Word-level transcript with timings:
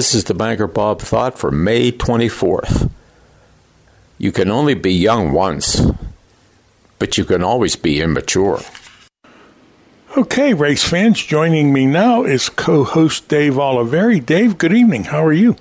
This 0.00 0.14
is 0.14 0.24
the 0.24 0.32
Banker 0.32 0.66
Bob 0.66 1.02
thought 1.02 1.38
for 1.38 1.50
May 1.50 1.92
24th. 1.92 2.90
You 4.16 4.32
can 4.32 4.50
only 4.50 4.72
be 4.72 4.94
young 4.94 5.32
once, 5.32 5.82
but 6.98 7.18
you 7.18 7.26
can 7.26 7.42
always 7.42 7.76
be 7.76 8.00
immature. 8.00 8.62
Okay, 10.16 10.54
race 10.54 10.88
fans, 10.88 11.22
joining 11.22 11.70
me 11.74 11.84
now 11.84 12.24
is 12.24 12.48
co 12.48 12.82
host 12.82 13.28
Dave 13.28 13.56
Oliveri. 13.56 14.24
Dave, 14.24 14.56
good 14.56 14.72
evening. 14.72 15.04
How 15.04 15.22
are 15.22 15.34
you? 15.34 15.56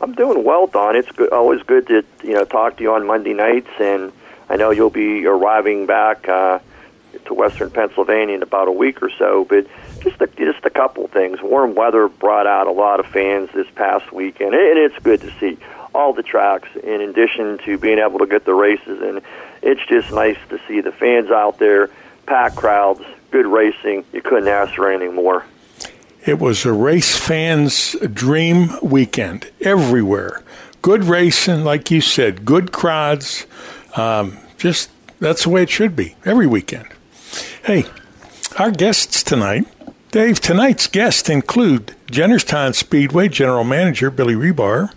I'm 0.00 0.14
doing 0.14 0.44
well, 0.44 0.66
Don. 0.66 0.96
It's 0.96 1.12
good, 1.12 1.30
always 1.30 1.62
good 1.62 1.86
to 1.88 2.02
you 2.22 2.32
know 2.32 2.46
talk 2.46 2.78
to 2.78 2.82
you 2.82 2.94
on 2.94 3.06
Monday 3.06 3.34
nights, 3.34 3.68
and 3.78 4.14
I 4.48 4.56
know 4.56 4.70
you'll 4.70 4.88
be 4.88 5.26
arriving 5.26 5.84
back 5.84 6.26
uh, 6.26 6.58
to 7.26 7.34
Western 7.34 7.68
Pennsylvania 7.68 8.36
in 8.36 8.42
about 8.42 8.66
a 8.66 8.72
week 8.72 9.02
or 9.02 9.10
so. 9.10 9.44
But 9.44 9.66
just 10.04 10.20
a, 10.20 10.26
just 10.28 10.64
a 10.64 10.70
couple 10.70 11.08
things. 11.08 11.40
Warm 11.42 11.74
weather 11.74 12.08
brought 12.08 12.46
out 12.46 12.66
a 12.66 12.72
lot 12.72 13.00
of 13.00 13.06
fans 13.06 13.50
this 13.52 13.66
past 13.74 14.12
weekend, 14.12 14.54
and 14.54 14.78
it's 14.78 14.98
good 15.02 15.20
to 15.22 15.32
see 15.40 15.58
all 15.94 16.12
the 16.12 16.22
tracks. 16.22 16.68
In 16.82 17.00
addition 17.00 17.58
to 17.58 17.78
being 17.78 17.98
able 17.98 18.20
to 18.20 18.26
get 18.26 18.44
the 18.44 18.54
races, 18.54 19.00
and 19.00 19.20
it's 19.62 19.84
just 19.86 20.12
nice 20.12 20.38
to 20.50 20.60
see 20.68 20.80
the 20.80 20.92
fans 20.92 21.30
out 21.30 21.58
there, 21.58 21.90
packed 22.26 22.56
crowds, 22.56 23.02
good 23.30 23.46
racing. 23.46 24.04
You 24.12 24.22
couldn't 24.22 24.48
ask 24.48 24.74
for 24.74 24.90
anything 24.90 25.14
more. 25.14 25.44
It 26.24 26.38
was 26.38 26.64
a 26.64 26.72
race 26.72 27.18
fan's 27.18 27.96
dream 28.12 28.70
weekend 28.82 29.50
everywhere. 29.60 30.42
Good 30.80 31.04
racing, 31.04 31.64
like 31.64 31.90
you 31.90 32.00
said, 32.00 32.44
good 32.44 32.72
crowds. 32.72 33.46
Um, 33.96 34.38
just 34.56 34.90
that's 35.18 35.44
the 35.44 35.50
way 35.50 35.62
it 35.62 35.70
should 35.70 35.96
be 35.96 36.16
every 36.24 36.46
weekend. 36.46 36.88
Hey, 37.64 37.84
our 38.58 38.70
guests 38.70 39.22
tonight, 39.22 39.66
Dave, 40.14 40.40
tonight's 40.40 40.86
guests 40.86 41.28
include 41.28 41.96
Jennerstown 42.06 42.72
Speedway 42.72 43.26
General 43.26 43.64
Manager 43.64 44.12
Billy 44.12 44.34
Rebar, 44.34 44.92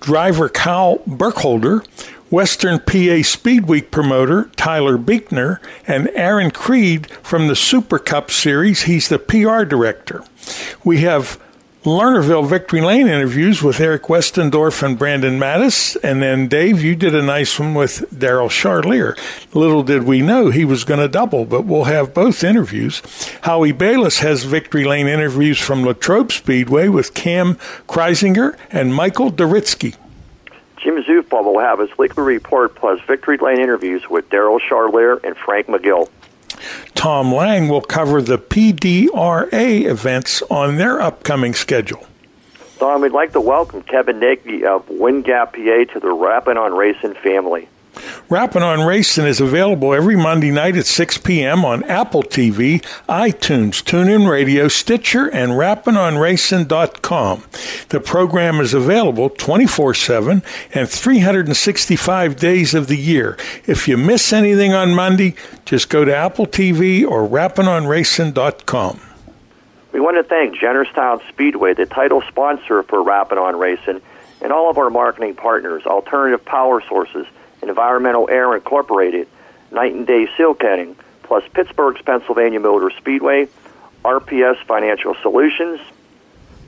driver 0.00 0.48
Kyle 0.48 0.96
Burkholder, 1.06 1.84
Western 2.30 2.80
PA 2.80 3.22
Speed 3.22 3.66
Week 3.66 3.92
promoter 3.92 4.50
Tyler 4.56 4.98
Beekner, 4.98 5.60
and 5.86 6.10
Aaron 6.14 6.50
Creed 6.50 7.08
from 7.22 7.46
the 7.46 7.54
Super 7.54 8.00
Cup 8.00 8.32
Series. 8.32 8.82
He's 8.82 9.08
the 9.08 9.20
PR 9.20 9.62
director. 9.62 10.24
We 10.82 11.02
have 11.02 11.40
Lernerville 11.84 12.46
Victory 12.46 12.82
Lane 12.82 13.06
interviews 13.06 13.62
with 13.62 13.80
Eric 13.80 14.02
Westendorf 14.02 14.82
and 14.82 14.98
Brandon 14.98 15.38
Mattis. 15.38 15.96
And 16.02 16.20
then, 16.22 16.46
Dave, 16.46 16.82
you 16.82 16.94
did 16.94 17.14
a 17.14 17.22
nice 17.22 17.58
one 17.58 17.72
with 17.72 18.04
Daryl 18.14 18.50
Charlier. 18.50 19.16
Little 19.54 19.82
did 19.82 20.02
we 20.02 20.20
know 20.20 20.50
he 20.50 20.66
was 20.66 20.84
going 20.84 21.00
to 21.00 21.08
double, 21.08 21.46
but 21.46 21.64
we'll 21.64 21.84
have 21.84 22.12
both 22.12 22.44
interviews. 22.44 23.00
Howie 23.42 23.72
Bayless 23.72 24.18
has 24.18 24.44
Victory 24.44 24.84
Lane 24.84 25.08
interviews 25.08 25.58
from 25.58 25.82
Latrobe 25.82 26.32
Speedway 26.32 26.88
with 26.88 27.14
Cam 27.14 27.54
Kreisinger 27.88 28.58
and 28.70 28.94
Michael 28.94 29.32
Doritsky. 29.32 29.96
Jim 30.76 31.02
Zufall 31.02 31.44
will 31.44 31.60
have 31.60 31.78
his 31.78 31.96
weekly 31.96 32.24
report 32.24 32.74
plus 32.74 33.00
Victory 33.06 33.38
Lane 33.38 33.58
interviews 33.58 34.06
with 34.10 34.28
Daryl 34.28 34.60
Charlier 34.60 35.22
and 35.24 35.34
Frank 35.34 35.66
McGill. 35.68 36.10
Tom 36.94 37.32
Lang 37.34 37.68
will 37.68 37.80
cover 37.80 38.20
the 38.20 38.38
PDRA 38.38 39.84
events 39.84 40.42
on 40.50 40.76
their 40.76 41.00
upcoming 41.00 41.54
schedule. 41.54 42.06
Tom, 42.78 43.02
we'd 43.02 43.12
like 43.12 43.32
to 43.32 43.40
welcome 43.40 43.82
Kevin 43.82 44.20
Nagy 44.20 44.64
of 44.64 44.88
Wind 44.88 45.24
Gap, 45.24 45.52
PA 45.52 45.84
to 45.92 46.00
the 46.00 46.12
Rappin' 46.12 46.56
on 46.56 46.74
Racing 46.74 47.14
family. 47.14 47.68
Rappin' 48.28 48.62
on 48.62 48.86
Racing 48.86 49.26
is 49.26 49.40
available 49.40 49.92
every 49.94 50.16
Monday 50.16 50.50
night 50.50 50.76
at 50.76 50.86
6 50.86 51.18
p.m. 51.18 51.64
on 51.64 51.82
Apple 51.84 52.22
TV, 52.22 52.80
iTunes, 53.08 53.82
TuneIn 53.82 54.30
Radio, 54.30 54.68
Stitcher, 54.68 55.28
and 55.28 55.52
rappinonracing.com. 55.52 57.44
The 57.88 58.00
program 58.00 58.60
is 58.60 58.74
available 58.74 59.30
24 59.30 59.94
7 59.94 60.42
and 60.74 60.88
365 60.88 62.36
days 62.36 62.74
of 62.74 62.86
the 62.86 62.96
year. 62.96 63.36
If 63.66 63.88
you 63.88 63.96
miss 63.96 64.32
anything 64.32 64.72
on 64.72 64.94
Monday, 64.94 65.34
just 65.64 65.88
go 65.88 66.04
to 66.04 66.14
Apple 66.14 66.46
TV 66.46 67.04
or 67.06 67.26
rappinonracing.com. 67.28 69.00
We 69.92 70.00
want 70.00 70.16
to 70.18 70.22
thank 70.22 70.56
Jennerstown 70.56 71.20
Speedway, 71.28 71.74
the 71.74 71.86
title 71.86 72.22
sponsor 72.22 72.84
for 72.84 73.02
Rappin' 73.02 73.38
on 73.38 73.58
Racing, 73.58 74.00
and 74.40 74.52
all 74.52 74.70
of 74.70 74.78
our 74.78 74.88
marketing 74.88 75.34
partners, 75.34 75.84
Alternative 75.84 76.42
Power 76.44 76.80
Sources, 76.82 77.26
Environmental 77.62 78.28
Air 78.30 78.54
Incorporated, 78.54 79.28
Night 79.70 79.92
and 79.94 80.06
Day 80.06 80.28
Seal 80.36 80.54
Coating, 80.54 80.96
plus 81.22 81.44
Pittsburgh's 81.52 82.02
Pennsylvania 82.02 82.60
Motor 82.60 82.90
Speedway, 82.96 83.48
RPS 84.04 84.56
Financial 84.64 85.14
Solutions, 85.22 85.80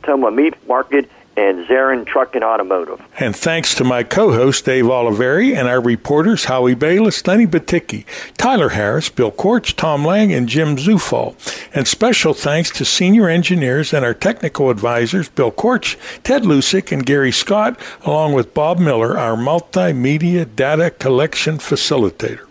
Toma 0.02 0.30
Meat 0.30 0.54
Market, 0.68 1.10
and 1.36 1.66
Zarin 1.66 2.06
Truck 2.06 2.34
and 2.34 2.44
Automotive. 2.44 3.00
And 3.18 3.34
thanks 3.34 3.74
to 3.76 3.84
my 3.84 4.02
co 4.02 4.32
host, 4.32 4.64
Dave 4.64 4.84
Oliveri, 4.84 5.56
and 5.56 5.68
our 5.68 5.80
reporters, 5.80 6.46
Howie 6.46 6.74
Bayless, 6.74 7.26
Lenny 7.26 7.46
Baticki, 7.46 8.04
Tyler 8.36 8.70
Harris, 8.70 9.08
Bill 9.08 9.30
Korch, 9.30 9.74
Tom 9.74 10.04
Lang, 10.04 10.32
and 10.32 10.48
Jim 10.48 10.76
Zufall. 10.76 11.34
And 11.74 11.88
special 11.88 12.34
thanks 12.34 12.70
to 12.72 12.84
senior 12.84 13.28
engineers 13.28 13.92
and 13.92 14.04
our 14.04 14.14
technical 14.14 14.70
advisors, 14.70 15.28
Bill 15.28 15.50
Korch, 15.50 15.96
Ted 16.22 16.42
Lusick, 16.42 16.92
and 16.92 17.06
Gary 17.06 17.32
Scott, 17.32 17.80
along 18.04 18.34
with 18.34 18.54
Bob 18.54 18.78
Miller, 18.78 19.18
our 19.18 19.36
multimedia 19.36 20.44
data 20.54 20.90
collection 20.90 21.58
facilitator. 21.58 22.46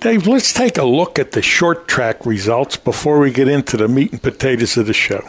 Dave, 0.00 0.26
let's 0.26 0.54
take 0.54 0.78
a 0.78 0.84
look 0.84 1.18
at 1.18 1.32
the 1.32 1.42
short 1.42 1.86
track 1.86 2.24
results 2.24 2.76
before 2.76 3.18
we 3.18 3.30
get 3.30 3.48
into 3.48 3.76
the 3.76 3.86
meat 3.86 4.12
and 4.12 4.22
potatoes 4.22 4.78
of 4.78 4.86
the 4.86 4.94
show. 4.94 5.28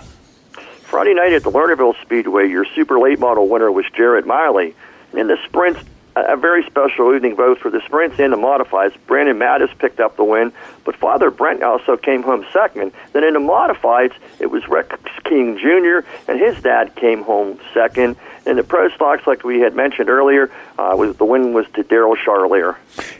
Friday 0.91 1.13
night 1.13 1.31
at 1.31 1.43
the 1.43 1.49
Lernerville 1.49 1.95
Speedway, 2.01 2.49
your 2.49 2.65
super 2.65 2.99
late 2.99 3.17
model 3.17 3.47
winner 3.47 3.71
was 3.71 3.85
Jarrett 3.95 4.27
Miley. 4.27 4.75
In 5.13 5.27
the 5.27 5.37
sprints, 5.45 5.79
a 6.17 6.35
very 6.35 6.65
special 6.65 7.15
evening 7.15 7.37
both 7.37 7.59
for 7.59 7.69
the 7.69 7.79
sprints 7.85 8.19
and 8.19 8.33
the 8.33 8.37
modifieds. 8.37 8.93
Brandon 9.07 9.39
Mattis 9.39 9.69
picked 9.79 10.01
up 10.01 10.17
the 10.17 10.25
win, 10.25 10.51
but 10.83 10.97
Father 10.97 11.31
Brent 11.31 11.63
also 11.63 11.95
came 11.95 12.23
home 12.23 12.45
second. 12.51 12.91
Then 13.13 13.23
in 13.23 13.35
the 13.35 13.39
modifieds, 13.39 14.13
it 14.41 14.47
was 14.47 14.67
Rex 14.67 14.93
King 15.23 15.57
Jr. 15.57 16.05
and 16.27 16.37
his 16.37 16.61
dad 16.61 16.93
came 16.97 17.23
home 17.23 17.57
second. 17.73 18.17
In 18.45 18.57
the 18.57 18.63
pro 18.63 18.89
stocks, 18.89 19.25
like 19.25 19.45
we 19.45 19.61
had 19.61 19.73
mentioned 19.73 20.09
earlier, 20.09 20.51
uh, 20.77 20.93
was 20.97 21.15
the 21.15 21.23
win 21.23 21.53
was 21.53 21.67
to 21.75 21.85
Daryl 21.85 22.17
Charlier. 22.17 22.75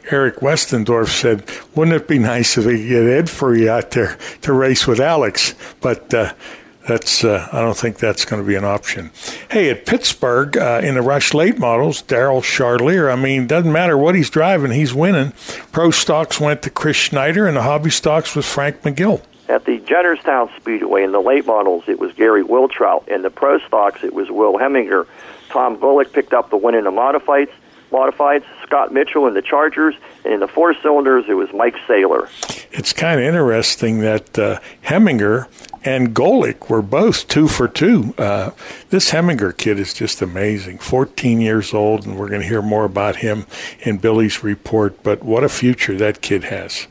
Eric 0.09 0.41
Westendorf 0.41 1.07
said, 1.07 1.50
"Wouldn't 1.74 1.95
it 1.95 2.06
be 2.06 2.19
nice 2.19 2.57
if 2.57 2.65
we 2.65 2.79
could 2.79 2.89
get 2.89 3.03
Ed 3.03 3.29
Free 3.29 3.69
out 3.69 3.91
there 3.91 4.17
to 4.41 4.51
race 4.51 4.88
with 4.88 5.00
Alex?" 5.00 5.53
But 5.79 6.13
uh, 6.13 6.33
that's 6.87 7.23
uh, 7.23 7.47
I 7.51 7.61
don't 7.61 7.77
think 7.77 7.97
that's 7.97 8.25
going 8.25 8.41
to 8.41 8.47
be 8.47 8.55
an 8.55 8.63
option. 8.63 9.11
Hey, 9.49 9.69
at 9.69 9.85
Pittsburgh 9.85 10.57
uh, 10.57 10.81
in 10.83 10.95
the 10.95 11.01
Rush 11.01 11.33
Late 11.33 11.59
models, 11.59 12.01
Daryl 12.03 12.41
Charlier. 12.41 13.11
I 13.11 13.15
mean, 13.15 13.47
doesn't 13.47 13.71
matter 13.71 13.97
what 13.97 14.15
he's 14.15 14.29
driving, 14.29 14.71
he's 14.71 14.93
winning. 14.93 15.33
Pro 15.71 15.91
stocks 15.91 16.39
went 16.39 16.61
to 16.63 16.69
Chris 16.69 16.97
Schneider, 16.97 17.47
and 17.47 17.55
the 17.55 17.61
hobby 17.61 17.89
stocks 17.89 18.35
was 18.35 18.45
Frank 18.45 18.81
McGill. 18.81 19.21
At 19.47 19.65
the 19.65 19.79
Jennerstown 19.79 20.49
Speedway 20.57 21.03
in 21.03 21.11
the 21.11 21.19
late 21.19 21.45
models, 21.45 21.83
it 21.87 21.99
was 21.99 22.13
Gary 22.13 22.43
Wiltrout. 22.43 23.07
In 23.09 23.21
the 23.21 23.29
pro 23.29 23.59
stocks, 23.59 24.03
it 24.03 24.13
was 24.13 24.31
Will 24.31 24.53
Heminger. 24.53 25.05
Tom 25.49 25.77
Golick 25.77 26.13
picked 26.13 26.33
up 26.33 26.49
the 26.49 26.57
win 26.57 26.73
in 26.73 26.85
the 26.85 26.91
modifieds. 26.91 27.51
Modifieds, 27.91 28.45
Scott 28.63 28.93
Mitchell 28.93 29.27
in 29.27 29.33
the 29.33 29.41
Chargers, 29.41 29.95
and 30.23 30.33
in 30.33 30.39
the 30.39 30.47
four 30.47 30.73
cylinders, 30.81 31.25
it 31.27 31.33
was 31.33 31.51
Mike 31.53 31.75
Saylor. 31.87 32.29
it's 32.71 32.93
kind 32.93 33.19
of 33.19 33.25
interesting 33.25 33.99
that 33.99 34.39
uh, 34.39 34.59
Heminger 34.85 35.47
and 35.83 36.13
Golick 36.13 36.69
were 36.69 36.81
both 36.81 37.27
two 37.27 37.47
for 37.47 37.67
two. 37.67 38.13
Uh, 38.17 38.51
this 38.89 39.11
Heminger 39.11 39.55
kid 39.55 39.79
is 39.79 39.93
just 39.93 40.21
amazing. 40.21 40.77
14 40.77 41.41
years 41.41 41.73
old, 41.73 42.05
and 42.05 42.17
we're 42.17 42.29
going 42.29 42.41
to 42.41 42.47
hear 42.47 42.61
more 42.61 42.85
about 42.85 43.17
him 43.17 43.45
in 43.81 43.97
Billy's 43.97 44.43
report. 44.43 45.01
But 45.03 45.23
what 45.23 45.43
a 45.43 45.49
future 45.49 45.97
that 45.97 46.21
kid 46.21 46.45
has. 46.45 46.87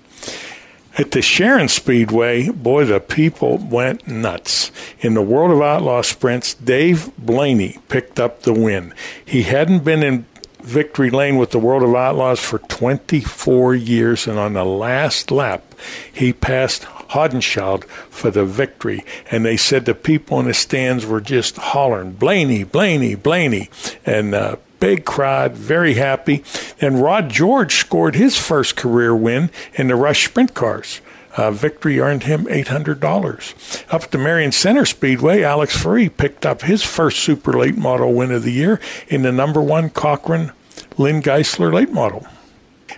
At 0.99 1.13
the 1.13 1.23
Sharon 1.23 1.69
Speedway, 1.69 2.49
boy, 2.51 2.85
the 2.85 2.99
people 2.99 3.59
went 3.59 4.09
nuts. 4.09 4.73
In 4.99 5.15
the 5.15 5.23
World 5.23 5.53
of 5.53 5.63
Outlaw 5.63 6.03
sprints, 6.03 6.53
Dave 6.55 7.17
Blaney 7.17 7.79
picked 7.89 8.19
up 8.19 8.43
the 8.43 8.53
win. 8.53 8.93
He 9.25 9.45
hadn't 9.45 9.85
been 9.85 10.03
in 10.03 10.27
victory 10.63 11.11
lane 11.11 11.37
with 11.37 11.53
the 11.53 11.59
World 11.59 11.85
of 11.85 11.95
Outlaws 11.95 12.41
for 12.41 12.59
24 12.59 13.75
years, 13.77 14.27
and 14.27 14.39
on 14.39 14.55
the 14.55 14.65
last 14.65 15.31
lap, 15.31 15.75
he 16.13 16.33
passed 16.33 16.85
Haudenschild 17.11 17.85
for 17.85 18.31
the 18.31 18.45
victory. 18.45 19.05
And 19.31 19.45
they 19.45 19.57
said 19.57 19.85
the 19.85 19.95
people 19.95 20.41
in 20.41 20.47
the 20.47 20.55
stands 20.55 21.07
were 21.07 21.21
just 21.21 21.57
hollering, 21.57 22.13
Blaney, 22.13 22.65
Blaney, 22.65 23.15
Blaney. 23.15 23.71
And 24.07 24.35
uh, 24.35 24.57
big 24.81 25.05
crowd, 25.05 25.53
very 25.53 25.95
happy. 25.95 26.43
And 26.81 27.03
Rod 27.03 27.29
George 27.29 27.75
scored 27.75 28.15
his 28.15 28.37
first 28.37 28.77
career 28.77 29.15
win 29.15 29.51
in 29.75 29.89
the 29.89 29.97
Rush 29.97 30.27
Sprint 30.27 30.55
Cars. 30.55 31.01
Uh, 31.37 31.51
victory 31.53 32.01
earned 32.01 32.25
him 32.25 32.45
$800. 32.47 33.85
Up 33.93 34.03
at 34.03 34.11
the 34.11 34.19
Marion 34.19 34.51
Center 34.51 34.85
Speedway, 34.85 35.43
Alex 35.43 35.81
Free 35.81 36.09
picked 36.09 36.45
up 36.45 36.63
his 36.63 36.83
first 36.83 37.21
super 37.21 37.53
late 37.53 37.77
model 37.77 38.13
win 38.13 38.33
of 38.33 38.43
the 38.43 38.53
year 38.53 38.81
in 39.07 39.23
the 39.23 39.31
number 39.31 39.63
one 39.63 39.91
Cochran 39.91 40.51
Lynn 40.99 41.23
Geisler 41.23 41.73
late 41.73 41.93
model. 41.93 42.27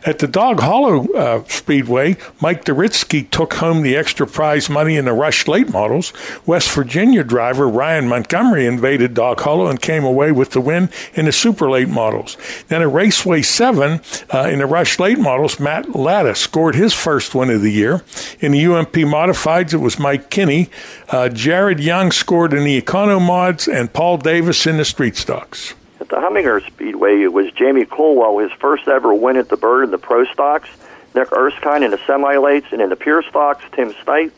At 0.04 0.18
the 0.18 0.26
Dog 0.26 0.58
Hollow 0.58 1.06
uh, 1.12 1.44
Speedway, 1.44 2.16
Mike 2.40 2.64
Duritsky 2.64 3.30
took 3.30 3.54
home 3.54 3.82
the 3.82 3.96
extra 3.96 4.26
prize 4.26 4.68
money 4.68 4.96
in 4.96 5.04
the 5.04 5.12
Rush 5.12 5.46
Late 5.46 5.70
Models. 5.70 6.12
West 6.44 6.74
Virginia 6.74 7.22
driver 7.22 7.68
Ryan 7.68 8.08
Montgomery 8.08 8.66
invaded 8.66 9.14
Dog 9.14 9.40
Hollow 9.40 9.68
and 9.68 9.80
came 9.80 10.02
away 10.02 10.32
with 10.32 10.50
the 10.50 10.60
win 10.60 10.90
in 11.14 11.26
the 11.26 11.32
Super 11.32 11.70
Late 11.70 11.88
Models. 11.88 12.36
Then 12.66 12.82
at 12.82 12.90
Raceway 12.90 13.42
7 13.42 14.00
uh, 14.34 14.48
in 14.50 14.58
the 14.58 14.66
Rush 14.66 14.98
Late 14.98 15.20
Models, 15.20 15.60
Matt 15.60 15.94
Latta 15.94 16.34
scored 16.34 16.74
his 16.74 16.92
first 16.92 17.32
win 17.32 17.50
of 17.50 17.62
the 17.62 17.70
year. 17.70 18.02
In 18.40 18.50
the 18.50 18.66
UMP 18.66 18.94
Modifieds, 18.94 19.72
it 19.72 19.76
was 19.76 20.00
Mike 20.00 20.30
Kinney. 20.30 20.68
Uh, 21.10 21.28
Jared 21.28 21.78
Young 21.78 22.10
scored 22.10 22.52
in 22.52 22.64
the 22.64 22.80
Econo 22.80 23.24
Mods 23.24 23.68
and 23.68 23.92
Paul 23.92 24.18
Davis 24.18 24.66
in 24.66 24.78
the 24.78 24.84
Street 24.84 25.14
Stocks 25.14 25.74
the 26.12 26.20
Hummingbird 26.20 26.64
Speedway, 26.64 27.26
was 27.26 27.50
Jamie 27.52 27.86
Colwell, 27.86 28.36
his 28.38 28.52
first 28.60 28.86
ever 28.86 29.14
win 29.14 29.38
at 29.38 29.48
the 29.48 29.56
Bird 29.56 29.84
in 29.84 29.90
the 29.90 29.98
Pro 29.98 30.26
Stocks. 30.26 30.68
Nick 31.14 31.32
Erskine 31.32 31.82
in 31.82 31.90
the 31.90 32.00
semi 32.06 32.34
lates, 32.34 32.70
and 32.70 32.82
in 32.82 32.90
the 32.90 32.96
Pure 32.96 33.22
Stocks, 33.22 33.64
Tim 33.72 33.94
Stipe. 33.94 34.30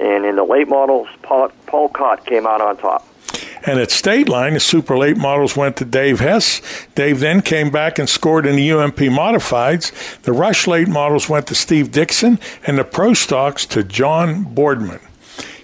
And 0.00 0.24
in 0.24 0.34
the 0.34 0.42
late 0.42 0.68
models, 0.68 1.06
Paul, 1.22 1.52
Paul 1.66 1.90
Cott 1.90 2.26
came 2.26 2.44
out 2.44 2.60
on 2.60 2.76
top. 2.76 3.06
And 3.64 3.78
at 3.78 3.92
State 3.92 4.28
Line, 4.28 4.54
the 4.54 4.60
super 4.60 4.98
late 4.98 5.16
models 5.16 5.56
went 5.56 5.76
to 5.76 5.84
Dave 5.84 6.18
Hess. 6.18 6.60
Dave 6.96 7.20
then 7.20 7.40
came 7.40 7.70
back 7.70 8.00
and 8.00 8.08
scored 8.08 8.44
in 8.44 8.56
the 8.56 8.72
UMP 8.72 8.96
modifieds. 8.96 9.92
The 10.22 10.32
Rush 10.32 10.66
late 10.66 10.88
models 10.88 11.28
went 11.28 11.46
to 11.46 11.54
Steve 11.54 11.92
Dixon, 11.92 12.40
and 12.66 12.76
the 12.76 12.84
Pro 12.84 13.14
Stocks 13.14 13.64
to 13.66 13.84
John 13.84 14.42
Boardman. 14.42 14.98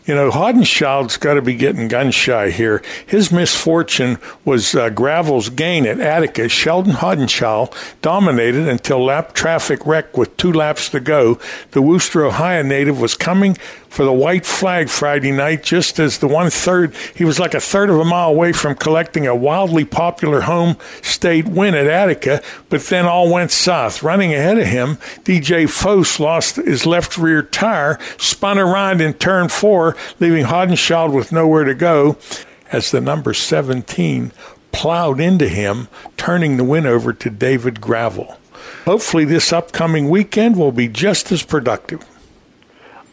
You 0.08 0.14
know, 0.14 0.30
Haudenschild's 0.30 1.18
got 1.18 1.34
to 1.34 1.42
be 1.42 1.54
getting 1.54 1.86
gun 1.86 2.12
shy 2.12 2.48
here. 2.48 2.82
His 3.06 3.30
misfortune 3.30 4.16
was 4.42 4.74
uh, 4.74 4.88
Gravel's 4.88 5.50
gain 5.50 5.84
at 5.84 6.00
Attica. 6.00 6.48
Sheldon 6.48 6.94
Haudenschild 6.94 7.76
dominated 8.00 8.66
until 8.66 9.04
lap 9.04 9.34
traffic 9.34 9.84
wreck 9.84 10.16
with 10.16 10.34
two 10.38 10.50
laps 10.50 10.88
to 10.90 11.00
go. 11.00 11.38
The 11.72 11.82
Wooster, 11.82 12.24
Ohio 12.24 12.62
native 12.62 12.98
was 12.98 13.14
coming 13.14 13.58
for 13.88 14.04
the 14.04 14.12
white 14.12 14.44
flag 14.44 14.88
Friday 14.88 15.32
night, 15.32 15.62
just 15.62 15.98
as 15.98 16.18
the 16.18 16.28
one 16.28 16.50
third, 16.50 16.94
he 17.14 17.24
was 17.24 17.40
like 17.40 17.54
a 17.54 17.60
third 17.60 17.90
of 17.90 17.98
a 17.98 18.04
mile 18.04 18.30
away 18.30 18.52
from 18.52 18.74
collecting 18.74 19.26
a 19.26 19.34
wildly 19.34 19.84
popular 19.84 20.42
home 20.42 20.76
state 21.02 21.48
win 21.48 21.74
at 21.74 21.86
Attica, 21.86 22.42
but 22.68 22.82
then 22.84 23.06
all 23.06 23.32
went 23.32 23.50
south. 23.50 24.02
Running 24.02 24.34
ahead 24.34 24.58
of 24.58 24.66
him, 24.66 24.96
DJ 25.24 25.68
Foss 25.68 26.20
lost 26.20 26.56
his 26.56 26.86
left 26.86 27.16
rear 27.16 27.42
tire, 27.42 27.98
spun 28.18 28.58
around 28.58 29.00
in 29.00 29.14
turn 29.14 29.48
four, 29.48 29.96
leaving 30.20 30.46
Haudenschild 30.46 31.12
with 31.12 31.32
nowhere 31.32 31.64
to 31.64 31.74
go 31.74 32.16
as 32.70 32.90
the 32.90 33.00
number 33.00 33.32
17 33.34 34.32
plowed 34.72 35.20
into 35.20 35.48
him, 35.48 35.88
turning 36.16 36.56
the 36.56 36.64
win 36.64 36.86
over 36.86 37.12
to 37.12 37.30
David 37.30 37.80
Gravel. 37.80 38.38
Hopefully, 38.84 39.24
this 39.24 39.52
upcoming 39.52 40.08
weekend 40.08 40.56
will 40.56 40.72
be 40.72 40.88
just 40.88 41.32
as 41.32 41.42
productive. 41.42 42.04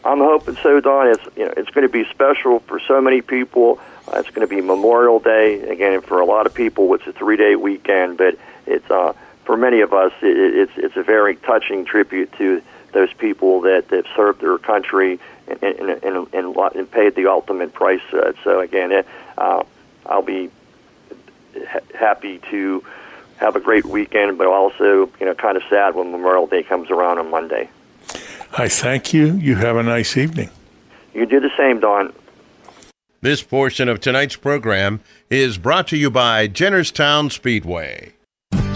I'm 0.04 0.18
hoping 0.18 0.56
so, 0.56 0.80
Don. 0.80 1.08
It's 1.08 1.24
you 1.36 1.44
know 1.44 1.52
it's 1.56 1.70
going 1.70 1.86
to 1.86 1.92
be 1.92 2.04
special 2.10 2.60
for 2.60 2.78
so 2.80 3.00
many 3.00 3.20
people. 3.20 3.80
Uh, 4.06 4.18
it's 4.18 4.30
going 4.30 4.46
to 4.46 4.54
be 4.54 4.60
Memorial 4.60 5.18
Day 5.18 5.60
again 5.68 6.00
for 6.00 6.20
a 6.20 6.24
lot 6.24 6.46
of 6.46 6.54
people. 6.54 6.94
It's 6.94 7.06
a 7.06 7.12
three 7.12 7.36
day 7.36 7.56
weekend, 7.56 8.16
but 8.16 8.38
it's 8.66 8.88
uh, 8.90 9.14
for 9.44 9.56
many 9.56 9.80
of 9.80 9.92
us 9.92 10.12
it, 10.22 10.36
it's 10.36 10.72
it's 10.76 10.96
a 10.96 11.02
very 11.02 11.36
touching 11.36 11.84
tribute 11.84 12.32
to 12.34 12.62
those 12.92 13.12
people 13.14 13.62
that 13.62 13.88
that 13.88 14.04
served 14.14 14.40
their 14.40 14.58
country 14.58 15.18
and 15.48 15.62
and 15.62 15.90
and, 16.04 16.34
and, 16.34 16.56
and 16.56 16.90
paid 16.90 17.14
the 17.14 17.26
ultimate 17.26 17.72
price. 17.72 18.00
Uh, 18.12 18.32
so 18.44 18.60
again, 18.60 18.92
it, 18.92 19.06
uh, 19.38 19.62
I'll 20.06 20.22
be 20.22 20.50
ha- 21.68 21.80
happy 21.94 22.38
to 22.50 22.84
have 23.36 23.56
a 23.56 23.60
great 23.60 23.84
weekend, 23.84 24.38
but 24.38 24.46
also 24.46 25.10
you 25.20 25.26
know 25.26 25.34
kind 25.34 25.56
of 25.56 25.62
sad 25.68 25.94
when 25.94 26.10
Memorial 26.10 26.46
Day 26.46 26.62
comes 26.62 26.90
around 26.90 27.18
on 27.18 27.30
Monday. 27.30 27.70
I 28.56 28.68
thank 28.68 29.12
you. 29.12 29.34
You 29.34 29.56
have 29.56 29.76
a 29.76 29.82
nice 29.82 30.16
evening. 30.16 30.50
You 31.14 31.26
do 31.26 31.40
the 31.40 31.50
same, 31.56 31.80
Don. 31.80 32.12
This 33.20 33.42
portion 33.42 33.88
of 33.88 34.00
tonight's 34.00 34.36
program 34.36 35.00
is 35.30 35.58
brought 35.58 35.88
to 35.88 35.96
you 35.96 36.10
by 36.10 36.46
Jennerstown 36.46 37.32
Speedway. 37.32 38.12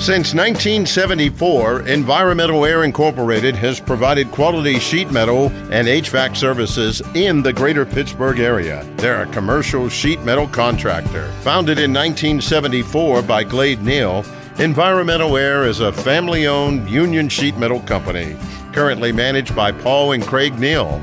Since 0.01 0.33
1974, 0.33 1.83
Environmental 1.83 2.65
Air 2.65 2.85
Incorporated 2.85 3.55
has 3.57 3.79
provided 3.79 4.31
quality 4.31 4.79
sheet 4.79 5.11
metal 5.11 5.49
and 5.71 5.87
HVAC 5.87 6.39
services 6.39 7.03
in 7.15 7.43
the 7.43 7.53
greater 7.53 7.85
Pittsburgh 7.85 8.41
area. 8.41 8.83
They're 8.97 9.25
a 9.25 9.27
commercial 9.27 9.91
sheet 9.91 10.23
metal 10.23 10.49
contractor. 10.49 11.31
Founded 11.43 11.79
in 11.79 11.93
1974 11.93 13.21
by 13.21 13.45
Glade 13.45 13.83
Neal, 13.83 14.25
Environmental 14.59 15.37
Air 15.37 15.67
is 15.67 15.81
a 15.81 15.93
family 15.93 16.47
owned 16.47 16.89
union 16.89 17.29
sheet 17.29 17.59
metal 17.59 17.81
company 17.81 18.39
currently 18.73 19.13
managed 19.13 19.55
by 19.55 19.71
Paul 19.71 20.13
and 20.13 20.23
Craig 20.23 20.59
Neal. 20.59 20.99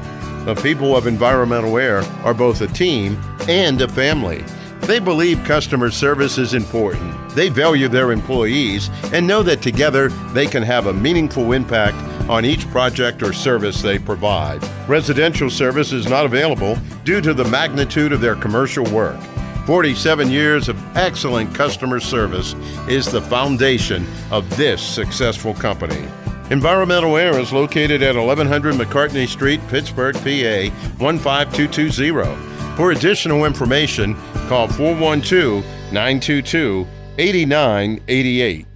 The 0.46 0.56
people 0.56 0.98
of 0.98 1.06
Environmental 1.06 1.78
Air 1.78 2.02
are 2.24 2.34
both 2.34 2.62
a 2.62 2.68
team 2.68 3.22
and 3.48 3.80
a 3.80 3.88
family. 3.88 4.44
They 4.82 5.00
believe 5.00 5.44
customer 5.44 5.92
service 5.92 6.38
is 6.38 6.54
important. 6.54 7.30
They 7.32 7.50
value 7.50 7.88
their 7.88 8.12
employees 8.12 8.90
and 9.12 9.28
know 9.28 9.44
that 9.44 9.62
together 9.62 10.10
they 10.34 10.48
can 10.48 10.64
have 10.64 10.88
a 10.88 10.94
meaningful 10.94 11.52
impact 11.52 11.98
on 12.30 12.46
each 12.46 12.70
project 12.70 13.22
or 13.22 13.34
service 13.34 13.82
they 13.82 14.00
provide. 14.00 14.64
Residential 14.88 15.50
service 15.50 15.92
is 15.92 16.08
not 16.08 16.26
available 16.26 16.78
due 17.04 17.22
to 17.22 17.34
the 17.34 17.46
magnitude 17.46 18.12
of 18.14 18.22
their 18.22 18.36
commercial 18.36 18.86
work. 18.86 19.20
47 19.66 20.32
years 20.32 20.70
of 20.70 20.98
excellent 20.98 21.54
customer 21.54 22.00
service 22.00 22.54
is 22.88 23.06
the 23.06 23.22
foundation 23.22 24.08
of 24.32 24.50
this 24.56 24.82
successful 24.82 25.54
company. 25.54 26.08
Environmental 26.50 27.18
Air 27.18 27.38
is 27.38 27.52
located 27.52 28.02
at 28.02 28.16
1100 28.16 28.76
McCartney 28.76 29.28
Street, 29.28 29.60
Pittsburgh, 29.68 30.16
PA 30.16 30.72
15220. 30.98 32.57
For 32.78 32.92
additional 32.92 33.46
information, 33.46 34.16
call 34.48 34.68
412 34.68 35.66
922 35.92 36.88
8988. 37.18 38.68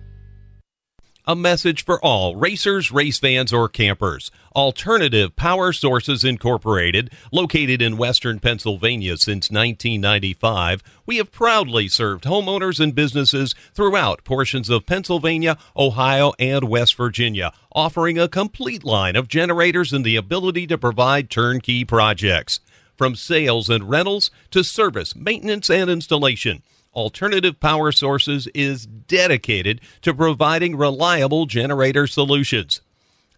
A 1.27 1.35
message 1.35 1.85
for 1.85 2.03
all 2.03 2.35
racers, 2.35 2.91
race 2.91 3.19
fans, 3.19 3.53
or 3.53 3.69
campers. 3.69 4.31
Alternative 4.55 5.35
Power 5.35 5.71
Sources 5.71 6.23
Incorporated, 6.23 7.11
located 7.31 7.79
in 7.79 7.95
western 7.95 8.39
Pennsylvania 8.39 9.17
since 9.17 9.51
1995, 9.51 10.81
we 11.05 11.17
have 11.17 11.31
proudly 11.31 11.87
served 11.87 12.23
homeowners 12.23 12.79
and 12.79 12.95
businesses 12.95 13.53
throughout 13.75 14.23
portions 14.23 14.67
of 14.71 14.87
Pennsylvania, 14.87 15.59
Ohio, 15.77 16.33
and 16.39 16.63
West 16.63 16.95
Virginia, 16.95 17.53
offering 17.71 18.17
a 18.17 18.27
complete 18.27 18.83
line 18.83 19.15
of 19.15 19.27
generators 19.27 19.93
and 19.93 20.03
the 20.03 20.15
ability 20.15 20.65
to 20.65 20.77
provide 20.79 21.29
turnkey 21.29 21.85
projects. 21.85 22.61
From 23.01 23.15
sales 23.15 23.67
and 23.67 23.89
rentals 23.89 24.29
to 24.51 24.63
service, 24.63 25.15
maintenance, 25.15 25.71
and 25.71 25.89
installation. 25.89 26.61
Alternative 26.93 27.59
Power 27.59 27.91
Sources 27.91 28.47
is 28.53 28.85
dedicated 28.85 29.81
to 30.03 30.13
providing 30.13 30.75
reliable 30.77 31.47
generator 31.47 32.05
solutions. 32.05 32.81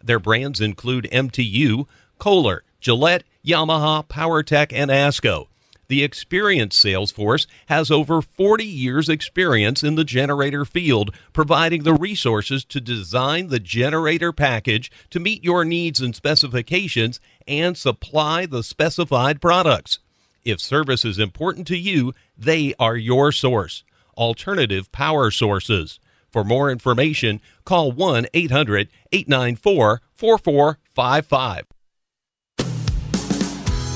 Their 0.04 0.20
brands 0.20 0.60
include 0.60 1.08
MTU, 1.14 1.88
Kohler, 2.20 2.64
Gillette, 2.82 3.24
Yamaha, 3.46 4.06
PowerTech, 4.06 4.74
and 4.74 4.92
ASCO. 4.92 5.48
The 5.94 6.04
experienced 6.04 6.80
sales 6.80 7.12
force 7.12 7.46
has 7.68 7.92
over 7.92 8.24
40 8.24 8.66
years' 8.66 9.10
experience 9.10 9.84
in 9.84 9.94
the 9.94 10.04
generator 10.04 10.66
field, 10.66 11.14
providing 11.34 11.84
the 11.84 11.94
resources 11.94 12.66
to 12.66 12.82
design 12.82 13.50
the 13.50 13.60
generator 13.60 14.34
package 14.34 14.92
to 15.12 15.20
meet 15.20 15.44
your 15.44 15.64
needs 15.64 16.02
and 16.02 16.16
specifications 16.16 17.20
and 17.48 17.78
supply 17.78 18.48
the 18.48 18.64
specified 18.64 19.40
products. 19.40 20.00
If 20.44 20.60
service 20.60 21.06
is 21.06 21.20
important 21.20 21.68
to 21.68 21.78
you, 21.78 22.14
they 22.36 22.74
are 22.80 22.98
your 22.98 23.32
source. 23.32 23.84
Alternative 24.18 24.92
power 24.92 25.30
sources. 25.30 26.00
For 26.32 26.44
more 26.44 26.72
information, 26.72 27.40
call 27.66 27.92
1 27.92 28.26
800 28.34 28.90
894 29.12 30.02
4455. 30.16 31.73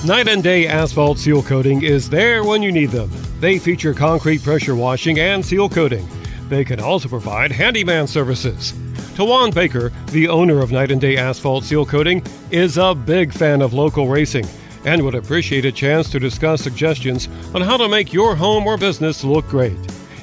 Night 0.08 0.30
and 0.30 0.42
Day 0.42 0.68
Asphalt 0.68 1.20
Seal 1.20 1.44
Coating 1.44 1.84
is 1.84 2.10
there 2.10 2.46
when 2.46 2.64
you 2.64 2.72
need 2.72 2.92
them. 2.92 3.12
They 3.42 3.60
feature 3.60 3.94
concrete 3.94 4.42
pressure 4.42 4.74
washing 4.74 5.20
and 5.20 5.46
seal 5.46 5.68
coating. 5.68 6.08
They 6.48 6.64
can 6.64 6.80
also 6.80 7.10
provide 7.10 7.52
handyman 7.52 8.08
services. 8.08 8.72
Tawan 9.18 9.54
Baker, 9.54 9.92
the 10.12 10.30
owner 10.30 10.62
of 10.62 10.72
Night 10.72 10.92
and 10.92 11.02
Day 11.02 11.18
Asphalt 11.18 11.66
Seal 11.66 11.86
Coating, 11.86 12.24
is 12.52 12.78
a 12.78 12.96
big 12.96 13.34
fan 13.34 13.62
of 13.62 13.74
local 13.74 14.08
racing 14.08 14.48
and 14.86 15.04
would 15.04 15.14
appreciate 15.14 15.66
a 15.66 15.74
chance 15.74 16.10
to 16.12 16.20
discuss 16.20 16.64
suggestions 16.64 17.28
on 17.54 17.62
how 17.62 17.76
to 17.76 17.90
make 17.90 18.14
your 18.14 18.34
home 18.34 18.66
or 18.66 18.78
business 18.78 19.26
look 19.26 19.46
great. 19.50 19.76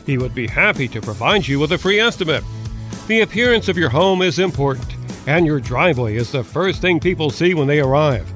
He 0.07 0.17
would 0.17 0.35
be 0.35 0.47
happy 0.47 0.89
to 0.89 1.03
provide 1.03 1.47
you 1.47 1.61
with 1.61 1.73
a 1.73 1.79
free 1.79 2.01
estimate. 2.01 2.43
The 3.07 3.21
appearance 3.21 3.69
of 3.69 3.77
your 3.77 3.91
home 3.91 4.23
is 4.23 4.39
important, 4.39 4.97
and 5.27 5.45
your 5.45 5.61
driveway 5.61 6.17
is 6.17 6.33
the 6.33 6.43
first 6.43 6.81
thing 6.81 7.01
people 7.01 7.29
see 7.29 7.53
when 7.53 7.69
they 7.69 7.81
arrive. 7.81 8.34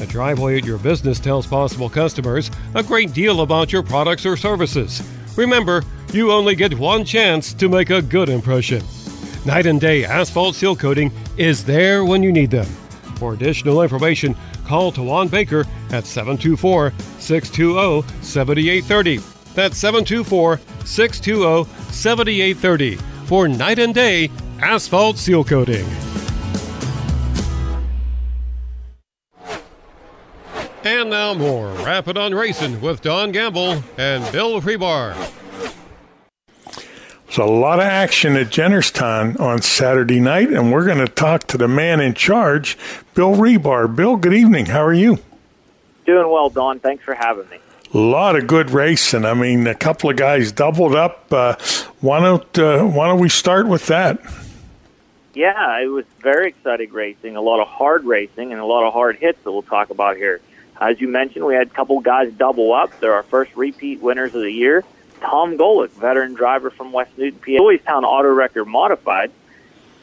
The 0.00 0.06
driveway 0.06 0.56
at 0.56 0.64
your 0.64 0.78
business 0.78 1.20
tells 1.20 1.46
possible 1.46 1.90
customers 1.90 2.50
a 2.74 2.82
great 2.82 3.12
deal 3.12 3.42
about 3.42 3.70
your 3.70 3.82
products 3.82 4.24
or 4.24 4.34
services. 4.34 5.02
Remember, 5.36 5.84
you 6.10 6.32
only 6.32 6.54
get 6.54 6.78
one 6.78 7.04
chance 7.04 7.52
to 7.52 7.68
make 7.68 7.90
a 7.90 8.00
good 8.00 8.30
impression. 8.30 8.82
Night 9.44 9.66
and 9.66 9.78
Day 9.78 10.06
Asphalt 10.06 10.54
Seal 10.54 10.74
Coating 10.74 11.12
is 11.36 11.66
there 11.66 12.06
when 12.06 12.22
you 12.22 12.32
need 12.32 12.50
them. 12.50 12.64
For 13.16 13.34
additional 13.34 13.82
information, 13.82 14.34
call 14.64 14.90
Tawan 14.90 15.30
Baker 15.30 15.66
at 15.92 16.06
724 16.06 16.94
620 17.18 18.22
7830. 18.22 19.18
That's 19.54 19.76
724 19.76 20.60
620 20.86 21.70
7830 21.92 22.96
for 23.26 23.48
Night 23.48 23.78
and 23.78 23.94
Day 23.94 24.30
Asphalt 24.62 25.18
Seal 25.18 25.44
Coating. 25.44 26.09
And 31.30 31.38
now 31.38 31.46
more 31.46 31.72
Rappin' 31.84 32.16
on 32.16 32.34
Racing 32.34 32.80
with 32.80 33.02
Don 33.02 33.30
Gamble 33.30 33.84
and 33.96 34.32
Bill 34.32 34.60
Rebar. 34.60 35.14
There's 37.26 37.38
a 37.38 37.44
lot 37.44 37.78
of 37.78 37.84
action 37.84 38.36
at 38.36 38.48
Jennerstown 38.48 39.38
on 39.38 39.62
Saturday 39.62 40.18
night, 40.18 40.50
and 40.50 40.72
we're 40.72 40.84
going 40.84 40.98
to 40.98 41.06
talk 41.06 41.46
to 41.48 41.56
the 41.56 41.68
man 41.68 42.00
in 42.00 42.14
charge, 42.14 42.76
Bill 43.14 43.34
Rebar. 43.36 43.94
Bill, 43.94 44.16
good 44.16 44.34
evening. 44.34 44.66
How 44.66 44.84
are 44.84 44.92
you? 44.92 45.18
Doing 46.04 46.28
well, 46.28 46.50
Don. 46.50 46.80
Thanks 46.80 47.04
for 47.04 47.14
having 47.14 47.48
me. 47.48 47.58
A 47.94 47.98
lot 47.98 48.34
of 48.34 48.48
good 48.48 48.70
racing. 48.70 49.24
I 49.24 49.34
mean, 49.34 49.68
a 49.68 49.74
couple 49.76 50.10
of 50.10 50.16
guys 50.16 50.50
doubled 50.50 50.96
up. 50.96 51.32
Uh, 51.32 51.54
why 52.00 52.18
don't 52.18 52.58
uh, 52.58 52.84
Why 52.84 53.06
don't 53.06 53.20
we 53.20 53.28
start 53.28 53.68
with 53.68 53.86
that? 53.86 54.20
Yeah, 55.34 55.80
it 55.80 55.86
was 55.86 56.06
very 56.20 56.48
exciting 56.48 56.92
racing. 56.92 57.36
A 57.36 57.40
lot 57.40 57.60
of 57.60 57.68
hard 57.68 58.04
racing 58.04 58.50
and 58.50 58.60
a 58.60 58.64
lot 58.64 58.84
of 58.84 58.92
hard 58.92 59.16
hits 59.16 59.40
that 59.44 59.52
we'll 59.52 59.62
talk 59.62 59.90
about 59.90 60.16
here. 60.16 60.40
As 60.80 60.98
you 60.98 61.08
mentioned, 61.08 61.44
we 61.44 61.54
had 61.54 61.66
a 61.66 61.70
couple 61.70 62.00
guys 62.00 62.32
double 62.32 62.72
up. 62.72 62.98
They're 63.00 63.12
our 63.12 63.22
first 63.24 63.54
repeat 63.54 64.00
winners 64.00 64.34
of 64.34 64.40
the 64.40 64.50
year. 64.50 64.82
Tom 65.20 65.58
Golick, 65.58 65.90
veteran 65.90 66.32
driver 66.32 66.70
from 66.70 66.92
West 66.92 67.10
Newton, 67.18 67.38
PA, 67.40 67.84
Town 67.84 68.04
Auto 68.04 68.28
Record 68.28 68.64
Modified. 68.64 69.30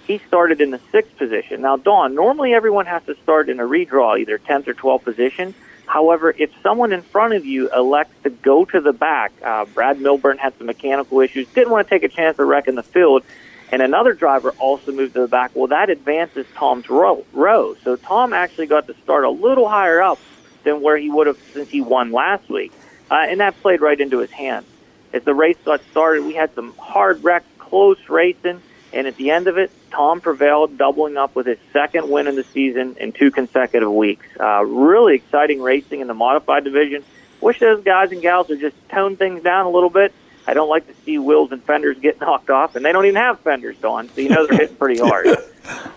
He 0.05 0.19
started 0.19 0.61
in 0.61 0.69
the 0.69 0.79
sixth 0.91 1.17
position. 1.17 1.61
Now, 1.61 1.77
Don, 1.77 2.13
normally 2.13 2.53
everyone 2.53 2.85
has 2.85 3.03
to 3.05 3.15
start 3.23 3.49
in 3.49 3.59
a 3.59 3.63
redraw, 3.63 4.19
either 4.19 4.37
10th 4.37 4.67
or 4.67 4.75
12th 4.75 5.03
position. 5.03 5.55
However, 5.87 6.33
if 6.37 6.51
someone 6.61 6.93
in 6.93 7.01
front 7.01 7.33
of 7.33 7.45
you 7.45 7.73
elects 7.73 8.13
to 8.23 8.29
go 8.29 8.63
to 8.65 8.79
the 8.79 8.93
back, 8.93 9.31
uh, 9.43 9.65
Brad 9.65 9.99
Milburn 9.99 10.37
had 10.37 10.55
some 10.57 10.67
mechanical 10.67 11.19
issues, 11.21 11.47
didn't 11.49 11.71
want 11.71 11.87
to 11.87 11.89
take 11.89 12.03
a 12.03 12.13
chance 12.13 12.37
of 12.37 12.47
wrecking 12.47 12.75
the 12.75 12.83
field, 12.83 13.23
and 13.71 13.81
another 13.81 14.13
driver 14.13 14.51
also 14.59 14.91
moved 14.91 15.15
to 15.15 15.21
the 15.21 15.27
back. 15.27 15.51
Well, 15.55 15.67
that 15.67 15.89
advances 15.89 16.45
Tom's 16.55 16.89
row. 16.89 17.25
row. 17.33 17.75
So 17.83 17.95
Tom 17.95 18.31
actually 18.31 18.67
got 18.67 18.87
to 18.87 18.95
start 19.03 19.23
a 19.23 19.29
little 19.29 19.67
higher 19.67 20.01
up 20.01 20.19
than 20.67 20.81
where 20.81 20.97
he 20.97 21.09
would 21.09 21.27
have 21.27 21.39
since 21.53 21.69
he 21.69 21.81
won 21.81 22.11
last 22.11 22.49
week. 22.49 22.73
Uh, 23.09 23.25
and 23.29 23.39
that 23.39 23.59
played 23.61 23.81
right 23.81 23.99
into 23.99 24.19
his 24.19 24.31
hands. 24.31 24.65
As 25.13 25.23
the 25.23 25.33
race 25.33 25.57
got 25.63 25.81
started, 25.91 26.25
we 26.25 26.33
had 26.33 26.53
some 26.53 26.73
hard 26.77 27.23
wrecks, 27.23 27.47
close 27.57 27.97
racing, 28.09 28.61
and 28.91 29.07
at 29.07 29.15
the 29.15 29.31
end 29.31 29.47
of 29.47 29.57
it, 29.57 29.71
Tom 29.91 30.19
prevailed, 30.19 30.77
doubling 30.77 31.15
up 31.15 31.35
with 31.35 31.45
his 31.45 31.57
second 31.71 32.09
win 32.09 32.27
in 32.27 32.35
the 32.35 32.43
season 32.43 32.97
in 32.99 33.13
two 33.13 33.31
consecutive 33.31 33.91
weeks. 33.91 34.25
Uh, 34.37 34.63
really 34.65 35.15
exciting 35.15 35.61
racing 35.61 36.01
in 36.01 36.07
the 36.07 36.13
modified 36.13 36.65
division. 36.65 37.03
Wish 37.39 37.59
those 37.59 37.83
guys 37.83 38.11
and 38.11 38.21
gals 38.21 38.49
would 38.49 38.59
just 38.59 38.75
tone 38.89 39.15
things 39.15 39.43
down 39.43 39.65
a 39.65 39.69
little 39.69 39.89
bit. 39.89 40.13
I 40.45 40.53
don't 40.53 40.69
like 40.69 40.87
to 40.87 40.93
see 41.05 41.17
wheels 41.17 41.51
and 41.53 41.63
fenders 41.63 41.97
get 41.99 42.19
knocked 42.21 42.49
off, 42.49 42.75
and 42.75 42.85
they 42.85 42.91
don't 42.91 43.05
even 43.05 43.21
have 43.21 43.39
fenders, 43.39 43.77
Don, 43.77 44.09
so 44.09 44.19
you 44.19 44.29
know 44.29 44.45
they're 44.45 44.57
hitting 44.57 44.75
pretty 44.75 44.99
hard. 44.99 45.27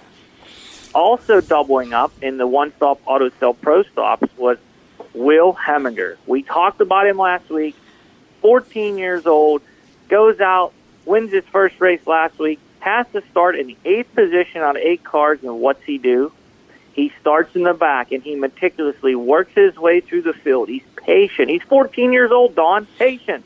Also 0.94 1.40
doubling 1.40 1.92
up 1.92 2.12
in 2.22 2.36
the 2.36 2.46
one-stop 2.46 3.00
auto 3.06 3.30
sell 3.38 3.54
pro 3.54 3.82
stocks 3.84 4.28
was 4.36 4.58
Will 5.14 5.54
Heminger. 5.54 6.16
We 6.26 6.42
talked 6.42 6.80
about 6.80 7.06
him 7.06 7.18
last 7.18 7.48
week. 7.48 7.76
14 8.42 8.98
years 8.98 9.26
old, 9.26 9.62
goes 10.08 10.40
out, 10.40 10.72
wins 11.04 11.32
his 11.32 11.44
first 11.52 11.80
race 11.80 12.06
last 12.06 12.38
week, 12.38 12.58
has 12.80 13.06
to 13.12 13.22
start 13.30 13.56
in 13.56 13.66
the 13.66 13.76
eighth 13.84 14.14
position 14.14 14.62
on 14.62 14.76
eight 14.76 15.04
cars, 15.04 15.40
and 15.42 15.60
what's 15.60 15.82
he 15.84 15.98
do? 15.98 16.32
He 16.92 17.12
starts 17.20 17.54
in 17.54 17.62
the 17.62 17.74
back 17.74 18.12
and 18.12 18.22
he 18.22 18.34
meticulously 18.34 19.14
works 19.14 19.52
his 19.54 19.76
way 19.76 20.00
through 20.00 20.22
the 20.22 20.32
field. 20.32 20.68
He's 20.68 20.82
patient. 20.96 21.48
He's 21.48 21.62
14 21.62 22.12
years 22.12 22.32
old, 22.32 22.54
Don. 22.54 22.86
Patient. 22.98 23.44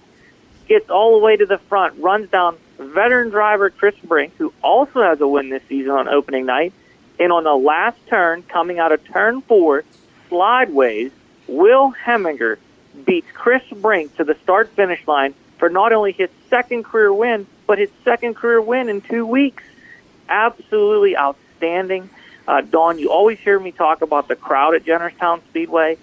Gets 0.66 0.88
all 0.88 1.18
the 1.18 1.24
way 1.24 1.36
to 1.36 1.44
the 1.44 1.58
front, 1.58 1.98
runs 1.98 2.30
down 2.30 2.56
veteran 2.78 3.30
driver 3.30 3.70
Chris 3.70 3.94
Brink, 4.02 4.34
who 4.38 4.52
also 4.62 5.02
has 5.02 5.20
a 5.20 5.28
win 5.28 5.50
this 5.50 5.62
season 5.68 5.90
on 5.90 6.08
opening 6.08 6.46
night. 6.46 6.72
And 7.18 7.32
on 7.32 7.44
the 7.44 7.54
last 7.54 7.98
turn, 8.08 8.42
coming 8.42 8.78
out 8.78 8.92
of 8.92 9.04
turn 9.04 9.40
four, 9.42 9.84
slideways, 10.28 11.12
Will 11.46 11.92
Heminger 11.92 12.58
beats 13.04 13.28
Chris 13.32 13.62
Brink 13.70 14.16
to 14.16 14.24
the 14.24 14.36
start 14.42 14.70
finish 14.70 15.06
line 15.06 15.34
for 15.58 15.68
not 15.68 15.92
only 15.92 16.12
his 16.12 16.30
second 16.50 16.84
career 16.84 17.12
win, 17.12 17.46
but 17.66 17.78
his 17.78 17.90
second 18.04 18.34
career 18.34 18.60
win 18.60 18.88
in 18.88 19.00
two 19.00 19.26
weeks. 19.26 19.62
Absolutely 20.28 21.16
outstanding. 21.16 22.10
Uh, 22.46 22.60
Don, 22.60 22.98
you 22.98 23.10
always 23.10 23.38
hear 23.38 23.58
me 23.58 23.72
talk 23.72 24.02
about 24.02 24.28
the 24.28 24.36
crowd 24.36 24.74
at 24.74 24.84
Jennerstown 24.84 25.40
Speedway. 25.48 25.98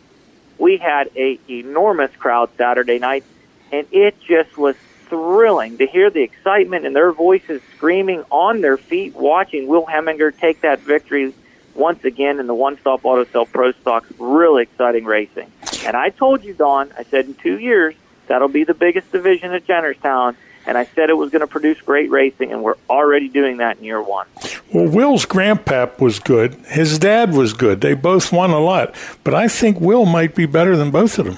We 0.57 0.77
had 0.77 1.09
a 1.15 1.39
enormous 1.49 2.15
crowd 2.17 2.49
Saturday 2.57 2.99
night, 2.99 3.23
and 3.71 3.87
it 3.91 4.19
just 4.21 4.57
was 4.57 4.75
thrilling 5.11 5.77
to 5.77 5.85
hear 5.85 6.09
the 6.09 6.21
excitement 6.21 6.85
and 6.85 6.95
their 6.95 7.11
voices 7.11 7.61
screaming 7.75 8.23
on 8.31 8.61
their 8.61 8.77
feet, 8.77 9.13
watching 9.13 9.67
Will 9.67 9.85
Heminger 9.85 10.35
take 10.35 10.61
that 10.61 10.79
victory 10.79 11.33
once 11.75 12.05
again 12.05 12.39
in 12.39 12.47
the 12.47 12.53
One 12.53 12.79
Stop 12.79 13.03
Auto 13.03 13.25
Sell 13.25 13.45
Pro 13.45 13.73
Stocks. 13.73 14.09
Really 14.17 14.63
exciting 14.63 15.03
racing. 15.03 15.51
And 15.85 15.97
I 15.97 16.11
told 16.11 16.45
you, 16.45 16.53
Don, 16.53 16.93
I 16.97 17.03
said 17.03 17.25
in 17.25 17.33
two 17.33 17.59
years, 17.59 17.93
that'll 18.27 18.47
be 18.47 18.63
the 18.63 18.73
biggest 18.73 19.11
division 19.11 19.51
at 19.51 19.67
Jennerstown. 19.67 20.35
And 20.65 20.77
I 20.77 20.85
said 20.85 21.09
it 21.09 21.17
was 21.17 21.29
going 21.29 21.41
to 21.41 21.47
produce 21.47 21.81
great 21.81 22.09
racing, 22.09 22.53
and 22.53 22.63
we're 22.63 22.75
already 22.89 23.27
doing 23.27 23.57
that 23.57 23.79
in 23.79 23.83
year 23.83 24.01
one. 24.01 24.27
Well, 24.71 24.87
Will's 24.87 25.25
grandpap 25.25 25.99
was 25.99 26.19
good. 26.19 26.53
His 26.67 26.99
dad 26.99 27.33
was 27.33 27.51
good. 27.53 27.81
They 27.81 27.95
both 27.95 28.31
won 28.31 28.51
a 28.51 28.59
lot. 28.59 28.95
But 29.25 29.33
I 29.33 29.49
think 29.49 29.81
Will 29.81 30.05
might 30.05 30.35
be 30.35 30.45
better 30.45 30.77
than 30.77 30.91
both 30.91 31.19
of 31.19 31.25
them. 31.25 31.37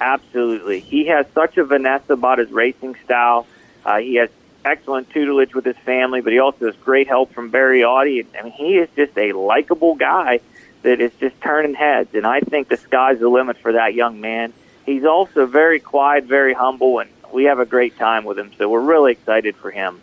Absolutely. 0.00 0.80
He 0.80 1.06
has 1.06 1.26
such 1.34 1.56
a 1.56 1.64
Vanessa 1.64 2.12
about 2.12 2.38
his 2.38 2.50
racing 2.50 2.96
style. 3.04 3.46
Uh, 3.84 3.98
he 3.98 4.16
has 4.16 4.30
excellent 4.64 5.08
tutelage 5.10 5.54
with 5.54 5.64
his 5.64 5.76
family, 5.78 6.20
but 6.20 6.32
he 6.32 6.38
also 6.38 6.66
has 6.66 6.76
great 6.76 7.08
help 7.08 7.32
from 7.32 7.50
Barry 7.50 7.84
Audi. 7.84 8.26
I 8.38 8.42
mean, 8.42 8.52
he 8.52 8.76
is 8.76 8.88
just 8.96 9.16
a 9.16 9.32
likable 9.32 9.94
guy 9.94 10.40
that 10.82 11.00
is 11.00 11.12
just 11.18 11.40
turning 11.40 11.74
heads, 11.74 12.14
and 12.14 12.26
I 12.26 12.40
think 12.40 12.68
the 12.68 12.76
sky's 12.76 13.18
the 13.20 13.28
limit 13.28 13.58
for 13.58 13.72
that 13.72 13.94
young 13.94 14.20
man. 14.20 14.52
He's 14.84 15.04
also 15.04 15.46
very 15.46 15.80
quiet, 15.80 16.24
very 16.24 16.54
humble, 16.54 16.98
and 17.00 17.10
we 17.32 17.44
have 17.44 17.58
a 17.58 17.66
great 17.66 17.96
time 17.98 18.24
with 18.24 18.38
him, 18.38 18.52
so 18.58 18.68
we're 18.68 18.80
really 18.80 19.12
excited 19.12 19.56
for 19.56 19.70
him. 19.70 20.00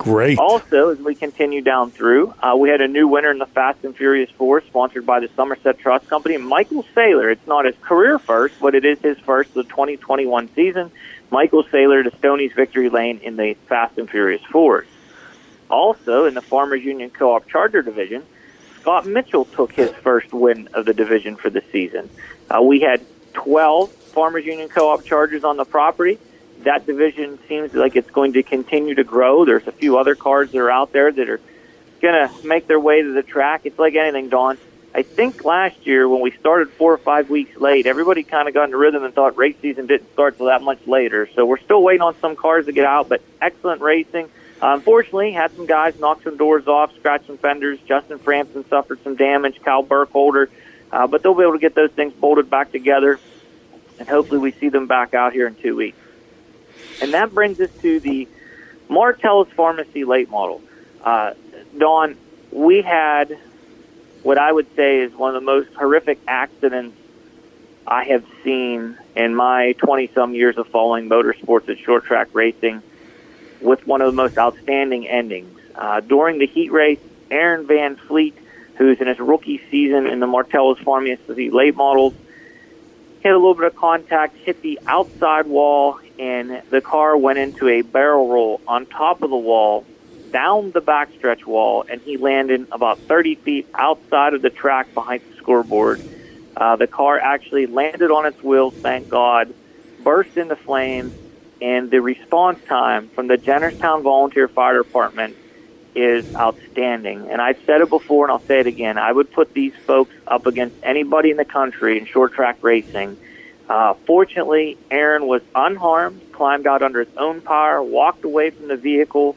Great. 0.00 0.38
Also, 0.38 0.88
as 0.88 0.98
we 0.98 1.14
continue 1.14 1.60
down 1.60 1.90
through, 1.90 2.32
uh, 2.42 2.56
we 2.56 2.70
had 2.70 2.80
a 2.80 2.88
new 2.88 3.06
winner 3.06 3.30
in 3.30 3.36
the 3.36 3.44
Fast 3.44 3.84
and 3.84 3.94
Furious 3.94 4.30
4, 4.30 4.62
sponsored 4.62 5.04
by 5.04 5.20
the 5.20 5.28
Somerset 5.36 5.78
Trust 5.78 6.08
Company, 6.08 6.38
Michael 6.38 6.86
Saylor. 6.96 7.30
It's 7.30 7.46
not 7.46 7.66
his 7.66 7.74
career 7.82 8.18
first, 8.18 8.54
but 8.62 8.74
it 8.74 8.86
is 8.86 8.98
his 9.00 9.18
first 9.18 9.52
the 9.52 9.62
2021 9.62 10.48
season. 10.54 10.90
Michael 11.30 11.64
Saylor 11.64 12.02
to 12.02 12.16
Stoney's 12.16 12.54
victory 12.54 12.88
lane 12.88 13.18
in 13.18 13.36
the 13.36 13.52
Fast 13.68 13.98
and 13.98 14.08
Furious 14.08 14.40
4. 14.50 14.86
Also, 15.68 16.24
in 16.24 16.32
the 16.32 16.40
Farmers 16.40 16.82
Union 16.82 17.10
Co-op 17.10 17.46
Charger 17.46 17.82
Division, 17.82 18.24
Scott 18.80 19.04
Mitchell 19.04 19.44
took 19.44 19.70
his 19.70 19.90
first 19.96 20.32
win 20.32 20.70
of 20.72 20.86
the 20.86 20.94
division 20.94 21.36
for 21.36 21.50
the 21.50 21.62
season. 21.70 22.08
Uh, 22.48 22.62
we 22.62 22.80
had 22.80 23.04
12 23.34 23.92
Farmers 23.92 24.46
Union 24.46 24.70
Co-op 24.70 25.04
Chargers 25.04 25.44
on 25.44 25.58
the 25.58 25.66
property. 25.66 26.18
That 26.64 26.86
division 26.86 27.38
seems 27.48 27.72
like 27.74 27.96
it's 27.96 28.10
going 28.10 28.34
to 28.34 28.42
continue 28.42 28.94
to 28.94 29.04
grow. 29.04 29.44
There's 29.44 29.66
a 29.66 29.72
few 29.72 29.98
other 29.98 30.14
cars 30.14 30.50
that 30.52 30.58
are 30.58 30.70
out 30.70 30.92
there 30.92 31.10
that 31.10 31.28
are 31.28 31.40
going 32.00 32.28
to 32.28 32.46
make 32.46 32.66
their 32.66 32.80
way 32.80 33.02
to 33.02 33.12
the 33.12 33.22
track. 33.22 33.62
It's 33.64 33.78
like 33.78 33.94
anything, 33.94 34.28
Don. 34.28 34.58
I 34.92 35.02
think 35.02 35.44
last 35.44 35.86
year 35.86 36.08
when 36.08 36.20
we 36.20 36.32
started 36.32 36.70
four 36.70 36.92
or 36.92 36.98
five 36.98 37.30
weeks 37.30 37.56
late, 37.56 37.86
everybody 37.86 38.24
kind 38.24 38.48
of 38.48 38.54
got 38.54 38.64
into 38.64 38.76
rhythm 38.76 39.04
and 39.04 39.14
thought 39.14 39.36
race 39.36 39.56
season 39.62 39.86
didn't 39.86 40.12
start 40.12 40.36
till 40.36 40.46
that 40.46 40.62
much 40.62 40.84
later. 40.86 41.28
So 41.34 41.46
we're 41.46 41.60
still 41.60 41.82
waiting 41.82 42.02
on 42.02 42.18
some 42.20 42.34
cars 42.34 42.66
to 42.66 42.72
get 42.72 42.84
out, 42.84 43.08
but 43.08 43.22
excellent 43.40 43.80
racing. 43.82 44.28
Uh, 44.60 44.74
unfortunately, 44.74 45.32
had 45.32 45.54
some 45.54 45.66
guys 45.66 45.98
knock 46.00 46.22
some 46.22 46.36
doors 46.36 46.66
off, 46.66 46.94
scratch 46.96 47.24
some 47.26 47.38
fenders. 47.38 47.78
Justin 47.86 48.18
Frampton 48.18 48.68
suffered 48.68 49.02
some 49.04 49.14
damage. 49.14 49.62
Kyle 49.62 49.82
Burkholder, 49.82 50.50
uh, 50.90 51.06
but 51.06 51.22
they'll 51.22 51.34
be 51.34 51.42
able 51.42 51.52
to 51.52 51.58
get 51.58 51.74
those 51.74 51.92
things 51.92 52.12
bolted 52.12 52.50
back 52.50 52.72
together, 52.72 53.18
and 53.98 54.08
hopefully 54.08 54.38
we 54.40 54.50
see 54.50 54.68
them 54.68 54.86
back 54.86 55.14
out 55.14 55.32
here 55.32 55.46
in 55.46 55.54
two 55.54 55.76
weeks. 55.76 55.96
And 57.00 57.14
that 57.14 57.32
brings 57.34 57.60
us 57.60 57.70
to 57.82 58.00
the 58.00 58.28
Martella's 58.88 59.52
Pharmacy 59.52 60.04
late 60.04 60.30
model. 60.30 60.60
Uh, 61.02 61.34
Don, 61.78 62.16
we 62.52 62.82
had 62.82 63.38
what 64.22 64.38
I 64.38 64.52
would 64.52 64.74
say 64.76 65.00
is 65.00 65.12
one 65.14 65.34
of 65.34 65.40
the 65.40 65.46
most 65.46 65.72
horrific 65.74 66.18
accidents 66.28 66.96
I 67.86 68.04
have 68.04 68.24
seen 68.44 68.98
in 69.16 69.34
my 69.34 69.72
20 69.78 70.10
some 70.14 70.34
years 70.34 70.58
of 70.58 70.68
following 70.68 71.08
motorsports 71.08 71.68
and 71.68 71.78
short 71.78 72.04
track 72.04 72.28
racing 72.34 72.82
with 73.60 73.86
one 73.86 74.00
of 74.00 74.06
the 74.06 74.16
most 74.16 74.36
outstanding 74.36 75.08
endings. 75.08 75.58
Uh, 75.74 76.00
during 76.00 76.38
the 76.38 76.46
heat 76.46 76.70
race, 76.70 77.00
Aaron 77.30 77.66
Van 77.66 77.96
Fleet, 77.96 78.36
who's 78.76 79.00
in 79.00 79.06
his 79.06 79.18
rookie 79.18 79.60
season 79.70 80.06
in 80.06 80.20
the 80.20 80.26
Martella's 80.26 80.78
Pharmacy 80.80 81.50
late 81.50 81.74
models, 81.74 82.14
hit 83.20 83.32
a 83.32 83.36
little 83.36 83.54
bit 83.54 83.64
of 83.64 83.76
contact, 83.76 84.36
hit 84.36 84.62
the 84.62 84.80
outside 84.86 85.46
wall, 85.46 86.00
and 86.18 86.62
the 86.70 86.80
car 86.80 87.16
went 87.16 87.38
into 87.38 87.68
a 87.68 87.82
barrel 87.82 88.28
roll 88.28 88.60
on 88.66 88.86
top 88.86 89.22
of 89.22 89.30
the 89.30 89.36
wall 89.36 89.84
down 90.32 90.70
the 90.70 90.80
backstretch 90.80 91.44
wall, 91.44 91.84
and 91.88 92.00
he 92.00 92.16
landed 92.16 92.66
about 92.72 92.98
30 92.98 93.34
feet 93.36 93.68
outside 93.74 94.34
of 94.34 94.42
the 94.42 94.50
track 94.50 94.92
behind 94.94 95.22
the 95.30 95.36
scoreboard. 95.36 96.00
Uh, 96.56 96.76
the 96.76 96.86
car 96.86 97.18
actually 97.18 97.66
landed 97.66 98.10
on 98.10 98.26
its 98.26 98.42
wheels, 98.42 98.74
thank 98.74 99.08
God, 99.08 99.52
burst 100.02 100.36
into 100.36 100.56
flames, 100.56 101.14
and 101.60 101.90
the 101.90 102.00
response 102.00 102.62
time 102.64 103.08
from 103.08 103.26
the 103.26 103.36
Jennerstown 103.36 104.02
Volunteer 104.02 104.48
Fire 104.48 104.78
Department 104.82 105.36
is 105.94 106.34
outstanding. 106.34 107.28
And 107.30 107.40
I've 107.40 107.58
said 107.66 107.80
it 107.80 107.88
before, 107.88 108.24
and 108.26 108.32
I'll 108.32 108.46
say 108.46 108.60
it 108.60 108.66
again. 108.66 108.98
I 108.98 109.10
would 109.10 109.32
put 109.32 109.52
these 109.52 109.74
folks 109.86 110.14
up 110.26 110.46
against 110.46 110.76
anybody 110.82 111.30
in 111.30 111.36
the 111.36 111.44
country 111.44 111.98
in 111.98 112.06
short 112.06 112.32
track 112.32 112.58
racing. 112.62 113.16
Uh, 113.68 113.94
fortunately, 114.06 114.78
Aaron 114.90 115.26
was 115.26 115.42
unharmed, 115.54 116.20
climbed 116.32 116.66
out 116.66 116.82
under 116.82 117.04
his 117.04 117.16
own 117.16 117.40
power, 117.40 117.82
walked 117.82 118.24
away 118.24 118.50
from 118.50 118.68
the 118.68 118.76
vehicle, 118.76 119.36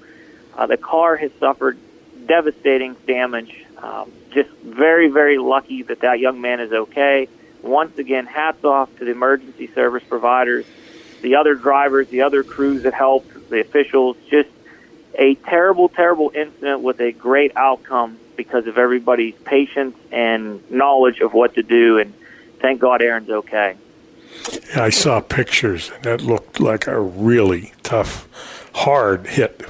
uh, 0.55 0.67
the 0.67 0.77
car 0.77 1.15
has 1.15 1.31
suffered 1.39 1.77
devastating 2.25 2.95
damage. 3.07 3.65
Um, 3.77 4.11
just 4.31 4.49
very, 4.63 5.09
very 5.09 5.37
lucky 5.37 5.83
that 5.83 6.01
that 6.01 6.19
young 6.19 6.41
man 6.41 6.59
is 6.59 6.71
okay. 6.71 7.27
Once 7.61 7.97
again, 7.97 8.25
hats 8.25 8.63
off 8.63 8.95
to 8.97 9.05
the 9.05 9.11
emergency 9.11 9.67
service 9.73 10.03
providers, 10.07 10.65
the 11.21 11.35
other 11.35 11.55
drivers, 11.55 12.07
the 12.09 12.21
other 12.21 12.43
crews 12.43 12.83
that 12.83 12.93
helped, 12.93 13.49
the 13.49 13.61
officials. 13.61 14.17
Just 14.29 14.49
a 15.15 15.35
terrible, 15.35 15.89
terrible 15.89 16.31
incident 16.33 16.81
with 16.81 16.99
a 16.99 17.11
great 17.11 17.55
outcome 17.55 18.17
because 18.35 18.67
of 18.67 18.77
everybody's 18.77 19.35
patience 19.45 19.95
and 20.11 20.69
knowledge 20.71 21.19
of 21.19 21.33
what 21.33 21.55
to 21.55 21.63
do. 21.63 21.99
And 21.99 22.13
thank 22.59 22.79
God 22.79 23.01
Aaron's 23.01 23.29
okay. 23.29 23.75
Yeah, 24.69 24.83
I 24.83 24.89
saw 24.89 25.21
pictures, 25.21 25.91
and 25.95 26.03
that 26.03 26.21
looked 26.21 26.59
like 26.59 26.87
a 26.87 26.99
really 26.99 27.73
tough, 27.83 28.27
hard 28.73 29.27
hit. 29.27 29.63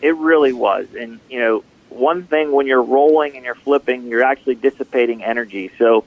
It 0.00 0.14
really 0.16 0.52
was. 0.52 0.86
And, 0.98 1.18
you 1.28 1.40
know, 1.40 1.64
one 1.88 2.22
thing 2.24 2.52
when 2.52 2.66
you're 2.66 2.82
rolling 2.82 3.36
and 3.36 3.44
you're 3.44 3.56
flipping, 3.56 4.06
you're 4.06 4.22
actually 4.22 4.54
dissipating 4.54 5.24
energy. 5.24 5.72
So 5.76 6.04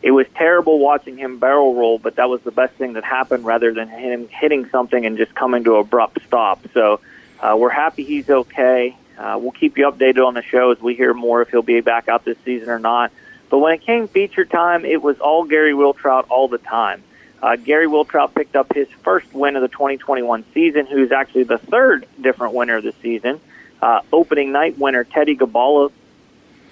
it 0.00 0.12
was 0.12 0.26
terrible 0.36 0.78
watching 0.78 1.16
him 1.16 1.38
barrel 1.38 1.74
roll, 1.74 1.98
but 1.98 2.16
that 2.16 2.28
was 2.28 2.40
the 2.42 2.52
best 2.52 2.74
thing 2.74 2.92
that 2.92 3.04
happened 3.04 3.44
rather 3.44 3.74
than 3.74 3.88
him 3.88 4.28
hitting 4.28 4.68
something 4.70 5.04
and 5.04 5.18
just 5.18 5.34
coming 5.34 5.64
to 5.64 5.74
a 5.74 5.80
abrupt 5.80 6.20
stop. 6.24 6.64
So 6.72 7.00
uh, 7.40 7.56
we're 7.58 7.70
happy 7.70 8.04
he's 8.04 8.28
okay. 8.28 8.96
Uh, 9.18 9.38
we'll 9.40 9.52
keep 9.52 9.78
you 9.78 9.90
updated 9.90 10.26
on 10.26 10.34
the 10.34 10.42
show 10.42 10.70
as 10.72 10.80
we 10.80 10.94
hear 10.94 11.14
more 11.14 11.42
if 11.42 11.50
he'll 11.50 11.62
be 11.62 11.80
back 11.80 12.08
out 12.08 12.24
this 12.24 12.36
season 12.44 12.68
or 12.68 12.78
not. 12.78 13.12
But 13.48 13.58
when 13.58 13.72
it 13.74 13.82
came 13.82 14.08
feature 14.08 14.44
time, 14.44 14.84
it 14.84 15.00
was 15.00 15.18
all 15.18 15.44
Gary 15.44 15.72
Wiltrout 15.72 16.26
all 16.28 16.48
the 16.48 16.58
time. 16.58 17.02
Uh, 17.42 17.56
Gary 17.56 17.86
Wiltrout 17.86 18.34
picked 18.34 18.56
up 18.56 18.74
his 18.74 18.88
first 19.02 19.32
win 19.32 19.56
of 19.56 19.62
the 19.62 19.68
2021 19.68 20.44
season, 20.52 20.86
who's 20.86 21.12
actually 21.12 21.44
the 21.44 21.58
third 21.58 22.06
different 22.20 22.54
winner 22.54 22.76
of 22.76 22.84
the 22.84 22.94
season. 23.02 23.40
Uh, 23.80 24.00
opening 24.12 24.52
night 24.52 24.78
winner 24.78 25.04
Teddy 25.04 25.36
Gabala 25.36 25.92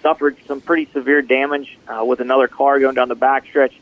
suffered 0.03 0.37
some 0.47 0.61
pretty 0.61 0.87
severe 0.93 1.23
damage 1.23 1.79
uh, 1.87 2.05
with 2.05 2.21
another 2.21 2.49
car 2.49 2.81
going 2.81 2.95
down 2.95 3.09
the 3.09 3.17
backstretch. 3.17 3.73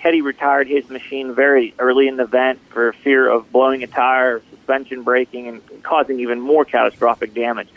Teddy 0.00 0.22
retired 0.22 0.68
his 0.68 0.88
machine 0.88 1.34
very 1.34 1.74
early 1.78 2.08
in 2.08 2.16
the 2.16 2.24
event 2.24 2.60
for 2.70 2.92
fear 2.92 3.28
of 3.28 3.50
blowing 3.50 3.82
a 3.82 3.86
tire, 3.86 4.42
suspension 4.50 5.02
breaking, 5.02 5.48
and 5.48 5.82
causing 5.82 6.20
even 6.20 6.40
more 6.40 6.64
catastrophic 6.64 7.34
damage. 7.34 7.68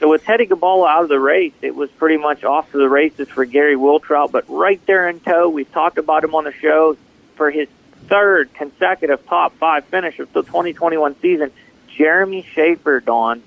So 0.00 0.08
with 0.08 0.24
Teddy 0.24 0.46
Gabala 0.46 0.88
out 0.88 1.02
of 1.04 1.08
the 1.08 1.20
race, 1.20 1.54
it 1.62 1.74
was 1.74 1.90
pretty 1.90 2.16
much 2.16 2.44
off 2.44 2.70
to 2.72 2.78
the 2.78 2.88
races 2.88 3.28
for 3.28 3.44
Gary 3.44 3.76
Wiltrout. 3.76 4.30
But 4.30 4.44
right 4.48 4.84
there 4.86 5.08
in 5.08 5.20
tow, 5.20 5.48
we've 5.48 5.70
talked 5.72 5.98
about 5.98 6.24
him 6.24 6.34
on 6.34 6.44
the 6.44 6.52
show 6.52 6.96
for 7.36 7.50
his 7.50 7.68
third 8.06 8.52
consecutive 8.54 9.24
top 9.26 9.54
five 9.56 9.84
finish 9.86 10.18
of 10.18 10.32
the 10.32 10.42
2021 10.42 11.16
season. 11.20 11.50
Jeremy 11.96 12.46
Schaefer, 12.54 13.00
Don. 13.00 13.42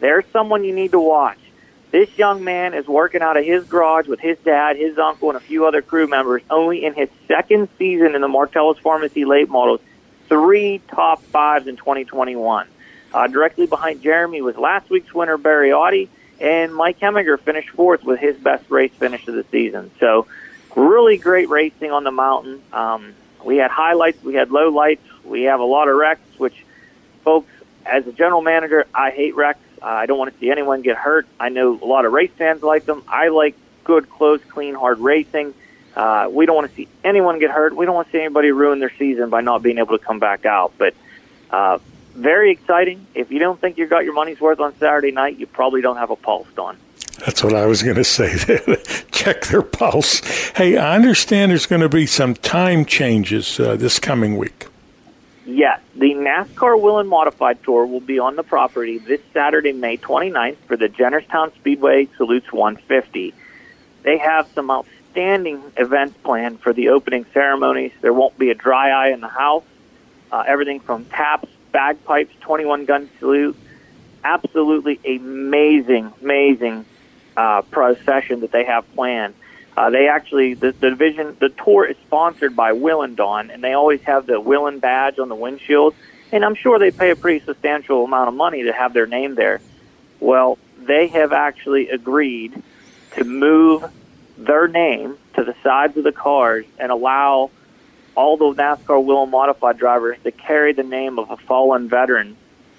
There's 0.00 0.24
someone 0.32 0.64
you 0.64 0.74
need 0.74 0.92
to 0.92 1.00
watch. 1.00 1.38
This 1.92 2.08
young 2.16 2.42
man 2.42 2.72
is 2.72 2.86
working 2.88 3.20
out 3.20 3.36
of 3.36 3.44
his 3.44 3.64
garage 3.64 4.06
with 4.06 4.18
his 4.18 4.38
dad, 4.38 4.76
his 4.76 4.96
uncle, 4.96 5.28
and 5.28 5.36
a 5.36 5.40
few 5.40 5.66
other 5.66 5.82
crew 5.82 6.06
members. 6.06 6.40
Only 6.48 6.86
in 6.86 6.94
his 6.94 7.10
second 7.28 7.68
season 7.78 8.14
in 8.14 8.22
the 8.22 8.28
Martella's 8.28 8.78
Pharmacy 8.78 9.26
late 9.26 9.50
models, 9.50 9.80
three 10.26 10.80
top 10.88 11.22
fives 11.24 11.66
in 11.66 11.76
2021. 11.76 12.66
Uh, 13.12 13.26
directly 13.26 13.66
behind 13.66 14.00
Jeremy 14.00 14.40
was 14.40 14.56
last 14.56 14.88
week's 14.88 15.12
winner 15.12 15.36
Barry 15.36 15.70
Audi, 15.70 16.08
and 16.40 16.74
Mike 16.74 16.98
Heminger 16.98 17.38
finished 17.38 17.68
fourth 17.68 18.02
with 18.04 18.18
his 18.18 18.38
best 18.38 18.70
race 18.70 18.92
finish 18.92 19.28
of 19.28 19.34
the 19.34 19.44
season. 19.52 19.90
So, 20.00 20.26
really 20.74 21.18
great 21.18 21.50
racing 21.50 21.90
on 21.90 22.04
the 22.04 22.10
mountain. 22.10 22.62
Um, 22.72 23.12
we 23.44 23.58
had 23.58 23.70
highlights, 23.70 24.24
we 24.24 24.32
had 24.32 24.50
low 24.50 24.70
lights, 24.70 25.06
we 25.24 25.42
have 25.42 25.60
a 25.60 25.64
lot 25.64 25.88
of 25.88 25.96
wrecks, 25.96 26.22
which, 26.38 26.64
folks, 27.22 27.52
as 27.84 28.06
a 28.06 28.12
general 28.12 28.40
manager, 28.40 28.86
I 28.94 29.10
hate 29.10 29.36
wrecks. 29.36 29.60
Uh, 29.82 29.86
I 29.86 30.06
don't 30.06 30.18
want 30.18 30.32
to 30.32 30.38
see 30.38 30.50
anyone 30.50 30.82
get 30.82 30.96
hurt. 30.96 31.26
I 31.40 31.48
know 31.48 31.78
a 31.82 31.84
lot 31.84 32.04
of 32.04 32.12
race 32.12 32.30
fans 32.36 32.62
like 32.62 32.84
them. 32.84 33.02
I 33.08 33.28
like 33.28 33.56
good, 33.84 34.08
close, 34.08 34.40
clean, 34.44 34.74
hard 34.74 34.98
racing. 35.00 35.54
Uh, 35.96 36.28
we 36.30 36.46
don't 36.46 36.54
want 36.56 36.70
to 36.70 36.74
see 36.74 36.88
anyone 37.02 37.38
get 37.38 37.50
hurt. 37.50 37.76
We 37.76 37.84
don't 37.84 37.94
want 37.94 38.08
to 38.08 38.12
see 38.12 38.20
anybody 38.20 38.52
ruin 38.52 38.78
their 38.78 38.92
season 38.96 39.28
by 39.28 39.40
not 39.40 39.62
being 39.62 39.78
able 39.78 39.98
to 39.98 40.04
come 40.04 40.18
back 40.18 40.46
out. 40.46 40.72
But 40.78 40.94
uh, 41.50 41.78
very 42.14 42.52
exciting. 42.52 43.06
If 43.14 43.30
you 43.30 43.40
don't 43.40 43.60
think 43.60 43.76
you 43.76 43.86
got 43.86 44.04
your 44.04 44.14
money's 44.14 44.40
worth 44.40 44.60
on 44.60 44.76
Saturday 44.78 45.10
night, 45.10 45.38
you 45.38 45.46
probably 45.46 45.80
don't 45.80 45.96
have 45.96 46.10
a 46.10 46.16
pulse 46.16 46.46
on. 46.56 46.78
That's 47.26 47.42
what 47.44 47.54
I 47.54 47.66
was 47.66 47.82
going 47.82 47.96
to 47.96 48.04
say. 48.04 48.36
Check 49.10 49.46
their 49.46 49.62
pulse. 49.62 50.20
Hey, 50.56 50.76
I 50.76 50.94
understand 50.94 51.50
there's 51.50 51.66
going 51.66 51.82
to 51.82 51.88
be 51.88 52.06
some 52.06 52.34
time 52.34 52.84
changes 52.84 53.60
uh, 53.60 53.76
this 53.76 53.98
coming 53.98 54.38
week. 54.38 54.66
Yes, 55.44 55.80
the 55.96 56.14
NASCAR 56.14 56.80
Whelen 56.80 57.08
Modified 57.08 57.64
Tour 57.64 57.86
will 57.86 58.00
be 58.00 58.20
on 58.20 58.36
the 58.36 58.44
property 58.44 58.98
this 58.98 59.20
Saturday, 59.32 59.72
May 59.72 59.96
29th 59.96 60.56
for 60.68 60.76
the 60.76 60.88
Jennerstown 60.88 61.52
Speedway 61.56 62.08
Salutes 62.16 62.52
150. 62.52 63.34
They 64.04 64.18
have 64.18 64.48
some 64.54 64.70
outstanding 64.70 65.60
events 65.76 66.16
planned 66.22 66.60
for 66.60 66.72
the 66.72 66.90
opening 66.90 67.26
ceremonies. 67.34 67.90
There 68.00 68.12
won't 68.12 68.38
be 68.38 68.50
a 68.50 68.54
dry 68.54 68.90
eye 68.90 69.12
in 69.12 69.20
the 69.20 69.28
house. 69.28 69.64
Uh, 70.30 70.44
everything 70.46 70.78
from 70.78 71.06
taps, 71.06 71.48
bagpipes, 71.72 72.34
21 72.40 72.84
gun 72.84 73.10
salute. 73.18 73.56
Absolutely 74.22 75.00
amazing, 75.04 76.12
amazing 76.22 76.84
uh, 77.36 77.62
procession 77.62 78.40
that 78.40 78.52
they 78.52 78.64
have 78.64 78.90
planned. 78.94 79.34
Uh, 79.76 79.90
they 79.90 80.08
actually 80.08 80.54
the, 80.54 80.72
the 80.72 80.90
division 80.90 81.36
the 81.40 81.48
tour 81.48 81.86
is 81.86 81.96
sponsored 82.06 82.54
by 82.54 82.72
Willendon, 82.72 83.52
and 83.52 83.64
they 83.64 83.72
always 83.72 84.02
have 84.02 84.26
the 84.26 84.40
Whelen 84.40 84.78
badge 84.78 85.18
on 85.18 85.28
the 85.28 85.34
windshield. 85.34 85.94
And 86.30 86.44
I'm 86.44 86.54
sure 86.54 86.78
they 86.78 86.90
pay 86.90 87.10
a 87.10 87.16
pretty 87.16 87.44
substantial 87.44 88.04
amount 88.04 88.28
of 88.28 88.34
money 88.34 88.62
to 88.64 88.72
have 88.72 88.92
their 88.94 89.06
name 89.06 89.34
there. 89.34 89.60
Well, 90.20 90.58
they 90.78 91.08
have 91.08 91.32
actually 91.32 91.88
agreed 91.90 92.62
to 93.16 93.24
move 93.24 93.84
their 94.38 94.66
name 94.68 95.16
to 95.34 95.44
the 95.44 95.54
sides 95.62 95.96
of 95.96 96.04
the 96.04 96.12
cars 96.12 96.64
and 96.78 96.90
allow 96.90 97.50
all 98.14 98.36
the 98.36 98.62
NASCAR 98.62 99.02
Whelen 99.02 99.30
modified 99.30 99.78
drivers 99.78 100.18
to 100.24 100.30
carry 100.30 100.72
the 100.72 100.82
name 100.82 101.18
of 101.18 101.30
a 101.30 101.36
fallen 101.36 101.88
veteran 101.88 102.36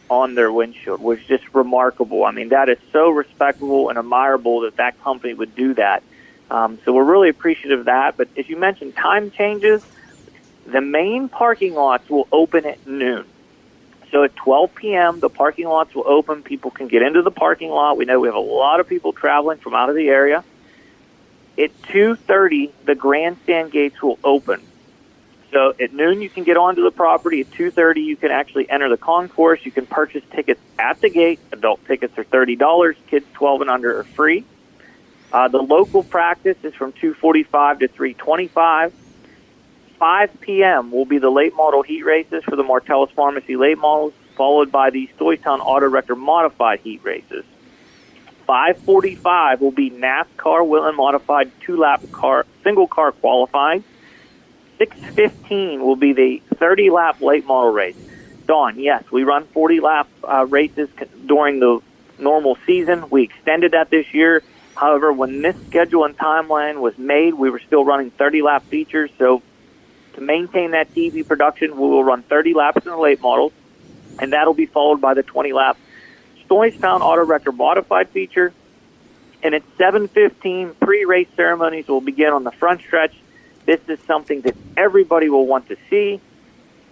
on 0.10 0.36
their 0.36 0.52
windshield, 0.52 1.02
which 1.02 1.22
is 1.22 1.28
just 1.28 1.56
remarkable. 1.56 2.24
I 2.24 2.32
mean, 2.32 2.50
that 2.50 2.70
is 2.70 2.78
so 2.92 3.10
respectable 3.10 3.90
and 3.90 3.98
admirable 3.98 4.62
that 4.62 4.78
that 4.78 5.02
company 5.04 5.34
would 5.34 5.56
do 5.56 5.74
that. 5.76 6.04
Um, 6.52 6.80
so 6.86 6.94
we're 6.94 7.04
really 7.04 7.30
appreciative 7.30 7.80
of 7.80 7.86
that. 7.86 8.18
But 8.18 8.30
as 8.38 8.48
you 8.48 8.58
mentioned, 8.58 8.96
time 8.96 9.32
changes. 9.32 9.82
The 10.66 10.82
main 10.82 11.30
parking 11.30 11.74
lots 11.74 12.10
will 12.10 12.28
open 12.32 12.66
at 12.66 12.86
noon. 12.88 13.26
So 14.12 14.24
at 14.24 14.36
12 14.36 14.76
p.m., 14.76 15.20
the 15.20 15.30
parking 15.30 15.68
lots 15.68 15.96
will 15.96 16.08
open. 16.08 16.44
People 16.44 16.70
can 16.70 16.88
get 16.88 17.02
into 17.02 17.24
the 17.24 17.32
parking 17.32 17.70
lot. 17.70 17.98
We 17.98 18.06
know 18.06 18.20
we 18.20 18.28
have 18.28 18.36
a 18.36 18.40
lot 18.40 18.80
of 18.80 18.88
people 18.88 19.12
traveling 19.12 19.58
from 19.58 19.74
out 19.74 19.90
of 19.90 19.96
the 19.96 20.08
area. 20.08 20.44
At 21.58 21.82
2:30, 21.84 22.72
the 22.86 22.96
grandstand 22.96 23.72
gates 23.72 24.02
will 24.02 24.20
open. 24.24 24.62
So 25.52 25.74
at 25.80 25.94
noon, 25.94 26.22
you 26.22 26.30
can 26.30 26.44
get 26.44 26.58
onto 26.58 26.84
the 26.84 26.92
property. 26.92 27.42
At 27.42 27.52
2:30, 27.52 28.04
you 28.04 28.16
can 28.16 28.32
actually 28.32 28.70
enter 28.70 28.90
the 28.90 28.98
concourse. 28.98 29.60
You 29.64 29.72
can 29.72 29.86
purchase 29.86 30.24
tickets 30.32 30.62
at 30.80 31.02
the 31.02 31.10
gate. 31.10 31.40
Adult 31.52 31.86
tickets 31.86 32.18
are 32.18 32.24
thirty 32.24 32.56
dollars. 32.56 32.96
Kids 33.08 33.26
12 33.34 33.62
and 33.62 33.70
under 33.70 34.00
are 34.00 34.04
free. 34.04 34.46
Uh, 35.34 35.48
the 35.48 35.58
local 35.58 36.04
practice 36.04 36.58
is 36.64 36.76
from 36.76 36.94
2:45 36.94 37.80
to 37.80 37.88
3:25. 37.88 38.92
5 39.98 40.42
p.m. 40.42 40.92
will 40.92 41.06
be 41.06 41.18
the 41.18 41.30
late 41.30 41.56
model 41.56 41.82
heat 41.82 42.04
races 42.04 42.44
for 42.44 42.56
the 42.56 42.64
Martella's 42.64 43.12
Pharmacy 43.12 43.56
late 43.56 43.78
models, 43.78 44.14
followed 44.36 44.72
by 44.72 44.90
the 44.92 45.10
Stoystown 45.18 45.60
Auto 45.60 45.88
Record 45.88 46.18
modified 46.18 46.82
heat 46.82 47.02
races. 47.04 47.46
5:45 48.48 49.62
will 49.62 49.72
be 49.72 49.90
NASCAR 49.90 50.68
Whelen 50.68 50.96
modified 50.96 51.52
two-lap 51.62 52.04
car 52.12 52.46
single 52.64 52.88
car 52.88 53.12
qualifying. 53.12 53.84
6:15 54.80 55.80
will 55.80 55.96
be 55.96 56.14
the 56.14 56.42
30-lap 56.56 57.22
late 57.22 57.46
model 57.46 57.72
race. 57.72 57.98
Don, 58.46 58.78
yes, 58.78 59.04
we 59.10 59.24
run 59.24 59.46
40-lap 59.46 60.08
uh, 60.24 60.46
races 60.48 60.90
during 61.26 61.60
the 61.60 61.80
normal 62.20 62.58
season. 62.68 63.06
We 63.10 63.24
extended 63.24 63.72
that 63.72 63.90
this 63.90 64.14
year. 64.14 64.44
However, 64.76 65.14
when 65.14 65.42
this 65.42 65.56
schedule 65.68 66.06
and 66.06 66.18
timeline 66.18 66.80
was 66.80 66.98
made, 66.98 67.34
we 67.34 67.50
were 67.50 67.60
still 67.60 67.86
running 67.86 68.12
30-lap 68.12 68.66
features. 68.66 69.12
So, 69.18 69.42
to 70.14 70.22
maintain 70.22 70.72
that 70.72 70.94
TV 70.94 71.28
production, 71.28 71.72
we 71.72 71.78
will 71.78 72.04
run 72.04 72.24
30 72.24 72.54
laps 72.54 72.86
in 72.86 72.92
the 72.92 72.98
late 72.98 73.22
models, 73.22 73.54
and 74.20 74.34
that'll 74.34 74.54
be 74.54 74.66
followed 74.66 75.02
by 75.02 75.14
the 75.14 75.24
20-lap 75.24 75.78
Stoystown 76.48 77.02
Auto 77.02 77.26
Record 77.26 77.56
modified 77.56 78.10
feature. 78.10 78.54
And 79.42 79.54
at 79.56 79.64
7:15, 79.78 80.80
pre-race 80.80 81.28
ceremonies 81.36 81.88
will 81.88 82.02
begin 82.02 82.30
on 82.30 82.44
the 82.44 82.52
front 82.52 82.82
stretch. 82.82 83.14
This 83.66 83.82
is 83.88 84.00
something 84.08 84.42
that 84.42 84.56
everybody 84.78 85.30
will 85.30 85.46
want 85.46 85.68
to 85.70 85.78
see. 85.90 86.22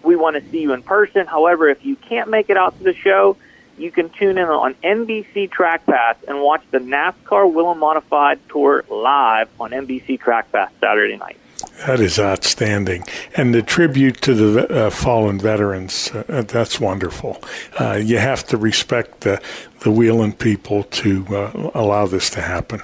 We 0.03 0.15
want 0.15 0.35
to 0.35 0.51
see 0.51 0.61
you 0.61 0.73
in 0.73 0.81
person. 0.83 1.27
However, 1.27 1.69
if 1.69 1.85
you 1.85 1.95
can't 1.95 2.29
make 2.29 2.49
it 2.49 2.57
out 2.57 2.77
to 2.77 2.83
the 2.83 2.93
show, 2.93 3.37
you 3.81 3.91
can 3.91 4.09
tune 4.09 4.37
in 4.37 4.45
on 4.45 4.75
NBC 4.75 5.49
Track 5.49 5.85
Pass 5.85 6.15
and 6.27 6.41
watch 6.41 6.61
the 6.71 6.77
NASCAR 6.77 7.51
Whelen 7.51 7.79
Modified 7.79 8.39
Tour 8.49 8.85
live 8.89 9.49
on 9.59 9.71
NBC 9.71 10.19
Track 10.19 10.51
Pass 10.51 10.71
Saturday 10.79 11.17
night. 11.17 11.37
That 11.85 11.99
is 11.99 12.19
outstanding. 12.19 13.03
And 13.35 13.53
the 13.53 13.61
tribute 13.61 14.21
to 14.21 14.33
the 14.33 14.67
uh, 14.67 14.89
fallen 14.91 15.39
veterans, 15.39 16.11
uh, 16.11 16.43
that's 16.47 16.79
wonderful. 16.79 17.41
Uh, 17.79 17.99
you 18.01 18.19
have 18.19 18.45
to 18.47 18.57
respect 18.57 19.21
the, 19.21 19.41
the 19.79 19.91
Whelen 19.91 20.33
people 20.33 20.83
to 20.83 21.25
uh, 21.35 21.71
allow 21.73 22.05
this 22.05 22.29
to 22.31 22.41
happen. 22.41 22.81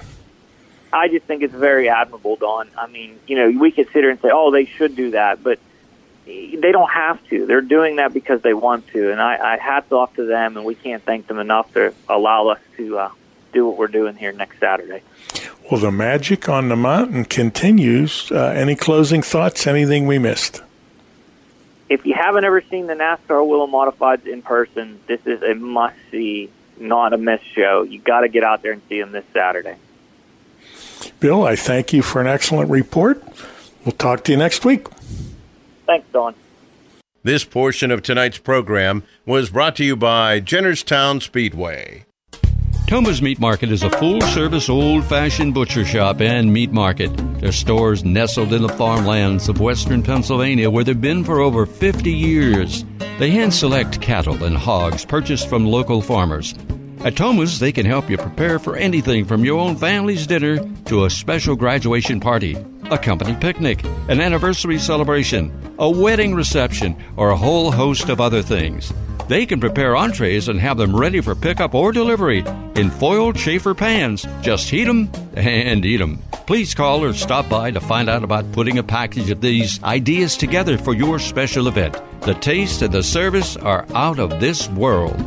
I 0.92 1.08
just 1.08 1.26
think 1.26 1.42
it's 1.42 1.54
very 1.54 1.88
admirable, 1.88 2.36
Don. 2.36 2.68
I 2.76 2.86
mean, 2.88 3.18
you 3.26 3.36
know, 3.36 3.60
we 3.60 3.70
could 3.70 3.86
sit 3.86 3.96
here 3.96 4.10
and 4.10 4.20
say, 4.20 4.30
oh, 4.32 4.50
they 4.50 4.64
should 4.64 4.96
do 4.96 5.10
that, 5.12 5.42
but 5.42 5.58
they 6.28 6.72
don't 6.72 6.90
have 6.90 7.26
to. 7.28 7.46
They're 7.46 7.60
doing 7.60 7.96
that 7.96 8.12
because 8.12 8.42
they 8.42 8.54
want 8.54 8.86
to. 8.88 9.10
And 9.10 9.20
I, 9.20 9.54
I 9.54 9.56
hats 9.56 9.90
off 9.92 10.14
to 10.16 10.26
them, 10.26 10.56
and 10.56 10.66
we 10.66 10.74
can't 10.74 11.02
thank 11.02 11.26
them 11.26 11.38
enough 11.38 11.72
to 11.74 11.94
allow 12.08 12.48
us 12.48 12.58
to 12.76 12.98
uh, 12.98 13.10
do 13.52 13.66
what 13.66 13.78
we're 13.78 13.86
doing 13.86 14.16
here 14.16 14.32
next 14.32 14.58
Saturday. 14.60 15.02
Well, 15.70 15.80
the 15.80 15.90
magic 15.90 16.48
on 16.48 16.68
the 16.68 16.76
mountain 16.76 17.24
continues. 17.24 18.30
Uh, 18.30 18.52
any 18.56 18.74
closing 18.74 19.22
thoughts? 19.22 19.66
Anything 19.66 20.06
we 20.06 20.18
missed? 20.18 20.62
If 21.88 22.04
you 22.04 22.14
haven't 22.14 22.44
ever 22.44 22.60
seen 22.60 22.86
the 22.86 22.94
NASCAR 22.94 23.46
Whelen 23.46 23.70
Modifieds 23.70 24.26
in 24.26 24.42
person, 24.42 25.00
this 25.06 25.20
is 25.24 25.42
a 25.42 25.54
must 25.54 25.96
see, 26.10 26.50
not 26.78 27.14
a 27.14 27.18
miss 27.18 27.40
show. 27.54 27.82
You 27.82 27.98
got 27.98 28.20
to 28.20 28.28
get 28.28 28.44
out 28.44 28.62
there 28.62 28.72
and 28.72 28.82
see 28.90 29.00
them 29.00 29.12
this 29.12 29.24
Saturday. 29.32 29.76
Bill, 31.20 31.44
I 31.44 31.56
thank 31.56 31.94
you 31.94 32.02
for 32.02 32.20
an 32.20 32.26
excellent 32.26 32.70
report. 32.70 33.22
We'll 33.84 33.92
talk 33.92 34.24
to 34.24 34.32
you 34.32 34.38
next 34.38 34.66
week. 34.66 34.86
Thanks, 35.88 36.06
Don. 36.12 36.34
This 37.24 37.44
portion 37.44 37.90
of 37.90 38.02
tonight's 38.02 38.38
program 38.38 39.02
was 39.26 39.50
brought 39.50 39.74
to 39.76 39.84
you 39.84 39.96
by 39.96 40.40
Jennerstown 40.40 41.20
Speedway. 41.20 42.04
Toma's 42.86 43.20
Meat 43.20 43.40
Market 43.40 43.72
is 43.72 43.82
a 43.82 43.90
full 43.90 44.20
service, 44.20 44.68
old 44.68 45.04
fashioned 45.04 45.54
butcher 45.54 45.84
shop 45.84 46.20
and 46.20 46.52
meat 46.52 46.72
market. 46.72 47.08
Their 47.40 47.52
stores 47.52 48.04
nestled 48.04 48.52
in 48.52 48.62
the 48.62 48.68
farmlands 48.68 49.48
of 49.48 49.60
western 49.60 50.02
Pennsylvania 50.02 50.70
where 50.70 50.84
they've 50.84 50.98
been 50.98 51.24
for 51.24 51.40
over 51.40 51.66
50 51.66 52.10
years. 52.10 52.84
They 53.18 53.30
hand 53.30 53.52
select 53.52 54.00
cattle 54.00 54.44
and 54.44 54.56
hogs 54.56 55.04
purchased 55.04 55.48
from 55.48 55.66
local 55.66 56.00
farmers. 56.00 56.54
At 57.00 57.16
Toma's, 57.16 57.60
they 57.60 57.72
can 57.72 57.86
help 57.86 58.10
you 58.10 58.16
prepare 58.16 58.58
for 58.58 58.76
anything 58.76 59.24
from 59.24 59.44
your 59.44 59.58
own 59.58 59.76
family's 59.76 60.26
dinner 60.26 60.58
to 60.86 61.04
a 61.04 61.10
special 61.10 61.56
graduation 61.56 62.20
party, 62.20 62.56
a 62.90 62.98
company 62.98 63.34
picnic, 63.34 63.84
an 64.08 64.20
anniversary 64.20 64.78
celebration, 64.78 65.52
a 65.78 65.88
wedding 65.88 66.34
reception, 66.34 66.96
or 67.16 67.30
a 67.30 67.36
whole 67.36 67.70
host 67.70 68.08
of 68.08 68.20
other 68.20 68.42
things. 68.42 68.92
They 69.28 69.44
can 69.44 69.60
prepare 69.60 69.94
entrees 69.94 70.48
and 70.48 70.58
have 70.58 70.78
them 70.78 70.96
ready 70.96 71.20
for 71.20 71.34
pickup 71.34 71.74
or 71.74 71.92
delivery 71.92 72.44
in 72.76 72.90
foiled 72.90 73.36
chafer 73.36 73.74
pans. 73.74 74.26
Just 74.40 74.70
heat 74.70 74.84
them 74.84 75.10
and 75.34 75.84
eat 75.84 75.98
them. 75.98 76.18
Please 76.46 76.74
call 76.74 77.04
or 77.04 77.12
stop 77.12 77.46
by 77.50 77.70
to 77.70 77.80
find 77.80 78.08
out 78.08 78.24
about 78.24 78.50
putting 78.52 78.78
a 78.78 78.82
package 78.82 79.30
of 79.30 79.42
these 79.42 79.82
ideas 79.84 80.34
together 80.34 80.78
for 80.78 80.94
your 80.94 81.18
special 81.18 81.68
event. 81.68 81.94
The 82.22 82.34
taste 82.34 82.80
and 82.80 82.92
the 82.92 83.02
service 83.02 83.56
are 83.58 83.86
out 83.94 84.18
of 84.18 84.40
this 84.40 84.66
world. 84.70 85.18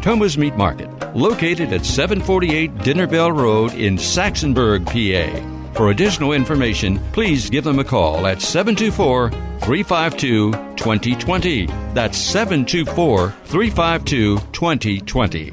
Toma's 0.00 0.38
Meat 0.38 0.56
Market, 0.56 0.88
located 1.14 1.74
at 1.74 1.84
748 1.84 2.78
Dinner 2.78 3.06
Bell 3.06 3.30
Road 3.30 3.74
in 3.74 3.96
Saxonburg, 3.96 4.86
PA. 4.86 5.59
For 5.74 5.90
additional 5.90 6.32
information, 6.32 6.98
please 7.12 7.48
give 7.48 7.64
them 7.64 7.78
a 7.78 7.84
call 7.84 8.26
at 8.26 8.42
724 8.42 9.30
352 9.30 10.52
2020. 10.76 11.66
That's 11.94 12.18
724 12.18 13.30
352 13.44 14.38
2020. 14.52 15.52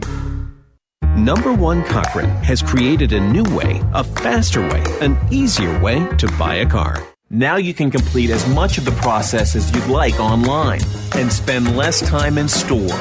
Number 1.16 1.54
One 1.54 1.84
Cochran 1.84 2.30
has 2.44 2.62
created 2.62 3.14
a 3.14 3.20
new 3.20 3.44
way, 3.56 3.82
a 3.94 4.04
faster 4.04 4.62
way, 4.62 4.84
an 5.02 5.18
easier 5.32 5.80
way 5.82 6.08
to 6.18 6.28
buy 6.38 6.56
a 6.56 6.66
car. 6.66 7.02
Now 7.30 7.58
you 7.58 7.74
can 7.74 7.92
complete 7.92 8.30
as 8.30 8.48
much 8.54 8.78
of 8.78 8.86
the 8.86 8.92
process 8.92 9.56
as 9.56 9.74
you'd 9.74 9.88
like 9.88 10.20
online 10.20 10.82
and 11.16 11.32
spend 11.32 11.76
less 11.76 12.02
time 12.08 12.38
in 12.38 12.48
store. 12.48 12.96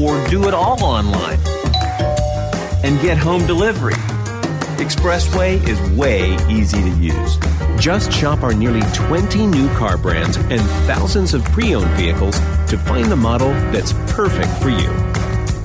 Or 0.00 0.26
do 0.28 0.48
it 0.48 0.54
all 0.54 0.82
online 0.84 1.38
and 2.84 3.00
get 3.00 3.18
home 3.18 3.46
delivery 3.46 3.94
Expressway 4.76 5.66
is 5.66 5.80
way 5.96 6.36
easy 6.50 6.78
to 6.78 6.90
use. 6.98 7.38
Just 7.78 8.12
shop 8.12 8.42
our 8.42 8.52
nearly 8.52 8.82
20 8.92 9.46
new 9.46 9.68
car 9.74 9.96
brands 9.96 10.36
and 10.36 10.60
thousands 10.86 11.32
of 11.32 11.42
pre 11.46 11.74
owned 11.74 11.90
vehicles 11.92 12.38
to 12.68 12.76
find 12.76 13.10
the 13.10 13.16
model 13.16 13.48
that's 13.72 13.94
perfect 14.12 14.52
for 14.62 14.68
you. 14.68 14.90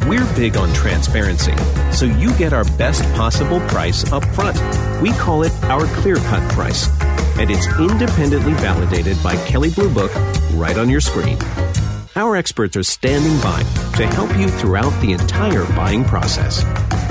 We're 0.08 0.26
big 0.36 0.56
on 0.56 0.74
transparency, 0.74 1.54
so 1.92 2.06
you 2.06 2.34
get 2.38 2.54
our 2.54 2.64
best 2.78 3.04
possible 3.14 3.60
price 3.68 4.10
up 4.14 4.24
front. 4.34 4.58
We 5.02 5.12
call 5.12 5.44
it 5.44 5.52
our 5.64 5.86
clear 5.98 6.16
cut 6.16 6.50
price, 6.54 6.90
and 7.38 7.52
it's 7.52 7.68
independently 7.80 8.54
validated 8.54 9.22
by 9.22 9.36
Kelley 9.46 9.72
Blue 9.72 9.94
Book 9.94 10.12
right 10.54 10.78
on 10.78 10.90
your 10.90 11.02
screen. 11.02 11.38
Our 12.16 12.36
experts 12.38 12.78
are 12.78 12.84
standing 12.84 13.40
by 13.42 13.62
to 13.98 14.08
help 14.08 14.36
you 14.38 14.48
throughout 14.48 15.00
the 15.02 15.12
entire 15.14 15.66
buying 15.76 16.06
process. 16.06 16.64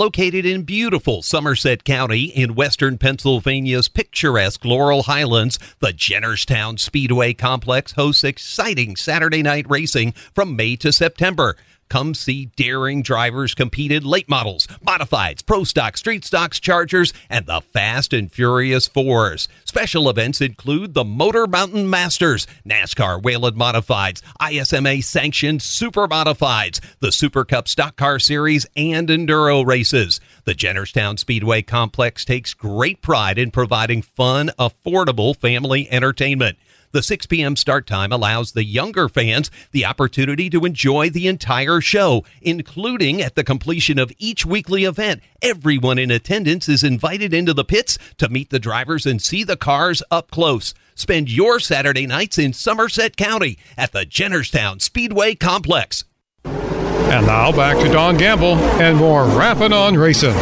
Located 0.00 0.46
in 0.46 0.62
beautiful 0.62 1.20
Somerset 1.20 1.84
County 1.84 2.22
in 2.22 2.54
western 2.54 2.96
Pennsylvania's 2.96 3.90
picturesque 3.90 4.64
Laurel 4.64 5.02
Highlands, 5.02 5.58
the 5.80 5.92
Jennerstown 5.92 6.78
Speedway 6.78 7.34
Complex 7.34 7.92
hosts 7.92 8.24
exciting 8.24 8.96
Saturday 8.96 9.42
night 9.42 9.68
racing 9.68 10.12
from 10.34 10.56
May 10.56 10.76
to 10.76 10.90
September. 10.90 11.54
Come 11.90 12.14
see 12.14 12.46
daring 12.54 13.02
drivers 13.02 13.52
compete 13.52 13.90
in 13.90 14.04
late 14.04 14.28
models, 14.28 14.68
modifieds, 14.86 15.44
pro 15.44 15.64
stock, 15.64 15.96
street 15.96 16.24
stocks, 16.24 16.60
chargers, 16.60 17.12
and 17.28 17.46
the 17.46 17.60
Fast 17.60 18.12
and 18.12 18.30
Furious 18.30 18.86
Fours. 18.86 19.48
Special 19.64 20.08
events 20.08 20.40
include 20.40 20.94
the 20.94 21.02
Motor 21.04 21.48
Mountain 21.48 21.90
Masters, 21.90 22.46
NASCAR 22.64 23.20
Whelen 23.20 23.56
Modifieds, 23.56 24.22
ISMA 24.40 25.02
sanctioned 25.02 25.62
Super 25.62 26.06
Modifieds, 26.06 26.78
the 27.00 27.10
Super 27.10 27.44
Cup 27.44 27.66
Stock 27.66 27.96
Car 27.96 28.20
Series, 28.20 28.66
and 28.76 29.08
Enduro 29.08 29.66
races. 29.66 30.20
The 30.44 30.54
Jennerstown 30.54 31.18
Speedway 31.18 31.62
Complex 31.62 32.24
takes 32.24 32.54
great 32.54 33.02
pride 33.02 33.36
in 33.36 33.50
providing 33.50 34.02
fun, 34.02 34.52
affordable 34.60 35.36
family 35.36 35.90
entertainment. 35.90 36.56
The 36.92 37.02
6 37.04 37.26
p.m. 37.26 37.54
start 37.54 37.86
time 37.86 38.10
allows 38.10 38.50
the 38.50 38.64
younger 38.64 39.08
fans 39.08 39.48
the 39.70 39.84
opportunity 39.84 40.50
to 40.50 40.64
enjoy 40.64 41.08
the 41.08 41.28
entire 41.28 41.80
show, 41.80 42.24
including 42.42 43.22
at 43.22 43.36
the 43.36 43.44
completion 43.44 43.96
of 43.96 44.12
each 44.18 44.44
weekly 44.44 44.82
event. 44.82 45.22
Everyone 45.40 45.98
in 45.98 46.10
attendance 46.10 46.68
is 46.68 46.82
invited 46.82 47.32
into 47.32 47.54
the 47.54 47.64
pits 47.64 47.96
to 48.18 48.28
meet 48.28 48.50
the 48.50 48.58
drivers 48.58 49.06
and 49.06 49.22
see 49.22 49.44
the 49.44 49.56
cars 49.56 50.02
up 50.10 50.32
close. 50.32 50.74
Spend 50.96 51.30
your 51.30 51.60
Saturday 51.60 52.08
nights 52.08 52.38
in 52.38 52.52
Somerset 52.52 53.16
County 53.16 53.56
at 53.78 53.92
the 53.92 54.04
Jennerstown 54.04 54.82
Speedway 54.82 55.36
Complex. 55.36 56.04
And 56.44 57.24
now 57.24 57.52
back 57.52 57.76
to 57.78 57.92
Don 57.92 58.16
Gamble 58.16 58.56
and 58.80 58.96
more 58.96 59.26
Rapping 59.26 59.72
on 59.72 59.96
Racing. 59.96 60.34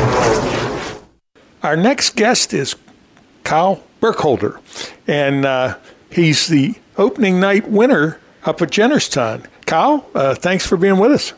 Our 1.63 1.77
next 1.77 2.17
guest 2.17 2.55
is 2.55 2.75
Kyle 3.45 3.83
Burkholder, 4.01 4.61
and 5.07 5.45
uh, 5.45 5.77
he's 6.11 6.47
the 6.47 6.75
opening 6.97 7.41
night 7.41 7.69
winner 7.69 8.21
up 8.45 8.63
at 8.63 8.71
Jennerstown. 8.71 9.47
Kyle, 9.67 10.09
uh, 10.15 10.35
thanks 10.35 10.67
for 10.67 10.77
being 10.77 10.99
with 10.99 11.13
us. 11.13 11.33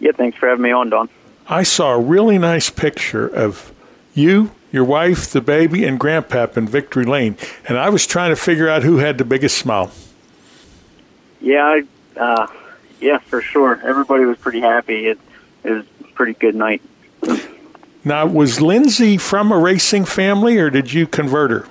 Yeah, 0.00 0.12
thanks 0.12 0.38
for 0.38 0.48
having 0.48 0.62
me 0.62 0.70
on, 0.70 0.90
Don. 0.90 1.08
I 1.48 1.62
saw 1.62 1.94
a 1.94 2.00
really 2.00 2.38
nice 2.38 2.70
picture 2.70 3.26
of 3.26 3.72
you, 4.14 4.52
your 4.70 4.84
wife, 4.84 5.30
the 5.30 5.40
baby, 5.40 5.84
and 5.84 5.98
Grandpap 5.98 6.56
in 6.56 6.68
Victory 6.68 7.04
Lane, 7.04 7.36
and 7.66 7.78
I 7.78 7.88
was 7.88 8.06
trying 8.06 8.30
to 8.30 8.36
figure 8.36 8.68
out 8.68 8.82
who 8.82 8.98
had 8.98 9.18
the 9.18 9.24
biggest 9.24 9.56
smile. 9.58 9.90
Yeah, 11.40 11.64
I, 12.16 12.20
uh, 12.20 12.46
yeah, 13.00 13.18
for 13.18 13.40
sure. 13.40 13.80
Everybody 13.84 14.24
was 14.24 14.36
pretty 14.38 14.60
happy. 14.60 15.06
It, 15.06 15.18
it 15.64 15.70
was 15.70 15.84
a 16.00 16.04
pretty 16.14 16.34
good 16.34 16.54
night. 16.54 16.82
Now, 18.04 18.26
was 18.26 18.60
Lindsay 18.60 19.18
from 19.18 19.52
a 19.52 19.58
racing 19.58 20.04
family, 20.04 20.58
or 20.58 20.70
did 20.70 20.92
you 20.92 21.06
convert 21.06 21.50
her? 21.50 21.66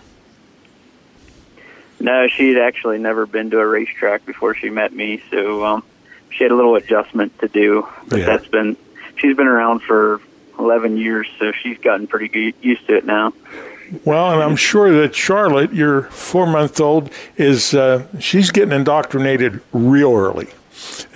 No, 1.99 2.27
she 2.27 2.49
had 2.49 2.57
actually 2.61 2.99
never 2.99 3.25
been 3.25 3.49
to 3.51 3.59
a 3.59 3.65
racetrack 3.67 4.25
before 4.25 4.53
she 4.55 4.69
met 4.69 4.93
me, 4.93 5.21
so 5.31 5.65
um, 5.65 5.83
she 6.29 6.43
had 6.43 6.51
a 6.51 6.55
little 6.55 6.75
adjustment 6.75 7.37
to 7.39 7.47
do. 7.47 7.87
But 8.07 8.19
Yeah. 8.19 8.25
that's 8.25 8.47
been 8.47 8.77
she's 9.17 9.35
been 9.35 9.47
around 9.47 9.81
for 9.81 10.21
eleven 10.59 10.97
years, 10.97 11.27
so 11.39 11.51
she's 11.51 11.77
gotten 11.79 12.07
pretty 12.07 12.27
good, 12.27 12.53
used 12.61 12.85
to 12.87 12.97
it 12.97 13.05
now. 13.05 13.33
Well, 14.03 14.31
and 14.33 14.43
I'm 14.43 14.57
sure 14.57 14.91
that 15.01 15.15
Charlotte, 15.15 15.73
your 15.73 16.03
four 16.03 16.45
month 16.45 16.79
old, 16.81 17.09
is 17.37 17.73
uh, 17.73 18.05
she's 18.19 18.51
getting 18.51 18.73
indoctrinated 18.73 19.61
real 19.71 20.13
early, 20.13 20.49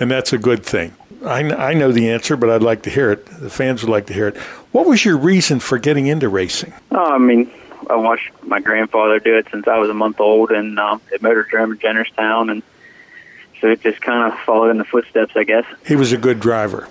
and 0.00 0.10
that's 0.10 0.32
a 0.32 0.38
good 0.38 0.64
thing. 0.64 0.94
I, 1.24 1.40
I 1.70 1.74
know 1.74 1.92
the 1.92 2.10
answer, 2.10 2.36
but 2.36 2.50
I'd 2.50 2.62
like 2.64 2.82
to 2.82 2.90
hear 2.90 3.12
it. 3.12 3.26
The 3.26 3.50
fans 3.50 3.82
would 3.82 3.90
like 3.90 4.06
to 4.06 4.12
hear 4.14 4.26
it. 4.28 4.36
What 4.72 4.86
was 4.86 5.04
your 5.04 5.16
reason 5.16 5.60
for 5.60 5.78
getting 5.78 6.06
into 6.08 6.28
racing? 6.28 6.72
Oh, 6.90 7.14
I 7.14 7.18
mean, 7.18 7.48
I 7.88 7.96
watched 7.96 8.30
my 8.42 8.60
grandfather 8.60 9.18
do 9.18 9.36
it 9.36 9.46
since 9.50 9.66
I 9.66 9.78
was 9.78 9.90
a 9.90 9.94
month 9.94 10.20
old, 10.20 10.50
and 10.50 10.78
um, 10.78 11.00
at 11.12 11.20
Motordrome 11.20 11.72
in 11.72 11.78
Jennerstown, 11.78 12.50
and 12.50 12.62
so 13.60 13.68
it 13.68 13.80
just 13.80 14.00
kind 14.00 14.32
of 14.32 14.38
followed 14.40 14.70
in 14.70 14.78
the 14.78 14.84
footsteps, 14.84 15.32
I 15.36 15.44
guess. 15.44 15.64
He 15.86 15.96
was 15.96 16.12
a 16.12 16.16
good 16.16 16.40
driver, 16.40 16.88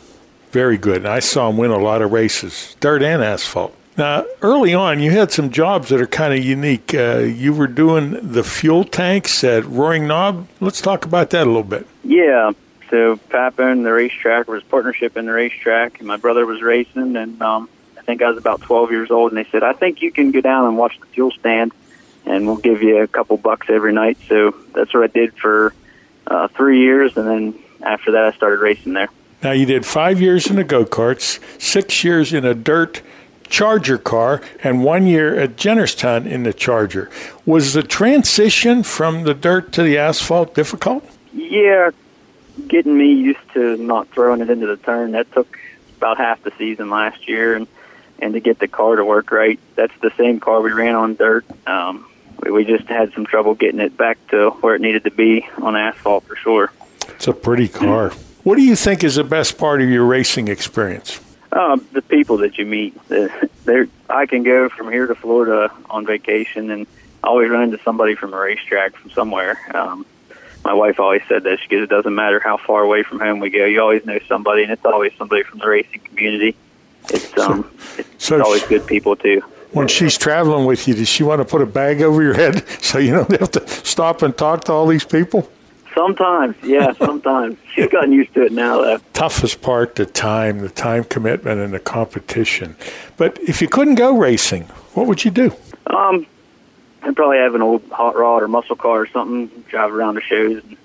very 0.51 0.77
good. 0.77 0.97
And 0.97 1.07
I 1.07 1.19
saw 1.19 1.49
him 1.49 1.57
win 1.57 1.71
a 1.71 1.77
lot 1.77 2.01
of 2.01 2.11
races, 2.11 2.75
dirt 2.79 3.03
and 3.03 3.23
asphalt. 3.23 3.75
Now, 3.97 4.25
early 4.41 4.73
on, 4.73 5.01
you 5.01 5.11
had 5.11 5.31
some 5.31 5.49
jobs 5.51 5.89
that 5.89 5.99
are 5.99 6.07
kind 6.07 6.33
of 6.33 6.43
unique. 6.43 6.93
Uh, 6.93 7.17
you 7.19 7.53
were 7.53 7.67
doing 7.67 8.17
the 8.21 8.43
fuel 8.43 8.85
tanks 8.85 9.43
at 9.43 9.65
Roaring 9.65 10.07
Knob. 10.07 10.47
Let's 10.61 10.81
talk 10.81 11.05
about 11.05 11.31
that 11.31 11.43
a 11.43 11.45
little 11.45 11.63
bit. 11.63 11.85
Yeah. 12.03 12.51
So 12.89 13.17
Papa 13.29 13.67
and 13.67 13.85
the 13.85 13.91
racetrack 13.91 14.47
was 14.47 14.63
partnership 14.63 15.17
in 15.17 15.25
the 15.25 15.31
racetrack, 15.33 15.99
and 15.99 16.07
my 16.07 16.17
brother 16.17 16.45
was 16.45 16.61
racing, 16.61 17.15
and 17.15 17.41
um, 17.41 17.69
think 18.11 18.21
I 18.21 18.29
was 18.29 18.37
about 18.37 18.61
12 18.61 18.91
years 18.91 19.09
old, 19.09 19.31
and 19.31 19.37
they 19.37 19.49
said, 19.49 19.63
"I 19.63 19.71
think 19.71 20.01
you 20.01 20.11
can 20.11 20.31
go 20.31 20.41
down 20.41 20.65
and 20.65 20.77
watch 20.77 20.99
the 20.99 21.05
fuel 21.07 21.31
stand, 21.31 21.71
and 22.25 22.45
we'll 22.45 22.57
give 22.57 22.83
you 22.83 22.97
a 23.01 23.07
couple 23.07 23.37
bucks 23.37 23.67
every 23.69 23.93
night." 23.93 24.17
So 24.27 24.53
that's 24.75 24.93
what 24.93 25.03
I 25.03 25.07
did 25.07 25.33
for 25.35 25.73
uh, 26.27 26.49
three 26.49 26.81
years, 26.81 27.15
and 27.15 27.27
then 27.27 27.59
after 27.81 28.11
that, 28.11 28.25
I 28.25 28.31
started 28.33 28.59
racing 28.59 28.93
there. 28.93 29.09
Now, 29.41 29.51
you 29.51 29.65
did 29.65 29.85
five 29.85 30.21
years 30.21 30.47
in 30.47 30.57
the 30.57 30.63
go 30.63 30.83
karts, 30.85 31.39
six 31.59 32.03
years 32.03 32.33
in 32.33 32.45
a 32.45 32.53
dirt 32.53 33.01
Charger 33.49 33.97
car, 33.97 34.41
and 34.63 34.83
one 34.83 35.07
year 35.07 35.37
at 35.39 35.55
Jennerstown 35.55 36.25
in 36.25 36.43
the 36.43 36.53
Charger. 36.53 37.09
Was 37.45 37.73
the 37.73 37.83
transition 37.83 38.83
from 38.83 39.23
the 39.23 39.33
dirt 39.33 39.71
to 39.73 39.83
the 39.83 39.97
asphalt 39.97 40.53
difficult? 40.53 41.03
Yeah, 41.33 41.91
getting 42.67 42.97
me 42.97 43.13
used 43.13 43.53
to 43.53 43.77
not 43.77 44.09
throwing 44.09 44.41
it 44.41 44.49
into 44.49 44.67
the 44.67 44.77
turn 44.77 45.11
that 45.11 45.31
took 45.31 45.57
about 45.97 46.17
half 46.17 46.41
the 46.43 46.51
season 46.57 46.89
last 46.89 47.27
year, 47.27 47.55
and 47.55 47.67
and 48.21 48.33
to 48.33 48.39
get 48.39 48.59
the 48.59 48.67
car 48.67 48.95
to 48.95 49.03
work 49.03 49.31
right. 49.31 49.59
That's 49.75 49.93
the 50.01 50.11
same 50.17 50.39
car 50.39 50.61
we 50.61 50.71
ran 50.71 50.95
on 50.95 51.15
dirt. 51.15 51.45
Um, 51.67 52.07
we, 52.41 52.51
we 52.51 52.65
just 52.65 52.87
had 52.87 53.11
some 53.13 53.25
trouble 53.25 53.55
getting 53.55 53.79
it 53.79 53.97
back 53.97 54.17
to 54.27 54.51
where 54.61 54.75
it 54.75 54.81
needed 54.81 55.03
to 55.05 55.11
be 55.11 55.47
on 55.61 55.75
asphalt 55.75 56.23
for 56.25 56.35
sure. 56.35 56.71
It's 57.09 57.27
a 57.27 57.33
pretty 57.33 57.67
car. 57.67 58.11
What 58.43 58.55
do 58.55 58.63
you 58.63 58.75
think 58.75 59.03
is 59.03 59.15
the 59.15 59.23
best 59.23 59.57
part 59.57 59.81
of 59.81 59.89
your 59.89 60.05
racing 60.05 60.47
experience? 60.47 61.19
Um, 61.51 61.85
the 61.91 62.01
people 62.01 62.37
that 62.37 62.57
you 62.57 62.65
meet. 62.65 62.97
They're, 63.65 63.87
I 64.09 64.25
can 64.25 64.43
go 64.43 64.69
from 64.69 64.91
here 64.91 65.05
to 65.07 65.15
Florida 65.15 65.71
on 65.89 66.05
vacation 66.05 66.71
and 66.71 66.87
always 67.23 67.49
run 67.49 67.63
into 67.63 67.79
somebody 67.83 68.15
from 68.15 68.33
a 68.33 68.37
racetrack 68.37 68.95
from 68.95 69.11
somewhere. 69.11 69.59
Um, 69.75 70.05
my 70.63 70.73
wife 70.73 70.99
always 70.99 71.21
said 71.27 71.43
that 71.43 71.59
because 71.61 71.83
it 71.83 71.89
doesn't 71.89 72.13
matter 72.13 72.39
how 72.39 72.57
far 72.57 72.83
away 72.83 73.03
from 73.03 73.19
home 73.19 73.39
we 73.39 73.49
go, 73.49 73.65
you 73.65 73.81
always 73.81 74.05
know 74.05 74.19
somebody, 74.27 74.63
and 74.63 74.71
it's 74.71 74.85
always 74.85 75.11
somebody 75.17 75.43
from 75.43 75.59
the 75.59 75.67
racing 75.67 76.01
community. 76.01 76.55
It's 77.09 77.37
um, 77.37 77.69
it's 77.97 78.25
so 78.25 78.41
always 78.43 78.63
good 78.63 78.85
people 78.85 79.15
too. 79.15 79.41
When 79.71 79.87
she's 79.87 80.17
traveling 80.17 80.65
with 80.65 80.87
you, 80.87 80.93
does 80.93 81.07
she 81.07 81.23
want 81.23 81.39
to 81.39 81.45
put 81.45 81.61
a 81.61 81.65
bag 81.65 82.01
over 82.01 82.21
your 82.21 82.33
head 82.33 82.67
so 82.81 82.97
you 82.97 83.11
don't 83.11 83.31
have 83.39 83.51
to 83.51 83.67
stop 83.67 84.21
and 84.21 84.37
talk 84.37 84.65
to 84.65 84.73
all 84.73 84.85
these 84.85 85.05
people? 85.05 85.49
Sometimes, 85.95 86.55
yeah, 86.63 86.93
sometimes 86.97 87.57
she's 87.73 87.87
gotten 87.87 88.11
used 88.11 88.33
to 88.33 88.45
it 88.45 88.51
now. 88.51 88.81
Though. 88.81 88.97
Toughest 89.13 89.61
part, 89.61 89.95
the 89.95 90.05
time, 90.05 90.59
the 90.59 90.69
time 90.69 91.03
commitment, 91.05 91.59
and 91.61 91.73
the 91.73 91.79
competition. 91.79 92.75
But 93.17 93.39
if 93.41 93.61
you 93.61 93.67
couldn't 93.67 93.95
go 93.95 94.17
racing, 94.17 94.63
what 94.93 95.07
would 95.07 95.23
you 95.23 95.31
do? 95.31 95.53
Um, 95.87 96.25
I'd 97.03 97.15
probably 97.15 97.37
have 97.37 97.55
an 97.55 97.61
old 97.61 97.83
hot 97.91 98.15
rod 98.15 98.43
or 98.43 98.47
muscle 98.47 98.75
car 98.75 99.01
or 99.01 99.07
something, 99.07 99.47
drive 99.69 99.93
around 99.93 100.15
the 100.15 100.21
shows 100.21 100.63
and 100.63 100.77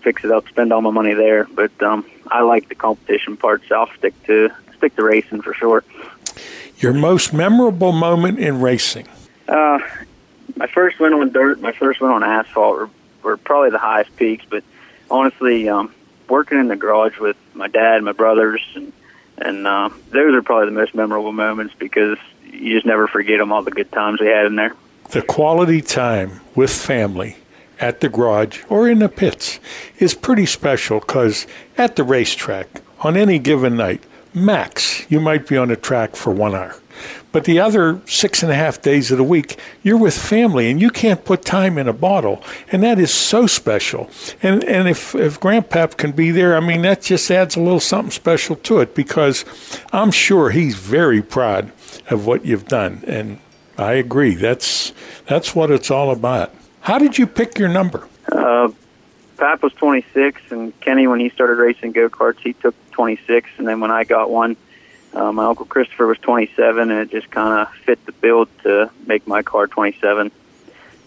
fix 0.00 0.24
it 0.24 0.30
up, 0.30 0.48
spend 0.48 0.72
all 0.72 0.80
my 0.80 0.90
money 0.90 1.14
there. 1.14 1.44
But 1.44 1.82
um, 1.82 2.04
I 2.28 2.42
like 2.42 2.68
the 2.68 2.74
competition 2.74 3.36
part, 3.36 3.62
so 3.68 3.76
I'll 3.76 3.90
stick 3.96 4.20
to 4.24 4.50
stick 4.76 4.96
to 4.96 5.02
racing 5.02 5.42
for 5.42 5.54
sure. 5.54 5.84
Your 6.78 6.92
most 6.92 7.32
memorable 7.32 7.92
moment 7.92 8.38
in 8.38 8.60
racing? 8.60 9.08
Uh, 9.48 9.78
my 10.56 10.66
first 10.66 10.98
win 10.98 11.12
on 11.12 11.30
dirt, 11.32 11.60
my 11.60 11.72
first 11.72 12.00
win 12.00 12.10
on 12.10 12.22
asphalt 12.22 12.76
were, 12.76 12.90
were 13.22 13.36
probably 13.36 13.70
the 13.70 13.78
highest 13.78 14.14
peaks. 14.16 14.44
But 14.48 14.64
honestly, 15.10 15.68
um, 15.68 15.94
working 16.28 16.58
in 16.58 16.68
the 16.68 16.76
garage 16.76 17.18
with 17.18 17.36
my 17.54 17.68
dad, 17.68 18.02
my 18.02 18.12
brothers, 18.12 18.62
and 18.74 18.92
and 19.38 19.66
uh, 19.66 19.90
those 20.10 20.34
are 20.34 20.42
probably 20.42 20.66
the 20.66 20.80
most 20.80 20.94
memorable 20.94 21.32
moments 21.32 21.74
because 21.78 22.18
you 22.44 22.74
just 22.74 22.86
never 22.86 23.06
forget 23.06 23.38
them 23.38 23.52
all 23.52 23.62
the 23.62 23.70
good 23.70 23.92
times 23.92 24.20
we 24.20 24.28
had 24.28 24.46
in 24.46 24.56
there. 24.56 24.74
The 25.10 25.22
quality 25.22 25.82
time 25.82 26.40
with 26.54 26.70
family 26.70 27.36
at 27.78 28.00
the 28.00 28.08
garage 28.08 28.62
or 28.68 28.88
in 28.88 28.98
the 28.98 29.08
pits 29.08 29.60
is 29.98 30.14
pretty 30.14 30.46
special 30.46 31.00
because 31.00 31.46
at 31.76 31.96
the 31.96 32.04
racetrack, 32.04 32.80
on 33.00 33.16
any 33.16 33.38
given 33.38 33.76
night, 33.76 34.02
max, 34.36 35.10
you 35.10 35.20
might 35.20 35.48
be 35.48 35.56
on 35.56 35.70
a 35.70 35.76
track 35.76 36.14
for 36.14 36.32
one 36.32 36.54
hour. 36.54 36.76
But 37.32 37.44
the 37.44 37.60
other 37.60 38.00
six 38.06 38.42
and 38.42 38.50
a 38.50 38.54
half 38.54 38.80
days 38.80 39.10
of 39.10 39.18
the 39.18 39.24
week, 39.24 39.58
you're 39.82 39.98
with 39.98 40.16
family 40.16 40.70
and 40.70 40.80
you 40.80 40.88
can't 40.88 41.22
put 41.22 41.44
time 41.44 41.76
in 41.76 41.86
a 41.86 41.92
bottle. 41.92 42.42
And 42.72 42.82
that 42.82 42.98
is 42.98 43.12
so 43.12 43.46
special. 43.46 44.08
And, 44.42 44.64
and 44.64 44.88
if, 44.88 45.14
if 45.14 45.38
Grandpap 45.38 45.98
can 45.98 46.12
be 46.12 46.30
there, 46.30 46.56
I 46.56 46.60
mean, 46.60 46.82
that 46.82 47.02
just 47.02 47.30
adds 47.30 47.56
a 47.56 47.60
little 47.60 47.80
something 47.80 48.10
special 48.10 48.56
to 48.56 48.78
it 48.80 48.94
because 48.94 49.44
I'm 49.92 50.10
sure 50.10 50.50
he's 50.50 50.76
very 50.76 51.20
proud 51.20 51.72
of 52.08 52.26
what 52.26 52.46
you've 52.46 52.68
done. 52.68 53.04
And 53.06 53.40
I 53.76 53.94
agree. 53.94 54.34
That's, 54.34 54.94
that's 55.26 55.54
what 55.54 55.70
it's 55.70 55.90
all 55.90 56.10
about. 56.10 56.54
How 56.80 56.98
did 56.98 57.18
you 57.18 57.26
pick 57.26 57.58
your 57.58 57.68
number? 57.68 58.08
Uh, 58.32 58.68
Pap 59.36 59.62
was 59.62 59.72
26, 59.74 60.50
and 60.50 60.78
Kenny, 60.80 61.06
when 61.06 61.20
he 61.20 61.30
started 61.30 61.58
racing 61.58 61.92
go 61.92 62.08
karts, 62.08 62.40
he 62.40 62.52
took 62.54 62.74
26. 62.92 63.50
And 63.58 63.68
then 63.68 63.80
when 63.80 63.90
I 63.90 64.04
got 64.04 64.30
one, 64.30 64.56
uh, 65.12 65.32
my 65.32 65.46
uncle 65.46 65.66
Christopher 65.66 66.06
was 66.06 66.18
27, 66.18 66.90
and 66.90 67.00
it 67.00 67.10
just 67.10 67.30
kind 67.30 67.60
of 67.60 67.72
fit 67.74 68.04
the 68.06 68.12
build 68.12 68.48
to 68.62 68.90
make 69.06 69.26
my 69.26 69.42
car 69.42 69.66
27. 69.66 70.30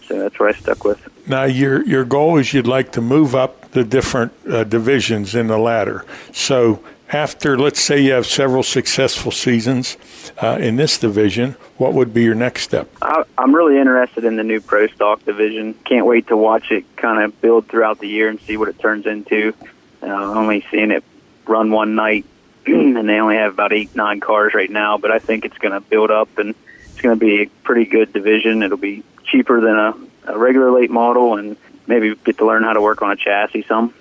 So 0.06 0.18
that's 0.18 0.38
what 0.38 0.54
I 0.54 0.58
stuck 0.58 0.84
with. 0.84 1.08
Now, 1.28 1.44
your, 1.44 1.84
your 1.86 2.04
goal 2.04 2.38
is 2.38 2.52
you'd 2.52 2.66
like 2.66 2.92
to 2.92 3.00
move 3.00 3.34
up 3.34 3.70
the 3.70 3.84
different 3.84 4.32
uh, 4.48 4.64
divisions 4.64 5.34
in 5.34 5.46
the 5.46 5.58
ladder. 5.58 6.04
So 6.32 6.82
after, 7.12 7.58
let's 7.58 7.80
say, 7.80 8.00
you 8.00 8.12
have 8.12 8.26
several 8.26 8.62
successful 8.62 9.32
seasons 9.32 9.96
uh, 10.38 10.58
in 10.60 10.76
this 10.76 10.98
division, 10.98 11.52
what 11.76 11.92
would 11.92 12.14
be 12.14 12.22
your 12.22 12.34
next 12.34 12.62
step? 12.62 12.88
I, 13.02 13.24
I'm 13.36 13.54
really 13.54 13.78
interested 13.78 14.24
in 14.24 14.36
the 14.36 14.44
new 14.44 14.60
Pro 14.60 14.86
Stock 14.88 15.24
division. 15.24 15.74
Can't 15.84 16.06
wait 16.06 16.28
to 16.28 16.36
watch 16.36 16.70
it 16.70 16.84
kind 16.96 17.22
of 17.22 17.40
build 17.40 17.68
throughout 17.68 17.98
the 17.98 18.08
year 18.08 18.28
and 18.28 18.40
see 18.40 18.56
what 18.56 18.68
it 18.68 18.78
turns 18.78 19.06
into. 19.06 19.54
Uh, 20.02 20.06
only 20.06 20.64
seeing 20.70 20.90
it 20.90 21.04
run 21.46 21.70
one 21.70 21.94
night, 21.94 22.24
and 22.66 23.08
they 23.08 23.18
only 23.18 23.36
have 23.36 23.52
about 23.52 23.72
eight, 23.72 23.94
nine 23.96 24.20
cars 24.20 24.54
right 24.54 24.70
now, 24.70 24.96
but 24.96 25.10
I 25.10 25.18
think 25.18 25.44
it's 25.44 25.58
going 25.58 25.72
to 25.72 25.80
build 25.80 26.10
up 26.10 26.38
and 26.38 26.54
it's 26.84 27.00
going 27.00 27.18
to 27.18 27.20
be 27.20 27.42
a 27.42 27.46
pretty 27.64 27.86
good 27.86 28.12
division. 28.12 28.62
It'll 28.62 28.78
be 28.78 29.02
cheaper 29.24 29.60
than 29.60 29.76
a, 29.76 30.32
a 30.34 30.38
regular 30.38 30.70
late 30.70 30.90
model 30.90 31.36
and 31.36 31.56
maybe 31.86 32.14
get 32.14 32.38
to 32.38 32.46
learn 32.46 32.62
how 32.62 32.72
to 32.72 32.80
work 32.80 33.02
on 33.02 33.10
a 33.10 33.16
chassis 33.16 33.64
some. 33.64 33.94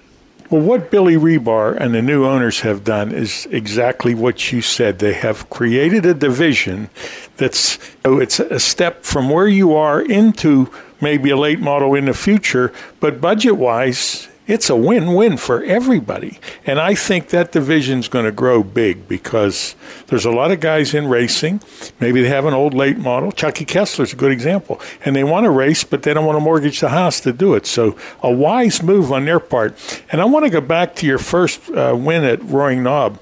Well, 0.49 0.61
what 0.61 0.89
Billy 0.89 1.15
Rebar 1.15 1.77
and 1.79 1.93
the 1.93 2.01
new 2.01 2.25
owners 2.25 2.61
have 2.61 2.83
done 2.83 3.11
is 3.11 3.47
exactly 3.51 4.15
what 4.15 4.51
you 4.51 4.61
said. 4.61 4.97
They 4.97 5.13
have 5.13 5.47
created 5.51 6.07
a 6.07 6.15
division 6.15 6.89
that's 7.37 7.77
oh, 8.03 8.19
it's 8.19 8.39
a 8.39 8.59
step 8.59 9.03
from 9.03 9.29
where 9.29 9.47
you 9.47 9.75
are 9.75 10.01
into 10.01 10.71
maybe 11.01 11.29
a 11.29 11.37
late 11.37 11.59
model 11.59 11.93
in 11.93 12.05
the 12.05 12.13
future, 12.13 12.73
but 12.99 13.21
budget 13.21 13.57
wise, 13.57 14.28
it's 14.49 14.67
a 14.67 14.75
win-win 14.75 15.37
for 15.37 15.63
everybody. 15.63 16.39
And 16.65 16.79
I 16.79 16.95
think 16.95 17.29
that 17.29 17.51
division's 17.51 18.07
going 18.07 18.25
to 18.25 18.31
grow 18.31 18.63
big 18.63 19.07
because 19.07 19.75
there's 20.07 20.25
a 20.25 20.31
lot 20.31 20.49
of 20.49 20.59
guys 20.59 20.95
in 20.95 21.07
racing. 21.07 21.61
Maybe 21.99 22.23
they 22.23 22.29
have 22.29 22.45
an 22.45 22.55
old 22.55 22.73
late 22.73 22.97
model. 22.97 23.31
Chucky 23.31 23.63
Kessler's 23.63 24.11
a 24.11 24.15
good 24.15 24.31
example. 24.31 24.81
And 25.05 25.15
they 25.15 25.23
want 25.23 25.43
to 25.43 25.51
race, 25.51 25.83
but 25.83 26.01
they 26.01 26.15
don't 26.15 26.25
want 26.25 26.35
to 26.35 26.43
mortgage 26.43 26.79
the 26.79 26.89
house 26.89 27.19
to 27.21 27.31
do 27.31 27.53
it. 27.53 27.67
So 27.67 27.95
a 28.23 28.31
wise 28.31 28.81
move 28.81 29.11
on 29.11 29.25
their 29.25 29.39
part. 29.39 29.77
And 30.11 30.19
I 30.19 30.25
want 30.25 30.45
to 30.45 30.49
go 30.49 30.61
back 30.61 30.95
to 30.95 31.05
your 31.05 31.19
first 31.19 31.69
uh, 31.69 31.95
win 31.95 32.23
at 32.23 32.43
Roaring 32.43 32.81
Knob. 32.81 33.19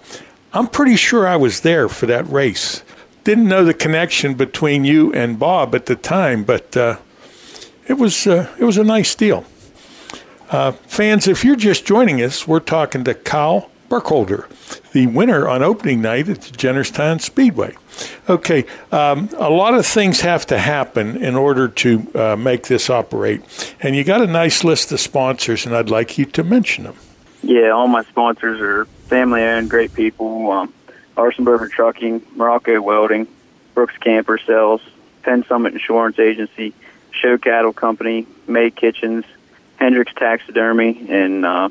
I'm 0.53 0.67
pretty 0.67 0.95
sure 0.95 1.27
I 1.27 1.35
was 1.35 1.59
there 1.59 1.89
for 1.89 2.05
that 2.05 2.25
race. 2.29 2.83
Didn't 3.25 3.49
know 3.49 3.65
the 3.65 3.73
connection 3.73 4.35
between 4.35 4.85
you 4.85 5.11
and 5.11 5.37
Bob 5.37 5.75
at 5.75 5.87
the 5.87 5.97
time, 5.97 6.45
but 6.45 6.77
uh, 6.77 6.99
it 7.85 7.95
was 7.95 8.25
uh, 8.25 8.49
it 8.57 8.63
was 8.63 8.77
a 8.77 8.83
nice 8.85 9.13
deal. 9.13 9.45
Uh, 10.49 10.71
fans, 10.71 11.27
if 11.27 11.43
you're 11.43 11.55
just 11.55 11.85
joining 11.85 12.21
us, 12.21 12.47
we're 12.47 12.59
talking 12.59 13.03
to 13.03 13.13
Kyle 13.13 13.69
Burkholder, 13.89 14.47
the 14.93 15.07
winner 15.07 15.47
on 15.47 15.61
opening 15.61 16.01
night 16.01 16.29
at 16.29 16.41
the 16.41 16.57
Jennerstown 16.57 17.19
Speedway. 17.19 17.75
Okay, 18.29 18.65
um, 18.91 19.29
a 19.37 19.49
lot 19.49 19.73
of 19.73 19.85
things 19.85 20.21
have 20.21 20.45
to 20.47 20.57
happen 20.57 21.17
in 21.17 21.35
order 21.35 21.67
to 21.67 22.11
uh, 22.15 22.35
make 22.35 22.67
this 22.67 22.89
operate, 22.89 23.41
and 23.81 23.95
you 23.95 24.03
got 24.03 24.21
a 24.21 24.27
nice 24.27 24.63
list 24.63 24.91
of 24.91 24.99
sponsors, 24.99 25.65
and 25.65 25.75
I'd 25.75 25.89
like 25.89 26.17
you 26.17 26.25
to 26.25 26.43
mention 26.43 26.85
them. 26.85 26.95
Yeah, 27.43 27.69
all 27.69 27.87
my 27.87 28.03
sponsors 28.03 28.61
are 28.61 28.85
family 29.07 29.41
owned, 29.41 29.69
great 29.69 29.93
people. 29.93 30.51
Um, 30.51 30.73
Arsenberger 31.15 31.69
Trucking, 31.69 32.21
Morocco 32.35 32.79
Welding, 32.81 33.27
Brooks 33.73 33.97
Camper 33.97 34.37
Sales, 34.37 34.81
Penn 35.23 35.43
Summit 35.47 35.73
Insurance 35.73 36.19
Agency, 36.19 36.73
Show 37.11 37.37
Cattle 37.37 37.73
Company, 37.73 38.27
May 38.47 38.69
Kitchens, 38.69 39.25
Hendricks 39.77 40.13
Taxidermy, 40.13 41.07
and 41.09 41.45
uh, 41.45 41.69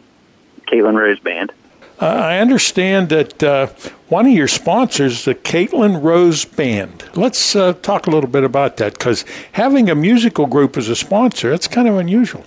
Caitlin 0.66 0.94
Rose 0.94 1.20
Band. 1.20 1.52
Uh, 2.00 2.06
I 2.06 2.38
understand 2.38 3.08
that 3.08 3.42
uh, 3.42 3.68
one 4.08 4.26
of 4.26 4.32
your 4.32 4.48
sponsors, 4.48 5.20
is 5.20 5.24
the 5.24 5.34
Caitlin 5.34 6.02
Rose 6.02 6.44
Band. 6.44 7.04
Let's 7.14 7.56
uh, 7.56 7.72
talk 7.74 8.06
a 8.06 8.10
little 8.10 8.28
bit 8.28 8.44
about 8.44 8.76
that 8.76 8.92
because 8.94 9.24
having 9.52 9.88
a 9.88 9.94
musical 9.94 10.46
group 10.46 10.76
as 10.76 10.88
a 10.88 10.96
sponsor, 10.96 11.50
that's 11.50 11.68
kind 11.68 11.88
of 11.88 11.96
unusual. 11.96 12.44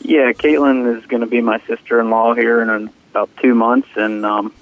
Yeah, 0.00 0.32
Caitlin 0.32 0.98
is 0.98 1.06
going 1.06 1.20
to 1.20 1.26
be 1.26 1.40
my 1.40 1.60
sister-in-law 1.66 2.34
here 2.34 2.60
in 2.60 2.90
about 3.10 3.30
two 3.38 3.54
months, 3.54 3.88
and 3.96 4.26
um, 4.26 4.52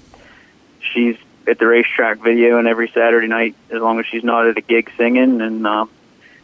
she's 0.79 1.17
at 1.47 1.59
the 1.59 1.67
racetrack 1.67 2.19
video 2.19 2.57
and 2.57 2.67
every 2.67 2.87
Saturday 2.89 3.27
night 3.27 3.55
as 3.69 3.81
long 3.81 3.99
as 3.99 4.05
she's 4.05 4.23
not 4.23 4.47
at 4.47 4.57
a 4.57 4.61
gig 4.61 4.91
singing, 4.95 5.41
and 5.41 5.67
uh, 5.67 5.85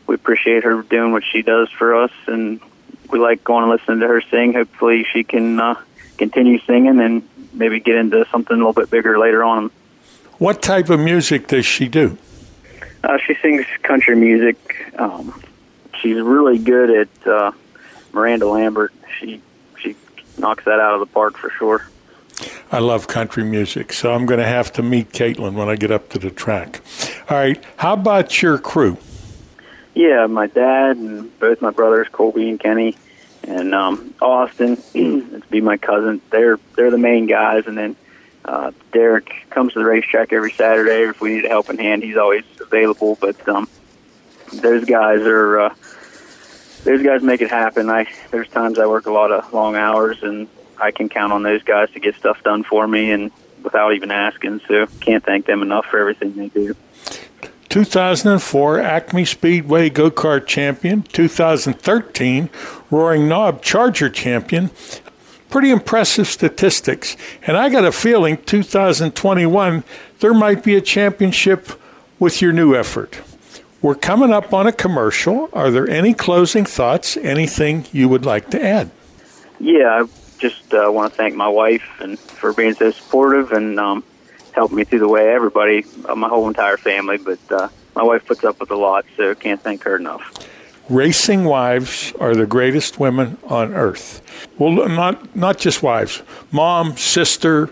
we 0.07 0.15
appreciate 0.15 0.63
her 0.63 0.81
doing 0.81 1.11
what 1.11 1.23
she 1.23 1.41
does 1.41 1.69
for 1.69 1.95
us, 1.95 2.11
and 2.25 2.59
we 3.11 3.19
like 3.19 3.43
going 3.43 3.63
and 3.63 3.71
listening 3.71 3.99
to 3.99 4.07
her 4.07 4.21
sing. 4.21 4.53
Hopefully, 4.53 5.05
she 5.11 5.23
can 5.23 5.59
uh, 5.59 5.75
continue 6.17 6.59
singing 6.59 6.99
and 6.99 7.27
maybe 7.53 7.79
get 7.79 7.95
into 7.95 8.25
something 8.31 8.55
a 8.55 8.57
little 8.57 8.73
bit 8.73 8.89
bigger 8.89 9.17
later 9.17 9.43
on. 9.43 9.71
What 10.37 10.61
type 10.61 10.89
of 10.89 10.99
music 10.99 11.47
does 11.47 11.65
she 11.65 11.87
do? 11.87 12.17
Uh, 13.03 13.17
she 13.25 13.35
sings 13.35 13.65
country 13.83 14.15
music. 14.15 14.93
Um, 14.97 15.41
she's 15.99 16.19
really 16.19 16.57
good 16.57 16.89
at 16.89 17.27
uh, 17.27 17.51
Miranda 18.13 18.47
Lambert. 18.47 18.93
She 19.19 19.41
she 19.79 19.95
knocks 20.37 20.65
that 20.65 20.79
out 20.79 20.93
of 20.93 20.99
the 20.99 21.05
park 21.05 21.37
for 21.37 21.49
sure. 21.51 21.87
I 22.71 22.79
love 22.79 23.07
country 23.07 23.43
music, 23.43 23.93
so 23.93 24.13
I'm 24.13 24.25
going 24.25 24.39
to 24.39 24.45
have 24.45 24.71
to 24.73 24.83
meet 24.83 25.11
Caitlin 25.11 25.53
when 25.53 25.69
I 25.69 25.75
get 25.75 25.89
up 25.89 26.09
to 26.09 26.19
the 26.19 26.29
track. 26.29 26.81
All 27.29 27.37
right, 27.37 27.63
how 27.77 27.93
about 27.93 28.41
your 28.41 28.57
crew? 28.59 28.97
Yeah, 29.97 30.27
my 30.27 30.45
dad 30.45 30.97
and 30.97 31.39
both 31.39 31.59
my 31.59 31.71
brothers, 31.71 32.07
Colby 32.11 32.51
and 32.51 32.59
Kenny, 32.59 32.95
and 33.41 33.73
um, 33.73 34.13
Austin. 34.21 34.77
it's 34.93 35.47
be 35.47 35.59
my 35.59 35.77
cousin. 35.77 36.21
They're 36.29 36.59
they're 36.75 36.91
the 36.91 36.99
main 36.99 37.25
guys, 37.25 37.65
and 37.65 37.75
then 37.75 37.95
uh, 38.45 38.73
Derek 38.91 39.33
comes 39.49 39.73
to 39.73 39.79
the 39.79 39.85
racetrack 39.85 40.31
every 40.31 40.51
Saturday. 40.51 41.09
If 41.09 41.19
we 41.19 41.33
need 41.33 41.45
a 41.45 41.49
helping 41.49 41.79
hand, 41.79 42.03
he's 42.03 42.15
always 42.15 42.43
available. 42.61 43.17
But 43.19 43.49
um, 43.49 43.67
those 44.53 44.85
guys 44.85 45.21
are 45.21 45.61
uh, 45.61 45.75
those 46.83 47.01
guys 47.01 47.23
make 47.23 47.41
it 47.41 47.49
happen. 47.49 47.89
I 47.89 48.07
there's 48.29 48.49
times 48.49 48.77
I 48.77 48.85
work 48.85 49.07
a 49.07 49.11
lot 49.11 49.31
of 49.31 49.51
long 49.51 49.75
hours, 49.75 50.21
and 50.21 50.47
I 50.79 50.91
can 50.91 51.09
count 51.09 51.33
on 51.33 51.41
those 51.41 51.63
guys 51.63 51.89
to 51.93 51.99
get 51.99 52.13
stuff 52.13 52.43
done 52.43 52.63
for 52.63 52.87
me, 52.87 53.09
and 53.09 53.31
without 53.63 53.95
even 53.95 54.11
asking. 54.11 54.61
So 54.67 54.85
can't 54.99 55.25
thank 55.25 55.47
them 55.47 55.63
enough 55.63 55.87
for 55.87 55.97
everything 55.97 56.35
they 56.35 56.49
do. 56.49 56.75
2004 57.69 58.79
Acme 58.79 59.25
Speedway 59.25 59.89
Go 59.89 60.09
Kart 60.09 60.45
Champion, 60.47 61.03
2013 61.03 62.49
Roaring 62.89 63.27
Knob 63.27 63.61
Charger 63.61 64.09
Champion. 64.09 64.71
Pretty 65.49 65.71
impressive 65.71 66.27
statistics. 66.27 67.15
And 67.45 67.55
I 67.57 67.69
got 67.69 67.85
a 67.85 67.91
feeling 67.91 68.37
2021 68.37 69.83
there 70.19 70.33
might 70.33 70.63
be 70.63 70.75
a 70.75 70.81
championship 70.81 71.69
with 72.19 72.41
your 72.41 72.51
new 72.51 72.75
effort. 72.75 73.21
We're 73.81 73.95
coming 73.95 74.31
up 74.31 74.53
on 74.53 74.65
a 74.65 74.71
commercial. 74.71 75.49
Are 75.53 75.69
there 75.69 75.87
any 75.87 76.13
closing 76.13 76.65
thoughts? 76.65 77.15
Anything 77.17 77.85
you 77.91 78.09
would 78.09 78.25
like 78.25 78.49
to 78.49 78.63
add? 78.63 78.89
Yeah, 79.59 80.03
I 80.03 80.07
just 80.39 80.73
uh, 80.73 80.91
want 80.91 81.11
to 81.11 81.17
thank 81.17 81.35
my 81.35 81.47
wife 81.47 81.87
and 81.99 82.17
for 82.17 82.53
being 82.53 82.73
so 82.73 82.91
supportive 82.91 83.51
and 83.51 83.79
um, 83.79 84.03
helped 84.57 84.73
me 84.73 84.83
through 84.83 84.99
the 84.99 85.07
way. 85.07 85.29
Everybody, 85.33 85.85
uh, 86.05 86.15
my 86.15 86.27
whole 86.27 86.47
entire 86.47 86.77
family, 86.77 87.17
but 87.17 87.39
uh, 87.51 87.69
my 87.95 88.01
wife 88.01 88.25
puts 88.25 88.43
up 88.43 88.59
with 88.59 88.71
a 88.71 88.75
lot, 88.75 89.05
so 89.15 89.35
can't 89.35 89.61
thank 89.61 89.83
her 89.83 89.95
enough. 89.95 90.33
Racing 90.89 91.43
wives 91.43 92.11
are 92.19 92.33
the 92.33 92.47
greatest 92.47 92.99
women 92.99 93.37
on 93.45 93.73
earth. 93.73 94.21
Well, 94.57 94.87
not 94.87 95.35
not 95.35 95.59
just 95.59 95.83
wives, 95.83 96.23
mom, 96.51 96.97
sister, 96.97 97.69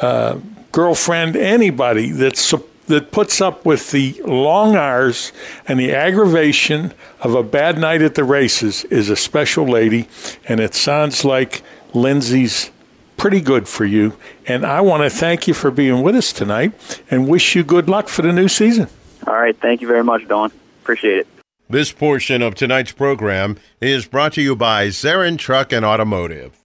uh, 0.00 0.38
girlfriend, 0.72 1.36
anybody 1.36 2.10
that's 2.10 2.52
that 2.86 3.12
puts 3.12 3.40
up 3.40 3.64
with 3.64 3.92
the 3.92 4.20
long 4.24 4.76
hours 4.76 5.32
and 5.68 5.78
the 5.78 5.94
aggravation 5.94 6.92
of 7.20 7.34
a 7.34 7.42
bad 7.42 7.78
night 7.78 8.02
at 8.02 8.14
the 8.14 8.24
races 8.24 8.84
is 8.84 9.08
a 9.08 9.16
special 9.16 9.66
lady, 9.66 10.08
and 10.48 10.58
it 10.58 10.74
sounds 10.74 11.24
like 11.24 11.62
Lindsay's 11.94 12.70
pretty 13.24 13.40
good 13.40 13.66
for 13.66 13.86
you. 13.86 14.14
And 14.46 14.66
I 14.66 14.82
want 14.82 15.02
to 15.02 15.08
thank 15.08 15.48
you 15.48 15.54
for 15.54 15.70
being 15.70 16.02
with 16.02 16.14
us 16.14 16.30
tonight 16.30 17.00
and 17.10 17.26
wish 17.26 17.54
you 17.54 17.64
good 17.64 17.88
luck 17.88 18.08
for 18.08 18.20
the 18.20 18.34
new 18.34 18.48
season. 18.48 18.86
All 19.26 19.32
right. 19.32 19.58
Thank 19.58 19.80
you 19.80 19.88
very 19.88 20.04
much, 20.04 20.28
Don. 20.28 20.52
Appreciate 20.82 21.20
it. 21.20 21.26
This 21.70 21.90
portion 21.90 22.42
of 22.42 22.54
tonight's 22.54 22.92
program 22.92 23.56
is 23.80 24.04
brought 24.04 24.34
to 24.34 24.42
you 24.42 24.54
by 24.54 24.88
Zarin 24.88 25.38
Truck 25.38 25.72
and 25.72 25.86
Automotive. 25.86 26.63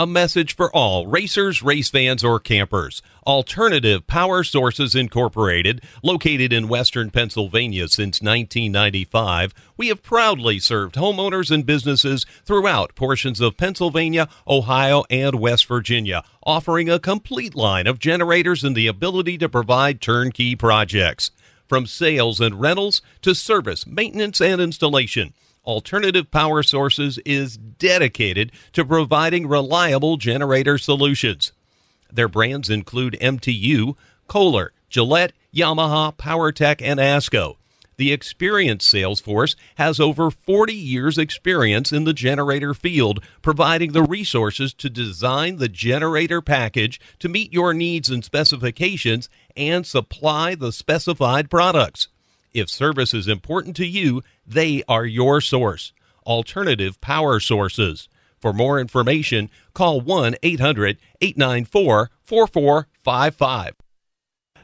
A 0.00 0.06
message 0.06 0.54
for 0.54 0.70
all 0.70 1.08
racers, 1.08 1.60
race 1.60 1.90
fans, 1.90 2.22
or 2.22 2.38
campers. 2.38 3.02
Alternative 3.26 4.06
Power 4.06 4.44
Sources 4.44 4.94
Incorporated, 4.94 5.82
located 6.04 6.52
in 6.52 6.68
western 6.68 7.10
Pennsylvania 7.10 7.88
since 7.88 8.22
1995, 8.22 9.52
we 9.76 9.88
have 9.88 10.04
proudly 10.04 10.60
served 10.60 10.94
homeowners 10.94 11.50
and 11.50 11.66
businesses 11.66 12.24
throughout 12.44 12.94
portions 12.94 13.40
of 13.40 13.56
Pennsylvania, 13.56 14.28
Ohio, 14.46 15.02
and 15.10 15.40
West 15.40 15.66
Virginia, 15.66 16.22
offering 16.44 16.88
a 16.88 17.00
complete 17.00 17.56
line 17.56 17.88
of 17.88 17.98
generators 17.98 18.62
and 18.62 18.76
the 18.76 18.86
ability 18.86 19.36
to 19.38 19.48
provide 19.48 20.00
turnkey 20.00 20.54
projects. 20.54 21.32
From 21.66 21.86
sales 21.86 22.38
and 22.38 22.60
rentals 22.60 23.02
to 23.22 23.34
service, 23.34 23.84
maintenance, 23.84 24.40
and 24.40 24.60
installation. 24.60 25.34
Alternative 25.68 26.30
Power 26.30 26.62
Sources 26.62 27.18
is 27.26 27.58
dedicated 27.58 28.52
to 28.72 28.86
providing 28.86 29.46
reliable 29.46 30.16
generator 30.16 30.78
solutions. 30.78 31.52
Their 32.10 32.26
brands 32.26 32.70
include 32.70 33.18
MTU, 33.20 33.94
Kohler, 34.28 34.72
Gillette, 34.88 35.34
Yamaha, 35.54 36.16
PowerTech, 36.16 36.80
and 36.80 36.98
ASCO. 36.98 37.56
The 37.98 38.12
experienced 38.12 38.88
sales 38.88 39.20
force 39.20 39.56
has 39.74 40.00
over 40.00 40.30
40 40.30 40.72
years' 40.72 41.18
experience 41.18 41.92
in 41.92 42.04
the 42.04 42.14
generator 42.14 42.72
field, 42.72 43.22
providing 43.42 43.92
the 43.92 44.04
resources 44.04 44.72
to 44.72 44.88
design 44.88 45.56
the 45.56 45.68
generator 45.68 46.40
package 46.40 46.98
to 47.18 47.28
meet 47.28 47.52
your 47.52 47.74
needs 47.74 48.08
and 48.08 48.24
specifications 48.24 49.28
and 49.54 49.86
supply 49.86 50.54
the 50.54 50.72
specified 50.72 51.50
products. 51.50 52.08
If 52.58 52.68
service 52.68 53.14
is 53.14 53.28
important 53.28 53.76
to 53.76 53.86
you, 53.86 54.22
they 54.46 54.82
are 54.88 55.06
your 55.06 55.40
source. 55.40 55.92
Alternative 56.26 57.00
Power 57.00 57.38
Sources. 57.38 58.08
For 58.40 58.52
more 58.52 58.80
information, 58.80 59.50
call 59.74 60.00
1 60.00 60.36
800 60.42 60.98
894 61.20 62.10
4455. 62.22 63.74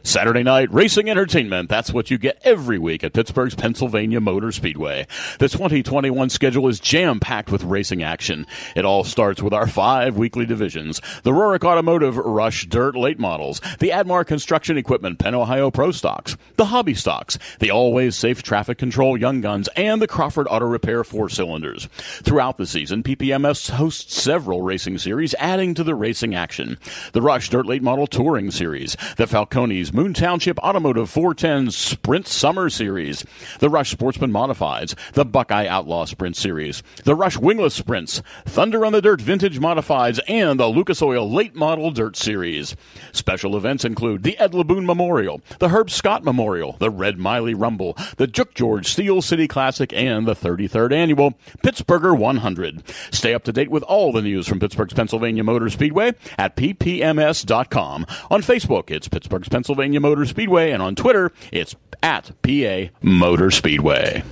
Saturday 0.07 0.43
night 0.43 0.71
racing 0.71 1.09
entertainment. 1.09 1.71
That's 1.71 1.91
what 1.91 2.11
you 2.11 2.19
get 2.19 2.39
every 2.45 2.79
week 2.79 3.03
at 3.03 3.15
Pittsburgh's 3.15 3.55
Pennsylvania 3.55 4.21
Motor 4.21 4.53
Speedway. 4.53 5.07
The 5.39 5.49
2021 5.49 6.29
schedule 6.29 6.69
is 6.69 6.79
jam 6.79 7.21
packed 7.21 7.51
with 7.51 7.65
racing 7.65 8.03
action. 8.03 8.47
It 8.77 8.85
all 8.85 9.05
starts 9.05 9.43
with 9.43 9.55
our 9.55 9.67
five 9.67 10.19
weekly 10.19 10.45
divisions 10.45 11.01
the 11.23 11.31
Rorick 11.31 11.65
Automotive 11.65 12.19
Rush 12.19 12.67
Dirt 12.67 12.95
Late 12.95 13.19
Models, 13.19 13.63
the 13.79 13.93
Admar 13.93 14.27
Construction 14.27 14.77
Equipment 14.77 15.19
Penn 15.19 15.35
Ohio 15.35 15.71
Pro 15.71 15.91
Stocks, 15.91 16.37
the 16.57 16.67
Hobby 16.67 16.95
Stocks, 16.95 17.39
the 17.61 17.71
Always 17.71 18.15
Safe 18.15 18.43
Traffic 18.43 18.77
Control 18.77 19.17
Young 19.17 19.41
Guns, 19.41 19.71
and 19.75 20.03
the 20.03 20.07
Crawford 20.07 20.47
Auto 20.51 20.67
Repair 20.67 21.03
Four 21.03 21.31
Cylinders. 21.31 21.87
Throughout 21.97 22.59
the 22.59 22.67
season, 22.67 23.03
PPMS 23.03 23.71
hosts 23.71 24.23
several 24.23 24.61
racing 24.61 24.99
series, 24.99 25.35
adding 25.39 25.73
to 25.73 25.83
the 25.83 25.95
racing 25.95 26.35
action. 26.35 26.77
The 27.15 27.23
Rush 27.23 27.49
Dirt 27.49 27.65
Late 27.65 27.83
Model 27.83 28.07
Touring 28.07 28.51
Series, 28.51 28.99
the 29.17 29.25
Falcones 29.25 29.94
Moon 29.95 30.13
Township 30.13 30.59
Automotive 30.59 31.09
410 31.09 31.71
Sprint 31.71 32.27
Summer 32.27 32.69
Series, 32.69 33.25
the 33.61 33.71
Rush 33.71 33.93
Sportsman 33.93 34.33
Modifieds, 34.33 34.97
the 35.13 35.25
Buckeye 35.25 35.69
Outlaw 35.69 36.05
Sprint 36.05 36.37
Series, 36.37 36.83
the 37.05 37.15
Rush 37.15 37.39
Wingless 37.39 37.75
Sprints, 37.75 38.21
Thunder 38.45 38.85
on 38.85 38.93
the 38.93 39.01
Dirt 39.01 39.21
Vintage 39.21 39.61
Modifieds, 39.61 40.19
and 40.27 40.59
the 40.59 40.67
Lucas 40.67 41.01
Oil 41.01 41.31
Late 41.31 41.55
Model 41.55 41.93
Dirt 41.93 42.17
Series. 42.17 42.75
Special 43.13 43.57
events 43.57 43.85
include 43.85 44.25
the 44.25 44.37
Ed 44.37 44.51
Laboon 44.51 44.85
Memorial, 44.85 45.41
the 45.61 45.69
Herb 45.69 45.89
Scott 45.91 46.25
Memorial, 46.25 46.73
the 46.81 46.91
Red 46.91 47.17
Miley 47.17 47.55
Rumble, 47.55 47.97
the 48.17 48.27
Juk 48.27 48.55
George 48.55 48.89
Steel 48.89 49.23
City 49.23 49.47
Classic, 49.47 49.93
and 49.93 50.27
the 50.27 50.35
33rd 50.35 50.93
Annual 50.93 51.35
Pittsburgher 51.63 52.19
100. 52.19 52.83
Stay 53.13 53.33
up 53.33 53.45
to 53.45 53.53
date 53.53 53.71
with 53.71 53.85
all 53.85 54.11
the 54.11 54.23
news 54.23 54.49
from 54.49 54.59
Pittsburgh's 54.59 54.93
Pennsylvania 54.93 55.45
Motor 55.45 55.71
Speedway 55.71 56.15
at 56.37 56.57
ppms.com. 56.57 58.07
On 58.29 58.43
Facebook, 58.43 58.91
it's 58.91 59.07
Pittsburgh's 59.07 59.49
Pennsylvania 59.49 59.84
Motor 59.93 60.27
Speedway, 60.27 60.71
and 60.71 60.83
on 60.83 60.95
Twitter, 60.95 61.33
it's 61.53 61.77
at 62.03 62.31
PA 62.43 62.91
Motor 63.03 63.51
Speedway. 63.51 64.23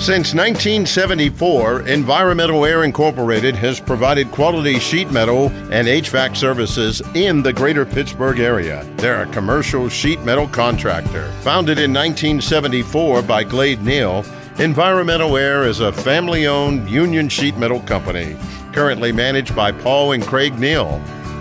Since 0.00 0.32
1974, 0.32 1.82
Environmental 1.82 2.64
Air 2.64 2.84
Incorporated 2.84 3.54
has 3.56 3.78
provided 3.78 4.30
quality 4.30 4.78
sheet 4.78 5.10
metal 5.10 5.50
and 5.70 5.86
HVAC 5.86 6.38
services 6.38 7.02
in 7.14 7.42
the 7.42 7.52
greater 7.52 7.84
Pittsburgh 7.84 8.40
area. 8.40 8.82
They're 8.96 9.24
a 9.24 9.32
commercial 9.32 9.90
sheet 9.90 10.22
metal 10.22 10.48
contractor. 10.48 11.30
Founded 11.42 11.78
in 11.78 11.92
1974 11.92 13.20
by 13.22 13.44
Glade 13.44 13.82
Neal, 13.82 14.24
Environmental 14.58 15.36
Air 15.36 15.64
is 15.64 15.80
a 15.80 15.92
family 15.92 16.46
owned 16.46 16.88
union 16.88 17.28
sheet 17.28 17.58
metal 17.58 17.80
company, 17.80 18.38
currently 18.72 19.12
managed 19.12 19.54
by 19.54 19.70
Paul 19.70 20.12
and 20.12 20.22
Craig 20.22 20.58
Neal. 20.58 20.98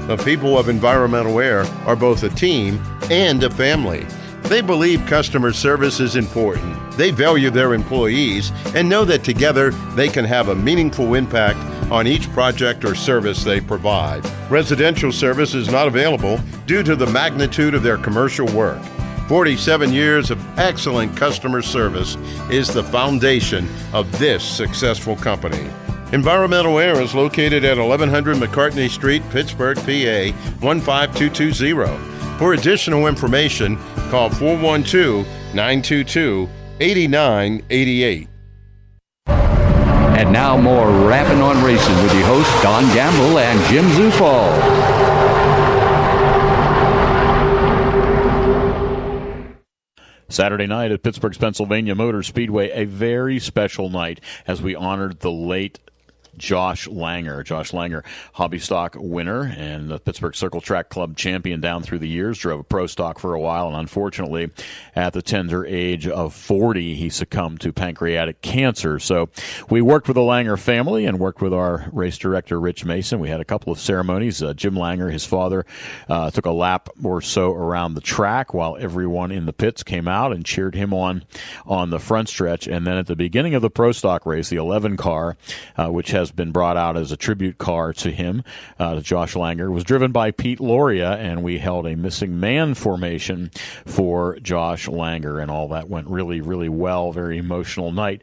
The 0.09 0.17
people 0.17 0.57
of 0.57 0.69
Environmental 0.69 1.39
Air 1.39 1.65
are 1.85 1.95
both 1.95 2.23
a 2.23 2.29
team 2.29 2.81
and 3.11 3.43
a 3.43 3.49
family. 3.51 4.07
They 4.45 4.59
believe 4.59 5.05
customer 5.05 5.53
service 5.53 5.99
is 5.99 6.15
important. 6.15 6.97
They 6.97 7.11
value 7.11 7.51
their 7.51 7.75
employees 7.75 8.51
and 8.73 8.89
know 8.89 9.05
that 9.05 9.23
together 9.23 9.69
they 9.93 10.07
can 10.07 10.25
have 10.25 10.47
a 10.47 10.55
meaningful 10.55 11.13
impact 11.13 11.59
on 11.91 12.07
each 12.07 12.27
project 12.31 12.85
or 12.85 12.95
service 12.95 13.43
they 13.43 13.61
provide. 13.61 14.27
Residential 14.49 15.11
service 15.11 15.53
is 15.53 15.69
not 15.69 15.87
available 15.87 16.39
due 16.65 16.81
to 16.81 16.95
the 16.95 17.05
magnitude 17.05 17.75
of 17.75 17.83
their 17.83 17.99
commercial 17.99 18.47
work. 18.47 18.81
47 19.27 19.93
years 19.93 20.31
of 20.31 20.43
excellent 20.57 21.15
customer 21.15 21.61
service 21.61 22.15
is 22.49 22.67
the 22.67 22.83
foundation 22.83 23.69
of 23.93 24.11
this 24.17 24.43
successful 24.43 25.15
company. 25.15 25.69
Environmental 26.11 26.79
Air 26.79 26.99
is 27.01 27.13
located 27.13 27.63
at 27.63 27.77
1100 27.77 28.37
McCartney 28.37 28.89
Street, 28.89 29.21
Pittsburgh, 29.29 29.77
PA 29.77 30.33
15220. 30.59 32.37
For 32.39 32.53
additional 32.53 33.05
information, 33.05 33.77
call 34.09 34.31
412 34.31 35.27
922 35.53 36.49
8988. 36.79 38.27
And 39.27 40.33
now 40.33 40.57
more 40.57 40.89
Rappin' 41.07 41.41
on 41.41 41.63
Racing 41.63 41.95
with 42.01 42.13
your 42.15 42.25
hosts 42.25 42.63
Don 42.63 42.83
Gamble 42.95 43.37
and 43.37 43.59
Jim 43.69 43.85
Zufall. 43.91 44.89
Saturday 50.27 50.67
night 50.67 50.91
at 50.91 51.03
Pittsburgh's 51.03 51.37
Pennsylvania 51.37 51.93
Motor 51.95 52.23
Speedway, 52.23 52.69
a 52.71 52.85
very 52.85 53.39
special 53.39 53.89
night 53.89 54.21
as 54.47 54.61
we 54.61 54.75
honored 54.75 55.19
the 55.19 55.31
late 55.31 55.79
Josh 56.39 56.87
Langer. 56.87 57.43
Josh 57.43 57.71
Langer, 57.71 58.03
hobby 58.33 58.59
stock 58.59 58.95
winner 58.97 59.43
and 59.55 59.89
the 59.89 59.99
Pittsburgh 59.99 60.35
Circle 60.35 60.61
Track 60.61 60.89
Club 60.89 61.15
champion 61.15 61.61
down 61.61 61.83
through 61.83 61.99
the 61.99 62.07
years. 62.07 62.39
Drove 62.39 62.61
a 62.61 62.63
pro 62.63 62.87
stock 62.87 63.19
for 63.19 63.35
a 63.35 63.39
while, 63.39 63.67
and 63.67 63.75
unfortunately, 63.75 64.49
at 64.95 65.13
the 65.13 65.21
tender 65.21 65.65
age 65.65 66.07
of 66.07 66.33
40, 66.33 66.95
he 66.95 67.09
succumbed 67.09 67.61
to 67.61 67.71
pancreatic 67.71 68.41
cancer. 68.41 68.99
So 68.99 69.29
we 69.69 69.81
worked 69.81 70.07
with 70.07 70.15
the 70.15 70.21
Langer 70.21 70.57
family 70.57 71.05
and 71.05 71.19
worked 71.19 71.41
with 71.41 71.53
our 71.53 71.89
race 71.91 72.17
director, 72.17 72.59
Rich 72.59 72.85
Mason. 72.85 73.19
We 73.19 73.29
had 73.29 73.41
a 73.41 73.45
couple 73.45 73.71
of 73.71 73.79
ceremonies. 73.79 74.41
Uh, 74.41 74.53
Jim 74.53 74.75
Langer, 74.75 75.11
his 75.11 75.25
father, 75.25 75.65
uh, 76.07 76.31
took 76.31 76.45
a 76.45 76.51
lap 76.51 76.89
or 77.03 77.21
so 77.21 77.53
around 77.53 77.93
the 77.93 78.01
track 78.01 78.53
while 78.53 78.77
everyone 78.79 79.31
in 79.31 79.45
the 79.45 79.53
pits 79.53 79.83
came 79.83 80.07
out 80.07 80.31
and 80.31 80.45
cheered 80.45 80.75
him 80.75 80.93
on 80.93 81.23
on 81.65 81.89
the 81.89 81.99
front 81.99 82.29
stretch. 82.29 82.67
And 82.67 82.87
then 82.87 82.97
at 82.97 83.07
the 83.07 83.15
beginning 83.15 83.55
of 83.55 83.61
the 83.61 83.69
pro 83.69 83.91
stock 83.91 84.25
race, 84.25 84.49
the 84.49 84.57
11 84.57 84.97
car, 84.97 85.37
uh, 85.77 85.87
which 85.87 86.11
has 86.11 86.28
been 86.31 86.51
brought 86.51 86.77
out 86.77 86.97
as 86.97 87.11
a 87.11 87.17
tribute 87.17 87.57
car 87.57 87.93
to 87.93 88.11
him, 88.11 88.43
uh, 88.79 88.95
to 88.95 89.01
Josh 89.01 89.33
Langer, 89.33 89.71
was 89.71 89.83
driven 89.83 90.11
by 90.11 90.31
Pete 90.31 90.59
Loria, 90.59 91.13
and 91.13 91.43
we 91.43 91.57
held 91.57 91.87
a 91.87 91.95
missing 91.95 92.39
man 92.39 92.73
formation 92.73 93.51
for 93.85 94.37
Josh 94.39 94.87
Langer, 94.87 95.41
and 95.41 95.51
all 95.51 95.69
that 95.69 95.89
went 95.89 96.07
really, 96.07 96.41
really 96.41 96.69
well. 96.69 97.11
Very 97.11 97.37
emotional 97.37 97.91
night 97.91 98.21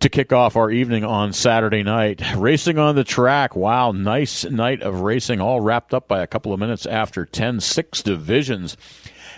to 0.00 0.08
kick 0.08 0.32
off 0.32 0.56
our 0.56 0.68
evening 0.70 1.04
on 1.04 1.32
Saturday 1.32 1.84
night. 1.84 2.20
Racing 2.36 2.76
on 2.76 2.96
the 2.96 3.04
track. 3.04 3.54
Wow, 3.54 3.92
nice 3.92 4.44
night 4.44 4.82
of 4.82 5.00
racing, 5.00 5.40
all 5.40 5.60
wrapped 5.60 5.94
up 5.94 6.08
by 6.08 6.22
a 6.22 6.26
couple 6.26 6.52
of 6.52 6.58
minutes 6.58 6.86
after 6.86 7.24
10, 7.24 7.60
six 7.60 8.02
divisions 8.02 8.76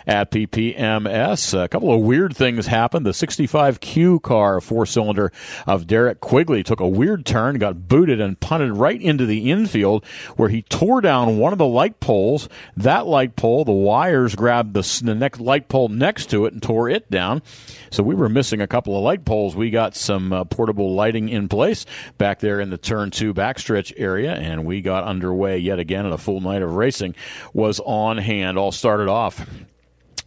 at 0.07 0.31
PPMS. 0.31 1.63
A 1.63 1.69
couple 1.69 1.93
of 1.93 2.01
weird 2.01 2.37
things 2.37 2.67
happened. 2.67 3.07
The 3.07 3.11
65Q 3.11 4.23
car, 4.23 4.61
four 4.61 4.87
cylinder 4.87 5.33
of 5.67 5.87
Derek 5.87 6.21
Quigley, 6.21 6.63
took 6.63 6.81
a 6.81 6.89
weird 6.89 7.25
turn, 7.25 7.59
got 7.59 7.89
booted, 7.89 8.21
and 8.21 8.39
punted 8.39 8.77
right 8.77 9.01
into 9.01 9.27
the 9.27 9.51
infield 9.51 10.05
where 10.37 10.49
he 10.49 10.63
tore 10.63 11.01
down 11.01 11.39
one 11.39 11.53
of 11.53 11.59
the 11.59 11.67
light 11.67 12.01
poles. 12.01 12.49
That 12.77 13.07
light 13.07 13.37
pole, 13.37 13.65
the 13.65 13.73
wires 13.73 14.35
grabbed 14.35 14.75
the, 14.75 15.01
the 15.05 15.15
next 15.15 15.41
light 15.41 15.69
pole 15.69 15.89
next 15.89 16.31
to 16.31 16.47
it 16.47 16.53
and 16.53 16.63
tore 16.63 16.89
it 16.89 17.11
down. 17.11 17.43
So 17.91 18.03
we 18.03 18.15
were 18.15 18.29
missing 18.29 18.61
a 18.61 18.67
couple 18.67 18.97
of 18.97 19.03
light 19.03 19.25
poles. 19.25 19.57
We 19.57 19.71
got 19.71 19.95
some 19.95 20.33
uh, 20.33 20.45
portable 20.45 20.95
lighting 20.95 21.29
in 21.29 21.49
place 21.49 21.87
back 22.19 22.41
there 22.41 22.61
in 22.61 22.71
the 22.71 22.79
turn 22.79 23.11
two 23.11 23.33
backstretch 23.33 23.93
area, 23.97 24.35
and 24.35 24.65
we 24.65 24.81
got 24.81 25.05
underway 25.05 25.59
yet 25.59 25.79
again. 25.79 26.05
And 26.05 26.15
a 26.15 26.19
full 26.19 26.41
night 26.41 26.63
of 26.63 26.75
racing 26.75 27.15
was 27.53 27.81
on 27.81 28.19
hand. 28.19 28.59
All 28.59 28.73
started 28.73 29.09
off 29.09 29.47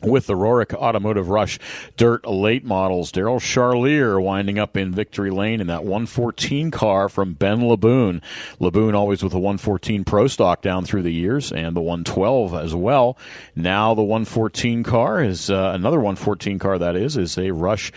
with 0.01 0.27
the 0.27 0.35
Rorick 0.35 0.73
Automotive 0.73 1.29
Rush 1.29 1.59
Dirt 1.95 2.25
Late 2.25 2.63
Models. 2.63 3.11
Daryl 3.11 3.39
Charlier 3.39 4.21
winding 4.21 4.59
up 4.59 4.77
in 4.77 4.91
victory 4.91 5.31
lane 5.31 5.61
in 5.61 5.67
that 5.67 5.83
114 5.83 6.71
car 6.71 7.09
from 7.09 7.33
Ben 7.33 7.61
Laboon. 7.61 8.21
Laboon 8.59 8.93
always 8.93 9.23
with 9.23 9.33
a 9.33 9.39
114 9.39 10.03
Pro 10.03 10.27
Stock 10.27 10.61
down 10.61 10.85
through 10.85 11.03
the 11.03 11.13
years 11.13 11.51
and 11.51 11.75
the 11.75 11.81
112 11.81 12.53
as 12.53 12.75
well. 12.75 13.17
Now 13.55 13.93
the 13.93 14.03
114 14.03 14.83
car 14.83 15.23
is 15.23 15.49
uh, 15.49 15.71
another 15.73 15.97
114 15.97 16.59
car 16.59 16.77
that 16.77 16.95
is 16.95 17.17
is 17.17 17.37
a 17.37 17.51
Rush 17.51 17.91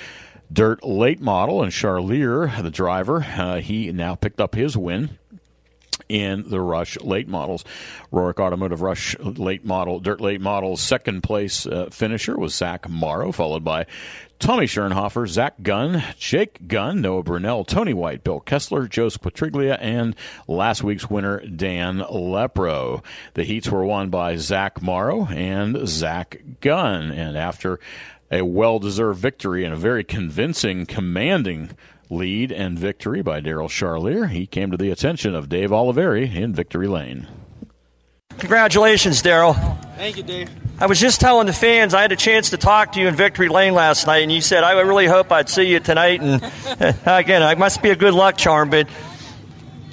Dirt 0.53 0.83
Late 0.83 1.21
Model 1.21 1.63
and 1.63 1.71
Charlier, 1.71 2.61
the 2.61 2.73
driver, 2.73 3.25
uh, 3.25 3.61
he 3.61 3.93
now 3.93 4.17
picked 4.17 4.41
up 4.41 4.57
his 4.57 4.77
win 4.77 5.20
in 6.11 6.51
the 6.51 6.61
Rush 6.61 6.99
late 7.01 7.29
models. 7.29 7.65
Rorick 8.13 8.41
Automotive 8.41 8.83
Rush 8.83 9.17
late 9.21 9.65
model, 9.65 10.01
dirt 10.01 10.21
late 10.21 10.41
models, 10.41 10.81
second 10.81 11.23
place 11.23 11.67
uh, 11.67 11.89
finisher 11.91 12.37
was 12.37 12.55
Zach 12.55 12.89
Morrow, 12.89 13.31
followed 13.31 13.63
by 13.63 13.87
Tommy 14.41 14.65
Schoenhofer, 14.65 15.29
Zach 15.29 15.63
Gunn, 15.63 16.03
Jake 16.19 16.67
Gunn, 16.67 17.03
Noah 17.03 17.23
Brunell, 17.23 17.67
Tony 17.67 17.93
White, 17.93 18.25
Bill 18.25 18.41
Kessler, 18.41 18.89
Joseph 18.89 19.23
Quatriglia, 19.23 19.79
and 19.81 20.17
last 20.49 20.83
week's 20.83 21.11
winner, 21.11 21.41
Dan 21.47 21.99
Lepro. 21.99 23.05
The 23.35 23.45
heats 23.45 23.69
were 23.69 23.85
won 23.85 24.09
by 24.09 24.37
Zach 24.37 24.81
Morrow 24.83 25.27
and 25.27 25.87
Zach 25.87 26.43
Gunn. 26.61 27.11
And 27.11 27.37
after 27.37 27.79
a 28.31 28.43
well 28.43 28.79
deserved 28.79 29.21
victory 29.21 29.65
and 29.65 29.75
a 29.75 29.77
very 29.77 30.05
convincing, 30.05 30.87
commanding 30.87 31.71
lead 32.11 32.51
and 32.51 32.79
victory 32.79 33.23
by 33.23 33.41
Daryl 33.41 33.69
Charlier. 33.69 34.29
He 34.29 34.47
came 34.47 34.71
to 34.73 34.77
the 34.77 34.91
attention 34.91 35.35
of 35.35 35.49
Dave 35.49 35.71
Oliveri 35.71 36.35
in 36.35 36.53
Victory 36.53 36.89
Lane. 36.89 37.29
Congratulations, 38.39 39.23
Daryl. 39.23 39.55
Thank 39.97 40.17
you, 40.17 40.23
Dave. 40.23 40.51
I 40.79 40.87
was 40.87 40.99
just 40.99 41.21
telling 41.21 41.47
the 41.47 41.53
fans 41.53 41.93
I 41.93 42.03
had 42.03 42.11
a 42.11 42.17
chance 42.17 42.51
to 42.51 42.57
talk 42.57 42.93
to 42.93 43.01
you 43.01 43.07
in 43.07 43.15
Victory 43.15 43.49
Lane 43.49 43.75
last 43.75 44.07
night, 44.07 44.23
and 44.23 44.33
you 44.33 44.41
said 44.41 44.65
I 44.65 44.81
really 44.81 45.07
hope 45.07 45.31
I'd 45.31 45.49
see 45.49 45.65
you 45.65 45.79
tonight. 45.79 46.21
And 46.23 46.43
again, 47.07 47.43
I 47.43 47.55
must 47.55 47.83
be 47.83 47.91
a 47.91 47.97
good 47.97 48.15
luck 48.15 48.39
charm, 48.39 48.71
but 48.71 48.89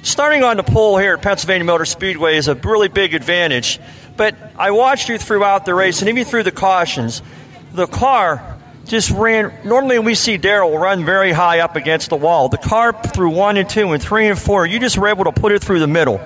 starting 0.02 0.42
on 0.42 0.56
the 0.56 0.62
pole 0.62 0.96
here 0.96 1.14
at 1.14 1.22
Pennsylvania 1.22 1.64
Motor 1.64 1.84
Speedway 1.84 2.36
is 2.36 2.48
a 2.48 2.54
really 2.54 2.88
big 2.88 3.14
advantage. 3.14 3.78
But 4.16 4.34
I 4.56 4.70
watched 4.70 5.08
you 5.10 5.18
throughout 5.18 5.66
the 5.66 5.74
race, 5.74 6.00
and 6.00 6.08
even 6.08 6.24
through 6.24 6.44
the 6.44 6.52
cautions, 6.52 7.22
the 7.72 7.86
car 7.86 8.57
just 8.88 9.10
ran. 9.10 9.52
Normally, 9.64 9.98
we 9.98 10.14
see 10.14 10.38
Daryl 10.38 10.78
run 10.80 11.04
very 11.04 11.32
high 11.32 11.60
up 11.60 11.76
against 11.76 12.10
the 12.10 12.16
wall. 12.16 12.48
The 12.48 12.58
car 12.58 12.92
through 12.92 13.30
one 13.30 13.56
and 13.56 13.68
two 13.68 13.92
and 13.92 14.02
three 14.02 14.26
and 14.26 14.38
four, 14.38 14.66
you 14.66 14.80
just 14.80 14.98
were 14.98 15.08
able 15.08 15.24
to 15.24 15.32
put 15.32 15.52
it 15.52 15.62
through 15.62 15.80
the 15.80 15.86
middle. 15.86 16.20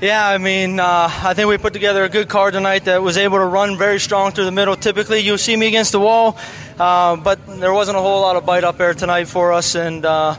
Yeah, 0.00 0.28
I 0.28 0.36
mean, 0.36 0.78
uh, 0.78 1.08
I 1.10 1.32
think 1.32 1.48
we 1.48 1.56
put 1.56 1.72
together 1.72 2.04
a 2.04 2.10
good 2.10 2.28
car 2.28 2.50
tonight 2.50 2.84
that 2.84 3.02
was 3.02 3.16
able 3.16 3.38
to 3.38 3.46
run 3.46 3.78
very 3.78 3.98
strong 3.98 4.30
through 4.32 4.44
the 4.44 4.52
middle. 4.52 4.76
Typically, 4.76 5.20
you'll 5.20 5.38
see 5.38 5.56
me 5.56 5.68
against 5.68 5.92
the 5.92 6.00
wall, 6.00 6.36
uh, 6.78 7.16
but 7.16 7.38
there 7.46 7.72
wasn't 7.72 7.96
a 7.96 8.00
whole 8.00 8.20
lot 8.20 8.36
of 8.36 8.44
bite 8.44 8.62
up 8.62 8.76
there 8.76 8.92
tonight 8.92 9.24
for 9.24 9.54
us, 9.54 9.74
and 9.74 10.04
uh, 10.04 10.36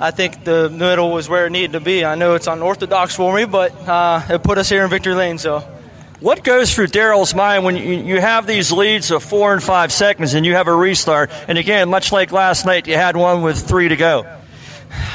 I 0.00 0.10
think 0.10 0.42
the 0.42 0.68
middle 0.70 1.12
was 1.12 1.28
where 1.28 1.46
it 1.46 1.50
needed 1.50 1.72
to 1.72 1.80
be. 1.80 2.04
I 2.04 2.16
know 2.16 2.34
it's 2.34 2.48
unorthodox 2.48 3.14
for 3.14 3.32
me, 3.32 3.44
but 3.44 3.72
uh, 3.88 4.22
it 4.28 4.42
put 4.42 4.58
us 4.58 4.68
here 4.68 4.82
in 4.82 4.90
victory 4.90 5.14
lane. 5.14 5.38
So, 5.38 5.62
what 6.20 6.42
goes 6.42 6.74
through 6.74 6.88
Daryl's 6.88 7.34
mind 7.34 7.64
when 7.64 7.76
you, 7.76 8.20
have 8.20 8.46
these 8.46 8.72
leads 8.72 9.10
of 9.10 9.22
four 9.22 9.52
and 9.52 9.62
five 9.62 9.92
seconds, 9.92 10.34
and 10.34 10.46
you 10.46 10.54
have 10.54 10.68
a 10.68 10.74
restart? 10.74 11.30
And 11.48 11.58
again, 11.58 11.88
much 11.88 12.12
like 12.12 12.32
last 12.32 12.64
night, 12.64 12.86
you 12.86 12.94
had 12.94 13.16
one 13.16 13.42
with 13.42 13.66
three 13.66 13.88
to 13.88 13.96
go. 13.96 14.26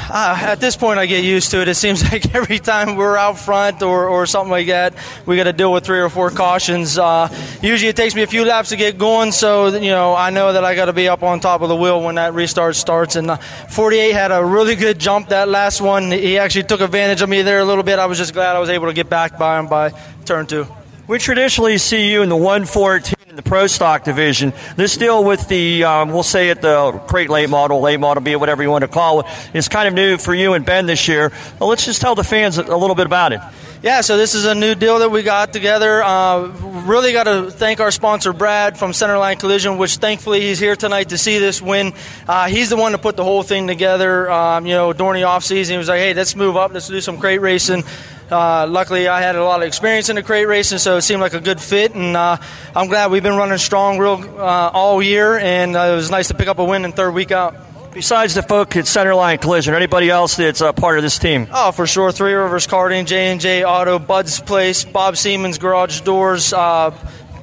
Uh, 0.08 0.38
at 0.42 0.60
this 0.60 0.76
point, 0.76 0.98
I 0.98 1.06
get 1.06 1.24
used 1.24 1.50
to 1.52 1.60
it. 1.60 1.68
It 1.68 1.74
seems 1.74 2.02
like 2.12 2.34
every 2.34 2.58
time 2.58 2.96
we're 2.96 3.16
out 3.16 3.38
front 3.38 3.82
or, 3.82 4.08
or 4.08 4.26
something 4.26 4.50
like 4.50 4.66
that, 4.68 4.94
we 5.26 5.36
got 5.36 5.44
to 5.44 5.52
deal 5.52 5.72
with 5.72 5.84
three 5.84 6.00
or 6.00 6.08
four 6.08 6.30
cautions. 6.30 6.98
Uh, 6.98 7.28
usually, 7.62 7.88
it 7.88 7.96
takes 7.96 8.14
me 8.14 8.22
a 8.22 8.26
few 8.26 8.44
laps 8.44 8.68
to 8.68 8.76
get 8.76 8.98
going, 8.98 9.32
so 9.32 9.68
you 9.68 9.90
know 9.90 10.14
I 10.14 10.30
know 10.30 10.52
that 10.52 10.64
I 10.64 10.74
got 10.74 10.84
to 10.86 10.92
be 10.92 11.08
up 11.08 11.22
on 11.22 11.40
top 11.40 11.62
of 11.62 11.68
the 11.68 11.76
wheel 11.76 12.02
when 12.02 12.16
that 12.16 12.34
restart 12.34 12.76
starts. 12.76 13.16
And 13.16 13.30
uh, 13.30 13.36
48 13.36 14.12
had 14.12 14.32
a 14.32 14.44
really 14.44 14.76
good 14.76 14.98
jump 14.98 15.30
that 15.30 15.48
last 15.48 15.80
one. 15.80 16.10
He 16.10 16.38
actually 16.38 16.64
took 16.64 16.80
advantage 16.80 17.22
of 17.22 17.28
me 17.28 17.42
there 17.42 17.60
a 17.60 17.64
little 17.64 17.84
bit. 17.84 17.98
I 17.98 18.06
was 18.06 18.18
just 18.18 18.34
glad 18.34 18.54
I 18.54 18.58
was 18.58 18.70
able 18.70 18.86
to 18.86 18.94
get 18.94 19.08
back 19.08 19.38
by 19.38 19.58
him 19.58 19.66
by 19.66 19.90
turn 20.24 20.46
two. 20.46 20.66
We 21.08 21.18
traditionally 21.18 21.78
see 21.78 22.12
you 22.12 22.22
in 22.22 22.28
the 22.28 22.36
114 22.36 23.14
in 23.28 23.34
the 23.34 23.42
pro 23.42 23.66
stock 23.66 24.04
division. 24.04 24.52
This 24.76 24.96
deal 24.96 25.24
with 25.24 25.48
the, 25.48 25.82
um, 25.82 26.10
we'll 26.10 26.22
say 26.22 26.50
it, 26.50 26.62
the 26.62 26.92
crate 27.08 27.28
late 27.28 27.50
model, 27.50 27.80
late 27.80 27.98
model, 27.98 28.22
be 28.22 28.30
it 28.30 28.38
whatever 28.38 28.62
you 28.62 28.70
want 28.70 28.82
to 28.82 28.88
call 28.88 29.20
it, 29.20 29.26
is 29.52 29.68
kind 29.68 29.88
of 29.88 29.94
new 29.94 30.16
for 30.16 30.32
you 30.32 30.52
and 30.52 30.64
Ben 30.64 30.86
this 30.86 31.08
year. 31.08 31.32
Well, 31.58 31.68
let's 31.68 31.84
just 31.84 32.00
tell 32.00 32.14
the 32.14 32.22
fans 32.22 32.56
a 32.56 32.76
little 32.76 32.94
bit 32.94 33.06
about 33.06 33.32
it. 33.32 33.40
Yeah, 33.82 34.02
so 34.02 34.16
this 34.16 34.36
is 34.36 34.44
a 34.44 34.54
new 34.54 34.76
deal 34.76 35.00
that 35.00 35.10
we 35.10 35.24
got 35.24 35.52
together. 35.52 36.04
Uh, 36.04 36.46
really 36.86 37.12
got 37.12 37.24
to 37.24 37.50
thank 37.50 37.80
our 37.80 37.90
sponsor, 37.90 38.32
Brad 38.32 38.78
from 38.78 38.92
Centerline 38.92 39.40
Collision, 39.40 39.76
which 39.76 39.96
thankfully 39.96 40.40
he's 40.40 40.60
here 40.60 40.76
tonight 40.76 41.08
to 41.08 41.18
see 41.18 41.40
this 41.40 41.60
win. 41.60 41.92
Uh, 42.28 42.46
he's 42.46 42.70
the 42.70 42.76
one 42.76 42.92
to 42.92 42.98
put 42.98 43.16
the 43.16 43.24
whole 43.24 43.42
thing 43.42 43.66
together. 43.66 44.30
Um, 44.30 44.66
you 44.66 44.74
know, 44.74 44.92
during 44.92 45.20
the 45.20 45.26
offseason, 45.26 45.70
he 45.72 45.76
was 45.78 45.88
like, 45.88 45.98
"Hey, 45.98 46.14
let's 46.14 46.36
move 46.36 46.56
up, 46.56 46.72
let's 46.72 46.86
do 46.86 47.00
some 47.00 47.18
crate 47.18 47.40
racing." 47.40 47.82
Uh, 48.30 48.66
luckily, 48.66 49.08
I 49.08 49.20
had 49.20 49.36
a 49.36 49.44
lot 49.44 49.60
of 49.60 49.66
experience 49.66 50.08
in 50.08 50.16
the 50.16 50.22
crate 50.22 50.48
racing, 50.48 50.78
so 50.78 50.96
it 50.96 51.02
seemed 51.02 51.20
like 51.20 51.34
a 51.34 51.40
good 51.40 51.60
fit. 51.60 51.94
And 51.94 52.16
uh, 52.16 52.38
I'm 52.74 52.88
glad 52.88 53.10
we've 53.10 53.22
been 53.22 53.36
running 53.36 53.58
strong 53.58 53.98
real 53.98 54.22
uh, 54.38 54.70
all 54.72 55.02
year, 55.02 55.38
and 55.38 55.76
uh, 55.76 55.90
it 55.92 55.96
was 55.96 56.10
nice 56.10 56.28
to 56.28 56.34
pick 56.34 56.48
up 56.48 56.58
a 56.58 56.64
win 56.64 56.84
in 56.84 56.92
third 56.92 57.12
week 57.12 57.30
out. 57.30 57.54
Besides 57.92 58.34
the 58.34 58.42
folk 58.42 58.74
at 58.76 58.86
Centerline 58.86 59.38
Collision, 59.38 59.74
anybody 59.74 60.08
else 60.08 60.36
that's 60.36 60.62
a 60.62 60.72
part 60.72 60.96
of 60.96 61.02
this 61.02 61.18
team? 61.18 61.46
Oh, 61.52 61.72
for 61.72 61.86
sure. 61.86 62.10
Three 62.10 62.32
Rivers 62.32 62.66
Karting, 62.66 63.04
J 63.04 63.32
and 63.32 63.40
J 63.40 63.64
Auto, 63.64 63.98
Bud's 63.98 64.40
Place, 64.40 64.84
Bob 64.84 65.18
Siemens 65.18 65.58
Garage 65.58 66.00
Doors. 66.00 66.54
Uh, 66.54 66.92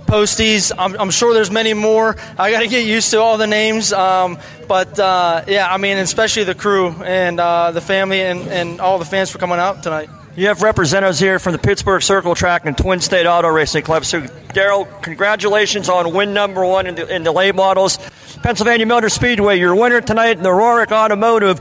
posties. 0.10 0.72
I'm, 0.76 1.00
I'm, 1.00 1.12
sure 1.12 1.36
there's 1.36 1.52
many 1.52 1.76
more. 1.76 2.16
I 2.38 2.50
got 2.50 2.62
to 2.62 2.68
get 2.68 2.84
used 2.84 3.12
to 3.12 3.22
all 3.22 3.38
the 3.38 3.46
names. 3.46 3.94
Um, 3.94 4.40
but 4.68 5.00
uh, 5.00 5.44
yeah, 5.48 5.72
I 5.72 5.78
mean, 5.78 5.98
especially 5.98 6.46
the 6.46 6.56
crew 6.56 6.90
and 7.04 7.40
uh, 7.40 7.72
the 7.72 7.82
family 7.82 8.22
and, 8.22 8.42
and 8.48 8.82
all 8.82 8.98
the 8.98 9.06
fans 9.06 9.30
for 9.30 9.38
coming 9.38 9.60
out 9.60 9.84
tonight. 9.84 10.10
You 10.36 10.48
have 10.48 10.62
representatives 10.62 11.20
here 11.20 11.40
from 11.40 11.54
the 11.54 11.60
Pittsburgh 11.60 12.02
Circle 12.02 12.36
Track 12.36 12.66
and 12.66 12.78
Twin 12.78 13.02
State 13.02 13.26
Auto 13.26 13.50
Racing 13.50 13.84
Club. 13.84 14.06
So, 14.06 14.22
Daryl, 14.22 14.88
congratulations 15.02 15.90
on 15.90 16.14
win 16.14 16.34
number 16.34 16.64
one 16.64 16.88
in 16.88 16.96
the, 16.96 17.14
in 17.14 17.24
the 17.24 17.32
late 17.32 17.56
models. 17.56 17.98
Pennsylvania 18.44 18.86
Motor 18.86 19.10
Speedway, 19.10 19.60
your 19.60 19.76
winner 19.76 20.02
tonight 20.02 20.38
in 20.38 20.44
the 20.44 20.50
Rorick 20.50 20.92
Automotive 20.92 21.60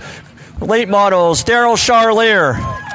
late 0.60 0.88
models, 0.88 1.42
Daryl 1.44 1.76
Charlier. 1.76 2.87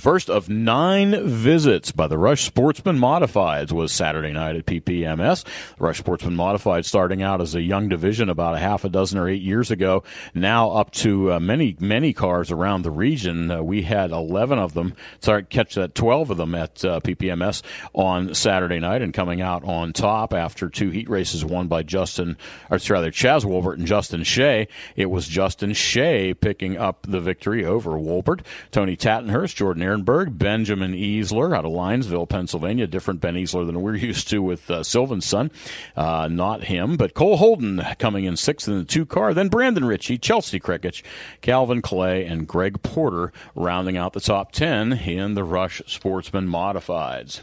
First 0.00 0.30
of 0.30 0.48
nine 0.48 1.28
visits 1.28 1.92
by 1.92 2.06
the 2.06 2.16
Rush 2.16 2.46
Sportsman 2.46 2.98
Modifieds 2.98 3.70
was 3.70 3.92
Saturday 3.92 4.32
night 4.32 4.56
at 4.56 4.64
PPMS. 4.64 5.44
Rush 5.78 5.98
Sportsman 5.98 6.34
Modified 6.34 6.86
starting 6.86 7.22
out 7.22 7.42
as 7.42 7.54
a 7.54 7.60
young 7.60 7.90
division 7.90 8.30
about 8.30 8.54
a 8.54 8.58
half 8.58 8.82
a 8.86 8.88
dozen 8.88 9.18
or 9.18 9.28
eight 9.28 9.42
years 9.42 9.70
ago, 9.70 10.02
now 10.32 10.70
up 10.70 10.90
to 10.92 11.34
uh, 11.34 11.38
many, 11.38 11.76
many 11.80 12.14
cars 12.14 12.50
around 12.50 12.80
the 12.80 12.90
region. 12.90 13.50
Uh, 13.50 13.62
we 13.62 13.82
had 13.82 14.10
11 14.10 14.58
of 14.58 14.72
them, 14.72 14.94
sorry, 15.18 15.42
catch 15.42 15.74
that 15.74 15.94
12 15.94 16.30
of 16.30 16.38
them 16.38 16.54
at 16.54 16.82
uh, 16.82 17.00
PPMS 17.00 17.60
on 17.92 18.32
Saturday 18.32 18.78
night 18.80 19.02
and 19.02 19.12
coming 19.12 19.42
out 19.42 19.64
on 19.64 19.92
top 19.92 20.32
after 20.32 20.70
two 20.70 20.88
heat 20.88 21.10
races 21.10 21.44
won 21.44 21.68
by 21.68 21.82
Justin, 21.82 22.38
or 22.70 22.78
rather 22.88 23.10
Chaz 23.10 23.44
Wolbert 23.44 23.76
and 23.76 23.86
Justin 23.86 24.22
Shea. 24.22 24.66
It 24.96 25.10
was 25.10 25.28
Justin 25.28 25.74
Shea 25.74 26.32
picking 26.32 26.78
up 26.78 27.04
the 27.06 27.20
victory 27.20 27.66
over 27.66 27.98
Wolbert. 27.98 28.40
Tony 28.70 28.96
Tattenhurst, 28.96 29.56
Jordan 29.56 29.89
Ehrenberg, 29.90 30.38
Benjamin 30.38 30.92
Easler 30.92 31.56
out 31.56 31.64
of 31.64 31.72
Linesville, 31.72 32.28
Pennsylvania. 32.28 32.86
Different 32.86 33.20
Ben 33.20 33.34
Easler 33.34 33.66
than 33.66 33.82
we're 33.82 33.96
used 33.96 34.28
to 34.28 34.40
with 34.40 34.70
uh, 34.70 34.82
Sylvan's 34.82 35.26
son. 35.26 35.50
Uh, 35.96 36.28
not 36.30 36.64
him, 36.64 36.96
but 36.96 37.14
Cole 37.14 37.36
Holden 37.36 37.82
coming 37.98 38.24
in 38.24 38.36
sixth 38.36 38.68
in 38.68 38.78
the 38.78 38.84
two 38.84 39.04
car. 39.04 39.34
Then 39.34 39.48
Brandon 39.48 39.84
Ritchie, 39.84 40.18
Chelsea 40.18 40.60
Crickich, 40.60 41.02
Calvin 41.40 41.82
Clay, 41.82 42.24
and 42.24 42.46
Greg 42.46 42.82
Porter 42.82 43.32
rounding 43.54 43.96
out 43.96 44.12
the 44.12 44.20
top 44.20 44.52
10 44.52 44.92
in 44.92 45.34
the 45.34 45.44
Rush 45.44 45.82
Sportsman 45.86 46.46
Modifieds 46.46 47.40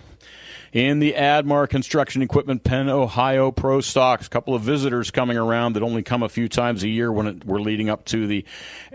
in 0.74 1.00
the 1.00 1.14
Admar 1.14 1.68
Construction 1.68 2.22
Equipment 2.22 2.64
Penn, 2.64 2.90
Ohio 2.90 3.52
Pro 3.52 3.82
Stocks. 3.82 4.28
A 4.28 4.30
couple 4.30 4.54
of 4.54 4.62
visitors 4.62 5.12
coming 5.12 5.38
around 5.38 5.74
that 5.74 5.84
only 5.84 6.04
come 6.04 6.24
a 6.24 6.30
few 6.30 6.48
times 6.48 6.84
a 6.84 6.88
year 6.88 7.12
when 7.12 7.28
it, 7.28 7.46
we're 7.46 7.60
leading 7.60 7.90
up 7.90 8.06
to 8.06 8.28
the 8.28 8.46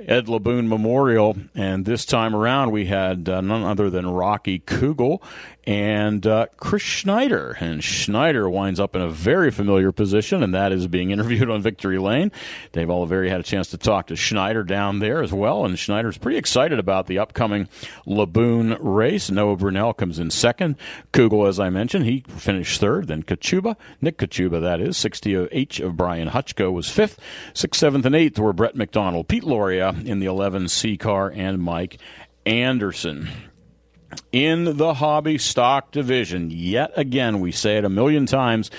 Ed 0.09 0.27
Laboon 0.27 0.69
Memorial. 0.69 1.37
And 1.55 1.85
this 1.85 2.05
time 2.05 2.35
around, 2.35 2.71
we 2.71 2.87
had 2.87 3.29
uh, 3.29 3.41
none 3.41 3.63
other 3.63 3.91
than 3.91 4.07
Rocky 4.07 4.59
Kugel 4.61 5.23
and 5.65 6.27
uh, 6.27 6.47
Chris 6.57 6.83
Schneider. 6.83 7.57
And 7.61 7.83
Schneider 7.83 8.49
winds 8.49 8.81
up 8.81 8.97
in 8.97 9.03
a 9.03 9.09
very 9.09 9.51
familiar 9.51 9.93
position, 9.93 10.43
and 10.43 10.55
that 10.55 10.73
is 10.73 10.87
being 10.87 11.11
interviewed 11.11 11.51
on 11.51 11.63
Victory 11.63 11.99
Lane. 11.99 12.33
Dave 12.73 12.89
Oliveri 12.89 13.29
had 13.29 13.41
a 13.41 13.45
chance 13.45 13.69
to 13.69 13.79
talk 13.79 14.09
to 14.09 14.17
Schneider 14.17 14.65
down 14.65 14.99
there 14.99 15.23
as 15.23 15.33
well, 15.33 15.65
and 15.65 15.79
Schneider's 15.79 16.19
pretty 16.19 16.39
excited 16.39 16.79
about 16.79 17.07
the 17.07 17.19
upcoming 17.19 17.69
Laboon 18.07 18.77
race. 18.81 19.31
Noah 19.31 19.57
Brunell 19.57 19.97
comes 19.97 20.19
in 20.19 20.31
second. 20.31 20.77
Kugel, 21.13 21.49
as 21.49 21.61
I 21.61 21.71
mentioned, 21.71 22.07
he 22.07 22.25
finished 22.29 22.81
third. 22.81 23.09
Then 23.09 23.23
Kachuba, 23.23 23.77
Nick 24.01 24.19
Kachuba, 24.19 24.61
that 24.61 24.81
is, 24.81 24.97
60H 24.97 25.85
of 25.85 25.97
Brian 25.97 26.29
Hutchko 26.29 26.73
was 26.73 26.91
fifth. 26.91 27.21
Sixth, 27.55 27.79
seventh, 27.79 28.05
and 28.05 28.15
eighth 28.15 28.39
were 28.39 28.53
Brett 28.53 28.75
McDonald, 28.75 29.29
Pete 29.29 29.45
Loria 29.45 29.92
in 30.05 30.21
the 30.21 30.27
11C 30.27 30.99
car, 30.99 31.33
and 31.35 31.61
Mike 31.61 31.99
Anderson 32.47 33.29
in 34.31 34.77
the 34.77 34.95
hobby 34.95 35.39
stock 35.39 35.91
division. 35.91 36.51
Yet 36.51 36.93
again, 36.97 37.41
we 37.41 37.53
say 37.53 37.79
it 37.79 37.85
a 37.85 37.89
million 37.89 38.27
times. 38.27 38.71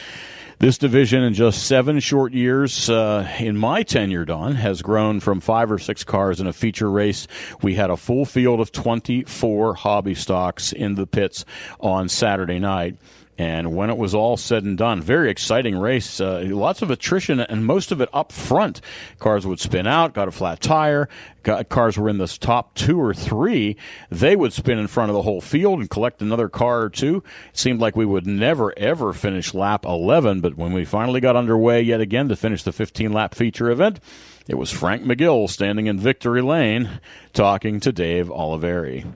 This 0.60 0.78
division, 0.78 1.24
in 1.24 1.34
just 1.34 1.68
seven 1.68 2.00
short 2.00 2.32
years, 2.32 2.90
uh, 2.90 3.30
in 3.40 3.58
my 3.58 3.84
tenure, 3.84 4.24
Don, 4.24 4.56
has 4.56 4.82
grown 4.82 5.20
from 5.20 5.42
five 5.42 5.70
or 5.70 5.78
six 5.78 6.06
cars 6.06 6.40
in 6.40 6.48
a 6.48 6.54
feature 6.54 6.90
race. 6.90 7.28
We 7.62 7.76
had 7.76 7.90
a 7.90 7.98
full 7.98 8.24
field 8.24 8.62
of 8.62 8.72
24 8.72 9.74
hobby 9.76 10.16
stocks 10.16 10.72
in 10.72 10.96
the 10.96 11.06
pits 11.06 11.44
on 11.82 12.08
Saturday 12.08 12.60
night. 12.60 12.96
And 13.38 13.76
when 13.76 13.90
it 13.90 13.98
was 13.98 14.14
all 14.14 14.38
said 14.38 14.64
and 14.64 14.78
done, 14.78 15.02
very 15.02 15.32
exciting 15.32 15.76
race. 15.76 16.22
Uh, 16.22 16.44
lots 16.46 16.84
of 16.84 16.92
attrition, 16.92 17.40
and 17.40 17.66
most 17.66 17.92
of 17.92 18.00
it 18.00 18.10
up 18.14 18.32
front. 18.32 18.80
Cars 19.18 19.48
would 19.48 19.60
spin 19.60 19.88
out, 19.88 20.14
got 20.14 20.28
a 20.28 20.32
flat 20.32 20.62
tire. 20.62 21.10
Got, 21.42 21.68
cars 21.68 21.98
were 21.98 22.10
in 22.10 22.20
the 22.20 22.28
top 22.28 22.76
two 22.76 23.02
or 23.02 23.14
three. 23.14 23.76
They 24.12 24.36
would 24.36 24.54
spin 24.54 24.78
in 24.78 24.88
front 24.88 25.10
of 25.10 25.16
the 25.16 25.24
whole 25.24 25.42
field 25.42 25.80
and 25.80 25.90
collect 25.90 26.22
another 26.22 26.48
car 26.48 26.84
or 26.84 26.90
two. 26.90 27.24
It 27.50 27.58
seemed 27.58 27.82
like 27.82 27.96
we 27.96 28.06
would 28.06 28.28
never 28.28 28.78
ever 28.78 29.14
finish 29.14 29.54
lap 29.54 29.84
11, 29.84 30.42
but 30.42 30.56
when 30.56 30.72
we 30.72 30.86
finally 30.86 31.20
got 31.20 31.36
underway 31.36 31.82
yet 31.82 32.02
again 32.02 32.30
to 32.30 32.36
finish 32.36 32.64
the 32.64 32.72
15 32.72 33.12
lap 33.12 33.34
feature 33.34 33.72
event, 33.72 34.00
it 34.48 34.56
was 34.56 34.72
Frank 34.72 35.04
McGill 35.04 35.50
standing 35.50 35.88
in 35.88 36.00
victory 36.00 36.42
lane 36.42 37.00
talking 37.34 37.80
to 37.80 37.92
Dave 37.92 38.28
Oliveri. 38.28 39.12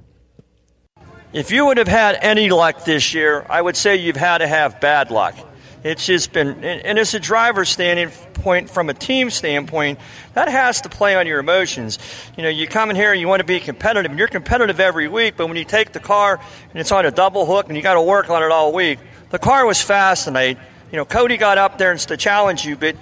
If 1.38 1.52
you 1.52 1.68
would 1.68 1.78
have 1.78 1.88
had 1.88 2.18
any 2.20 2.50
luck 2.50 2.84
this 2.84 3.14
year, 3.14 3.46
I 3.48 3.62
would 3.62 3.78
say 3.78 3.98
you've 3.98 4.16
had 4.16 4.40
to 4.40 4.48
have 4.48 4.82
bad 4.82 5.12
luck. 5.12 5.36
It's 5.84 6.04
just 6.04 6.34
been, 6.34 6.64
and, 6.64 6.98
as 6.98 7.14
a 7.14 7.20
driver 7.20 7.64
standpoint, 7.64 8.72
from 8.72 8.90
a 8.90 8.96
team 8.96 9.30
standpoint, 9.30 10.00
that 10.34 10.48
has 10.48 10.82
to 10.82 10.90
play 10.90 11.16
on 11.16 11.28
your 11.28 11.38
emotions. 11.38 12.00
You 12.36 12.42
know, 12.42 12.50
you 12.50 12.68
come 12.68 12.90
in 12.90 12.96
here 12.96 13.12
and 13.12 13.22
you 13.22 13.28
want 13.28 13.42
to 13.42 13.46
be 13.46 13.60
competitive, 13.60 14.10
and 14.10 14.18
you're 14.18 14.28
competitive 14.28 14.80
every 14.80 15.08
week, 15.08 15.36
but 15.38 15.46
when 15.46 15.58
you 15.58 15.64
take 15.64 15.92
the 15.94 16.00
car 16.00 16.40
and 16.72 16.80
it's 16.80 16.92
on 16.92 17.06
a 17.06 17.12
double 17.12 17.46
hook 17.46 17.68
and 17.68 17.78
you 17.78 17.84
got 17.84 17.94
to 17.94 18.02
work 18.02 18.32
on 18.32 18.42
it 18.42 18.52
all 18.52 18.74
week, 18.74 18.98
the 19.30 19.38
car 19.38 19.64
was 19.64 19.80
fast 19.80 20.26
tonight. 20.26 20.58
You 20.92 20.98
know, 20.98 21.06
Cody 21.06 21.38
got 21.38 21.60
up 21.60 21.78
there 21.78 21.92
and 21.92 22.00
to 22.00 22.18
challenge 22.18 22.66
you, 22.66 22.76
but 22.76 22.96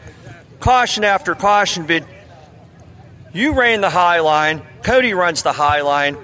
caution 0.59 1.05
after 1.05 1.35
caution, 1.35 1.85
but 1.85 2.03
you 3.33 3.53
ran 3.53 3.79
the 3.79 3.89
high 3.89 4.19
line. 4.19 4.61
Cody 4.83 5.13
runs 5.13 5.41
the 5.43 5.53
high 5.53 5.83
line. 5.83 6.17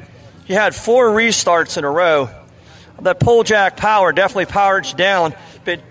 You 0.48 0.56
had 0.56 0.76
four 0.76 1.10
restarts 1.10 1.78
in 1.78 1.84
a 1.84 1.89
row. 1.89 2.30
That 3.02 3.20
pole 3.20 3.44
jack 3.44 3.78
power 3.78 4.12
definitely 4.12 4.46
powered 4.46 4.86
you 4.86 4.96
down, 4.96 5.34
but 5.66 5.82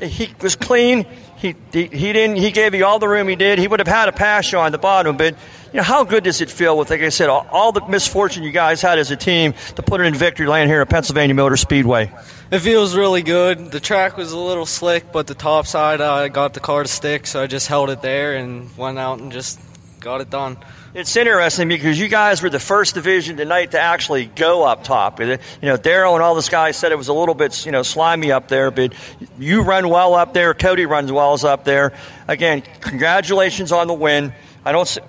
he 0.00 0.34
was 0.40 0.56
clean. 0.56 1.06
He, 1.36 1.54
he, 1.72 1.86
he 1.86 2.12
didn't 2.12 2.36
he 2.36 2.50
gave 2.50 2.74
you 2.74 2.84
all 2.84 2.98
the 2.98 3.08
room 3.08 3.28
he 3.28 3.36
did. 3.36 3.60
He 3.60 3.68
would 3.68 3.78
have 3.78 3.86
had 3.86 4.08
a 4.08 4.12
pass 4.12 4.52
on 4.52 4.72
the 4.72 4.78
bottom, 4.78 5.16
but 5.16 5.34
you 5.72 5.76
know 5.76 5.84
how 5.84 6.02
good 6.02 6.24
does 6.24 6.40
it 6.40 6.50
feel 6.50 6.76
with 6.76 6.90
like 6.90 7.00
I 7.00 7.10
said 7.10 7.28
all, 7.28 7.46
all 7.52 7.70
the 7.70 7.86
misfortune 7.86 8.42
you 8.42 8.50
guys 8.50 8.82
had 8.82 8.98
as 8.98 9.12
a 9.12 9.16
team 9.16 9.54
to 9.76 9.82
put 9.82 10.00
it 10.00 10.04
in 10.04 10.14
victory 10.14 10.48
lane 10.48 10.66
here 10.66 10.80
at 10.80 10.88
Pennsylvania 10.88 11.34
Motor 11.34 11.56
Speedway. 11.56 12.10
It 12.50 12.58
feels 12.60 12.96
really 12.96 13.22
good. 13.22 13.70
The 13.70 13.78
track 13.78 14.16
was 14.16 14.32
a 14.32 14.38
little 14.38 14.66
slick, 14.66 15.12
but 15.12 15.28
the 15.28 15.34
top 15.34 15.66
side 15.66 16.00
I 16.00 16.28
got 16.28 16.54
the 16.54 16.60
car 16.60 16.82
to 16.82 16.88
stick, 16.88 17.26
so 17.26 17.42
I 17.42 17.46
just 17.46 17.68
held 17.68 17.90
it 17.90 18.02
there 18.02 18.34
and 18.34 18.76
went 18.76 18.98
out 18.98 19.20
and 19.20 19.30
just 19.30 19.60
got 20.00 20.20
it 20.20 20.30
done. 20.30 20.56
It's 20.94 21.14
interesting 21.16 21.68
because 21.68 22.00
you 22.00 22.08
guys 22.08 22.42
were 22.42 22.48
the 22.48 22.58
first 22.58 22.94
division 22.94 23.36
tonight 23.36 23.72
to 23.72 23.80
actually 23.80 24.24
go 24.24 24.64
up 24.64 24.84
top. 24.84 25.20
You 25.20 25.36
know, 25.60 25.76
Daryl 25.76 26.14
and 26.14 26.22
all 26.22 26.34
those 26.34 26.48
guys 26.48 26.78
said 26.78 26.92
it 26.92 26.98
was 26.98 27.08
a 27.08 27.12
little 27.12 27.34
bit, 27.34 27.66
you 27.66 27.72
know, 27.72 27.82
slimy 27.82 28.32
up 28.32 28.48
there, 28.48 28.70
but 28.70 28.94
you 29.38 29.62
run 29.62 29.90
well 29.90 30.14
up 30.14 30.32
there. 30.32 30.54
Cody 30.54 30.86
runs 30.86 31.12
well 31.12 31.28
up 31.46 31.64
there. 31.64 31.92
Again, 32.26 32.62
congratulations 32.80 33.70
on 33.70 33.86
the 33.86 33.92
win. 33.92 34.32
I 34.64 34.72
don't. 34.72 34.88
See, 34.88 35.00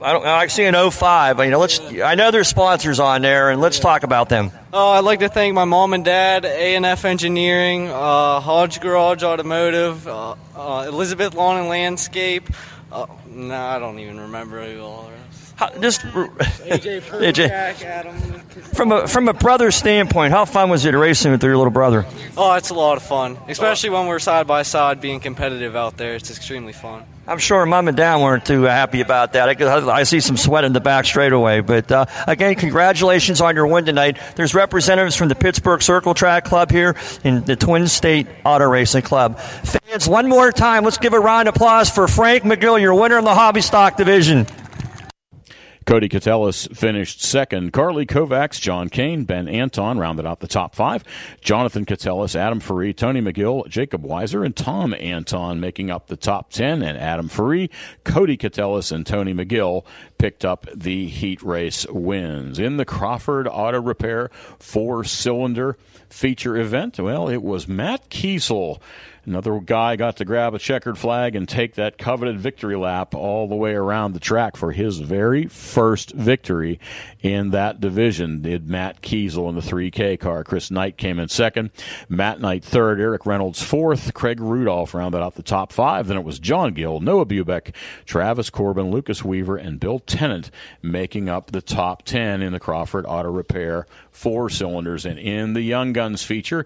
I 0.00 0.12
don't. 0.12 0.24
I 0.24 0.46
see 0.46 0.64
an 0.64 0.90
05. 0.90 1.40
You 1.40 1.50
know, 1.50 1.58
let's. 1.58 1.80
I 1.80 2.14
know 2.14 2.30
there's 2.30 2.48
sponsors 2.48 3.00
on 3.00 3.22
there, 3.22 3.50
and 3.50 3.60
let's 3.60 3.80
talk 3.80 4.04
about 4.04 4.28
them. 4.28 4.52
Oh, 4.72 4.90
I'd 4.90 5.04
like 5.04 5.18
to 5.20 5.28
thank 5.28 5.52
my 5.52 5.64
mom 5.64 5.94
and 5.94 6.04
dad, 6.04 6.44
A&F 6.44 7.04
Engineering, 7.04 7.88
uh, 7.88 8.38
Hodge 8.38 8.80
Garage 8.80 9.24
Automotive, 9.24 10.06
uh, 10.06 10.36
uh, 10.54 10.84
Elizabeth 10.86 11.34
Lawn 11.34 11.58
and 11.58 11.68
Landscape. 11.68 12.48
Uh, 12.90 13.06
no, 13.26 13.54
I 13.54 13.78
don't 13.78 13.98
even 13.98 14.18
remember 14.18 14.64
who 14.64 14.80
all 14.80 15.10
How, 15.56 15.70
just 15.78 16.00
AJ 16.02 17.02
AJ. 17.02 17.50
Perjak, 17.50 17.82
Adam. 17.82 18.16
from 18.74 18.92
a 18.92 19.06
from 19.06 19.28
a 19.28 19.34
brother 19.34 19.70
standpoint, 19.70 20.32
how 20.32 20.44
fun 20.44 20.70
was 20.70 20.84
it 20.86 20.94
racing 20.94 21.32
with 21.32 21.42
your 21.42 21.56
little 21.56 21.72
brother? 21.72 22.06
Oh, 22.36 22.54
it's 22.54 22.70
a 22.70 22.74
lot 22.74 22.96
of 22.96 23.02
fun, 23.02 23.36
especially 23.48 23.90
when 23.90 24.06
we're 24.06 24.18
side 24.18 24.46
by 24.46 24.62
side 24.62 25.00
being 25.00 25.20
competitive 25.20 25.76
out 25.76 25.96
there. 25.96 26.14
It's 26.14 26.30
extremely 26.30 26.72
fun. 26.72 27.04
I'm 27.28 27.36
sure 27.36 27.66
mom 27.66 27.88
and 27.88 27.96
dad 27.96 28.16
weren't 28.22 28.46
too 28.46 28.62
happy 28.62 29.02
about 29.02 29.34
that. 29.34 29.60
I, 29.60 29.90
I 29.90 30.04
see 30.04 30.20
some 30.20 30.38
sweat 30.38 30.64
in 30.64 30.72
the 30.72 30.80
back 30.80 31.04
straight 31.04 31.34
away. 31.34 31.60
But 31.60 31.92
uh, 31.92 32.06
again, 32.26 32.54
congratulations 32.54 33.42
on 33.42 33.54
your 33.54 33.66
win 33.66 33.84
tonight. 33.84 34.18
There's 34.34 34.54
representatives 34.54 35.14
from 35.14 35.28
the 35.28 35.34
Pittsburgh 35.34 35.82
Circle 35.82 36.14
Track 36.14 36.46
Club 36.46 36.70
here 36.70 36.96
in 37.24 37.44
the 37.44 37.54
Twin 37.54 37.86
State 37.86 38.28
Auto 38.46 38.64
Racing 38.64 39.02
Club. 39.02 39.38
Fans, 39.38 40.08
one 40.08 40.26
more 40.26 40.50
time, 40.50 40.84
let's 40.84 40.96
give 40.96 41.12
a 41.12 41.20
round 41.20 41.48
of 41.48 41.56
applause 41.56 41.90
for 41.90 42.08
Frank 42.08 42.44
McGill, 42.44 42.80
your 42.80 42.94
winner 42.94 43.18
in 43.18 43.24
the 43.24 43.34
Hobby 43.34 43.60
Stock 43.60 43.98
Division. 43.98 44.46
Cody 45.88 46.10
Catellis 46.10 46.68
finished 46.76 47.22
second. 47.22 47.72
Carly 47.72 48.04
Kovacs, 48.04 48.60
John 48.60 48.90
Kane, 48.90 49.24
Ben 49.24 49.48
Anton 49.48 49.96
rounded 49.98 50.26
out 50.26 50.40
the 50.40 50.46
top 50.46 50.74
five. 50.74 51.02
Jonathan 51.40 51.86
Catellis, 51.86 52.36
Adam 52.36 52.60
Faree, 52.60 52.94
Tony 52.94 53.22
McGill, 53.22 53.66
Jacob 53.68 54.02
Weiser, 54.02 54.44
and 54.44 54.54
Tom 54.54 54.92
Anton 54.92 55.60
making 55.60 55.90
up 55.90 56.08
the 56.08 56.16
top 56.18 56.50
10. 56.50 56.82
And 56.82 56.98
Adam 56.98 57.30
Faree, 57.30 57.70
Cody 58.04 58.36
Catellis, 58.36 58.92
and 58.92 59.06
Tony 59.06 59.32
McGill 59.32 59.86
picked 60.18 60.44
up 60.44 60.66
the 60.74 61.06
heat 61.06 61.40
race 61.42 61.86
wins. 61.88 62.58
In 62.58 62.76
the 62.76 62.84
Crawford 62.84 63.48
Auto 63.48 63.80
Repair 63.80 64.30
four 64.58 65.04
cylinder 65.04 65.78
feature 66.10 66.58
event, 66.58 67.00
well, 67.00 67.30
it 67.30 67.42
was 67.42 67.66
Matt 67.66 68.10
Kiesel. 68.10 68.78
Another 69.28 69.60
guy 69.60 69.96
got 69.96 70.16
to 70.16 70.24
grab 70.24 70.54
a 70.54 70.58
checkered 70.58 70.96
flag 70.96 71.36
and 71.36 71.46
take 71.46 71.74
that 71.74 71.98
coveted 71.98 72.40
victory 72.40 72.76
lap 72.76 73.14
all 73.14 73.46
the 73.46 73.54
way 73.54 73.74
around 73.74 74.14
the 74.14 74.20
track 74.20 74.56
for 74.56 74.72
his 74.72 75.00
very 75.00 75.46
first 75.46 76.12
victory 76.12 76.80
in 77.20 77.50
that 77.50 77.78
division. 77.78 78.40
Did 78.40 78.70
Matt 78.70 79.02
Kiesel 79.02 79.50
in 79.50 79.54
the 79.54 79.60
3K 79.60 80.18
car. 80.18 80.44
Chris 80.44 80.70
Knight 80.70 80.96
came 80.96 81.18
in 81.18 81.28
second. 81.28 81.70
Matt 82.08 82.40
Knight 82.40 82.64
third. 82.64 83.00
Eric 83.00 83.26
Reynolds 83.26 83.62
fourth. 83.62 84.14
Craig 84.14 84.40
Rudolph 84.40 84.94
rounded 84.94 85.20
out 85.20 85.34
the 85.34 85.42
top 85.42 85.72
five. 85.72 86.06
Then 86.06 86.16
it 86.16 86.24
was 86.24 86.38
John 86.38 86.72
Gill, 86.72 87.00
Noah 87.00 87.26
Bubeck, 87.26 87.74
Travis 88.06 88.48
Corbin, 88.48 88.90
Lucas 88.90 89.22
Weaver, 89.22 89.58
and 89.58 89.78
Bill 89.78 89.98
Tennant 89.98 90.50
making 90.80 91.28
up 91.28 91.50
the 91.50 91.60
top 91.60 92.02
10 92.04 92.40
in 92.40 92.52
the 92.52 92.60
Crawford 92.60 93.04
Auto 93.06 93.30
Repair 93.30 93.86
four 94.10 94.48
cylinders. 94.48 95.04
And 95.04 95.18
in 95.18 95.52
the 95.52 95.60
Young 95.60 95.92
Guns 95.92 96.22
feature, 96.22 96.64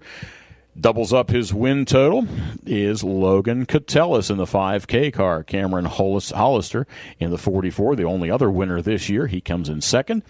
Doubles 0.79 1.13
up 1.13 1.29
his 1.29 1.53
win 1.53 1.85
total 1.85 2.27
is 2.65 3.03
Logan 3.03 3.67
Catellis 3.67 4.31
in 4.31 4.37
the 4.37 4.45
5K 4.45 5.13
car. 5.13 5.43
Cameron 5.43 5.85
Hollis- 5.85 6.31
Hollister 6.31 6.87
in 7.19 7.29
the 7.29 7.37
44, 7.37 7.95
the 7.95 8.03
only 8.05 8.31
other 8.31 8.49
winner 8.49 8.81
this 8.81 9.07
year. 9.07 9.27
He 9.27 9.39
comes 9.39 9.69
in 9.69 9.81
second. 9.81 10.23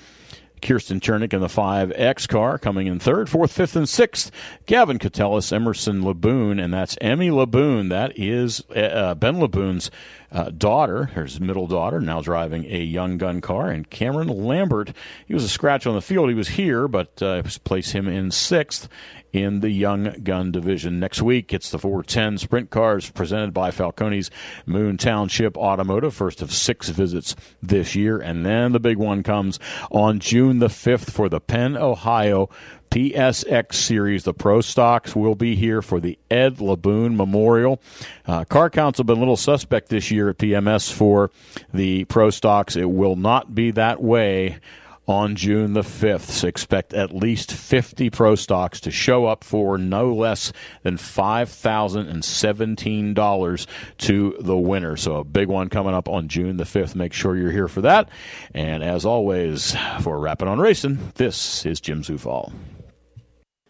Kirsten 0.61 1.01
Chernick 1.01 1.33
in 1.33 1.41
the 1.41 1.47
5X 1.47 2.27
car 2.27 2.57
coming 2.57 2.87
in 2.87 2.97
third, 2.99 3.29
fourth, 3.29 3.51
fifth, 3.51 3.75
and 3.75 3.87
sixth. 3.87 4.31
Gavin 4.65 4.97
Catellis, 4.97 5.51
Emerson 5.51 6.01
Laboon, 6.01 6.61
and 6.61 6.73
that's 6.73 6.97
Emmy 7.01 7.29
Laboon. 7.29 7.89
That 7.89 8.17
is 8.17 8.63
uh, 8.73 9.13
Ben 9.15 9.35
Laboon's 9.35 9.91
uh, 10.31 10.49
daughter, 10.51 11.05
his 11.07 11.39
middle 11.41 11.67
daughter, 11.67 11.99
now 11.99 12.21
driving 12.21 12.65
a 12.65 12.79
young 12.79 13.17
gun 13.17 13.41
car. 13.41 13.69
And 13.69 13.89
Cameron 13.89 14.29
Lambert, 14.29 14.93
he 15.25 15.33
was 15.33 15.43
a 15.43 15.49
scratch 15.49 15.85
on 15.85 15.95
the 15.95 16.01
field. 16.01 16.29
He 16.29 16.35
was 16.35 16.47
here, 16.47 16.87
but 16.87 17.21
uh, 17.21 17.43
place 17.65 17.91
him 17.91 18.07
in 18.07 18.31
sixth 18.31 18.87
in 19.33 19.59
the 19.59 19.71
young 19.71 20.15
gun 20.23 20.51
division. 20.51 20.99
Next 20.99 21.21
week, 21.21 21.51
it's 21.53 21.71
the 21.71 21.79
410 21.79 22.37
sprint 22.37 22.69
cars 22.69 23.09
presented 23.09 23.53
by 23.53 23.71
Falcone's 23.71 24.29
Moon 24.67 24.97
Township 24.97 25.57
Automotive, 25.57 26.13
first 26.13 26.41
of 26.41 26.53
six 26.53 26.89
visits 26.89 27.35
this 27.61 27.95
year. 27.95 28.19
And 28.19 28.45
then 28.45 28.71
the 28.71 28.79
big 28.79 28.97
one 28.97 29.23
comes 29.23 29.59
on 29.91 30.19
June 30.19 30.59
the 30.59 30.67
5th 30.67 31.11
for 31.11 31.27
the 31.27 31.41
Penn, 31.41 31.75
Ohio 31.75 32.49
PSX 32.91 33.73
series. 33.73 34.23
The 34.23 34.35
Pro 34.35 34.61
Stocks 34.61 35.15
will 35.15 35.33
be 35.33 35.55
here 35.55 35.81
for 35.81 35.99
the 35.99 36.19
Ed 36.29 36.57
Laboon 36.57 37.15
Memorial. 37.15 37.81
Uh, 38.27 38.45
car 38.45 38.69
counts 38.69 38.99
have 38.99 39.07
been 39.07 39.17
a 39.17 39.19
little 39.19 39.35
suspect 39.35 39.89
this 39.89 40.11
year 40.11 40.29
at 40.29 40.37
PMS 40.37 40.91
for 40.91 41.31
the 41.73 42.05
Pro 42.05 42.29
Stocks. 42.29 42.75
It 42.75 42.91
will 42.91 43.15
not 43.15 43.55
be 43.55 43.71
that 43.71 43.99
way 43.99 44.59
on 45.07 45.35
June 45.35 45.73
the 45.73 45.81
5th. 45.81 46.29
So 46.29 46.47
expect 46.47 46.93
at 46.93 47.13
least 47.13 47.51
50 47.51 48.09
pro 48.09 48.35
stocks 48.35 48.79
to 48.81 48.91
show 48.91 49.25
up 49.25 49.43
for 49.43 49.77
no 49.77 50.13
less 50.13 50.53
than 50.83 50.97
$5,017 50.97 53.67
to 53.97 54.37
the 54.39 54.57
winner. 54.57 54.95
So 54.97 55.17
a 55.17 55.23
big 55.23 55.49
one 55.49 55.69
coming 55.69 55.93
up 55.93 56.07
on 56.07 56.27
June 56.27 56.57
the 56.57 56.63
5th. 56.63 56.95
Make 56.95 57.13
sure 57.13 57.35
you're 57.35 57.51
here 57.51 57.67
for 57.67 57.81
that. 57.81 58.09
And 58.53 58.83
as 58.83 59.05
always, 59.05 59.75
for 60.01 60.19
Rappin' 60.19 60.47
on 60.47 60.59
Racing, 60.59 60.99
this 61.15 61.65
is 61.65 61.81
Jim 61.81 62.03
Zufall. 62.03 62.53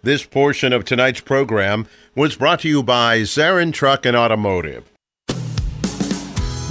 This 0.03 0.25
portion 0.25 0.73
of 0.73 0.84
tonight's 0.84 1.21
program 1.21 1.88
was 2.13 2.36
brought 2.36 2.59
to 2.61 2.67
you 2.67 2.84
by 2.84 3.21
Zarin 3.21 3.73
Truck 3.73 4.05
and 4.05 4.17
Automotive. 4.17 4.92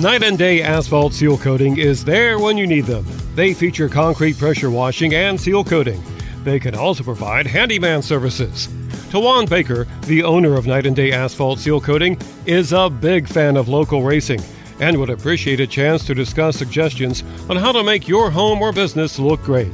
Night 0.01 0.23
and 0.23 0.39
day 0.39 0.63
asphalt 0.63 1.13
seal 1.13 1.37
coating 1.37 1.77
is 1.77 2.05
there 2.05 2.39
when 2.39 2.57
you 2.57 2.67
need 2.67 2.87
them. 2.87 3.05
They 3.35 3.53
feature 3.53 3.91
concrete 3.91 4.39
pressure 4.39 4.71
washing 4.71 5.15
and 5.15 5.39
seal 5.39 5.63
coating. 5.63 6.03
They 6.45 6.59
can 6.59 6.75
also 6.75 7.05
provide 7.05 7.47
handyman 7.47 8.03
services. 8.03 8.69
Tawan 9.11 9.49
Baker, 9.49 9.87
the 10.07 10.23
owner 10.25 10.57
of 10.57 10.67
Night 10.67 10.87
and 10.87 10.97
Day 10.97 11.13
Asphalt 11.13 11.59
Seal 11.59 11.81
Coating, 11.81 12.19
is 12.47 12.73
a 12.73 12.89
big 12.89 13.29
fan 13.29 13.57
of 13.57 13.69
local 13.69 14.03
racing 14.03 14.41
and 14.81 14.99
would 14.99 15.11
appreciate 15.11 15.61
a 15.61 15.67
chance 15.67 16.05
to 16.07 16.15
discuss 16.15 16.57
suggestions 16.57 17.23
on 17.51 17.57
how 17.57 17.71
to 17.71 17.85
make 17.85 18.09
your 18.09 18.31
home 18.31 18.63
or 18.63 18.73
business 18.73 19.19
look 19.19 19.43
great. 19.43 19.73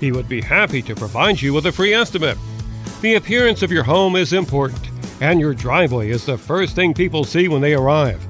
He 0.00 0.12
would 0.12 0.28
be 0.28 0.40
happy 0.40 0.80
to 0.82 0.96
provide 0.96 1.40
you 1.40 1.52
with 1.52 1.66
a 1.66 1.72
free 1.72 1.92
estimate. 1.92 2.38
The 3.02 3.16
appearance 3.16 3.62
of 3.62 3.70
your 3.70 3.84
home 3.84 4.16
is 4.16 4.32
important, 4.32 4.88
and 5.20 5.38
your 5.38 5.54
driveway 5.54 6.10
is 6.10 6.24
the 6.24 6.38
first 6.38 6.74
thing 6.74 6.94
people 6.94 7.22
see 7.22 7.48
when 7.48 7.60
they 7.60 7.74
arrive. 7.74 8.27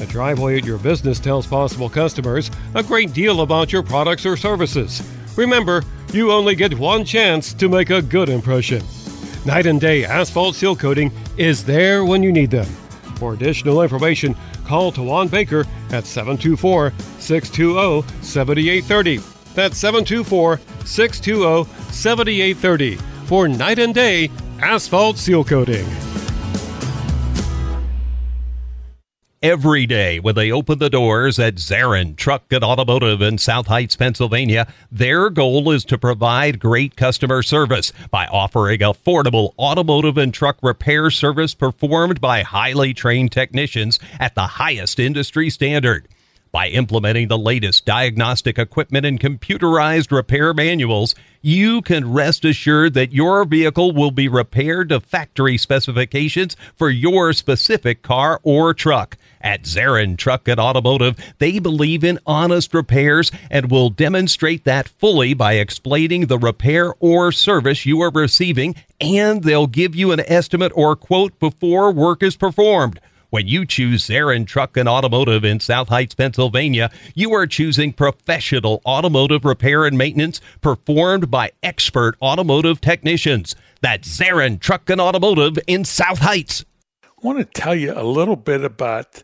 The 0.00 0.06
driveway 0.06 0.56
at 0.56 0.64
your 0.64 0.78
business 0.78 1.20
tells 1.20 1.46
possible 1.46 1.90
customers 1.90 2.50
a 2.74 2.82
great 2.82 3.12
deal 3.12 3.42
about 3.42 3.70
your 3.70 3.82
products 3.82 4.24
or 4.24 4.34
services. 4.34 5.02
Remember, 5.36 5.84
you 6.10 6.32
only 6.32 6.54
get 6.54 6.78
one 6.78 7.04
chance 7.04 7.52
to 7.52 7.68
make 7.68 7.90
a 7.90 8.00
good 8.00 8.30
impression. 8.30 8.82
Night 9.44 9.66
and 9.66 9.78
Day 9.78 10.06
Asphalt 10.06 10.54
Seal 10.54 10.74
Coating 10.74 11.12
is 11.36 11.64
there 11.64 12.06
when 12.06 12.22
you 12.22 12.32
need 12.32 12.50
them. 12.50 12.64
For 13.16 13.34
additional 13.34 13.82
information, 13.82 14.34
call 14.64 14.90
Tawan 14.90 15.30
Baker 15.30 15.66
at 15.92 16.06
724 16.06 16.94
620 17.18 18.22
7830. 18.22 19.18
That's 19.54 19.76
724 19.76 20.60
620 20.86 21.92
7830 21.92 22.96
for 23.26 23.48
Night 23.48 23.78
and 23.78 23.94
Day 23.94 24.30
Asphalt 24.62 25.18
Seal 25.18 25.44
Coating. 25.44 26.09
Every 29.42 29.86
day 29.86 30.20
when 30.20 30.34
they 30.34 30.52
open 30.52 30.78
the 30.78 30.90
doors 30.90 31.38
at 31.38 31.54
Zarin 31.54 32.14
Truck 32.14 32.52
and 32.52 32.62
Automotive 32.62 33.22
in 33.22 33.38
South 33.38 33.68
Heights, 33.68 33.96
Pennsylvania. 33.96 34.70
Their 34.92 35.30
goal 35.30 35.70
is 35.70 35.84
to 35.86 35.96
provide 35.96 36.58
great 36.58 36.94
customer 36.94 37.42
service 37.42 37.92
by 38.10 38.26
offering 38.26 38.80
affordable 38.80 39.54
automotive 39.58 40.18
and 40.18 40.34
truck 40.34 40.58
repair 40.62 41.10
service 41.10 41.54
performed 41.54 42.20
by 42.20 42.42
highly 42.42 42.92
trained 42.92 43.32
technicians 43.32 43.98
at 44.18 44.34
the 44.34 44.46
highest 44.46 44.98
industry 44.98 45.48
standard. 45.48 46.06
By 46.52 46.68
implementing 46.68 47.28
the 47.28 47.38
latest 47.38 47.86
diagnostic 47.86 48.58
equipment 48.58 49.06
and 49.06 49.20
computerized 49.20 50.10
repair 50.10 50.52
manuals, 50.52 51.14
you 51.42 51.80
can 51.80 52.12
rest 52.12 52.44
assured 52.44 52.94
that 52.94 53.12
your 53.12 53.44
vehicle 53.44 53.92
will 53.92 54.10
be 54.10 54.26
repaired 54.26 54.88
to 54.88 54.98
factory 54.98 55.56
specifications 55.56 56.56
for 56.74 56.90
your 56.90 57.32
specific 57.32 58.02
car 58.02 58.40
or 58.42 58.74
truck. 58.74 59.16
At 59.42 59.62
Zarin 59.62 60.18
Truck 60.18 60.48
and 60.48 60.60
Automotive, 60.60 61.16
they 61.38 61.58
believe 61.58 62.04
in 62.04 62.18
honest 62.26 62.74
repairs 62.74 63.32
and 63.50 63.70
will 63.70 63.88
demonstrate 63.88 64.64
that 64.64 64.88
fully 64.88 65.32
by 65.32 65.54
explaining 65.54 66.26
the 66.26 66.38
repair 66.38 66.94
or 67.00 67.32
service 67.32 67.86
you 67.86 68.02
are 68.02 68.10
receiving, 68.10 68.74
and 69.00 69.42
they'll 69.42 69.66
give 69.66 69.94
you 69.94 70.12
an 70.12 70.20
estimate 70.20 70.72
or 70.74 70.94
quote 70.94 71.38
before 71.38 71.90
work 71.90 72.22
is 72.22 72.36
performed. 72.36 73.00
When 73.30 73.46
you 73.46 73.64
choose 73.64 74.08
Zarin 74.08 74.44
Truck 74.44 74.76
and 74.76 74.88
Automotive 74.88 75.44
in 75.44 75.60
South 75.60 75.88
Heights, 75.88 76.16
Pennsylvania, 76.16 76.90
you 77.14 77.32
are 77.32 77.46
choosing 77.46 77.92
professional 77.92 78.82
automotive 78.84 79.44
repair 79.44 79.86
and 79.86 79.96
maintenance 79.96 80.40
performed 80.60 81.30
by 81.30 81.52
expert 81.62 82.16
automotive 82.20 82.80
technicians. 82.80 83.54
That's 83.80 84.08
Zarin 84.18 84.60
Truck 84.60 84.90
and 84.90 85.00
Automotive 85.00 85.58
in 85.68 85.84
South 85.84 86.18
Heights. 86.18 86.64
I 87.04 87.08
want 87.22 87.38
to 87.38 87.44
tell 87.44 87.74
you 87.74 87.92
a 87.96 88.02
little 88.02 88.34
bit 88.34 88.64
about 88.64 89.22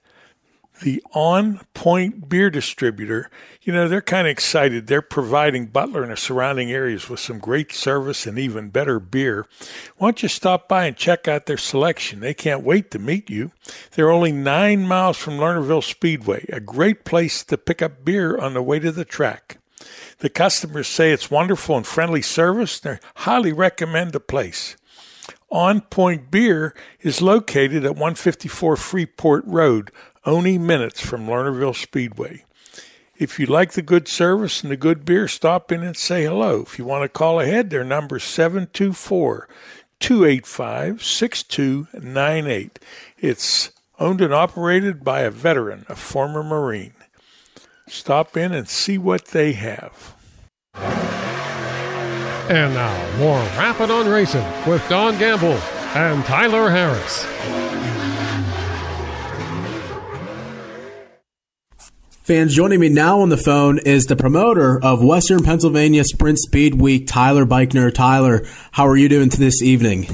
the 0.83 1.03
On 1.13 1.61
Point 1.75 2.29
Beer 2.29 2.51
Distributor. 2.51 3.31
You 3.63 3.73
know, 3.73 3.89
they're 3.89 4.01
kind 4.01 4.27
of 4.27 4.31
excited. 4.31 4.87
They're 4.87 5.03
providing 5.03 5.67
Butler 5.67 6.03
and 6.03 6.13
the 6.13 6.17
surrounding 6.17 6.71
areas 6.71 7.09
with 7.09 7.21
some 7.21 7.39
great 7.39 7.73
service 7.73 8.27
and 8.27 8.39
even 8.39 8.71
better 8.71 9.01
beer. 9.01 9.47
Why 9.97 10.09
don't 10.09 10.23
you 10.23 10.29
stop 10.29 10.69
by 10.69 10.87
and 10.87 10.97
check 10.97 11.27
out 11.27 11.47
their 11.47 11.57
selection? 11.57 12.21
They 12.21 12.35
can't 12.35 12.63
wait 12.63 12.91
to 12.93 12.99
meet 12.99 13.31
you. 13.31 13.53
They're 13.93 14.11
only 14.11 14.33
nine 14.33 14.87
miles 14.87 15.17
from 15.17 15.39
Lernerville 15.39 15.85
Speedway, 15.85 16.47
a 16.51 16.61
great 16.61 17.05
place 17.05 17.43
to 17.45 17.59
pick 17.59 17.83
up 17.83 18.05
beer 18.05 18.37
on 18.37 18.55
the 18.55 18.63
way 18.63 18.79
to 18.79 18.93
the 18.93 19.05
track. 19.05 19.59
The 20.19 20.31
customers 20.31 20.89
say 20.89 21.13
it's 21.13 21.31
wonderful 21.31 21.77
and 21.77 21.87
friendly 21.87 22.23
service. 22.23 22.81
They 22.81 22.99
highly 23.17 23.53
recommend 23.53 24.13
the 24.13 24.21
place. 24.21 24.77
On 25.51 25.81
Point 25.81 26.31
Beer 26.31 26.75
is 27.01 27.23
located 27.23 27.85
at 27.85 27.93
154 27.93 28.77
Freeport 28.77 29.45
Road, 29.47 29.93
only 30.27 30.59
minutes 30.59 31.01
from 31.01 31.27
Lernerville 31.27 31.75
Speedway. 31.75 32.45
If 33.17 33.39
you 33.41 33.47
like 33.47 33.73
the 33.73 33.83
good 33.83 34.09
service 34.09 34.63
and 34.63 34.71
the 34.71 34.77
good 34.77 35.07
beer, 35.07 35.27
stop 35.29 35.73
in 35.73 35.83
and 35.83 35.97
say 35.97 36.25
hello. 36.25 36.61
If 36.61 36.79
you 36.79 36.85
want 36.85 37.05
to 37.05 37.09
call 37.09 37.41
ahead, 37.41 37.71
their 37.71 37.85
number 37.85 38.17
is 38.17 38.25
724 38.25 39.49
285 40.01 41.03
6298. 41.03 42.79
It's 43.17 43.71
owned 43.99 44.21
and 44.21 44.35
operated 44.35 45.03
by 45.03 45.21
a 45.21 45.31
veteran, 45.31 45.87
a 45.89 45.97
former 45.97 46.43
Marine. 46.43 46.93
Stop 47.89 48.37
in 48.37 48.53
and 48.53 48.69
see 48.69 48.99
what 48.99 49.27
they 49.27 49.53
have. 49.53 50.15
And 52.49 52.75
now, 52.75 53.19
more 53.19 53.39
Rappin' 53.59 53.91
on 53.91 54.07
Racing 54.07 54.45
with 54.67 54.87
Don 54.89 55.19
Gamble 55.19 55.59
and 55.95 56.25
Tyler 56.27 56.69
Harris. 56.69 57.66
Fans, 62.27 62.57
joining 62.57 62.81
me 62.81 62.89
now 62.89 63.21
on 63.21 63.29
the 63.29 63.37
phone 63.37 63.79
is 63.79 64.07
the 64.07 64.17
promoter 64.17 64.83
of 64.83 65.01
Western 65.01 65.45
Pennsylvania 65.45 66.03
Sprint 66.03 66.41
Speed 66.41 66.75
Week, 66.75 67.07
Tyler 67.07 67.47
Beichner. 67.47 67.95
Tyler, 67.95 68.45
how 68.73 68.89
are 68.89 68.97
you 68.97 69.09
doing 69.09 69.29
this 69.29 69.63
evening? 69.63 70.09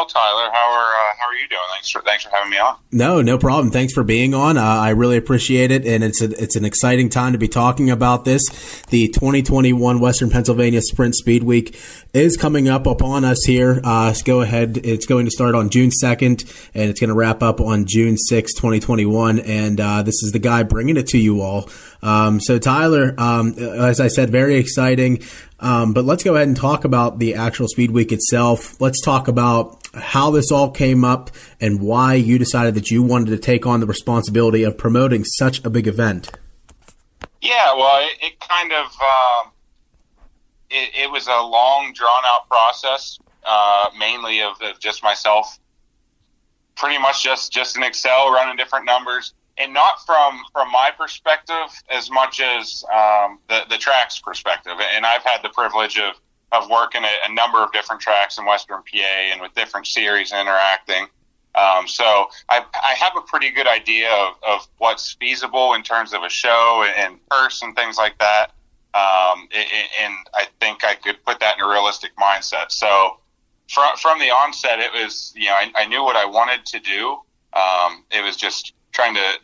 Well, 0.00 0.06
Tyler. 0.06 0.48
How 0.50 0.72
are 0.72 0.94
uh, 0.94 1.14
how 1.18 1.26
are 1.26 1.34
you 1.34 1.46
doing? 1.46 1.60
Thanks 1.74 1.90
for 1.90 2.00
thanks 2.00 2.24
for 2.24 2.30
having 2.30 2.50
me 2.50 2.56
on. 2.56 2.76
No, 2.90 3.20
no 3.20 3.36
problem. 3.36 3.70
Thanks 3.70 3.92
for 3.92 4.02
being 4.02 4.32
on. 4.32 4.56
Uh, 4.56 4.62
I 4.62 4.90
really 4.90 5.18
appreciate 5.18 5.70
it, 5.70 5.84
and 5.84 6.02
it's 6.02 6.22
a, 6.22 6.42
it's 6.42 6.56
an 6.56 6.64
exciting 6.64 7.10
time 7.10 7.34
to 7.34 7.38
be 7.38 7.48
talking 7.48 7.90
about 7.90 8.24
this. 8.24 8.48
The 8.88 9.08
2021 9.08 10.00
Western 10.00 10.30
Pennsylvania 10.30 10.80
Sprint 10.80 11.16
Speed 11.16 11.42
Week 11.42 11.78
is 12.14 12.38
coming 12.38 12.66
up 12.66 12.86
upon 12.86 13.26
us 13.26 13.44
here. 13.44 13.80
Uh, 13.84 14.14
go 14.24 14.40
ahead. 14.40 14.78
It's 14.82 15.04
going 15.04 15.26
to 15.26 15.30
start 15.30 15.54
on 15.54 15.68
June 15.68 15.90
2nd, 15.90 16.70
and 16.74 16.90
it's 16.90 16.98
going 16.98 17.08
to 17.08 17.14
wrap 17.14 17.42
up 17.42 17.60
on 17.60 17.84
June 17.86 18.16
6th, 18.30 18.56
2021. 18.56 19.38
And 19.40 19.78
uh, 19.80 20.02
this 20.02 20.22
is 20.22 20.32
the 20.32 20.38
guy 20.38 20.62
bringing 20.62 20.96
it 20.96 21.08
to 21.08 21.18
you 21.18 21.42
all. 21.42 21.68
Um, 22.02 22.40
so 22.40 22.58
Tyler, 22.58 23.14
um, 23.18 23.52
as 23.58 24.00
I 24.00 24.08
said, 24.08 24.30
very 24.30 24.56
exciting. 24.56 25.22
Um, 25.60 25.92
but 25.92 26.04
let's 26.04 26.22
go 26.22 26.34
ahead 26.34 26.48
and 26.48 26.56
talk 26.56 26.84
about 26.84 27.18
the 27.18 27.34
actual 27.34 27.68
Speed 27.68 27.90
Week 27.90 28.12
itself. 28.12 28.80
Let's 28.80 29.00
talk 29.02 29.28
about 29.28 29.78
how 29.94 30.30
this 30.30 30.50
all 30.50 30.70
came 30.70 31.04
up 31.04 31.30
and 31.60 31.80
why 31.80 32.14
you 32.14 32.38
decided 32.38 32.74
that 32.74 32.90
you 32.90 33.02
wanted 33.02 33.30
to 33.30 33.38
take 33.38 33.66
on 33.66 33.80
the 33.80 33.86
responsibility 33.86 34.62
of 34.62 34.78
promoting 34.78 35.24
such 35.24 35.62
a 35.64 35.70
big 35.70 35.86
event. 35.86 36.30
Yeah, 37.42 37.74
well, 37.74 38.06
it, 38.06 38.18
it 38.22 38.40
kind 38.40 38.72
of 38.72 38.86
um, 38.86 39.52
it, 40.70 40.90
it, 41.02 41.10
was 41.10 41.26
a 41.26 41.40
long, 41.40 41.92
drawn 41.94 42.22
out 42.26 42.48
process, 42.48 43.18
uh, 43.44 43.90
mainly 43.98 44.42
of, 44.42 44.60
of 44.62 44.78
just 44.78 45.02
myself, 45.02 45.58
pretty 46.76 46.98
much 46.98 47.22
just 47.22 47.52
just 47.52 47.76
in 47.76 47.82
Excel 47.82 48.30
running 48.32 48.56
different 48.56 48.86
numbers 48.86 49.34
and 49.60 49.74
not 49.74 50.04
from 50.06 50.40
from 50.52 50.70
my 50.72 50.90
perspective 50.96 51.68
as 51.90 52.10
much 52.10 52.40
as 52.40 52.84
um, 52.92 53.38
the 53.48 53.62
the 53.68 53.78
track's 53.78 54.18
perspective. 54.20 54.72
And 54.94 55.04
I've 55.06 55.22
had 55.22 55.42
the 55.42 55.50
privilege 55.50 55.98
of 55.98 56.14
of 56.52 56.68
working 56.68 57.04
at 57.04 57.30
a 57.30 57.32
number 57.32 57.62
of 57.62 57.72
different 57.72 58.00
tracks 58.00 58.38
in 58.38 58.44
Western 58.44 58.82
PA 58.82 59.06
and 59.32 59.40
with 59.40 59.54
different 59.54 59.86
series 59.86 60.32
interacting. 60.32 61.06
Um, 61.54 61.86
so 61.86 62.28
I, 62.48 62.64
I 62.82 62.94
have 62.94 63.12
a 63.16 63.20
pretty 63.22 63.50
good 63.50 63.66
idea 63.66 64.10
of, 64.10 64.34
of 64.46 64.68
what's 64.78 65.12
feasible 65.12 65.74
in 65.74 65.82
terms 65.82 66.12
of 66.12 66.22
a 66.22 66.28
show 66.28 66.84
and, 66.96 67.18
purse 67.28 67.62
and 67.62 67.74
things 67.74 67.96
like 67.96 68.18
that. 68.18 68.52
Um, 68.94 69.48
and 69.52 70.14
I 70.34 70.46
think 70.60 70.84
I 70.84 70.94
could 70.94 71.24
put 71.24 71.40
that 71.40 71.58
in 71.58 71.64
a 71.64 71.68
realistic 71.68 72.10
mindset. 72.16 72.70
So 72.70 73.18
from, 73.68 73.96
from 73.96 74.18
the 74.18 74.30
onset, 74.30 74.80
it 74.80 74.92
was, 74.92 75.32
you 75.36 75.46
know, 75.46 75.54
I, 75.54 75.70
I 75.76 75.86
knew 75.86 76.02
what 76.02 76.16
I 76.16 76.24
wanted 76.24 76.66
to 76.66 76.80
do. 76.80 77.18
Um, 77.52 78.04
it 78.10 78.22
was 78.24 78.36
just 78.36 78.74
trying 78.92 79.14
to 79.14 79.38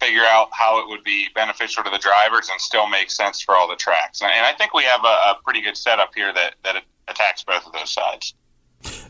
figure 0.00 0.24
out 0.24 0.48
how 0.52 0.80
it 0.80 0.88
would 0.88 1.02
be 1.04 1.28
beneficial 1.34 1.82
to 1.82 1.90
the 1.90 1.98
drivers 1.98 2.48
and 2.50 2.60
still 2.60 2.86
make 2.86 3.10
sense 3.10 3.40
for 3.40 3.56
all 3.56 3.68
the 3.68 3.76
tracks. 3.76 4.20
And 4.20 4.30
I 4.30 4.52
think 4.52 4.74
we 4.74 4.84
have 4.84 5.04
a, 5.04 5.06
a 5.06 5.38
pretty 5.42 5.62
good 5.62 5.76
setup 5.76 6.14
here 6.14 6.32
that, 6.32 6.56
that 6.64 6.82
attacks 7.08 7.44
both 7.44 7.66
of 7.66 7.72
those 7.72 7.90
sides. 7.90 8.34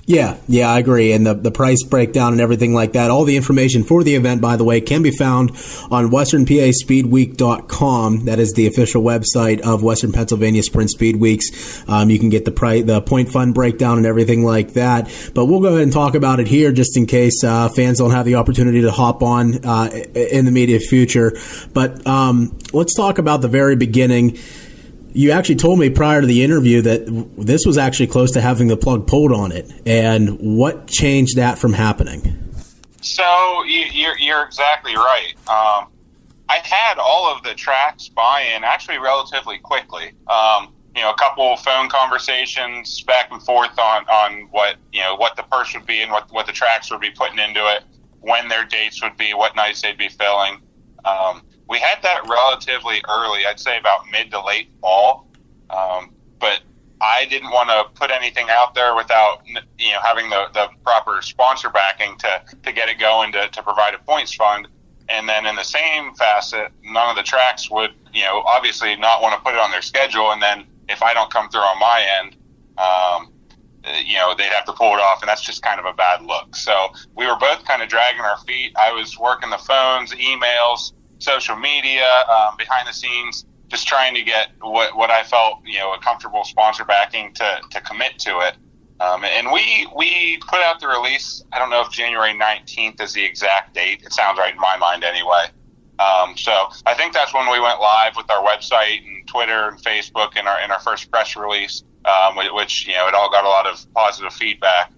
Yeah, 0.06 0.38
yeah, 0.46 0.70
I 0.70 0.78
agree. 0.78 1.12
And 1.12 1.26
the, 1.26 1.34
the 1.34 1.50
price 1.50 1.82
breakdown 1.82 2.30
and 2.30 2.40
everything 2.40 2.72
like 2.72 2.92
that. 2.92 3.10
All 3.10 3.24
the 3.24 3.36
information 3.36 3.82
for 3.82 4.04
the 4.04 4.14
event, 4.14 4.40
by 4.40 4.54
the 4.54 4.62
way, 4.62 4.80
can 4.80 5.02
be 5.02 5.10
found 5.10 5.50
on 5.90 6.10
westernpaspeedweek.com. 6.10 8.26
That 8.26 8.38
is 8.38 8.52
the 8.52 8.68
official 8.68 9.02
website 9.02 9.58
of 9.62 9.82
Western 9.82 10.12
Pennsylvania 10.12 10.62
Sprint 10.62 10.90
Speed 10.90 11.16
Weeks. 11.16 11.82
Um, 11.88 12.08
you 12.08 12.20
can 12.20 12.28
get 12.28 12.44
the 12.44 12.52
price, 12.52 12.84
the 12.84 13.02
point 13.02 13.30
fund 13.30 13.52
breakdown 13.52 13.98
and 13.98 14.06
everything 14.06 14.44
like 14.44 14.74
that. 14.74 15.12
But 15.34 15.46
we'll 15.46 15.60
go 15.60 15.70
ahead 15.70 15.82
and 15.82 15.92
talk 15.92 16.14
about 16.14 16.38
it 16.38 16.46
here 16.46 16.70
just 16.70 16.96
in 16.96 17.06
case 17.06 17.42
uh, 17.42 17.68
fans 17.70 17.98
don't 17.98 18.12
have 18.12 18.26
the 18.26 18.36
opportunity 18.36 18.82
to 18.82 18.92
hop 18.92 19.24
on 19.24 19.64
uh, 19.64 19.90
in 20.14 20.44
the 20.44 20.52
immediate 20.52 20.82
future. 20.82 21.36
But 21.74 22.06
um, 22.06 22.56
let's 22.72 22.94
talk 22.94 23.18
about 23.18 23.40
the 23.40 23.48
very 23.48 23.74
beginning 23.74 24.38
you 25.16 25.30
actually 25.30 25.56
told 25.56 25.78
me 25.78 25.88
prior 25.88 26.20
to 26.20 26.26
the 26.26 26.44
interview 26.44 26.82
that 26.82 27.06
this 27.38 27.64
was 27.64 27.78
actually 27.78 28.08
close 28.08 28.32
to 28.32 28.40
having 28.40 28.68
the 28.68 28.76
plug 28.76 29.06
pulled 29.06 29.32
on 29.32 29.50
it. 29.50 29.72
And 29.86 30.38
what 30.38 30.86
changed 30.86 31.36
that 31.36 31.58
from 31.58 31.72
happening? 31.72 32.52
So 33.00 33.62
you're, 33.64 34.18
you're 34.18 34.44
exactly 34.44 34.94
right. 34.94 35.32
Um, 35.48 35.88
I 36.48 36.58
had 36.62 36.98
all 36.98 37.34
of 37.34 37.42
the 37.42 37.54
tracks 37.54 38.08
buy-in 38.08 38.62
actually 38.62 38.98
relatively 38.98 39.58
quickly. 39.58 40.12
Um, 40.28 40.74
you 40.94 41.02
know, 41.02 41.10
a 41.10 41.16
couple 41.16 41.44
of 41.52 41.60
phone 41.60 41.88
conversations 41.88 43.02
back 43.02 43.30
and 43.30 43.42
forth 43.42 43.78
on, 43.78 44.04
on 44.08 44.48
what 44.50 44.76
you 44.92 45.00
know 45.00 45.14
what 45.16 45.36
the 45.36 45.42
purse 45.44 45.74
would 45.74 45.86
be 45.86 46.00
and 46.02 46.10
what 46.10 46.32
what 46.32 46.46
the 46.46 46.52
tracks 46.52 46.90
would 46.90 47.00
be 47.00 47.10
putting 47.10 47.38
into 47.38 47.60
it, 47.60 47.84
when 48.20 48.48
their 48.48 48.64
dates 48.64 49.02
would 49.02 49.16
be, 49.16 49.34
what 49.34 49.54
nights 49.56 49.82
they'd 49.82 49.98
be 49.98 50.08
filling. 50.08 50.60
Um, 51.04 51.42
we 51.68 51.78
had 51.78 52.02
that 52.02 52.28
relatively 52.28 53.02
early. 53.08 53.46
I'd 53.46 53.60
say 53.60 53.78
about 53.78 54.10
mid 54.10 54.30
to 54.30 54.44
late 54.44 54.68
fall. 54.80 55.28
Um, 55.70 56.12
but 56.38 56.60
I 57.00 57.26
didn't 57.26 57.50
want 57.50 57.68
to 57.68 57.98
put 57.98 58.10
anything 58.10 58.46
out 58.50 58.74
there 58.74 58.94
without 58.94 59.42
you 59.46 59.92
know 59.92 60.00
having 60.02 60.30
the, 60.30 60.46
the 60.54 60.68
proper 60.84 61.20
sponsor 61.22 61.70
backing 61.70 62.16
to, 62.18 62.42
to 62.62 62.72
get 62.72 62.88
it 62.88 62.98
going 62.98 63.32
to, 63.32 63.48
to 63.48 63.62
provide 63.62 63.94
a 63.94 63.98
points 63.98 64.34
fund. 64.34 64.68
And 65.08 65.28
then 65.28 65.46
in 65.46 65.54
the 65.54 65.64
same 65.64 66.14
facet, 66.14 66.72
none 66.82 67.10
of 67.10 67.16
the 67.16 67.22
tracks 67.22 67.70
would 67.70 67.92
you 68.12 68.22
know 68.22 68.42
obviously 68.46 68.96
not 68.96 69.22
want 69.22 69.34
to 69.34 69.40
put 69.40 69.54
it 69.54 69.60
on 69.60 69.70
their 69.70 69.82
schedule. 69.82 70.32
And 70.32 70.42
then 70.42 70.66
if 70.88 71.02
I 71.02 71.14
don't 71.14 71.32
come 71.32 71.48
through 71.48 71.60
on 71.60 71.78
my 71.78 72.06
end, 72.20 72.36
um, 72.78 73.32
uh, 73.86 73.98
you 74.04 74.14
know, 74.14 74.34
they'd 74.36 74.44
have 74.44 74.64
to 74.64 74.72
pull 74.72 74.94
it 74.94 75.00
off, 75.00 75.22
and 75.22 75.28
that's 75.28 75.42
just 75.42 75.62
kind 75.62 75.78
of 75.78 75.86
a 75.86 75.92
bad 75.92 76.22
look. 76.22 76.56
So 76.56 76.88
we 77.16 77.26
were 77.26 77.36
both 77.36 77.64
kind 77.64 77.82
of 77.82 77.88
dragging 77.88 78.20
our 78.20 78.38
feet. 78.38 78.72
I 78.76 78.92
was 78.92 79.18
working 79.18 79.50
the 79.50 79.58
phones, 79.58 80.12
emails, 80.12 80.92
social 81.18 81.56
media, 81.56 82.06
um, 82.28 82.56
behind 82.56 82.88
the 82.88 82.92
scenes, 82.92 83.44
just 83.68 83.86
trying 83.86 84.14
to 84.14 84.22
get 84.22 84.48
what 84.60 84.96
what 84.96 85.10
I 85.10 85.22
felt, 85.22 85.60
you 85.64 85.78
know, 85.78 85.92
a 85.92 85.98
comfortable 85.98 86.44
sponsor 86.44 86.84
backing 86.84 87.32
to 87.34 87.60
to 87.70 87.80
commit 87.80 88.18
to 88.20 88.40
it. 88.40 88.56
Um, 89.00 89.24
and 89.24 89.52
we 89.52 89.86
we 89.94 90.38
put 90.38 90.60
out 90.60 90.80
the 90.80 90.88
release. 90.88 91.42
I 91.52 91.58
don't 91.58 91.70
know 91.70 91.82
if 91.82 91.90
January 91.90 92.32
19th 92.32 93.00
is 93.00 93.12
the 93.12 93.24
exact 93.24 93.74
date. 93.74 94.02
It 94.02 94.12
sounds 94.12 94.38
right 94.38 94.54
in 94.54 94.60
my 94.60 94.76
mind 94.76 95.04
anyway. 95.04 95.46
Um, 95.98 96.36
so 96.36 96.52
I 96.84 96.94
think 96.94 97.12
that's 97.12 97.32
when 97.32 97.50
we 97.50 97.58
went 97.60 97.80
live 97.80 98.16
with 98.16 98.30
our 98.30 98.44
website 98.44 99.06
and 99.06 99.26
Twitter 99.26 99.68
and 99.68 99.78
Facebook 99.78 100.32
and 100.36 100.46
our 100.46 100.60
in 100.62 100.70
our 100.70 100.80
first 100.80 101.10
press 101.10 101.36
release, 101.36 101.82
um, 102.04 102.36
which 102.54 102.86
you 102.86 102.94
know 102.94 103.08
it 103.08 103.14
all 103.14 103.30
got 103.30 103.44
a 103.44 103.48
lot 103.48 103.66
of 103.66 103.84
positive 103.94 104.32
feedback. 104.32 104.92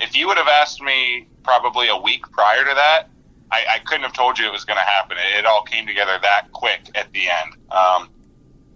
If 0.00 0.16
you 0.16 0.26
would 0.28 0.38
have 0.38 0.48
asked 0.48 0.80
me 0.80 1.26
probably 1.42 1.88
a 1.88 1.96
week 1.96 2.30
prior 2.30 2.64
to 2.64 2.74
that, 2.74 3.08
I, 3.50 3.64
I 3.74 3.78
couldn't 3.80 4.02
have 4.02 4.12
told 4.12 4.38
you 4.38 4.46
it 4.46 4.52
was 4.52 4.64
going 4.64 4.78
to 4.78 4.84
happen. 4.84 5.16
It, 5.16 5.38
it, 5.40 5.46
all 5.46 5.62
came 5.62 5.86
together 5.86 6.18
that 6.20 6.52
quick 6.52 6.90
at 6.94 7.12
the 7.12 7.28
end. 7.28 7.52
Um, 7.70 8.10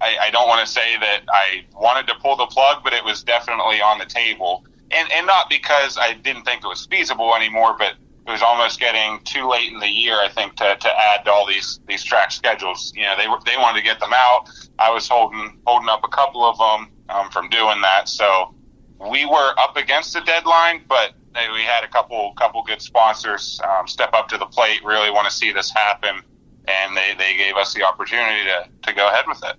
I, 0.01 0.17
I 0.21 0.31
don't 0.31 0.49
want 0.49 0.67
to 0.67 0.73
say 0.73 0.97
that 0.99 1.23
I 1.33 1.65
wanted 1.75 2.07
to 2.09 2.15
pull 2.21 2.37
the 2.37 2.47
plug, 2.47 2.83
but 2.83 2.93
it 2.93 3.05
was 3.05 3.23
definitely 3.23 3.81
on 3.81 3.99
the 3.99 4.07
table, 4.07 4.65
and 4.91 5.11
and 5.13 5.27
not 5.27 5.49
because 5.49 5.99
I 5.99 6.15
didn't 6.15 6.45
think 6.45 6.65
it 6.65 6.69
was 6.69 6.87
feasible 6.87 7.35
anymore, 7.35 7.77
but 7.79 7.95
it 8.27 8.31
was 8.31 8.43
almost 8.43 8.79
getting 8.79 9.21
too 9.25 9.49
late 9.49 9.73
in 9.73 9.81
the 9.81 9.89
year, 9.89 10.15
I 10.15 10.29
think, 10.29 10.55
to, 10.57 10.77
to 10.77 10.89
add 10.89 11.27
all 11.29 11.47
these 11.47 11.81
these 11.87 12.03
track 12.05 12.33
schedules. 12.33 12.93
You 12.97 13.03
know, 13.03 13.15
they 13.17 13.29
were 13.29 13.39
they 13.45 13.57
wanted 13.57 13.79
to 13.79 13.85
get 13.85 14.01
them 14.01 14.13
out. 14.13 14.49
I 14.79 14.91
was 14.91 15.09
holding 15.09 15.59
holding 15.67 15.89
up 15.89 16.03
a 16.05 16.09
couple 16.09 16.45
of 16.45 16.59
them 16.59 16.91
um, 17.09 17.31
from 17.31 17.49
doing 17.49 17.81
that. 17.83 18.09
So 18.09 18.55
we 18.99 19.27
were 19.27 19.55
up 19.59 19.77
against 19.77 20.13
the 20.15 20.21
deadline, 20.21 20.83
but 20.89 21.13
we 21.35 21.63
had 21.63 21.85
a 21.85 21.89
couple 21.89 22.33
couple 22.35 22.63
good 22.63 22.83
sponsors 22.83 23.61
um, 23.69 23.87
step 23.87 24.11
up 24.13 24.29
to 24.29 24.39
the 24.39 24.47
plate. 24.47 24.85
Really 24.85 25.11
want 25.11 25.29
to 25.29 25.35
see 25.35 25.53
this 25.53 25.71
happen, 25.71 26.23
and 26.67 26.97
they, 26.97 27.15
they 27.19 27.37
gave 27.37 27.57
us 27.57 27.75
the 27.75 27.85
opportunity 27.85 28.45
to 28.45 28.69
to 28.89 28.95
go 28.95 29.09
ahead 29.09 29.25
with 29.27 29.43
it. 29.45 29.57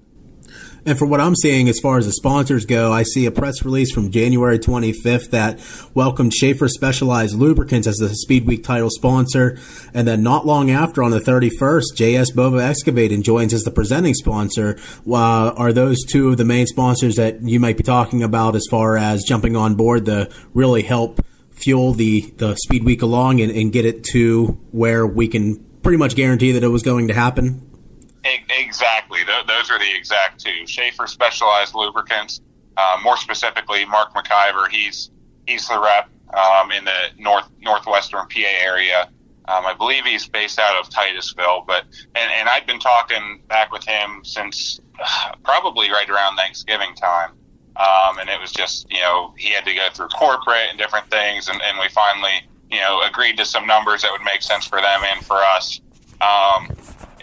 And 0.86 1.00
for 1.00 1.06
what 1.06 1.22
I'm 1.22 1.36
seeing 1.36 1.70
as 1.70 1.80
far 1.80 1.98
as 1.98 2.06
the 2.06 2.12
sponsors 2.12 2.66
go, 2.66 2.92
I 2.92 3.04
see 3.04 3.26
a 3.26 3.32
press 3.32 3.64
release 3.64 3.94
from 3.94 4.12
January 4.12 4.60
25th 4.60 5.30
that 5.30 5.62
welcomed 5.94 6.34
Schaeffer 6.34 6.68
Specialized 6.68 7.36
Lubricants 7.36 7.88
as 7.88 7.98
the 7.98 8.10
Speed 8.10 8.46
Week 8.46 8.66
title 8.66 8.90
sponsor. 8.90 9.58
And 9.94 10.06
then 10.06 10.24
not 10.24 10.46
long 10.46 10.70
after, 10.70 11.02
on 11.02 11.12
the 11.12 11.22
31st, 11.22 11.84
JS 11.96 12.36
Bova 12.36 12.58
Excavating 12.58 13.24
joins 13.24 13.54
as 13.54 13.64
the 13.64 13.72
presenting 13.72 14.14
sponsor. 14.14 14.78
Uh, 15.10 15.54
are 15.56 15.72
those 15.72 16.04
two 16.04 16.30
of 16.30 16.38
the 16.38 16.46
main 16.46 16.68
sponsors 16.68 17.16
that 17.16 17.42
you 17.42 17.62
might 17.62 17.78
be 17.78 17.84
talking 17.84 18.22
about 18.22 18.54
as 18.54 18.68
far 18.70 18.98
as 18.98 19.24
jumping 19.24 19.56
on 19.56 19.76
board 19.76 20.06
to 20.06 20.30
really 20.54 20.82
help 20.82 21.22
fuel 21.64 21.94
the, 21.94 22.22
the 22.38 22.56
Speed 22.56 22.84
Week 22.84 23.02
along 23.02 23.42
and, 23.42 23.52
and 23.52 23.72
get 23.72 23.86
it 23.86 24.04
to 24.12 24.60
where 24.72 25.08
we 25.08 25.28
can 25.28 25.64
pretty 25.82 25.98
much 25.98 26.16
guarantee 26.16 26.52
that 26.54 26.64
it 26.64 26.70
was 26.70 26.84
going 26.84 27.08
to 27.08 27.14
happen? 27.14 27.70
Exactly. 28.24 29.20
Those 29.48 29.70
are 29.70 29.80
the 29.80 29.96
exact 29.96 30.40
two. 30.40 30.66
Schaeffer 30.66 31.08
Specialized 31.08 31.76
Lubricants, 31.76 32.42
uh, 32.78 32.98
more 33.04 33.18
specifically, 33.18 33.86
Mark 33.86 34.14
McIver. 34.14 34.70
He's 34.70 35.12
he's 35.46 35.68
the 35.68 35.80
rep 35.80 36.10
um, 36.34 36.72
in 36.72 36.86
the 36.86 37.10
north 37.18 37.50
northwestern 37.60 38.26
PA 38.28 38.40
area. 38.62 39.10
Um, 39.46 39.66
I 39.66 39.74
believe 39.74 40.06
he's 40.06 40.26
based 40.28 40.58
out 40.58 40.80
of 40.80 40.90
Titusville, 40.90 41.66
but 41.68 41.84
and, 42.16 42.32
and 42.32 42.48
I've 42.48 42.66
been 42.66 42.80
talking 42.80 43.42
back 43.50 43.74
with 43.74 43.84
him 43.84 44.22
since 44.24 44.80
uh, 45.00 45.34
probably 45.44 45.90
right 45.92 46.10
around 46.10 46.38
Thanksgiving 46.38 46.96
time. 46.96 47.32
Um, 47.76 48.20
and 48.20 48.30
it 48.30 48.40
was 48.40 48.52
just, 48.52 48.92
you 48.92 49.00
know, 49.00 49.34
he 49.38 49.50
had 49.50 49.66
to 49.66 49.74
go 49.74 49.88
through 49.94 50.10
corporate 50.10 50.70
and 50.70 50.78
different 50.78 51.10
things, 51.10 51.48
and, 51.48 51.60
and 51.62 51.80
we 51.80 51.90
finally, 51.90 52.48
you 52.70 52.80
know, 52.80 53.02
agreed 53.02 53.38
to 53.38 53.46
some 53.46 53.66
numbers 53.66 54.04
that 54.04 54.12
would 54.12 54.24
make 54.24 54.42
sense 54.42 54.66
for 54.66 54.80
them 54.80 55.02
and 55.04 55.26
for 55.26 55.38
us. 55.38 55.82
Um, 56.22 56.70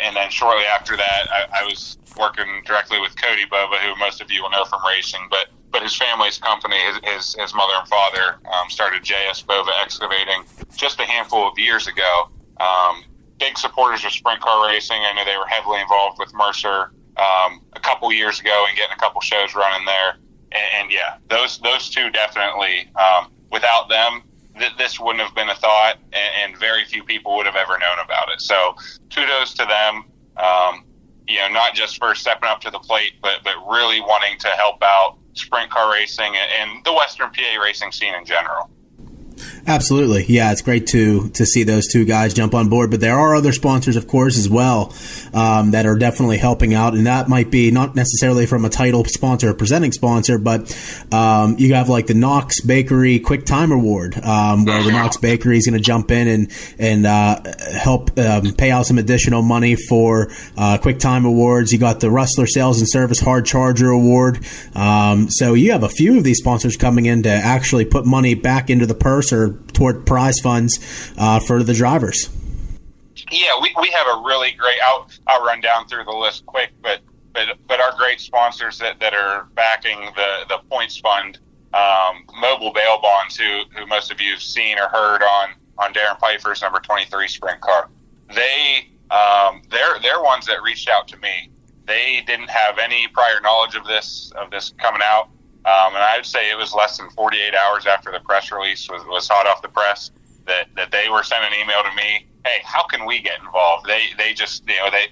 and 0.01 0.16
then 0.16 0.30
shortly 0.30 0.64
after 0.64 0.96
that, 0.96 1.26
I, 1.30 1.61
I 1.61 1.64
was 1.64 1.98
working 2.18 2.62
directly 2.66 3.01
with 3.01 3.14
Cody 3.20 3.44
Bova, 3.51 3.76
who 3.76 3.94
most 3.96 4.20
of 4.20 4.30
you 4.30 4.42
will 4.42 4.51
know 4.51 4.64
from 4.64 4.80
racing, 4.86 5.26
but 5.30 5.48
but 5.72 5.84
his 5.84 5.96
family's 5.96 6.38
company, 6.38 6.76
his 6.76 6.96
his, 7.05 7.34
his 7.34 7.55
mother 7.55 7.74
and 7.78 7.86
father, 7.86 8.40
um, 8.53 8.68
started 8.70 9.03
JS 9.03 9.46
Bova 9.46 9.70
Excavating 9.80 10.42
just 10.76 10.98
a 10.98 11.05
handful 11.05 11.46
of 11.46 11.59
years 11.59 11.86
ago. 11.86 12.28
Um, 12.59 13.05
big 13.38 13.57
supporters 13.57 14.05
of 14.05 14.12
sprint 14.12 14.40
car 14.40 14.66
racing. 14.66 14.98
I 15.01 15.12
know 15.14 15.24
they 15.24 15.36
were 15.36 15.46
heavily 15.46 15.80
involved 15.80 16.18
with 16.18 16.32
Mercer 16.34 16.92
um, 17.16 17.62
a 17.72 17.80
couple 17.80 18.12
years 18.12 18.40
ago 18.40 18.64
and 18.68 18.76
getting 18.76 18.94
a 18.94 18.98
couple 18.98 19.20
shows 19.20 19.55
running 19.55 19.86
there. 19.86 20.16
And, 20.53 20.82
and 20.82 20.92
yeah, 20.92 21.16
those 21.28 21.59
those 21.59 21.90
two 21.90 22.11
definitely. 22.11 22.90
Um, 22.96 23.32
without 23.51 23.88
them, 23.88 24.22
th- 24.59 24.76
this 24.78 25.01
wouldn't 25.01 25.24
have 25.24 25.34
been 25.34 25.48
a 25.48 25.55
thought, 25.55 25.96
and, 26.12 26.53
and, 26.53 26.59
very 26.59 26.84
few 26.84 27.03
people 27.03 27.36
would 27.36 27.46
have 27.46 27.57
ever 27.57 27.72
known 27.72 27.98
about 28.05 28.30
it. 28.30 28.40
So, 28.40 28.74
kudos 29.14 29.55
to 29.55 29.66
them. 29.66 30.05
Um, 30.36 30.84
you 31.28 31.38
know, 31.38 31.48
not 31.48 31.74
just 31.74 31.98
for 31.98 32.14
stepping 32.14 32.48
up 32.48 32.61
to 32.62 32.70
the 32.70 32.78
plate, 32.78 33.14
but 33.22 33.42
but 33.44 33.55
really 33.68 34.01
wanting 34.01 34.38
to 34.38 34.48
help 34.48 34.82
out 34.82 35.18
sprint 35.34 35.70
car 35.70 35.92
racing 35.92 36.34
and, 36.34 36.70
and 36.70 36.84
the 36.84 36.92
Western 36.92 37.30
PA 37.30 37.62
racing 37.62 37.92
scene 37.92 38.14
in 38.14 38.24
general. 38.24 38.70
Absolutely, 39.66 40.24
yeah, 40.28 40.53
it's 40.53 40.62
great 40.62 40.86
to 40.88 41.28
to 41.30 41.46
see 41.46 41.62
those 41.62 41.86
two 41.86 42.05
guys 42.05 42.34
jump 42.34 42.55
on 42.55 42.68
board. 42.68 42.90
But 42.90 43.01
there 43.01 43.18
are 43.18 43.34
other 43.34 43.53
sponsors, 43.53 43.96
of 43.96 44.09
course, 44.09 44.36
as 44.36 44.48
well 44.48 44.92
um, 45.33 45.72
that 45.72 45.87
are 45.87 45.97
definitely 45.97 46.39
helping 46.39 46.74
out, 46.74 46.95
and 46.95 47.07
that 47.07 47.28
might 47.28 47.51
be 47.51 47.70
not 47.70 47.95
necessarily 47.95 48.47
from 48.47 48.64
a 48.64 48.68
title 48.68 49.05
sponsor 49.05 49.51
or 49.51 49.55
presenting 49.55 49.93
sponsor, 49.93 50.39
but 50.39 50.76
um, 51.12 51.57
you 51.59 51.74
have 51.74 51.89
like 51.89 52.07
the 52.07 52.14
Knox 52.14 52.61
Bakery 52.61 53.18
Quick 53.18 53.45
Time 53.45 53.72
Award, 53.72 54.16
um, 54.24 54.64
where 54.64 54.83
the 54.83 54.93
Knox 54.93 55.16
Bakery 55.16 55.59
is 55.59 55.66
going 55.66 55.78
to 55.78 55.85
jump 55.85 56.11
in 56.11 56.28
and 56.28 56.53
and 56.78 57.07
uh, 57.07 57.41
help 57.72 58.18
um, 58.18 58.55
pay 58.55 58.70
out 58.70 58.87
some 58.87 58.99
additional 58.99 59.43
money 59.43 59.76
for 59.76 60.31
uh, 60.57 60.78
Quick 60.78 60.99
Time 60.99 61.24
Awards. 61.24 61.72
You 61.72 61.78
got 61.78 62.01
the 62.01 62.11
Rustler 62.11 62.47
Sales 62.47 62.78
and 62.78 62.89
Service 62.89 63.20
Hard 63.20 63.47
Charger 63.47 63.91
Award. 63.91 64.45
Um, 64.74 65.31
so 65.31 65.55
you 65.55 65.72
have 65.72 65.83
a 65.83 65.89
few 65.89 66.16
of 66.18 66.24
these 66.24 66.39
sponsors 66.39 66.76
coming 66.76 67.07
in 67.07 67.22
to 67.24 67.31
actually 67.31 67.85
put 67.85 68.07
money 68.07 68.35
back 68.35 68.70
into 68.70 68.87
the 68.87 68.95
purse 68.95 69.33
or 69.33 69.55
toward 69.72 70.07
prize 70.07 70.41
funds 70.41 70.78
uh, 71.16 71.41
for 71.41 71.62
the 71.62 71.74
drivers. 71.74 72.28
Yeah, 73.31 73.61
we, 73.61 73.74
we 73.81 73.89
have 73.91 74.07
a 74.07 74.22
really 74.24 74.53
great. 74.53 74.78
I'll, 74.85 75.09
I'll 75.26 75.45
run 75.45 75.61
down 75.61 75.87
through 75.87 76.05
the 76.05 76.12
list 76.12 76.47
quick, 76.47 76.70
but 76.83 77.01
but 77.33 77.59
but 77.68 77.81
our 77.81 77.97
great 77.97 78.20
sponsors 78.20 78.78
that, 78.78 78.99
that 79.01 79.14
are 79.14 79.45
backing 79.55 80.01
the 80.16 80.47
the 80.49 80.59
points 80.68 80.99
fund, 80.99 81.39
um, 81.72 82.24
Mobil 82.43 82.74
Bail 82.74 83.01
Bonds, 83.01 83.37
who 83.37 83.62
who 83.76 83.87
most 83.87 84.11
of 84.11 84.20
you 84.20 84.33
have 84.33 84.43
seen 84.43 84.78
or 84.78 84.89
heard 84.89 85.22
on 85.22 85.51
on 85.78 85.93
Darren 85.95 86.18
Pfeiffer's 86.18 86.61
number 86.61 86.81
twenty 86.81 87.05
three 87.07 87.28
sprint 87.28 87.61
car. 87.61 87.89
They 88.35 88.89
um, 89.11 89.62
they're 89.70 90.01
they're 90.03 90.22
ones 90.22 90.47
that 90.47 90.62
reached 90.62 90.89
out 90.89 91.07
to 91.09 91.16
me. 91.18 91.51
They 91.87 92.22
didn't 92.26 92.51
have 92.51 92.78
any 92.78 93.07
prior 93.09 93.41
knowledge 93.41 93.76
of 93.76 93.85
this 93.87 94.33
of 94.37 94.51
this 94.51 94.74
coming 94.78 95.03
out. 95.05 95.28
Um, 95.66 95.95
and 95.95 95.99
I 95.99 96.16
would 96.16 96.26
say 96.26 96.51
it 96.51 96.57
was 96.57 96.72
less 96.72 96.97
than 96.97 97.11
48 97.11 97.55
hours 97.55 97.85
after 97.85 98.11
the 98.11 98.20
press 98.20 98.51
release 98.51 98.89
was, 98.89 99.05
was 99.05 99.28
hot 99.28 99.47
off 99.47 99.61
the 99.61 99.68
press 99.68 100.11
that, 100.51 100.66
that 100.76 100.90
they 100.90 101.09
were 101.09 101.22
sending 101.22 101.51
an 101.53 101.61
email 101.62 101.82
to 101.82 101.94
me. 101.96 102.26
Hey, 102.44 102.59
how 102.64 102.84
can 102.84 103.07
we 103.07 103.20
get 103.20 103.38
involved? 103.38 103.86
They 103.86 104.03
they 104.18 104.34
just 104.34 104.68
you 104.68 104.76
know 104.76 104.90
they 104.90 105.07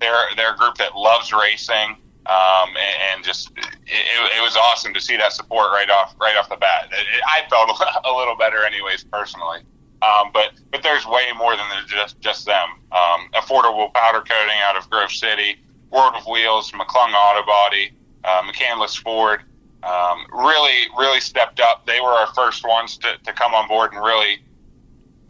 they're 0.00 0.24
they're 0.36 0.54
a 0.54 0.56
group 0.56 0.76
that 0.76 0.94
loves 0.94 1.32
racing, 1.32 1.96
um, 2.26 2.68
and, 2.68 2.96
and 3.14 3.24
just 3.24 3.50
it, 3.56 3.68
it, 3.86 4.42
was 4.42 4.56
awesome 4.56 4.92
to 4.94 5.00
see 5.00 5.16
that 5.16 5.32
support 5.32 5.70
right 5.72 5.88
off 5.90 6.14
right 6.20 6.36
off 6.36 6.48
the 6.48 6.56
bat. 6.56 6.88
It, 6.90 7.06
it, 7.16 7.22
I 7.24 7.48
felt 7.48 7.70
a 8.04 8.12
little 8.12 8.36
better, 8.36 8.64
anyways, 8.64 9.04
personally. 9.04 9.60
Um, 10.02 10.30
but 10.32 10.52
but 10.70 10.82
there's 10.82 11.06
way 11.06 11.30
more 11.38 11.56
than 11.56 11.66
just 11.86 12.20
just 12.20 12.44
them. 12.44 12.68
Um, 12.90 13.30
affordable 13.34 13.92
powder 13.94 14.20
coating 14.20 14.58
out 14.64 14.76
of 14.76 14.90
Grove 14.90 15.12
City, 15.12 15.56
World 15.90 16.14
of 16.16 16.26
Wheels, 16.26 16.72
McClung 16.72 17.14
Auto 17.14 17.46
Body, 17.46 17.92
uh, 18.24 18.42
McCandless 18.42 19.00
Ford 19.00 19.42
um, 19.82 20.26
really, 20.32 20.86
really 20.96 21.20
stepped 21.20 21.60
up. 21.60 21.86
They 21.86 22.00
were 22.00 22.10
our 22.10 22.32
first 22.34 22.66
ones 22.66 22.96
to, 22.98 23.18
to 23.24 23.32
come 23.32 23.54
on 23.54 23.68
board 23.68 23.92
and 23.92 24.02
really 24.02 24.42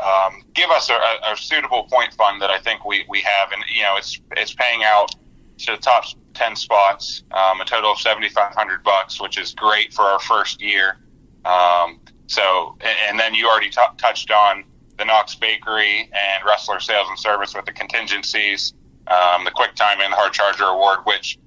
um, 0.03 0.43
give 0.55 0.71
us 0.71 0.91
a, 0.91 0.95
a, 1.33 1.37
suitable 1.37 1.85
point 1.85 2.13
fund 2.15 2.43
that 2.43 2.51
I 2.51 2.59
think 2.59 2.85
we, 2.85 3.05
we 3.09 3.21
have. 3.21 3.53
And, 3.53 3.63
you 3.73 3.83
know, 3.83 3.97
it's, 3.97 4.21
it's 4.33 4.55
paying 4.55 4.83
out 4.85 5.15
to 5.59 5.73
the 5.73 5.79
top 5.79 6.05
10 6.35 6.57
spots, 6.57 7.23
um, 7.31 7.61
a 7.61 7.65
total 7.65 7.93
of 7.93 7.99
7,500 7.99 8.83
bucks, 8.83 9.21
which 9.21 9.39
is 9.39 9.55
great 9.55 9.93
for 9.93 10.03
our 10.03 10.19
first 10.21 10.61
year. 10.61 10.99
Um, 11.45 12.01
so, 12.27 12.77
and, 12.81 12.97
and, 13.09 13.21
then 13.21 13.35
you 13.35 13.49
already 13.49 13.71
t- 13.71 13.81
touched 13.99 14.31
on 14.31 14.65
the 14.99 15.05
Knox 15.05 15.35
Bakery 15.35 16.11
and 16.13 16.45
Rustler 16.45 16.81
Sales 16.81 17.09
and 17.09 17.19
Service 17.19 17.55
with 17.55 17.65
the 17.65 17.73
contingencies, 17.73 18.73
um, 19.09 19.45
the 19.45 19.51
Quick 19.51 19.75
Time 19.75 20.01
and 20.01 20.13
Hard 20.15 20.33
Charger 20.33 20.65
Award, 20.65 21.01
which 21.05 21.39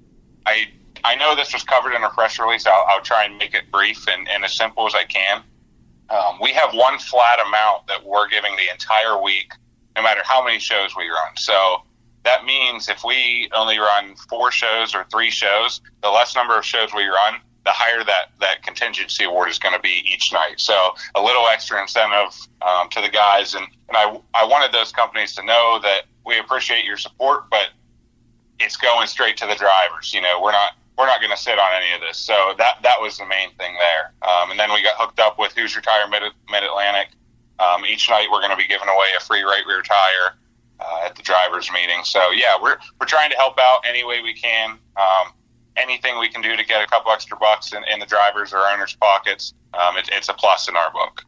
I 0.44 0.68
I 1.04 1.14
know 1.14 1.36
this 1.36 1.52
was 1.52 1.62
covered 1.62 1.94
in 1.94 2.02
a 2.02 2.10
press 2.10 2.38
release. 2.38 2.66
I'll, 2.66 2.84
I'll 2.88 3.00
try 3.00 3.24
and 3.24 3.38
make 3.38 3.54
it 3.54 3.70
brief 3.70 4.08
and, 4.08 4.28
and 4.28 4.44
as 4.44 4.56
simple 4.56 4.86
as 4.86 4.94
I 4.94 5.04
can. 5.04 5.42
Um, 6.10 6.38
we 6.40 6.52
have 6.52 6.72
one 6.72 6.98
flat 6.98 7.38
amount 7.46 7.86
that 7.88 8.04
we're 8.04 8.28
giving 8.28 8.54
the 8.56 8.70
entire 8.70 9.20
week, 9.20 9.52
no 9.96 10.02
matter 10.02 10.20
how 10.24 10.44
many 10.44 10.58
shows 10.58 10.94
we 10.96 11.08
run. 11.08 11.36
So 11.36 11.82
that 12.24 12.44
means 12.44 12.88
if 12.88 13.02
we 13.04 13.48
only 13.54 13.78
run 13.78 14.14
four 14.28 14.50
shows 14.50 14.94
or 14.94 15.06
three 15.10 15.30
shows, 15.30 15.80
the 16.02 16.10
less 16.10 16.34
number 16.34 16.56
of 16.58 16.64
shows 16.64 16.90
we 16.94 17.06
run, 17.06 17.40
the 17.64 17.72
higher 17.72 18.04
that 18.04 18.30
that 18.40 18.62
contingency 18.62 19.24
award 19.24 19.50
is 19.50 19.58
going 19.58 19.74
to 19.74 19.80
be 19.80 20.02
each 20.06 20.32
night. 20.32 20.60
So 20.60 20.94
a 21.16 21.22
little 21.22 21.46
extra 21.48 21.80
incentive 21.80 22.34
um, 22.62 22.88
to 22.90 23.00
the 23.00 23.08
guys, 23.08 23.54
and 23.54 23.66
and 23.88 23.96
I 23.96 24.18
I 24.34 24.44
wanted 24.44 24.72
those 24.72 24.92
companies 24.92 25.34
to 25.34 25.44
know 25.44 25.80
that 25.82 26.02
we 26.24 26.38
appreciate 26.38 26.84
your 26.84 26.96
support, 26.96 27.50
but 27.50 27.68
it's 28.60 28.76
going 28.76 29.06
straight 29.06 29.36
to 29.38 29.46
the 29.46 29.56
drivers. 29.56 30.14
You 30.14 30.20
know, 30.20 30.40
we're 30.42 30.52
not 30.52 30.72
we're 30.98 31.06
not 31.06 31.20
going 31.20 31.30
to 31.30 31.36
sit 31.36 31.58
on 31.58 31.70
any 31.74 31.94
of 31.94 32.00
this. 32.00 32.18
So 32.18 32.54
that 32.58 32.82
that 32.82 33.00
was 33.00 33.18
the 33.18 33.26
main 33.26 33.50
thing 33.58 33.76
there. 33.78 34.12
Um, 34.22 34.50
and 34.50 34.58
then 34.58 34.72
we 34.72 34.82
got 34.82 34.94
hooked 34.96 35.20
up 35.20 35.38
with 35.38 35.52
Hoosier 35.52 35.80
Tire 35.80 36.08
Mid 36.08 36.22
Atlantic. 36.62 37.08
Um, 37.58 37.84
each 37.86 38.08
night 38.10 38.28
we're 38.30 38.40
going 38.40 38.50
to 38.50 38.56
be 38.56 38.66
giving 38.66 38.88
away 38.88 39.06
a 39.16 39.20
free 39.22 39.42
right 39.42 39.64
rear 39.66 39.82
tire 39.82 40.36
uh, 40.80 41.06
at 41.06 41.16
the 41.16 41.22
drivers 41.22 41.70
meeting. 41.72 42.04
So 42.04 42.30
yeah, 42.30 42.60
we're 42.60 42.78
we're 43.00 43.06
trying 43.06 43.30
to 43.30 43.36
help 43.36 43.58
out 43.58 43.80
any 43.86 44.04
way 44.04 44.22
we 44.22 44.34
can. 44.34 44.78
Um, 44.96 45.32
anything 45.76 46.18
we 46.18 46.28
can 46.28 46.40
do 46.40 46.56
to 46.56 46.64
get 46.64 46.82
a 46.82 46.86
couple 46.86 47.12
extra 47.12 47.36
bucks 47.36 47.72
in, 47.72 47.84
in 47.92 48.00
the 48.00 48.06
drivers 48.06 48.54
or 48.54 48.66
owners' 48.66 48.96
pockets, 48.98 49.52
um, 49.74 49.96
it, 49.98 50.08
it's 50.12 50.28
a 50.30 50.34
plus 50.34 50.68
in 50.68 50.76
our 50.76 50.90
book. 50.90 51.22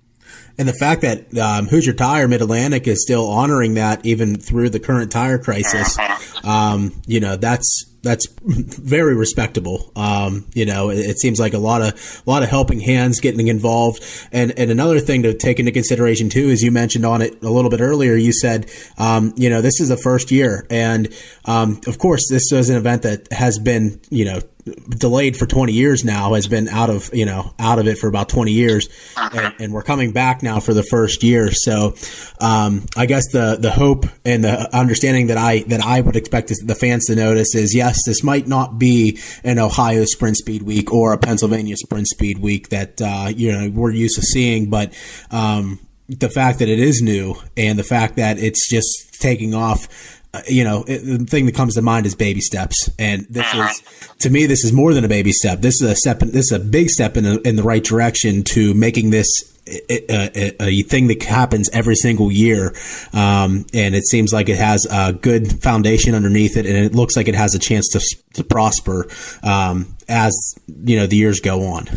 And 0.59 0.69
the 0.69 0.75
fact 0.75 1.03
that 1.03 1.37
um, 1.39 1.69
Hoosier 1.69 1.93
Tire 1.93 2.27
Mid 2.27 2.43
Atlantic 2.43 2.89
is 2.89 3.03
still 3.03 3.29
honoring 3.29 3.75
that 3.75 4.05
even 4.05 4.37
through 4.37 4.71
the 4.71 4.81
current 4.81 5.13
tire 5.13 5.39
crisis, 5.39 5.97
um, 6.45 7.01
you 7.07 7.21
know, 7.21 7.37
that's 7.37 7.85
that's 8.03 8.27
very 8.43 9.15
respectable. 9.15 9.93
Um, 9.95 10.47
you 10.55 10.65
know, 10.65 10.91
it, 10.91 10.99
it, 10.99 11.19
seems 11.19 11.41
like 11.41 11.53
a 11.53 11.59
lot 11.59 11.83
of 11.83 12.23
a 12.27 12.31
lot 12.31 12.43
of 12.43 12.49
helping 12.49 12.81
hands 12.81 13.21
getting 13.21 13.49
involved. 13.49 14.03
And 14.33 14.59
and 14.59 14.71
another 14.71 15.01
thing 15.01 15.23
to 15.25 15.35
take 15.35 15.59
into 15.59 15.73
consideration 15.73 16.29
too, 16.29 16.49
as 16.51 16.63
you 16.63 16.71
mentioned 16.71 17.05
on 17.05 17.23
it 17.23 17.43
a 17.43 17.51
little 17.51 17.71
bit 17.71 17.81
earlier, 17.81 18.15
you 18.15 18.33
said, 18.33 18.71
um, 18.99 19.35
you 19.37 19.51
know, 19.51 19.61
this 19.61 19.81
is 19.81 19.89
the 19.89 19.97
first 19.97 20.31
year, 20.31 20.67
and 20.71 21.13
um, 21.45 21.81
of 21.87 21.99
course, 21.99 22.29
this 22.31 22.51
is 22.53 22.71
an 22.71 22.77
event 22.77 23.03
that 23.03 23.33
has 23.33 23.59
been, 23.59 24.01
you 24.11 24.25
know 24.25 24.41
delayed 24.89 25.37
for 25.37 25.47
20 25.47 25.73
years 25.73 26.05
now 26.05 26.35
has 26.35 26.47
been 26.47 26.69
out 26.69 26.91
of 26.91 27.11
you 27.13 27.27
know 27.27 27.53
out 27.59 27.79
of 27.79 27.87
it 27.87 27.99
for 27.99 28.09
about 28.09 28.29
20 28.29 28.53
years. 28.53 28.89
And, 29.17 29.55
and 29.59 29.73
we're 29.73 29.83
coming 29.83 30.13
back 30.13 30.43
now 30.43 30.61
for 30.61 30.75
the 30.75 30.83
first 30.83 31.23
year. 31.23 31.51
So 31.53 31.95
um, 32.41 32.87
i 32.97 33.07
guess 33.07 33.31
the 33.33 33.57
the 33.61 33.71
hope 33.71 34.07
and 34.25 34.45
the 34.45 34.77
understanding 34.77 35.29
that 35.29 35.39
i 35.39 35.61
that 35.61 35.81
i 35.81 36.01
would 36.01 36.17
expect 36.17 36.49
the 36.49 36.75
fans 36.75 37.07
to 37.07 37.15
notice 37.15 37.55
is 37.55 37.75
yes 37.75 37.99
this 38.07 38.23
might 38.23 38.47
not 38.47 38.79
be 38.79 39.19
an 39.45 39.59
ohio 39.59 40.05
sprint 40.05 40.37
speed 40.37 40.63
week 40.63 40.93
or 40.93 41.13
a 41.13 41.19
pennsylvania 41.19 41.77
sprint 41.77 42.07
speed 42.07 42.39
week 42.39 42.69
that 42.69 43.01
uh, 43.01 43.29
you 43.35 43.53
know 43.53 43.71
we're 43.71 43.91
used 43.91 44.17
to 44.17 44.23
seeing 44.23 44.71
but 44.71 44.93
um, 45.31 45.79
the 46.09 46.29
fact 46.29 46.59
that 46.61 46.69
it 46.69 46.79
is 46.79 47.03
new 47.03 47.35
and 47.57 47.79
the 47.79 47.85
fact 47.85 48.17
that 48.17 48.39
it's 48.39 48.69
just 48.69 49.21
taking 49.21 49.55
off 49.55 50.18
uh, 50.35 50.43
you 50.47 50.63
know, 50.63 50.85
it, 50.87 50.99
the 50.99 51.25
thing 51.25 51.47
that 51.47 51.55
comes 51.55 51.75
to 51.75 51.83
mind 51.83 52.05
is 52.05 52.15
baby 52.15 52.41
steps, 52.41 52.91
and 52.99 53.27
this 53.31 53.47
is 53.55 54.17
to 54.19 54.29
me 54.29 54.45
this 54.47 54.63
is 54.63 54.73
more 54.75 54.93
than 54.93 55.05
a 55.05 55.09
baby 55.09 55.33
step. 55.33 55.61
This 55.61 55.81
is 55.81 55.91
a 55.91 55.97
step. 55.97 56.19
This 56.19 56.47
is 56.47 56.53
a 56.53 56.59
big 56.59 56.91
step 56.91 57.17
in, 57.17 57.25
a, 57.25 57.39
in 57.39 57.57
the 57.57 57.63
right 57.63 57.83
direction 57.83 58.45
to 58.45 58.75
making 58.75 59.09
this 59.09 59.29
a, 59.67 60.05
a, 60.11 60.63
a, 60.63 60.83
thing 60.83 61.09
that 61.09 61.23
happens 61.23 61.71
every 61.71 61.95
single 61.95 62.31
year, 62.31 62.75
um, 63.15 63.65
and 63.73 63.95
it 63.95 64.05
seems 64.05 64.33
like 64.33 64.51
it 64.51 64.59
has 64.59 64.87
a 64.91 65.15
good 65.15 65.63
foundation 65.63 66.15
underneath 66.15 66.59
it, 66.59 66.67
and 66.67 66.77
it 66.77 66.95
looks 66.95 67.17
like 67.17 67.29
it 67.29 67.35
has 67.35 67.55
a 67.55 67.59
chance 67.59 67.89
to 67.89 68.01
to 68.35 68.45
prosper 68.45 69.09
um, 69.43 69.97
as 70.09 70.35
you 70.67 70.99
know 70.99 71.07
the 71.07 71.17
years 71.17 71.41
go 71.41 71.65
on. 71.67 71.89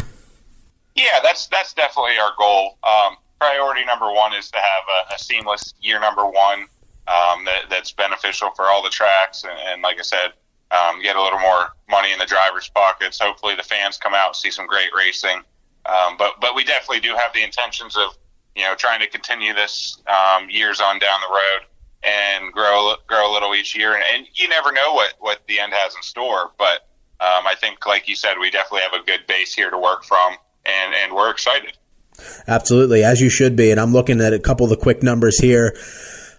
Yeah, 0.96 1.20
that's 1.22 1.48
that's 1.48 1.74
definitely 1.74 2.18
our 2.18 2.32
goal. 2.38 2.78
Um, 2.84 3.18
priority 3.42 3.84
number 3.86 4.12
one 4.12 4.34
is 4.34 4.50
to 4.52 4.58
have 4.58 4.84
a, 5.10 5.16
a 5.16 5.20
seamless 5.20 5.74
year 5.82 6.00
number 6.00 6.26
one 6.26 6.68
um, 7.08 7.46
that, 7.46 7.70
that's 7.70 7.92
beneficial 7.92 8.52
for 8.56 8.66
all 8.66 8.84
the 8.84 8.90
tracks. 8.90 9.44
And, 9.44 9.54
and 9.68 9.82
like 9.82 10.00
I 10.00 10.04
said, 10.04 10.34
um, 10.72 11.02
get 11.02 11.16
a 11.16 11.22
little 11.22 11.40
more 11.40 11.70
money 11.90 12.14
in 12.14 12.20
the 12.20 12.26
drivers' 12.26 12.70
pockets. 12.74 13.20
Hopefully, 13.20 13.56
the 13.56 13.64
fans 13.64 13.98
come 13.98 14.14
out 14.14 14.28
and 14.28 14.36
see 14.36 14.52
some 14.52 14.68
great 14.68 14.90
racing. 14.96 15.42
Um, 15.86 16.16
but 16.18 16.40
but 16.40 16.56
we 16.56 16.64
definitely 16.64 17.02
do 17.02 17.16
have 17.16 17.34
the 17.34 17.44
intentions 17.44 17.98
of 17.98 18.18
you 18.56 18.64
know 18.64 18.76
trying 18.76 19.00
to 19.02 19.08
continue 19.08 19.54
this 19.54 20.02
um, 20.08 20.50
years 20.50 20.80
on 20.80 21.00
down 21.00 21.20
the 21.22 21.34
road 21.34 21.68
and 22.04 22.54
grow 22.54 22.96
grow 23.08 23.32
a 23.32 23.34
little 23.34 23.54
each 23.54 23.76
year. 23.76 23.96
And, 23.96 24.04
and 24.14 24.28
you 24.34 24.48
never 24.48 24.72
know 24.72 24.94
what 24.94 25.16
what 25.20 25.42
the 25.48 25.60
end 25.60 25.74
has 25.74 25.96
in 25.96 26.02
store. 26.02 26.52
But 26.58 26.88
um, 27.20 27.46
I 27.46 27.56
think, 27.60 27.86
like 27.86 28.08
you 28.08 28.16
said, 28.16 28.36
we 28.40 28.50
definitely 28.50 28.82
have 28.82 28.94
a 28.94 29.06
good 29.06 29.28
base 29.28 29.54
here 29.54 29.70
to 29.70 29.78
work 29.78 30.04
from, 30.04 30.36
and 30.66 30.94
and 30.96 31.14
we're 31.14 31.32
excited. 31.32 31.78
Absolutely, 32.48 33.04
as 33.04 33.22
you 33.22 33.30
should 33.30 33.56
be. 33.56 33.72
And 33.72 33.80
I'm 33.80 33.94
looking 33.94 34.22
at 34.22 34.34
a 34.34 34.40
couple 34.40 34.66
of 34.66 34.70
the 34.70 34.78
quick 34.78 35.04
numbers 35.04 35.40
here. 35.40 35.76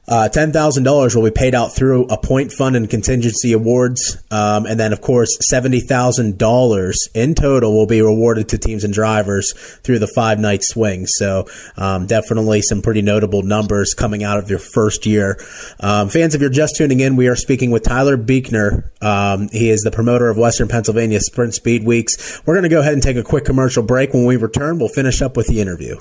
Uh, 0.08 0.28
$10,000 0.28 1.14
will 1.14 1.22
be 1.22 1.30
paid 1.30 1.54
out 1.54 1.74
through 1.74 2.06
a 2.06 2.18
point 2.18 2.50
fund 2.52 2.74
and 2.74 2.90
contingency 2.90 3.52
awards. 3.52 4.18
Um, 4.32 4.66
and 4.66 4.78
then, 4.78 4.92
of 4.92 5.00
course, 5.00 5.38
$70,000 5.50 6.92
in 7.14 7.34
total 7.34 7.72
will 7.72 7.86
be 7.86 8.02
rewarded 8.02 8.48
to 8.48 8.58
teams 8.58 8.82
and 8.82 8.92
drivers 8.92 9.52
through 9.82 10.00
the 10.00 10.08
five 10.08 10.40
night 10.40 10.64
swing. 10.64 11.06
So, 11.06 11.46
um, 11.76 12.06
definitely 12.06 12.62
some 12.62 12.82
pretty 12.82 13.00
notable 13.00 13.42
numbers 13.42 13.94
coming 13.94 14.24
out 14.24 14.38
of 14.38 14.50
your 14.50 14.58
first 14.58 15.06
year. 15.06 15.38
Um, 15.78 16.08
fans, 16.08 16.34
if 16.34 16.40
you're 16.40 16.50
just 16.50 16.76
tuning 16.76 16.98
in, 16.98 17.14
we 17.14 17.28
are 17.28 17.36
speaking 17.36 17.70
with 17.70 17.84
Tyler 17.84 18.16
Buechner. 18.16 18.90
Um, 19.00 19.50
he 19.52 19.70
is 19.70 19.82
the 19.82 19.92
promoter 19.92 20.28
of 20.28 20.36
Western 20.36 20.66
Pennsylvania 20.66 21.20
Sprint 21.20 21.54
Speed 21.54 21.84
Weeks. 21.84 22.42
We're 22.44 22.54
going 22.54 22.64
to 22.64 22.68
go 22.68 22.80
ahead 22.80 22.94
and 22.94 23.02
take 23.02 23.16
a 23.16 23.22
quick 23.22 23.44
commercial 23.44 23.84
break. 23.84 24.12
When 24.12 24.26
we 24.26 24.36
return, 24.36 24.78
we'll 24.78 24.88
finish 24.88 25.22
up 25.22 25.36
with 25.36 25.46
the 25.46 25.60
interview. 25.60 26.00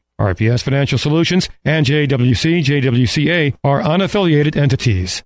RPS 0.21 0.63
Financial 0.63 0.97
Solutions 0.97 1.49
and 1.65 1.85
JWC 1.85 2.63
JWCA 2.63 3.55
are 3.63 3.81
unaffiliated 3.81 4.55
entities. 4.55 5.23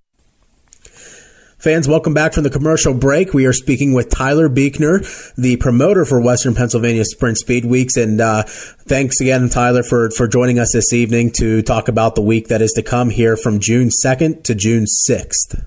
Fans, 1.58 1.88
welcome 1.88 2.12
back 2.12 2.34
from 2.34 2.44
the 2.44 2.50
commercial 2.50 2.92
break. 2.92 3.32
We 3.32 3.46
are 3.46 3.52
speaking 3.52 3.94
with 3.94 4.10
Tyler 4.10 4.48
Buechner, 4.48 5.00
the 5.36 5.56
promoter 5.56 6.04
for 6.04 6.20
Western 6.20 6.54
Pennsylvania 6.54 7.04
Sprint 7.04 7.38
Speed 7.38 7.64
Weeks. 7.64 7.96
And 7.96 8.20
uh, 8.20 8.44
thanks 8.46 9.20
again, 9.20 9.48
Tyler, 9.48 9.82
for, 9.82 10.10
for 10.10 10.28
joining 10.28 10.58
us 10.58 10.72
this 10.72 10.92
evening 10.92 11.32
to 11.38 11.62
talk 11.62 11.88
about 11.88 12.14
the 12.14 12.20
week 12.20 12.48
that 12.48 12.60
is 12.60 12.72
to 12.72 12.82
come 12.82 13.08
here 13.08 13.38
from 13.38 13.58
June 13.58 13.88
2nd 13.88 14.44
to 14.44 14.54
June 14.54 14.84
6th. 15.08 15.64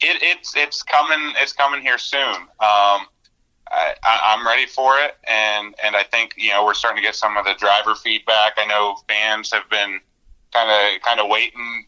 It, 0.00 0.18
it's, 0.20 0.54
it's, 0.56 0.82
coming, 0.82 1.32
it's 1.40 1.52
coming 1.52 1.80
here 1.80 1.98
soon. 1.98 2.34
Um, 2.58 3.06
I, 3.70 3.94
I'm 4.02 4.46
ready 4.46 4.66
for 4.66 4.98
it, 4.98 5.16
and 5.28 5.74
and 5.84 5.96
I 5.96 6.02
think 6.02 6.34
you 6.36 6.50
know 6.50 6.64
we're 6.64 6.74
starting 6.74 7.02
to 7.02 7.06
get 7.06 7.14
some 7.14 7.36
of 7.36 7.44
the 7.44 7.54
driver 7.54 7.94
feedback. 7.94 8.54
I 8.56 8.66
know 8.66 8.96
fans 9.08 9.52
have 9.52 9.68
been 9.70 10.00
kind 10.52 10.70
of 10.70 11.02
kind 11.02 11.20
of 11.20 11.28
waiting. 11.28 11.86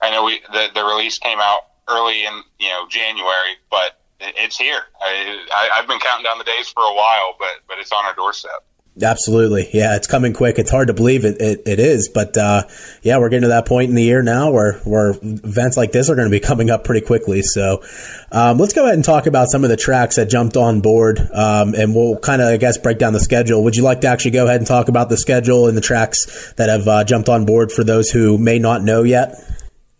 I 0.00 0.10
know 0.10 0.24
we 0.24 0.40
the 0.52 0.68
the 0.74 0.84
release 0.84 1.18
came 1.18 1.38
out 1.40 1.60
early 1.88 2.24
in 2.24 2.42
you 2.58 2.68
know 2.68 2.86
January, 2.88 3.56
but 3.70 4.00
it's 4.20 4.56
here. 4.56 4.82
I, 5.00 5.46
I 5.52 5.78
I've 5.78 5.88
been 5.88 5.98
counting 6.00 6.24
down 6.24 6.38
the 6.38 6.44
days 6.44 6.68
for 6.68 6.82
a 6.82 6.94
while, 6.94 7.36
but 7.38 7.62
but 7.68 7.78
it's 7.78 7.92
on 7.92 8.04
our 8.04 8.14
doorstep. 8.14 8.64
Absolutely. 9.02 9.68
Yeah, 9.72 9.96
it's 9.96 10.06
coming 10.06 10.32
quick. 10.32 10.56
It's 10.56 10.70
hard 10.70 10.86
to 10.86 10.94
believe 10.94 11.24
it, 11.24 11.40
it, 11.40 11.62
it 11.66 11.80
is, 11.80 12.08
but 12.08 12.36
uh, 12.36 12.62
yeah, 13.02 13.18
we're 13.18 13.28
getting 13.28 13.42
to 13.42 13.48
that 13.48 13.66
point 13.66 13.88
in 13.88 13.96
the 13.96 14.04
year 14.04 14.22
now 14.22 14.52
where, 14.52 14.74
where 14.84 15.16
events 15.20 15.76
like 15.76 15.90
this 15.90 16.08
are 16.08 16.14
going 16.14 16.30
to 16.30 16.30
be 16.30 16.38
coming 16.46 16.70
up 16.70 16.84
pretty 16.84 17.04
quickly. 17.04 17.42
So 17.42 17.82
um, 18.30 18.58
let's 18.58 18.72
go 18.72 18.84
ahead 18.84 18.94
and 18.94 19.04
talk 19.04 19.26
about 19.26 19.48
some 19.48 19.64
of 19.64 19.70
the 19.70 19.76
tracks 19.76 20.14
that 20.14 20.30
jumped 20.30 20.56
on 20.56 20.80
board, 20.80 21.18
um, 21.32 21.74
and 21.74 21.92
we'll 21.92 22.18
kind 22.18 22.40
of, 22.40 22.48
I 22.48 22.56
guess, 22.56 22.78
break 22.78 22.98
down 22.98 23.12
the 23.12 23.20
schedule. 23.20 23.64
Would 23.64 23.74
you 23.74 23.82
like 23.82 24.02
to 24.02 24.06
actually 24.06 24.30
go 24.30 24.46
ahead 24.46 24.58
and 24.60 24.66
talk 24.66 24.86
about 24.86 25.08
the 25.08 25.16
schedule 25.16 25.66
and 25.66 25.76
the 25.76 25.82
tracks 25.82 26.52
that 26.56 26.68
have 26.68 26.86
uh, 26.86 27.02
jumped 27.02 27.28
on 27.28 27.46
board 27.46 27.72
for 27.72 27.82
those 27.82 28.10
who 28.10 28.38
may 28.38 28.60
not 28.60 28.82
know 28.82 29.02
yet? 29.02 29.34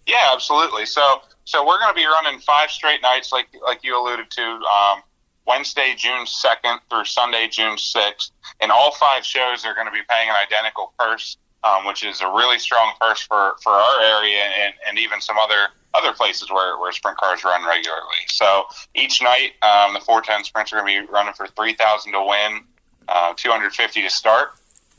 Yeah, 0.07 0.30
absolutely. 0.32 0.86
So, 0.86 1.20
so 1.45 1.66
we're 1.66 1.80
going 1.80 1.92
to 1.92 2.01
be 2.01 2.07
running 2.07 2.38
five 2.38 2.70
straight 2.70 3.03
nights, 3.03 3.32
like 3.32 3.49
like 3.61 3.82
you 3.82 4.01
alluded 4.01 4.30
to. 4.30 4.42
Um, 4.42 5.03
Wednesday, 5.47 5.95
June 5.97 6.24
2nd 6.24 6.78
through 6.88 7.05
Sunday, 7.05 7.49
June 7.51 7.76
6th. 7.76 8.30
And 8.61 8.70
all 8.70 8.92
five 8.92 9.24
shows 9.24 9.64
are 9.64 9.74
going 9.74 9.86
to 9.86 9.92
be 9.92 10.02
paying 10.09 10.28
an 10.28 10.36
identical 10.36 10.92
purse, 10.98 11.36
um, 11.64 11.86
which 11.86 12.05
is 12.05 12.20
a 12.20 12.28
really 12.28 12.59
strong 12.59 12.94
purse 13.00 13.20
for, 13.22 13.57
for 13.62 13.72
our 13.72 14.00
area 14.02 14.38
and, 14.38 14.74
and 14.88 14.98
even 14.98 15.20
some 15.20 15.36
other 15.38 15.68
other 15.94 16.12
places 16.12 16.50
where, 16.50 16.76
where 16.78 16.90
sprint 16.90 17.16
cars 17.18 17.44
run 17.44 17.64
regularly. 17.64 18.26
So 18.26 18.64
each 18.96 19.22
night, 19.22 19.52
um, 19.62 19.94
the 19.94 20.00
410 20.00 20.42
sprints 20.42 20.72
are 20.72 20.82
going 20.82 20.92
to 20.92 21.07
be 21.07 21.12
running 21.12 21.34
for 21.34 21.46
3000 21.46 22.12
to 22.12 22.20
win, 22.20 22.64
uh, 23.07 23.32
250 23.36 24.02
to 24.02 24.11
start. 24.11 24.55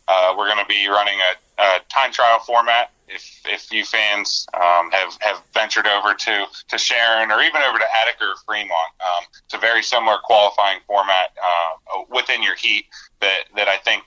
Uh, 0.07 0.33
we're 0.37 0.47
going 0.47 0.63
to 0.63 0.69
be 0.69 0.87
running 0.87 1.19
a, 1.19 1.61
a 1.61 1.79
time 1.89 2.13
trial 2.13 2.39
format 2.39 2.91
if 3.07 3.41
if 3.45 3.71
you 3.71 3.85
fans 3.85 4.47
um, 4.53 4.89
have 4.91 5.17
have 5.19 5.41
ventured 5.53 5.87
over 5.87 6.13
to 6.13 6.45
to 6.67 6.77
Sharon 6.77 7.31
or 7.31 7.41
even 7.41 7.61
over 7.61 7.77
to 7.77 7.85
Attica 8.01 8.25
or 8.25 8.35
Fremont, 8.45 8.91
um, 8.99 9.23
it's 9.45 9.53
a 9.53 9.57
very 9.57 9.83
similar 9.83 10.17
qualifying 10.23 10.79
format 10.87 11.35
uh, 11.41 12.01
within 12.09 12.41
your 12.41 12.55
heat 12.55 12.85
that 13.21 13.43
that 13.55 13.67
I 13.67 13.77
think 13.77 14.03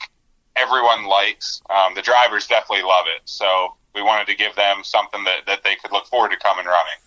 everyone 0.57 1.07
likes. 1.07 1.63
Um, 1.71 1.95
the 1.95 2.03
drivers 2.03 2.47
definitely 2.47 2.85
love 2.85 3.07
it, 3.07 3.23
so 3.25 3.75
we 3.95 4.03
wanted 4.03 4.27
to 4.29 4.35
give 4.35 4.55
them 4.57 4.83
something 4.83 5.25
that 5.25 5.47
that 5.47 5.65
they 5.65 5.77
could 5.77 5.93
look 5.93 6.07
forward 6.07 6.31
to 6.31 6.37
coming 6.39 6.67
running. 6.67 7.01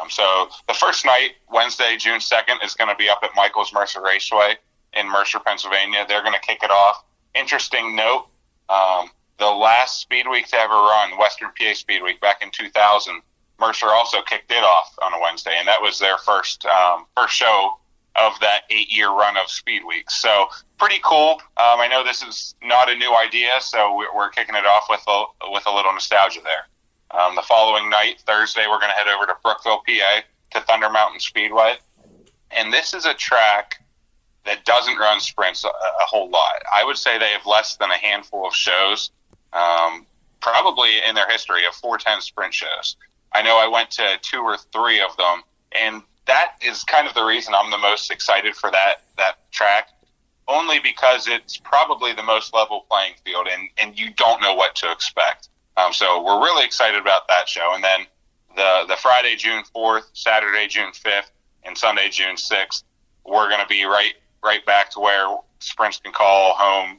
Um, 0.00 0.08
so 0.08 0.48
the 0.68 0.74
first 0.74 1.04
night, 1.04 1.32
Wednesday, 1.50 1.96
June 1.98 2.20
second, 2.20 2.58
is 2.64 2.74
going 2.74 2.88
to 2.88 2.96
be 2.96 3.08
up 3.08 3.20
at 3.22 3.30
Michaels 3.34 3.72
Mercer 3.72 4.00
Raceway 4.00 4.56
in 4.92 5.10
Mercer, 5.10 5.40
Pennsylvania. 5.40 6.04
They're 6.08 6.22
going 6.22 6.34
to 6.34 6.40
kick 6.40 6.62
it 6.62 6.70
off. 6.70 7.04
Interesting 7.34 7.96
note. 7.96 8.26
Um, 8.68 9.10
the 9.38 9.46
last 9.46 10.00
Speed 10.00 10.28
Week 10.28 10.46
to 10.48 10.56
ever 10.56 10.74
run, 10.74 11.18
Western 11.18 11.48
PA 11.58 11.74
Speed 11.74 12.02
Week 12.02 12.20
back 12.20 12.42
in 12.42 12.50
2000, 12.52 13.20
Mercer 13.58 13.88
also 13.88 14.22
kicked 14.22 14.50
it 14.52 14.62
off 14.62 14.94
on 15.02 15.12
a 15.12 15.20
Wednesday, 15.20 15.54
and 15.58 15.66
that 15.66 15.82
was 15.82 15.98
their 15.98 16.18
first 16.18 16.64
um, 16.66 17.06
first 17.16 17.34
show 17.34 17.78
of 18.20 18.38
that 18.40 18.62
eight 18.70 18.92
year 18.92 19.10
run 19.10 19.36
of 19.36 19.50
Speed 19.50 19.82
Weeks. 19.86 20.20
So 20.20 20.46
pretty 20.78 21.00
cool. 21.04 21.40
Um, 21.56 21.80
I 21.80 21.88
know 21.88 22.04
this 22.04 22.22
is 22.22 22.54
not 22.62 22.90
a 22.90 22.96
new 22.96 23.14
idea, 23.16 23.50
so 23.60 23.96
we're 24.14 24.30
kicking 24.30 24.54
it 24.54 24.66
off 24.66 24.84
with 24.88 25.02
a, 25.08 25.24
with 25.50 25.66
a 25.66 25.74
little 25.74 25.92
nostalgia 25.92 26.40
there. 26.42 27.18
Um, 27.18 27.34
the 27.34 27.42
following 27.42 27.90
night, 27.90 28.22
Thursday, 28.26 28.66
we're 28.68 28.78
going 28.78 28.92
to 28.92 28.96
head 28.96 29.08
over 29.08 29.26
to 29.26 29.34
Brookville, 29.42 29.82
PA, 29.86 30.20
to 30.52 30.60
Thunder 30.66 30.90
Mountain 30.90 31.20
Speedway, 31.20 31.74
and 32.50 32.72
this 32.72 32.94
is 32.94 33.04
a 33.04 33.14
track 33.14 33.82
that 34.44 34.64
doesn't 34.64 34.96
run 34.96 35.20
sprints 35.20 35.64
a, 35.64 35.68
a 35.68 36.06
whole 36.06 36.30
lot. 36.30 36.62
I 36.72 36.84
would 36.84 36.96
say 36.96 37.18
they 37.18 37.30
have 37.30 37.46
less 37.46 37.76
than 37.76 37.90
a 37.90 37.96
handful 37.96 38.46
of 38.46 38.54
shows 38.54 39.10
um, 39.52 40.06
probably 40.40 40.90
in 41.06 41.14
their 41.14 41.28
history 41.28 41.66
of 41.66 41.74
410 41.74 42.20
sprint 42.22 42.54
shows. 42.54 42.96
I 43.32 43.42
know 43.42 43.58
I 43.58 43.68
went 43.68 43.90
to 43.92 44.18
two 44.22 44.40
or 44.40 44.56
three 44.56 45.00
of 45.00 45.16
them, 45.16 45.42
and 45.72 46.02
that 46.26 46.52
is 46.62 46.84
kind 46.84 47.06
of 47.06 47.14
the 47.14 47.24
reason 47.24 47.54
I'm 47.54 47.70
the 47.70 47.78
most 47.78 48.10
excited 48.10 48.54
for 48.54 48.70
that 48.70 49.02
that 49.16 49.50
track. 49.50 49.88
Only 50.48 50.80
because 50.80 51.28
it's 51.28 51.56
probably 51.58 52.12
the 52.12 52.24
most 52.24 52.52
level 52.52 52.84
playing 52.90 53.14
field, 53.24 53.46
and 53.50 53.68
and 53.80 53.98
you 53.98 54.10
don't 54.10 54.40
know 54.42 54.54
what 54.54 54.74
to 54.76 54.90
expect. 54.90 55.48
Um, 55.76 55.92
so 55.92 56.22
we're 56.22 56.42
really 56.42 56.64
excited 56.64 57.00
about 57.00 57.28
that 57.28 57.48
show, 57.48 57.72
and 57.74 57.84
then 57.84 58.06
the 58.56 58.84
the 58.88 58.96
Friday 58.96 59.36
June 59.36 59.62
4th, 59.74 60.04
Saturday 60.12 60.66
June 60.66 60.92
5th, 60.92 61.30
and 61.64 61.76
Sunday 61.76 62.08
June 62.10 62.36
6th, 62.36 62.82
we're 63.24 63.48
going 63.48 63.60
to 63.60 63.66
be 63.68 63.84
right 63.84 64.14
right 64.42 64.64
back 64.66 64.90
to 64.90 65.00
where 65.00 65.36
sprints 65.60 65.98
can 65.98 66.12
call 66.12 66.54
home 66.54 66.98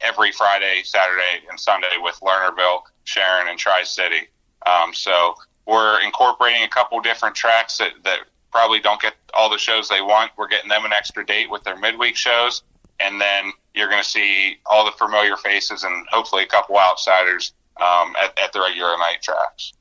every 0.00 0.32
Friday, 0.32 0.82
Saturday, 0.84 1.44
and 1.50 1.58
Sunday 1.58 1.96
with 2.00 2.18
Lernerville, 2.20 2.82
Sharon, 3.04 3.48
and 3.48 3.58
Tri 3.58 3.82
City. 3.82 4.28
Um, 4.64 4.92
so 4.94 5.34
we're 5.66 6.00
incorporating 6.02 6.62
a 6.62 6.68
couple 6.68 7.00
different 7.00 7.34
tracks 7.34 7.78
that, 7.78 7.92
that 8.04 8.20
probably 8.50 8.80
don't 8.80 9.00
get 9.00 9.14
all 9.34 9.50
the 9.50 9.58
shows 9.58 9.88
they 9.88 10.00
want. 10.00 10.32
We're 10.36 10.48
getting 10.48 10.68
them 10.68 10.84
an 10.84 10.92
extra 10.92 11.24
date 11.24 11.50
with 11.50 11.64
their 11.64 11.76
midweek 11.76 12.16
shows, 12.16 12.62
and 13.00 13.20
then 13.20 13.52
you're 13.74 13.88
going 13.88 14.02
to 14.02 14.08
see 14.08 14.56
all 14.66 14.84
the 14.84 14.92
familiar 14.92 15.36
faces 15.36 15.84
and 15.84 16.06
hopefully 16.10 16.42
a 16.42 16.46
couple 16.46 16.78
outsiders 16.78 17.52
um, 17.76 18.14
at, 18.22 18.38
at 18.38 18.52
the 18.52 18.60
regular 18.60 18.96
night 18.98 19.18
tracks. 19.22 19.72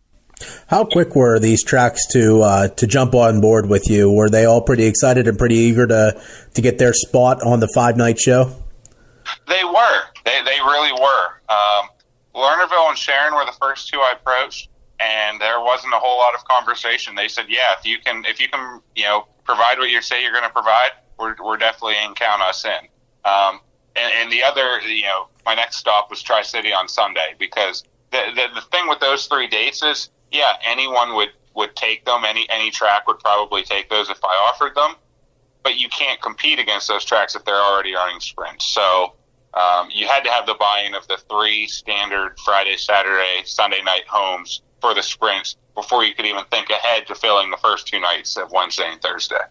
How 0.68 0.84
quick 0.84 1.16
were 1.16 1.40
these 1.40 1.64
tracks 1.64 2.06
to 2.12 2.42
uh, 2.42 2.68
to 2.68 2.88
jump 2.88 3.16
on 3.16 3.40
board 3.40 3.70
with 3.70 3.90
you? 3.90 4.12
Were 4.12 4.30
they 4.30 4.46
all 4.46 4.62
pretty 4.62 4.86
excited 4.86 5.28
and 5.28 5.38
pretty 5.38 5.56
eager 5.56 5.88
to 5.88 6.22
to 6.54 6.62
get 6.62 6.78
their 6.78 6.94
spot 6.94 7.42
on 7.42 7.62
the 7.62 7.70
five 7.74 7.96
night 7.96 8.20
show? 8.20 8.52
They 9.48 9.64
were. 9.64 10.02
They 10.26 10.44
they 10.44 10.60
really 10.60 10.92
were. 10.92 11.28
Um, 11.48 11.90
Lernerville 12.36 12.90
and 12.90 12.98
Sharon 12.98 13.34
were 13.34 13.46
the 13.46 13.56
first 13.62 13.88
two 13.88 14.00
I 14.00 14.14
approached, 14.20 14.70
and 15.00 15.40
there 15.40 15.60
wasn't 15.60 15.94
a 15.94 15.98
whole 15.98 16.18
lot 16.18 16.36
of 16.36 16.46
conversation. 16.46 17.16
They 17.16 17.28
said, 17.28 17.46
"Yeah, 17.50 17.74
if 17.78 17.86
you 17.86 17.98
can, 18.00 18.24
if 18.26 18.40
you 18.40 18.50
can, 18.50 18.82
you 18.96 19.04
know, 19.04 19.28
provide 19.44 19.78
what 19.78 19.90
you 19.90 20.02
say 20.02 20.22
you're 20.22 20.32
going 20.32 20.44
to 20.44 20.50
provide, 20.50 20.92
we're 21.20 21.36
we're 21.44 21.58
definitely 21.58 21.96
in. 22.06 22.14
Count 22.16 22.42
us 22.42 22.66
in." 22.66 22.88
Um, 23.26 23.60
and, 23.96 24.12
and 24.18 24.32
the 24.32 24.44
other, 24.44 24.80
you 24.82 25.04
know, 25.04 25.28
my 25.46 25.56
next 25.56 25.78
stop 25.78 26.10
was 26.10 26.22
Tri 26.22 26.42
City 26.42 26.74
on 26.74 26.88
Sunday 26.88 27.36
because 27.40 27.84
the, 28.12 28.22
the 28.36 28.48
the 28.56 28.62
thing 28.62 28.88
with 28.88 29.00
those 29.00 29.28
three 29.28 29.48
dates 29.48 29.84
is, 29.84 30.10
yeah, 30.32 30.54
anyone 30.66 31.16
would 31.16 31.30
would 31.56 31.76
take 31.76 32.06
them. 32.06 32.24
Any 32.26 32.48
any 32.50 32.72
track 32.72 33.08
would 33.08 33.20
probably 33.20 33.64
take 33.64 33.90
those 33.90 34.10
if 34.10 34.20
I 34.24 34.50
offered 34.50 34.76
them 34.76 34.96
but 35.66 35.80
you 35.80 35.90
can't 35.90 36.22
compete 36.22 36.60
against 36.60 36.88
those 36.88 37.04
tracks 37.04 37.36
if 37.36 37.44
they're 37.44 37.56
already 37.56 37.96
running 37.96 38.20
sprints. 38.20 38.68
So 38.72 39.16
um, 39.56 39.90
you 39.92 40.08
had 40.08 40.24
to 40.24 40.30
have 40.30 40.46
the 40.46 40.54
buy-in 40.54 40.94
of 40.94 41.08
the 41.08 41.18
three 41.28 41.66
standard 41.66 42.38
Friday, 42.46 42.78
Saturday, 42.78 43.42
Sunday 43.46 43.82
night 43.84 44.04
homes 44.08 44.62
for 44.86 44.94
the 44.94 45.02
sprints 45.02 45.56
before 45.74 46.06
you 46.06 46.14
could 46.14 46.28
even 46.28 46.44
think 46.52 46.70
ahead 46.70 47.08
to 47.08 47.16
filling 47.16 47.50
the 47.50 47.58
first 47.58 47.88
two 47.88 48.00
nights 48.00 48.38
of 48.38 48.52
Wednesday 48.52 48.88
and 48.88 49.02
Thursday. 49.02 49.42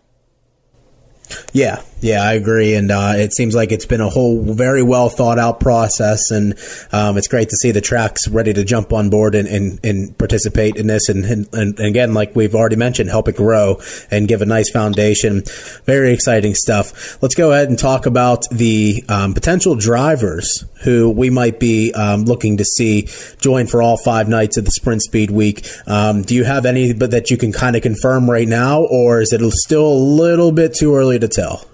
Yeah, 1.53 1.83
yeah, 2.01 2.23
I 2.23 2.35
agree, 2.35 2.75
and 2.75 2.91
uh, 2.91 3.15
it 3.17 3.33
seems 3.33 3.55
like 3.55 3.73
it's 3.73 3.87
been 3.87 4.03
a 4.03 4.11
whole 4.11 4.43
very 4.43 4.83
well 4.83 5.09
thought 5.09 5.39
out 5.39 5.59
process, 5.59 6.31
and 6.31 6.55
um, 6.93 7.17
it's 7.17 7.27
great 7.27 7.49
to 7.49 7.57
see 7.57 7.71
the 7.71 7.81
tracks 7.81 8.29
ready 8.29 8.53
to 8.53 8.63
jump 8.63 8.93
on 8.93 9.11
board 9.11 9.35
and, 9.35 9.49
and, 9.49 9.81
and 9.83 10.17
participate 10.19 10.77
in 10.77 10.87
this, 10.87 11.09
and, 11.09 11.25
and, 11.25 11.49
and, 11.53 11.81
again, 11.81 12.15
like 12.15 12.37
we've 12.37 12.55
already 12.55 12.77
mentioned, 12.77 13.09
help 13.09 13.27
it 13.27 13.37
grow 13.37 13.81
and 14.11 14.29
give 14.29 14.43
a 14.43 14.47
nice 14.47 14.71
foundation. 14.71 15.43
Very 15.85 16.13
exciting 16.13 16.55
stuff. 16.55 17.21
Let's 17.23 17.35
go 17.35 17.53
ahead 17.53 17.71
and 17.71 17.79
talk 17.79 18.07
about 18.07 18.45
the 18.53 19.03
um, 19.09 19.33
potential 19.33 19.75
drivers 19.75 20.65
who 20.85 21.11
we 21.11 21.31
might 21.31 21.59
be 21.59 21.93
um, 21.93 22.25
looking 22.25 22.59
to 22.59 22.65
see 22.65 23.09
join 23.41 23.67
for 23.67 23.83
all 23.83 23.97
five 23.97 24.29
nights 24.29 24.57
of 24.57 24.65
the 24.65 24.71
Sprint 24.71 25.03
Speed 25.03 25.31
Week. 25.31 25.67
Um, 25.87 26.23
do 26.23 26.35
you 26.35 26.45
have 26.45 26.67
any 26.67 26.93
but 26.93 27.11
that 27.11 27.31
you 27.31 27.37
can 27.37 27.53
kind 27.53 27.75
of 27.75 27.83
confirm 27.83 28.31
right 28.31 28.47
now, 28.47 28.83
or 28.83 29.21
is 29.21 29.33
it 29.33 29.41
still 29.55 29.87
a 29.87 29.99
little 29.99 30.53
bit 30.53 30.75
too 30.75 30.95
early 30.95 31.19
to 31.19 31.29
tell? 31.29 31.67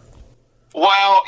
Well, 0.74 1.22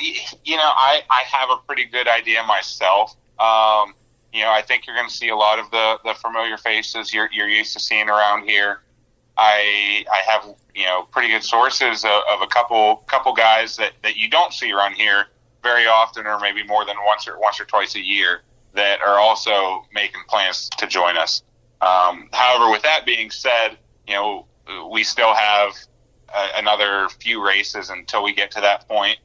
you 0.44 0.56
know, 0.56 0.62
I, 0.62 1.02
I 1.10 1.22
have 1.24 1.50
a 1.50 1.56
pretty 1.66 1.84
good 1.84 2.08
idea 2.08 2.42
myself. 2.44 3.16
Um, 3.38 3.94
you 4.32 4.40
know, 4.42 4.50
I 4.50 4.62
think 4.62 4.86
you're 4.86 4.96
going 4.96 5.08
to 5.08 5.14
see 5.14 5.28
a 5.28 5.36
lot 5.36 5.58
of 5.58 5.70
the, 5.70 5.98
the 6.04 6.14
familiar 6.14 6.56
faces 6.56 7.12
you're, 7.12 7.28
you're 7.32 7.48
used 7.48 7.72
to 7.74 7.80
seeing 7.80 8.08
around 8.08 8.48
here. 8.48 8.80
I 9.36 10.04
I 10.12 10.30
have 10.30 10.54
you 10.74 10.84
know 10.84 11.08
pretty 11.10 11.28
good 11.28 11.42
sources 11.42 12.04
of, 12.04 12.22
of, 12.30 12.42
a 12.42 12.46
couple 12.46 12.96
couple 13.06 13.32
guys 13.32 13.76
that, 13.76 13.92
that 14.02 14.16
you 14.16 14.28
don't 14.28 14.52
see 14.52 14.70
around 14.72 14.94
here 14.94 15.26
very 15.62 15.86
often, 15.86 16.26
or 16.26 16.38
maybe 16.40 16.62
more 16.64 16.84
than 16.84 16.96
once 17.04 17.28
or 17.28 17.38
once 17.38 17.60
or 17.60 17.64
twice 17.64 17.94
a 17.94 18.00
year, 18.00 18.42
that 18.74 19.00
are 19.00 19.18
also 19.18 19.84
making 19.92 20.22
plans 20.28 20.68
to 20.78 20.86
join 20.86 21.16
us. 21.16 21.42
Um, 21.80 22.28
however, 22.32 22.70
with 22.70 22.82
that 22.82 23.04
being 23.04 23.30
said, 23.30 23.78
you 24.06 24.14
know 24.14 24.46
we 24.90 25.04
still 25.04 25.34
have 25.34 25.74
a, 26.34 26.58
another 26.58 27.08
few 27.20 27.44
races 27.44 27.90
until 27.90 28.22
we 28.22 28.34
get 28.34 28.50
to 28.52 28.60
that 28.60 28.88
point. 28.88 29.18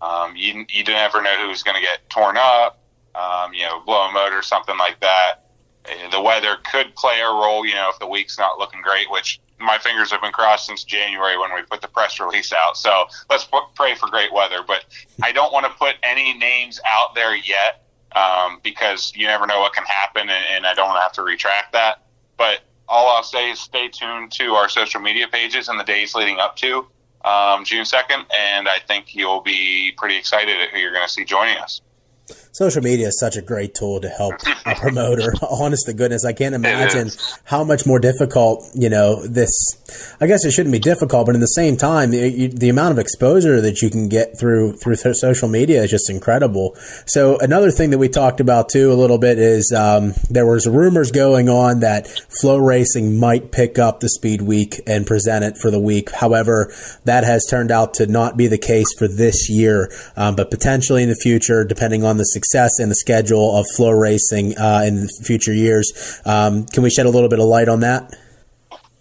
Um, 0.00 0.36
you 0.36 0.66
you 0.68 0.84
never 0.84 1.22
know 1.22 1.48
who's 1.48 1.62
going 1.62 1.76
to 1.76 1.82
get 1.82 2.08
torn 2.10 2.36
up, 2.38 2.78
um, 3.14 3.54
you 3.54 3.62
know, 3.62 3.80
blow 3.84 4.08
a 4.08 4.12
motor, 4.12 4.42
something 4.42 4.76
like 4.76 5.00
that. 5.00 5.46
Uh, 5.86 6.10
the 6.10 6.20
weather 6.20 6.56
could 6.70 6.94
play 6.94 7.20
a 7.20 7.28
role, 7.28 7.64
you 7.64 7.74
know, 7.74 7.90
if 7.92 7.98
the 7.98 8.06
week's 8.06 8.38
not 8.38 8.58
looking 8.58 8.82
great, 8.82 9.10
which 9.10 9.40
my 9.58 9.78
fingers 9.78 10.10
have 10.10 10.20
been 10.20 10.32
crossed 10.32 10.66
since 10.66 10.84
January 10.84 11.38
when 11.38 11.54
we 11.54 11.62
put 11.62 11.80
the 11.80 11.88
press 11.88 12.20
release 12.20 12.52
out. 12.52 12.76
So 12.76 13.06
let's 13.30 13.48
pray 13.74 13.94
for 13.94 14.08
great 14.08 14.32
weather. 14.32 14.58
But 14.66 14.84
I 15.22 15.32
don't 15.32 15.52
want 15.52 15.66
to 15.66 15.72
put 15.72 15.96
any 16.02 16.34
names 16.34 16.80
out 16.86 17.14
there 17.14 17.34
yet 17.34 17.84
um, 18.14 18.60
because 18.62 19.12
you 19.14 19.26
never 19.26 19.46
know 19.46 19.60
what 19.60 19.72
can 19.72 19.84
happen, 19.84 20.22
and, 20.28 20.44
and 20.50 20.66
I 20.66 20.74
don't 20.74 20.86
want 20.88 20.98
to 20.98 21.02
have 21.02 21.12
to 21.12 21.22
retract 21.22 21.72
that. 21.72 22.02
But 22.36 22.60
all 22.88 23.08
I'll 23.08 23.22
say 23.22 23.50
is 23.50 23.60
stay 23.60 23.88
tuned 23.88 24.32
to 24.32 24.54
our 24.54 24.68
social 24.68 25.00
media 25.00 25.26
pages 25.28 25.68
in 25.68 25.76
the 25.76 25.84
days 25.84 26.14
leading 26.14 26.38
up 26.38 26.56
to 26.56 26.86
um, 27.24 27.64
June 27.64 27.84
2nd, 27.84 28.26
and 28.38 28.68
I 28.68 28.78
think 28.86 29.14
you'll 29.14 29.40
be 29.40 29.92
pretty 29.96 30.16
excited 30.16 30.60
at 30.60 30.70
who 30.70 30.78
you're 30.78 30.92
going 30.92 31.06
to 31.06 31.12
see 31.12 31.24
joining 31.24 31.56
us. 31.56 31.80
Social 32.56 32.80
media 32.80 33.08
is 33.08 33.20
such 33.20 33.36
a 33.36 33.42
great 33.42 33.74
tool 33.74 34.00
to 34.00 34.08
help 34.08 34.34
a 34.64 34.74
promoter. 34.74 35.30
Honest 35.50 35.84
to 35.86 35.92
goodness, 35.92 36.24
I 36.24 36.32
can't 36.32 36.54
imagine 36.54 37.10
how 37.44 37.62
much 37.64 37.84
more 37.84 37.98
difficult, 37.98 38.70
you 38.74 38.88
know, 38.88 39.26
this, 39.26 39.52
I 40.20 40.26
guess 40.26 40.44
it 40.44 40.52
shouldn't 40.52 40.72
be 40.72 40.78
difficult, 40.78 41.26
but 41.26 41.34
in 41.34 41.40
the 41.40 41.46
same 41.46 41.76
time, 41.76 42.10
the, 42.10 42.48
the 42.48 42.68
amount 42.68 42.92
of 42.92 42.98
exposure 42.98 43.60
that 43.60 43.82
you 43.82 43.90
can 43.90 44.08
get 44.08 44.38
through, 44.38 44.74
through 44.76 44.96
social 44.96 45.48
media 45.48 45.82
is 45.82 45.90
just 45.90 46.10
incredible. 46.10 46.74
So 47.06 47.38
another 47.38 47.70
thing 47.70 47.90
that 47.90 47.98
we 47.98 48.08
talked 48.08 48.40
about 48.40 48.68
too 48.68 48.92
a 48.92 48.94
little 48.94 49.18
bit 49.18 49.38
is, 49.38 49.72
um, 49.72 50.14
there 50.30 50.46
was 50.46 50.66
rumors 50.66 51.10
going 51.10 51.48
on 51.48 51.80
that 51.80 52.06
FloRacing 52.42 53.18
might 53.18 53.52
pick 53.52 53.78
up 53.78 54.00
the 54.00 54.08
speed 54.08 54.42
week 54.42 54.80
and 54.86 55.06
present 55.06 55.44
it 55.44 55.56
for 55.56 55.70
the 55.70 55.80
week. 55.80 56.10
However, 56.10 56.72
that 57.04 57.24
has 57.24 57.46
turned 57.46 57.70
out 57.70 57.94
to 57.94 58.06
not 58.06 58.36
be 58.36 58.46
the 58.46 58.58
case 58.58 58.92
for 58.98 59.08
this 59.08 59.48
year, 59.48 59.90
um, 60.16 60.36
but 60.36 60.50
potentially 60.50 61.02
in 61.02 61.08
the 61.08 61.16
future, 61.16 61.64
depending 61.64 62.04
on 62.04 62.16
the 62.16 62.24
success 62.24 62.78
and 62.78 62.90
the 62.90 62.94
schedule 62.94 63.56
of 63.56 63.66
FloRacing 63.78 64.54
uh, 64.58 64.84
in 64.84 65.08
future 65.22 65.52
years. 65.54 66.20
Um, 66.24 66.66
can 66.66 66.82
we 66.82 66.90
shed 66.90 67.06
a 67.06 67.10
little 67.10 67.28
bit 67.28 67.38
of 67.38 67.46
light 67.46 67.68
on 67.68 67.80
that? 67.80 68.14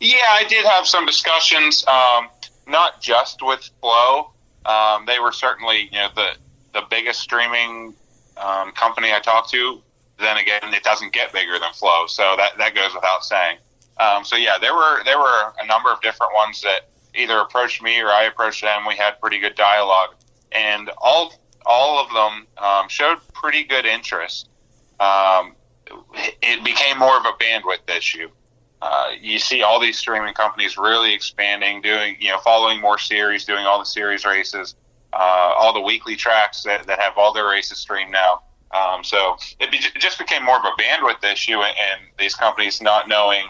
Yeah, 0.05 0.17
I 0.29 0.43
did 0.47 0.65
have 0.65 0.85
some 0.85 1.07
discussions, 1.07 1.83
um, 1.87 2.27
not 2.67 3.01
just 3.01 3.39
with 3.41 3.67
Flo. 3.81 4.31
Um, 4.63 5.05
they 5.07 5.17
were 5.17 5.31
certainly, 5.31 5.89
you 5.91 5.97
know, 5.97 6.09
the 6.15 6.35
the 6.73 6.83
biggest 6.91 7.21
streaming 7.21 7.95
um, 8.37 8.71
company 8.73 9.11
I 9.11 9.19
talked 9.19 9.49
to. 9.51 9.81
Then 10.19 10.37
again, 10.37 10.61
it 10.73 10.83
doesn't 10.83 11.11
get 11.11 11.33
bigger 11.33 11.57
than 11.57 11.73
Flo, 11.73 12.05
so 12.05 12.35
that 12.37 12.55
that 12.59 12.75
goes 12.75 12.93
without 12.93 13.23
saying. 13.23 13.57
Um, 13.99 14.23
so 14.23 14.35
yeah, 14.35 14.59
there 14.59 14.75
were 14.75 15.03
there 15.05 15.17
were 15.17 15.53
a 15.59 15.65
number 15.65 15.91
of 15.91 15.99
different 16.01 16.33
ones 16.35 16.61
that 16.61 16.81
either 17.15 17.39
approached 17.39 17.81
me 17.81 17.99
or 17.99 18.09
I 18.09 18.25
approached 18.25 18.61
them. 18.61 18.85
We 18.87 18.95
had 18.95 19.19
pretty 19.19 19.39
good 19.39 19.55
dialogue, 19.55 20.13
and 20.51 20.91
all 20.99 21.33
all 21.65 21.97
of 21.99 22.13
them 22.13 22.45
um, 22.63 22.89
showed 22.89 23.17
pretty 23.33 23.63
good 23.63 23.87
interest. 23.87 24.49
Um, 24.99 25.55
it 26.43 26.63
became 26.63 26.99
more 26.99 27.17
of 27.17 27.25
a 27.25 27.33
bandwidth 27.43 27.89
issue. 27.89 28.29
Uh, 28.81 29.11
you 29.19 29.39
see 29.39 29.63
all 29.63 29.79
these 29.79 29.97
streaming 29.97 30.33
companies 30.33 30.77
really 30.77 31.13
expanding, 31.13 31.81
doing 31.81 32.15
you 32.19 32.29
know 32.29 32.39
following 32.39 32.79
more 32.81 32.97
series, 32.97 33.45
doing 33.45 33.65
all 33.65 33.79
the 33.79 33.85
series 33.85 34.25
races, 34.25 34.75
uh, 35.13 35.53
all 35.57 35.73
the 35.73 35.81
weekly 35.81 36.15
tracks 36.15 36.63
that, 36.63 36.85
that 36.87 36.99
have 36.99 37.17
all 37.17 37.33
their 37.33 37.47
races 37.47 37.79
streamed 37.79 38.11
now. 38.11 38.41
Um, 38.71 39.03
so 39.03 39.37
it, 39.59 39.71
be, 39.71 39.77
it, 39.77 39.99
just 39.99 40.19
became 40.19 40.43
more 40.43 40.57
of 40.57 40.65
a 40.65 40.81
bandwidth 40.81 41.23
issue, 41.23 41.59
and, 41.59 41.75
and 41.77 42.01
these 42.19 42.35
companies 42.35 42.81
not 42.81 43.07
knowing, 43.07 43.45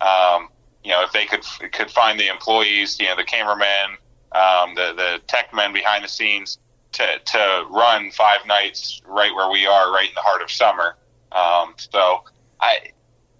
um, 0.00 0.48
you 0.82 0.90
know, 0.90 1.02
if 1.02 1.12
they 1.12 1.26
could 1.26 1.44
could 1.72 1.90
find 1.90 2.18
the 2.18 2.28
employees, 2.28 2.98
you 2.98 3.06
know, 3.06 3.16
the 3.16 3.24
cameramen, 3.24 3.98
um, 4.32 4.74
the 4.74 4.94
the 4.96 5.20
tech 5.26 5.52
men 5.52 5.72
behind 5.72 6.02
the 6.02 6.08
scenes 6.08 6.58
to 6.92 7.04
to 7.26 7.66
run 7.68 8.10
five 8.10 8.46
nights 8.46 9.02
right 9.06 9.34
where 9.34 9.50
we 9.50 9.66
are, 9.66 9.92
right 9.92 10.08
in 10.08 10.14
the 10.14 10.22
heart 10.22 10.42
of 10.42 10.50
summer. 10.50 10.96
Um, 11.32 11.74
so 11.76 12.24
I, 12.60 12.78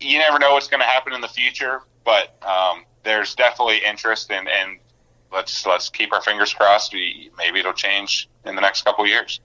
you 0.00 0.18
never 0.18 0.38
know 0.38 0.52
what's 0.54 0.68
going 0.68 0.80
to 0.80 0.86
happen 0.86 1.12
in 1.12 1.20
the 1.20 1.28
future, 1.28 1.82
but 2.04 2.34
um, 2.42 2.84
there's 3.04 3.34
definitely 3.34 3.78
interest 3.84 4.30
in, 4.30 4.48
and 4.48 4.78
let's 5.32 5.66
let's 5.66 5.88
keep 5.88 6.12
our 6.12 6.22
fingers 6.22 6.52
crossed. 6.52 6.92
We, 6.92 7.30
maybe 7.36 7.60
it'll 7.60 7.72
change 7.72 8.28
in 8.44 8.54
the 8.54 8.60
next 8.60 8.82
couple 8.84 9.06
years. 9.06 9.40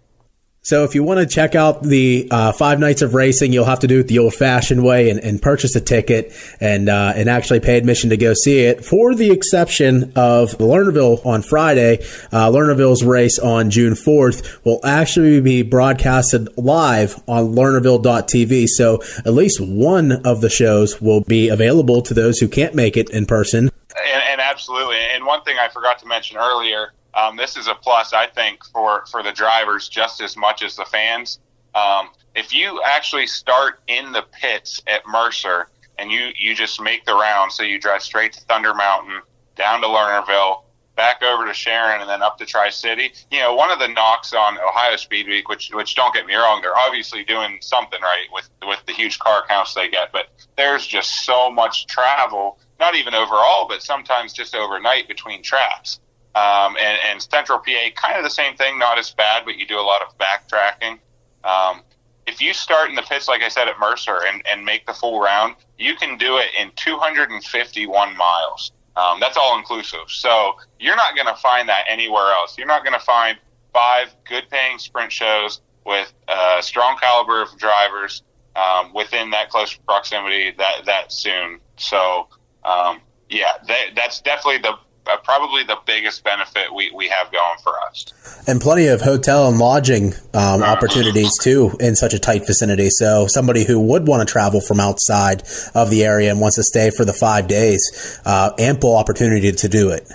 So 0.65 0.83
if 0.83 0.95
you 0.95 1.03
want 1.03 1.19
to 1.19 1.27
check 1.27 1.53
out 1.53 1.83
the 1.83 2.27
uh, 2.31 2.51
five 2.51 2.79
nights 2.79 3.03
of 3.03 3.13
racing, 3.13 3.53
you'll 3.53 3.65
have 3.65 3.81
to 3.81 3.87
do 3.87 3.99
it 3.99 4.07
the 4.07 4.17
old-fashioned 4.17 4.83
way 4.83 5.11
and, 5.11 5.19
and 5.19 5.39
purchase 5.39 5.75
a 5.75 5.79
ticket 5.79 6.33
and 6.59 6.89
uh, 6.89 7.13
and 7.15 7.29
actually 7.29 7.59
pay 7.59 7.77
admission 7.77 8.09
to 8.09 8.17
go 8.17 8.33
see 8.33 8.61
it. 8.61 8.83
For 8.83 9.13
the 9.13 9.29
exception 9.29 10.11
of 10.15 10.57
Lernerville 10.57 11.23
on 11.23 11.43
Friday, 11.43 11.99
uh, 12.31 12.49
Lernerville's 12.49 13.03
race 13.03 13.37
on 13.37 13.69
June 13.69 13.93
4th 13.93 14.65
will 14.65 14.79
actually 14.83 15.39
be 15.39 15.61
broadcasted 15.61 16.49
live 16.57 17.21
on 17.27 17.53
Lernerville.tv. 17.53 18.67
So 18.69 19.03
at 19.19 19.35
least 19.35 19.61
one 19.61 20.13
of 20.25 20.41
the 20.41 20.49
shows 20.49 20.99
will 20.99 21.21
be 21.21 21.49
available 21.49 22.01
to 22.01 22.15
those 22.15 22.39
who 22.39 22.47
can't 22.47 22.73
make 22.73 22.97
it 22.97 23.11
in 23.11 23.27
person. 23.27 23.69
And, 23.95 24.23
and 24.31 24.41
absolutely. 24.41 24.97
And 25.13 25.27
one 25.27 25.43
thing 25.43 25.57
I 25.59 25.69
forgot 25.69 25.99
to 25.99 26.07
mention 26.07 26.37
earlier 26.37 26.91
um, 27.15 27.37
this 27.37 27.57
is 27.57 27.67
a 27.67 27.75
plus, 27.75 28.13
I 28.13 28.27
think, 28.27 28.63
for, 28.65 29.05
for 29.11 29.23
the 29.23 29.31
drivers 29.31 29.89
just 29.89 30.21
as 30.21 30.35
much 30.35 30.61
as 30.61 30.75
the 30.75 30.85
fans. 30.85 31.39
Um, 31.73 32.09
if 32.35 32.53
you 32.53 32.81
actually 32.85 33.27
start 33.27 33.79
in 33.87 34.11
the 34.11 34.23
pits 34.41 34.81
at 34.87 35.07
Mercer 35.07 35.67
and 35.97 36.11
you, 36.11 36.29
you 36.37 36.53
just 36.53 36.81
make 36.81 37.05
the 37.05 37.13
round, 37.13 37.51
so 37.51 37.63
you 37.63 37.79
drive 37.79 38.03
straight 38.03 38.33
to 38.33 38.41
Thunder 38.41 38.73
Mountain, 38.73 39.21
down 39.55 39.81
to 39.81 39.87
Lernerville, 39.87 40.63
back 40.95 41.21
over 41.23 41.45
to 41.45 41.53
Sharon, 41.53 42.01
and 42.01 42.09
then 42.09 42.21
up 42.21 42.37
to 42.37 42.45
Tri 42.45 42.69
City. 42.69 43.11
You 43.31 43.39
know, 43.39 43.55
one 43.55 43.71
of 43.71 43.79
the 43.79 43.87
knocks 43.87 44.33
on 44.33 44.57
Ohio 44.57 44.95
Speed 44.95 45.27
Week, 45.27 45.47
which 45.49 45.71
which 45.73 45.95
don't 45.95 46.13
get 46.13 46.25
me 46.25 46.35
wrong, 46.35 46.61
they're 46.61 46.77
obviously 46.77 47.23
doing 47.23 47.59
something 47.61 48.01
right 48.01 48.27
with 48.33 48.49
with 48.65 48.79
the 48.85 48.93
huge 48.93 49.19
car 49.19 49.43
counts 49.47 49.73
they 49.73 49.89
get, 49.89 50.11
but 50.11 50.27
there's 50.57 50.85
just 50.85 51.25
so 51.25 51.51
much 51.51 51.87
travel, 51.87 52.59
not 52.79 52.95
even 52.95 53.13
overall, 53.13 53.67
but 53.67 53.81
sometimes 53.81 54.33
just 54.33 54.55
overnight 54.55 55.07
between 55.07 55.43
tracks. 55.43 55.99
Um, 56.35 56.75
and, 56.77 56.99
and, 57.07 57.21
Central 57.21 57.59
PA, 57.59 57.89
kind 57.95 58.17
of 58.17 58.23
the 58.23 58.29
same 58.29 58.57
thing, 58.57 58.77
not 58.77 58.99
as 58.99 59.09
bad, 59.11 59.45
but 59.45 59.55
you 59.55 59.65
do 59.65 59.79
a 59.79 59.81
lot 59.81 60.01
of 60.01 60.17
backtracking. 60.17 60.99
Um, 61.45 61.81
if 62.27 62.41
you 62.41 62.53
start 62.53 62.89
in 62.89 62.95
the 62.95 63.03
pits, 63.03 63.29
like 63.29 63.41
I 63.41 63.47
said, 63.47 63.69
at 63.69 63.79
Mercer 63.79 64.19
and, 64.27 64.43
and 64.51 64.65
make 64.65 64.85
the 64.85 64.93
full 64.93 65.21
round, 65.21 65.55
you 65.77 65.95
can 65.95 66.17
do 66.17 66.37
it 66.37 66.47
in 66.59 66.71
251 66.75 68.17
miles. 68.17 68.71
Um, 68.95 69.19
that's 69.19 69.37
all 69.37 69.57
inclusive. 69.57 70.09
So 70.09 70.55
you're 70.79 70.95
not 70.95 71.15
going 71.15 71.27
to 71.27 71.35
find 71.35 71.69
that 71.69 71.85
anywhere 71.87 72.31
else. 72.31 72.57
You're 72.57 72.67
not 72.67 72.83
going 72.83 72.97
to 72.99 73.05
find 73.05 73.37
five 73.73 74.13
good 74.27 74.49
paying 74.49 74.77
sprint 74.77 75.11
shows 75.11 75.61
with 75.85 76.11
a 76.27 76.57
strong 76.61 76.97
caliber 76.97 77.41
of 77.41 77.57
drivers 77.57 78.23
um, 78.55 78.93
within 78.93 79.29
that 79.31 79.49
close 79.49 79.73
proximity 79.73 80.51
that, 80.57 80.85
that 80.85 81.11
soon. 81.11 81.59
So, 81.77 82.27
um, 82.63 83.01
yeah, 83.29 83.53
that, 83.67 83.89
that's 83.95 84.21
definitely 84.21 84.59
the 84.59 84.77
probably 85.23 85.63
the 85.63 85.77
biggest 85.85 86.23
benefit 86.23 86.73
we, 86.73 86.91
we 86.91 87.07
have 87.07 87.31
going 87.31 87.57
for 87.63 87.73
us. 87.87 88.05
And 88.47 88.61
plenty 88.61 88.87
of 88.87 89.01
hotel 89.01 89.47
and 89.47 89.57
lodging 89.57 90.13
um, 90.33 90.63
opportunities 90.63 91.31
too 91.41 91.75
in 91.79 91.95
such 91.95 92.13
a 92.13 92.19
tight 92.19 92.45
vicinity. 92.45 92.89
So 92.89 93.27
somebody 93.27 93.65
who 93.65 93.79
would 93.79 94.07
want 94.07 94.27
to 94.27 94.31
travel 94.31 94.61
from 94.61 94.79
outside 94.79 95.43
of 95.73 95.89
the 95.89 96.03
area 96.03 96.31
and 96.31 96.39
wants 96.39 96.55
to 96.57 96.63
stay 96.63 96.89
for 96.89 97.05
the 97.05 97.13
five 97.13 97.47
days, 97.47 98.19
uh, 98.25 98.51
ample 98.59 98.95
opportunity 98.95 99.51
to 99.51 99.67
do 99.67 99.89
it. 99.89 100.11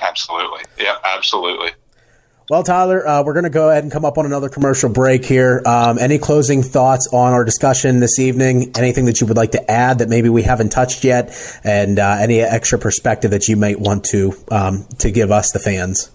Absolutely. 0.00 0.60
Yeah, 0.78 0.96
absolutely. 1.04 1.70
Well, 2.48 2.62
Tyler, 2.62 3.04
uh, 3.04 3.24
we're 3.24 3.32
going 3.32 3.42
to 3.42 3.50
go 3.50 3.70
ahead 3.70 3.82
and 3.82 3.90
come 3.90 4.04
up 4.04 4.18
on 4.18 4.24
another 4.24 4.48
commercial 4.48 4.88
break 4.88 5.24
here. 5.24 5.62
Um, 5.66 5.98
any 5.98 6.18
closing 6.18 6.62
thoughts 6.62 7.08
on 7.12 7.32
our 7.32 7.44
discussion 7.44 7.98
this 7.98 8.20
evening? 8.20 8.70
Anything 8.78 9.06
that 9.06 9.20
you 9.20 9.26
would 9.26 9.36
like 9.36 9.50
to 9.52 9.68
add 9.70 9.98
that 9.98 10.08
maybe 10.08 10.28
we 10.28 10.44
haven't 10.44 10.68
touched 10.70 11.02
yet, 11.02 11.36
and 11.64 11.98
uh, 11.98 12.18
any 12.20 12.40
extra 12.40 12.78
perspective 12.78 13.32
that 13.32 13.48
you 13.48 13.56
might 13.56 13.80
want 13.80 14.04
to 14.06 14.32
um, 14.52 14.86
to 14.98 15.10
give 15.10 15.32
us, 15.32 15.50
the 15.50 15.58
fans? 15.58 16.12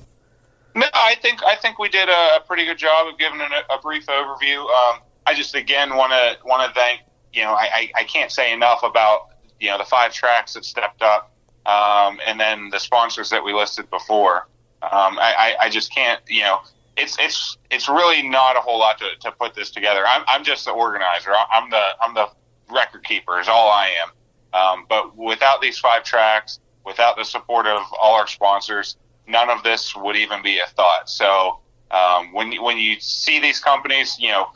No, 0.74 0.86
I 0.94 1.16
think 1.22 1.44
I 1.44 1.56
think 1.56 1.80
we 1.80 1.90
did 1.90 2.08
a, 2.08 2.40
pretty 2.48 2.64
good 2.64 2.78
job 2.78 3.08
of 3.08 3.18
giving 3.20 3.42
a, 3.42 3.74
a 3.74 3.82
brief 3.82 4.06
overview. 4.06 4.60
Um, 4.60 5.02
I 5.26 5.34
just 5.34 5.54
again 5.54 5.98
want 5.98 6.14
to 6.14 6.38
want 6.48 6.66
to 6.66 6.80
thank 6.80 7.02
you 7.34 7.44
know 7.44 7.52
I, 7.52 7.92
I, 7.94 8.04
can't 8.06 8.32
say 8.32 8.54
enough 8.54 8.84
about 8.84 9.30
you 9.60 9.70
know 9.70 9.78
the 9.78 9.84
five 9.84 10.14
tracks 10.14 10.54
that 10.54 10.64
stepped 10.64 11.02
up, 11.02 11.30
um, 11.66 12.22
and 12.26 12.40
then 12.40 12.70
the 12.70 12.80
sponsors 12.80 13.30
that 13.32 13.44
we 13.44 13.54
listed 13.54 13.90
before. 13.90 14.48
Um, 14.84 15.20
I, 15.20 15.56
I, 15.62 15.70
just 15.70 15.94
can't, 15.94 16.20
you 16.28 16.42
know, 16.42 16.62
it's 16.98 17.18
it's 17.20 17.58
it's 17.70 17.88
really 17.88 18.28
not 18.28 18.58
a 18.58 18.60
whole 18.60 18.80
lot 18.80 18.98
to, 18.98 19.10
to 19.22 19.32
put 19.32 19.54
this 19.54 19.70
together. 19.70 20.04
I'm, 20.08 20.24
I'm 20.28 20.44
just 20.44 20.66
the 20.66 20.72
organizer. 20.72 21.32
I'm 21.52 21.70
the 21.70 21.84
I'm 22.04 22.14
the 22.16 22.28
record 22.72 23.04
keeper 23.04 23.40
is 23.40 23.48
all 23.48 23.70
I 23.70 23.90
am. 24.02 24.12
Um, 24.54 24.86
but 24.90 25.16
without 25.16 25.62
these 25.62 25.78
five 25.78 26.04
tracks, 26.04 26.60
without 26.86 27.16
the 27.16 27.24
support 27.24 27.68
of 27.68 27.82
all 28.02 28.16
our 28.16 28.28
sponsors, 28.28 28.98
none 29.28 29.50
of 29.50 29.64
this 29.64 29.96
would 29.96 30.16
even 30.16 30.42
be 30.42 30.60
a 30.60 30.68
thought. 30.68 31.10
So 31.10 31.60
um, 31.92 32.34
when 32.34 32.52
when 32.62 32.78
you 32.78 33.00
see 33.00 33.40
these 33.40 33.60
companies, 33.60 34.18
you 34.20 34.30
know, 34.30 34.48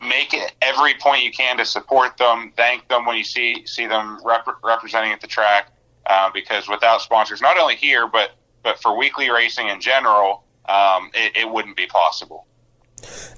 make 0.00 0.34
it 0.34 0.54
every 0.62 0.94
point 0.94 1.22
you 1.22 1.30
can 1.30 1.56
to 1.58 1.64
support 1.64 2.16
them. 2.16 2.52
Thank 2.56 2.88
them 2.88 3.06
when 3.06 3.16
you 3.16 3.24
see 3.24 3.66
see 3.66 3.86
them 3.86 4.18
rep- 4.24 4.46
representing 4.62 5.12
at 5.12 5.20
the 5.20 5.26
track, 5.26 5.72
uh, 6.06 6.30
because 6.32 6.68
without 6.68 7.00
sponsors, 7.00 7.40
not 7.40 7.58
only 7.58 7.76
here 7.76 8.06
but 8.06 8.32
but 8.68 8.82
for 8.82 8.94
weekly 8.98 9.30
racing 9.30 9.68
in 9.68 9.80
general, 9.80 10.44
um, 10.68 11.10
it, 11.14 11.34
it 11.34 11.50
wouldn't 11.50 11.74
be 11.74 11.86
possible. 11.86 12.46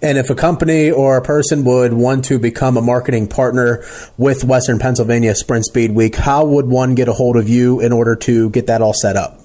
And 0.03 0.19
if 0.19 0.29
a 0.29 0.35
company 0.35 0.91
or 0.91 1.17
a 1.17 1.23
person 1.23 1.63
would 1.65 1.93
want 1.93 2.25
to 2.25 2.39
become 2.41 2.77
a 2.77 2.83
marketing 2.83 3.29
partner 3.29 3.85
with 4.17 4.43
Western 4.43 4.81
Pennsylvania 4.81 5.37
Sprint 5.37 5.67
Speed 5.67 5.93
Week, 5.93 6.17
how 6.17 6.45
would 6.45 6.67
one 6.67 6.97
get 6.97 7.07
a 7.07 7.13
hold 7.13 7.37
of 7.37 7.49
you 7.49 7.79
in 7.79 7.93
order 7.93 8.17
to 8.17 8.51
get 8.51 8.67
that 8.67 8.83
all 8.83 8.95
set 8.95 9.17
up? 9.17 9.39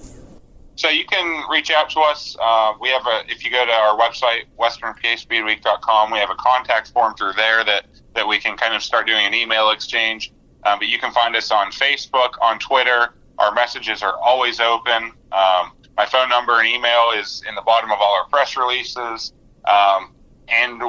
So 0.74 0.88
you 0.88 1.04
can 1.04 1.48
reach 1.48 1.70
out 1.70 1.88
to 1.90 2.00
us. 2.00 2.36
Uh, 2.42 2.72
we 2.80 2.88
have 2.88 3.06
a, 3.06 3.22
if 3.28 3.44
you 3.44 3.50
go 3.52 3.64
to 3.64 3.72
our 3.72 3.96
website, 3.96 4.46
westernpaspeedweek.com, 4.58 6.10
we 6.10 6.18
have 6.18 6.30
a 6.30 6.34
contact 6.34 6.88
form 6.88 7.14
through 7.14 7.34
there 7.34 7.64
that, 7.64 7.86
that 8.14 8.26
we 8.26 8.38
can 8.38 8.56
kind 8.56 8.74
of 8.74 8.82
start 8.82 9.06
doing 9.06 9.24
an 9.24 9.34
email 9.34 9.70
exchange. 9.70 10.32
Um, 10.64 10.80
but 10.80 10.88
you 10.88 10.98
can 10.98 11.12
find 11.12 11.36
us 11.36 11.52
on 11.52 11.70
Facebook, 11.70 12.32
on 12.42 12.58
Twitter. 12.58 13.14
Our 13.38 13.52
messages 13.52 14.02
are 14.02 14.16
always 14.16 14.60
open. 14.60 15.12
Um, 15.32 15.72
my 15.96 16.06
phone 16.06 16.28
number 16.28 16.60
and 16.60 16.68
email 16.68 17.12
is 17.16 17.42
in 17.48 17.54
the 17.54 17.62
bottom 17.62 17.90
of 17.90 17.98
all 18.00 18.14
our 18.20 18.28
press 18.28 18.56
releases. 18.56 19.32
Um, 19.64 20.12
and 20.48 20.80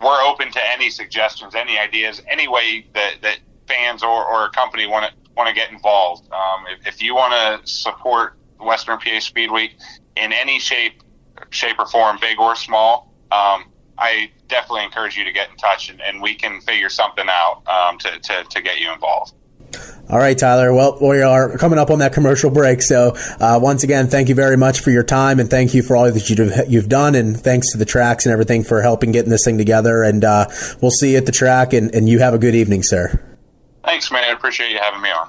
we're 0.00 0.22
open 0.22 0.50
to 0.52 0.60
any 0.72 0.90
suggestions, 0.90 1.54
any 1.54 1.78
ideas, 1.78 2.20
any 2.28 2.48
way 2.48 2.86
that, 2.94 3.16
that 3.22 3.38
fans 3.66 4.02
or, 4.02 4.24
or 4.24 4.46
a 4.46 4.50
company 4.50 4.86
want 4.86 5.10
to 5.10 5.24
want 5.36 5.48
to 5.48 5.54
get 5.54 5.70
involved. 5.72 6.30
Um, 6.32 6.64
if, 6.68 6.86
if 6.86 7.02
you 7.02 7.14
want 7.14 7.32
to 7.32 7.68
support 7.68 8.36
Western 8.60 8.98
PA 8.98 9.18
Speed 9.18 9.50
Week 9.50 9.72
in 10.16 10.32
any 10.32 10.60
shape, 10.60 11.02
shape 11.50 11.78
or 11.78 11.86
form, 11.86 12.18
big 12.20 12.38
or 12.38 12.54
small, 12.54 13.12
um, 13.32 13.64
I 13.98 14.30
definitely 14.48 14.84
encourage 14.84 15.16
you 15.16 15.24
to 15.24 15.32
get 15.32 15.50
in 15.50 15.56
touch 15.56 15.90
and, 15.90 16.00
and 16.00 16.22
we 16.22 16.34
can 16.34 16.60
figure 16.60 16.88
something 16.88 17.26
out 17.28 17.66
um, 17.66 17.98
to, 17.98 18.18
to, 18.18 18.44
to 18.44 18.62
get 18.62 18.78
you 18.78 18.92
involved. 18.92 19.34
All 20.10 20.18
right, 20.18 20.36
Tyler. 20.36 20.74
Well, 20.74 20.98
we 21.00 21.22
are 21.22 21.56
coming 21.56 21.78
up 21.78 21.90
on 21.90 22.00
that 22.00 22.12
commercial 22.12 22.50
break. 22.50 22.82
So, 22.82 23.16
uh, 23.40 23.58
once 23.62 23.84
again, 23.84 24.08
thank 24.08 24.28
you 24.28 24.34
very 24.34 24.56
much 24.56 24.80
for 24.80 24.90
your 24.90 25.02
time 25.02 25.40
and 25.40 25.48
thank 25.48 25.72
you 25.72 25.82
for 25.82 25.96
all 25.96 26.10
that 26.10 26.66
you've 26.68 26.88
done. 26.88 27.14
And 27.14 27.38
thanks 27.38 27.72
to 27.72 27.78
the 27.78 27.86
tracks 27.86 28.26
and 28.26 28.32
everything 28.32 28.64
for 28.64 28.82
helping 28.82 29.12
getting 29.12 29.30
this 29.30 29.44
thing 29.44 29.56
together. 29.56 30.02
And 30.02 30.22
uh, 30.24 30.46
we'll 30.82 30.90
see 30.90 31.12
you 31.12 31.18
at 31.18 31.26
the 31.26 31.32
track. 31.32 31.72
And, 31.72 31.94
and 31.94 32.08
you 32.08 32.18
have 32.18 32.34
a 32.34 32.38
good 32.38 32.54
evening, 32.54 32.82
sir. 32.82 33.18
Thanks, 33.84 34.10
man. 34.10 34.24
I 34.24 34.32
appreciate 34.32 34.72
you 34.72 34.78
having 34.78 35.00
me 35.00 35.10
on. 35.10 35.28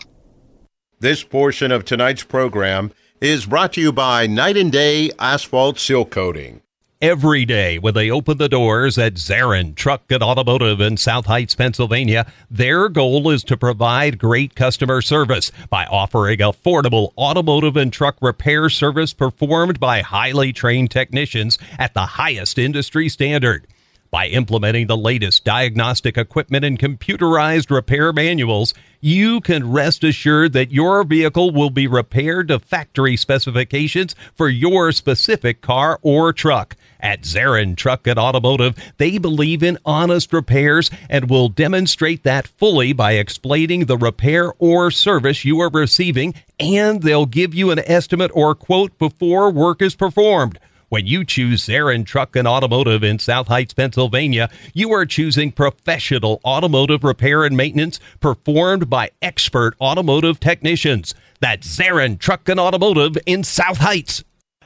This 0.99 1.23
portion 1.23 1.71
of 1.71 1.85
tonight's 1.85 2.23
program 2.23 2.91
is 3.21 3.45
brought 3.45 3.73
to 3.73 3.81
you 3.81 3.93
by 3.93 4.27
Night 4.27 4.57
and 4.57 4.71
Day 4.71 5.11
Asphalt 5.19 5.79
Seal 5.79 6.05
Coating 6.05 6.61
every 7.05 7.45
day 7.45 7.77
when 7.77 7.93
they 7.93 8.09
open 8.09 8.35
the 8.39 8.49
doors 8.49 8.97
at 8.97 9.13
Zarin 9.13 9.75
Truck 9.75 10.01
and 10.09 10.23
Automotive 10.23 10.81
in 10.81 10.97
South 10.97 11.27
Heights, 11.27 11.53
Pennsylvania. 11.53 12.25
Their 12.49 12.89
goal 12.89 13.29
is 13.29 13.43
to 13.43 13.55
provide 13.55 14.17
great 14.17 14.55
customer 14.55 15.03
service 15.03 15.51
by 15.69 15.85
offering 15.85 16.39
affordable 16.39 17.11
automotive 17.15 17.77
and 17.77 17.93
truck 17.93 18.17
repair 18.21 18.71
service 18.71 19.13
performed 19.13 19.79
by 19.79 20.01
highly 20.01 20.51
trained 20.51 20.89
technicians 20.89 21.59
at 21.77 21.93
the 21.93 22.07
highest 22.07 22.57
industry 22.57 23.07
standard. 23.07 23.67
By 24.09 24.27
implementing 24.27 24.87
the 24.87 24.97
latest 24.97 25.43
diagnostic 25.43 26.17
equipment 26.17 26.65
and 26.65 26.79
computerized 26.79 27.69
repair 27.69 28.13
manuals, 28.13 28.73
you 28.99 29.41
can 29.41 29.71
rest 29.71 30.03
assured 30.03 30.53
that 30.53 30.71
your 30.71 31.03
vehicle 31.03 31.51
will 31.51 31.69
be 31.69 31.85
repaired 31.85 32.47
to 32.47 32.57
factory 32.57 33.15
specifications 33.15 34.15
for 34.33 34.49
your 34.49 34.91
specific 34.91 35.61
car 35.61 35.99
or 36.01 36.33
truck. 36.33 36.75
At 37.05 37.21
Zarin 37.21 37.77
Truck 37.77 38.07
and 38.07 38.17
Automotive, 38.17 38.75
they 38.97 39.19
believe 39.19 39.61
in 39.61 39.77
honest 39.85 40.33
repairs 40.33 40.89
and 41.07 41.29
will 41.29 41.49
demonstrate 41.49 42.23
that 42.23 42.47
fully 42.47 42.93
by 42.93 43.11
explaining 43.11 43.85
the 43.85 43.95
repair 43.95 44.53
or 44.57 44.89
service 44.89 45.45
you 45.45 45.59
are 45.59 45.69
receiving, 45.69 46.33
and 46.59 47.03
they'll 47.03 47.27
give 47.27 47.53
you 47.53 47.69
an 47.69 47.77
estimate 47.85 48.31
or 48.33 48.55
quote 48.55 48.97
before 48.97 49.51
work 49.51 49.83
is 49.83 49.93
performed. 49.93 50.57
When 50.89 51.05
you 51.05 51.23
choose 51.23 51.67
Zarin 51.67 52.07
Truck 52.07 52.35
and 52.35 52.47
Automotive 52.47 53.03
in 53.03 53.19
South 53.19 53.49
Heights, 53.49 53.75
Pennsylvania, 53.75 54.49
you 54.73 54.91
are 54.91 55.05
choosing 55.05 55.51
professional 55.51 56.41
automotive 56.43 57.03
repair 57.03 57.43
and 57.43 57.55
maintenance 57.55 57.99
performed 58.19 58.89
by 58.89 59.11
expert 59.21 59.75
automotive 59.79 60.39
technicians. 60.39 61.13
That's 61.39 61.67
Zarin 61.67 62.17
Truck 62.17 62.49
and 62.49 62.59
Automotive 62.59 63.15
in 63.27 63.43
South 63.43 63.77
Heights. 63.77 64.23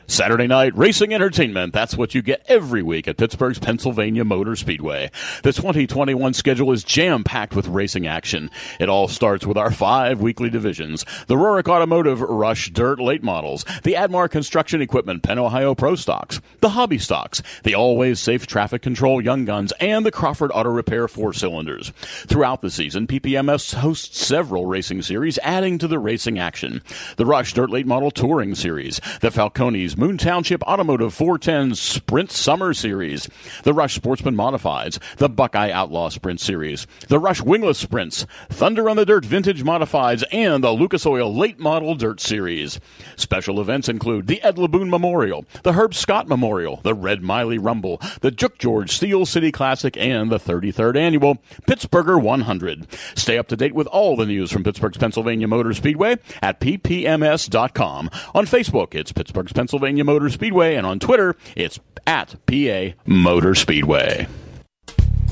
Saturday 0.09 0.47
night 0.47 0.75
racing 0.75 1.13
entertainment. 1.13 1.71
That's 1.71 1.95
what 1.95 2.15
you 2.15 2.23
get 2.23 2.43
every 2.47 2.81
week 2.81 3.07
at 3.07 3.17
Pittsburgh's 3.17 3.59
Pennsylvania 3.59 4.25
Motor 4.25 4.55
Speedway. 4.55 5.11
The 5.43 5.53
2021 5.53 6.33
schedule 6.33 6.71
is 6.71 6.83
jam 6.83 7.23
packed 7.23 7.55
with 7.55 7.67
racing 7.67 8.07
action. 8.07 8.49
It 8.79 8.89
all 8.89 9.07
starts 9.07 9.45
with 9.45 9.55
our 9.55 9.69
five 9.69 10.19
weekly 10.19 10.49
divisions 10.49 11.05
the 11.27 11.35
Rorick 11.35 11.67
Automotive 11.67 12.21
Rush 12.21 12.71
Dirt 12.71 12.99
Late 12.99 13.21
Models, 13.21 13.63
the 13.83 13.93
Admar 13.93 14.27
Construction 14.31 14.81
Equipment 14.81 15.21
Penn 15.21 15.37
Ohio 15.37 15.75
Pro 15.75 15.93
Stocks, 15.93 16.41
the 16.61 16.69
Hobby 16.69 16.97
Stocks, 16.97 17.43
the 17.63 17.75
Always 17.75 18.19
Safe 18.19 18.47
Traffic 18.47 18.81
Control 18.81 19.21
Young 19.21 19.45
Guns, 19.45 19.73
and 19.79 20.03
the 20.03 20.11
Crawford 20.11 20.49
Auto 20.55 20.71
Repair 20.71 21.07
Four 21.07 21.33
Cylinders. 21.33 21.93
Throughout 22.25 22.61
the 22.61 22.71
season, 22.71 23.05
PPMS 23.05 23.75
hosts 23.75 24.25
several 24.25 24.65
racing 24.65 25.03
series, 25.03 25.37
adding 25.43 25.77
to 25.77 25.87
the 25.87 25.99
racing 25.99 26.39
action. 26.39 26.81
The 27.17 27.27
Rush 27.27 27.53
Dirt 27.53 27.69
Late 27.69 27.85
Model 27.85 28.09
Touring 28.09 28.55
Series, 28.55 28.99
the 29.21 29.29
Falcones 29.29 29.98
Moon 29.99 30.17
Township 30.17 30.63
Automotive 30.63 31.13
410 31.13 31.75
Sprint 31.75 32.31
Summer 32.31 32.73
Series, 32.73 33.27
the 33.63 33.73
Rush 33.73 33.95
Sportsman 33.95 34.33
Modifieds, 34.33 34.97
the 35.17 35.27
Buckeye 35.27 35.71
Outlaw 35.71 36.07
Sprint 36.07 36.39
Series, 36.39 36.87
the 37.09 37.19
Rush 37.19 37.41
Wingless 37.41 37.79
Sprints, 37.79 38.25
Thunder 38.47 38.89
on 38.89 38.95
the 38.95 39.05
Dirt 39.05 39.25
Vintage 39.25 39.61
Modifieds, 39.61 40.23
and 40.31 40.63
the 40.63 40.71
Lucas 40.71 41.05
Oil 41.05 41.35
Late 41.35 41.59
Model 41.59 41.95
Dirt 41.95 42.21
Series. 42.21 42.79
Special 43.17 43.59
events 43.59 43.89
include 43.89 44.27
the 44.27 44.41
Ed 44.41 44.55
Laboon 44.55 44.89
Memorial, 44.89 45.43
the 45.63 45.73
Herb 45.73 45.93
Scott 45.93 46.29
Memorial, 46.29 46.79
the 46.83 46.93
Red 46.93 47.21
Miley 47.21 47.57
Rumble, 47.57 47.99
the 48.21 48.31
Juk 48.31 48.57
George 48.57 48.91
Steel 48.91 49.25
City 49.25 49.51
Classic, 49.51 49.97
and 49.97 50.31
the 50.31 50.39
33rd 50.39 50.95
Annual 50.95 51.39
Pittsburgher 51.67 52.21
100. 52.21 52.87
Stay 53.15 53.37
up 53.37 53.49
to 53.49 53.57
date 53.57 53.75
with 53.75 53.87
all 53.87 54.15
the 54.15 54.25
news 54.25 54.49
from 54.49 54.63
Pittsburgh's 54.63 54.97
Pennsylvania 54.97 55.49
Motor 55.49 55.73
Speedway 55.73 56.15
at 56.41 56.61
ppms.com. 56.61 58.09
On 58.33 58.45
Facebook, 58.45 58.95
it's 58.95 59.11
Pittsburgh's 59.11 59.51
Pennsylvania 59.51 59.88
Pennsylvania 59.89 60.03
Motor 60.03 60.29
Speedway, 60.29 60.75
and 60.75 60.85
on 60.85 60.99
Twitter, 60.99 61.35
it's 61.55 61.79
at 62.05 62.35
PA 62.45 62.95
Motor 63.07 63.55
Speedway. 63.55 64.27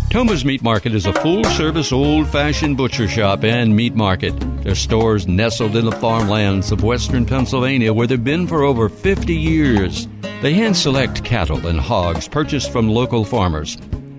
Toma's 0.09 0.43
Meat 0.43 0.63
Market 0.63 0.95
is 0.95 1.05
a 1.05 1.13
full 1.13 1.43
service, 1.43 1.91
old 1.91 2.27
fashioned 2.29 2.75
butcher 2.75 3.07
shop 3.07 3.43
and 3.43 3.75
meat 3.75 3.93
market. 3.93 4.33
Their 4.63 4.73
stores 4.73 5.27
nestled 5.27 5.75
in 5.75 5.85
the 5.85 5.91
farmlands 5.91 6.71
of 6.71 6.83
western 6.83 7.23
Pennsylvania 7.27 7.93
where 7.93 8.07
they've 8.07 8.23
been 8.23 8.47
for 8.47 8.63
over 8.63 8.89
50 8.89 9.35
years. 9.35 10.07
They 10.41 10.55
hand 10.55 10.75
select 10.75 11.23
cattle 11.23 11.67
and 11.67 11.79
hogs 11.79 12.27
purchased 12.27 12.71
from 12.71 12.89
local 12.89 13.25
farmers. 13.25 13.77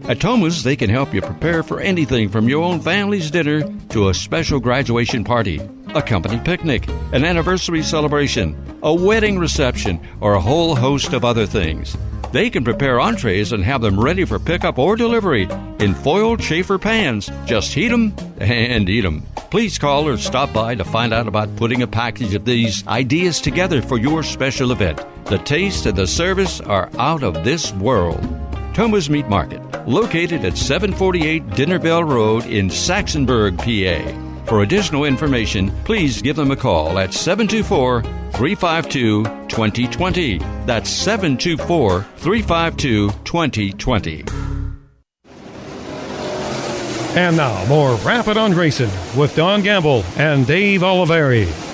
At 0.08 0.20
Toma's, 0.20 0.62
they 0.62 0.74
can 0.74 0.88
help 0.88 1.12
you 1.12 1.20
prepare 1.20 1.62
for 1.62 1.80
anything 1.80 2.30
from 2.30 2.48
your 2.48 2.64
own 2.64 2.80
family's 2.80 3.30
dinner 3.30 3.62
to 3.90 4.08
a 4.08 4.14
special 4.14 4.58
graduation 4.58 5.22
party, 5.22 5.60
a 5.94 6.00
company 6.00 6.40
picnic, 6.42 6.88
an 7.12 7.26
anniversary 7.26 7.82
celebration, 7.82 8.56
a 8.82 8.94
wedding 8.94 9.38
reception, 9.38 10.00
or 10.22 10.32
a 10.32 10.40
whole 10.40 10.74
host 10.74 11.12
of 11.12 11.26
other 11.26 11.44
things. 11.44 11.94
They 12.32 12.48
can 12.48 12.64
prepare 12.64 12.98
entrees 12.98 13.52
and 13.52 13.62
have 13.64 13.82
them 13.82 14.00
ready 14.00 14.24
for 14.24 14.38
pickup 14.38 14.78
or 14.78 14.96
delivery 14.96 15.46
in 15.78 15.94
foiled 15.94 16.40
chafer 16.40 16.78
pans. 16.78 17.30
Just 17.44 17.74
heat 17.74 17.88
them 17.88 18.14
and 18.38 18.88
eat 18.88 19.02
them. 19.02 19.26
Please 19.50 19.78
call 19.78 20.08
or 20.08 20.16
stop 20.16 20.54
by 20.54 20.74
to 20.74 20.84
find 20.84 21.12
out 21.12 21.28
about 21.28 21.54
putting 21.56 21.82
a 21.82 21.86
package 21.86 22.32
of 22.32 22.46
these 22.46 22.86
ideas 22.86 23.42
together 23.42 23.82
for 23.82 23.98
your 23.98 24.22
special 24.22 24.72
event. 24.72 25.04
The 25.26 25.38
taste 25.38 25.84
and 25.84 25.98
the 25.98 26.06
service 26.06 26.62
are 26.62 26.90
out 26.98 27.22
of 27.22 27.44
this 27.44 27.74
world. 27.74 28.47
Toma's 28.78 29.10
Meat 29.10 29.26
Market, 29.26 29.60
located 29.88 30.44
at 30.44 30.56
748 30.56 31.50
Dinner 31.56 31.80
Bell 31.80 32.04
Road 32.04 32.46
in 32.46 32.68
Saxonburg, 32.68 33.58
PA. 33.58 34.44
For 34.46 34.62
additional 34.62 35.04
information, 35.04 35.72
please 35.82 36.22
give 36.22 36.36
them 36.36 36.52
a 36.52 36.56
call 36.56 36.96
at 37.00 37.12
724 37.12 38.02
352 38.02 39.24
2020. 39.48 40.38
That's 40.64 40.88
724 40.90 42.02
352 42.18 43.10
2020. 43.24 44.24
And 47.16 47.36
now, 47.36 47.66
more 47.66 47.96
Rappin' 47.96 48.38
on 48.38 48.54
Racing 48.54 48.92
with 49.16 49.34
Don 49.34 49.62
Gamble 49.62 50.04
and 50.16 50.46
Dave 50.46 50.82
Oliveri. 50.82 51.67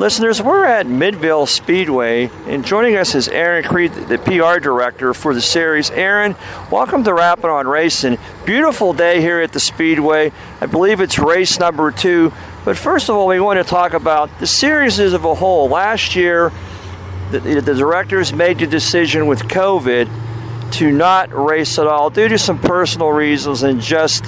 Listeners, 0.00 0.40
we're 0.40 0.64
at 0.64 0.86
Midvale 0.86 1.44
Speedway, 1.44 2.30
and 2.46 2.64
joining 2.64 2.96
us 2.96 3.14
is 3.14 3.28
Aaron 3.28 3.62
Creed, 3.62 3.92
the 3.92 4.16
PR 4.16 4.58
director 4.58 5.12
for 5.12 5.34
the 5.34 5.42
series. 5.42 5.90
Aaron, 5.90 6.36
welcome 6.70 7.04
to 7.04 7.12
Rappin' 7.12 7.50
on 7.50 7.68
Racing. 7.68 8.16
Beautiful 8.46 8.94
day 8.94 9.20
here 9.20 9.42
at 9.42 9.52
the 9.52 9.60
Speedway. 9.60 10.32
I 10.58 10.64
believe 10.64 11.02
it's 11.02 11.18
race 11.18 11.58
number 11.60 11.90
two. 11.90 12.32
But 12.64 12.78
first 12.78 13.10
of 13.10 13.16
all, 13.16 13.26
we 13.26 13.40
want 13.40 13.58
to 13.58 13.62
talk 13.62 13.92
about 13.92 14.30
the 14.38 14.46
series 14.46 14.98
as 14.98 15.12
a 15.12 15.18
whole. 15.18 15.68
Last 15.68 16.16
year, 16.16 16.50
the, 17.30 17.40
the 17.40 17.74
directors 17.74 18.32
made 18.32 18.60
the 18.60 18.66
decision 18.66 19.26
with 19.26 19.42
COVID 19.48 20.08
to 20.72 20.90
not 20.90 21.30
race 21.30 21.78
at 21.78 21.86
all 21.86 22.08
due 22.08 22.28
to 22.28 22.38
some 22.38 22.58
personal 22.58 23.10
reasons 23.10 23.62
and 23.62 23.82
just 23.82 24.24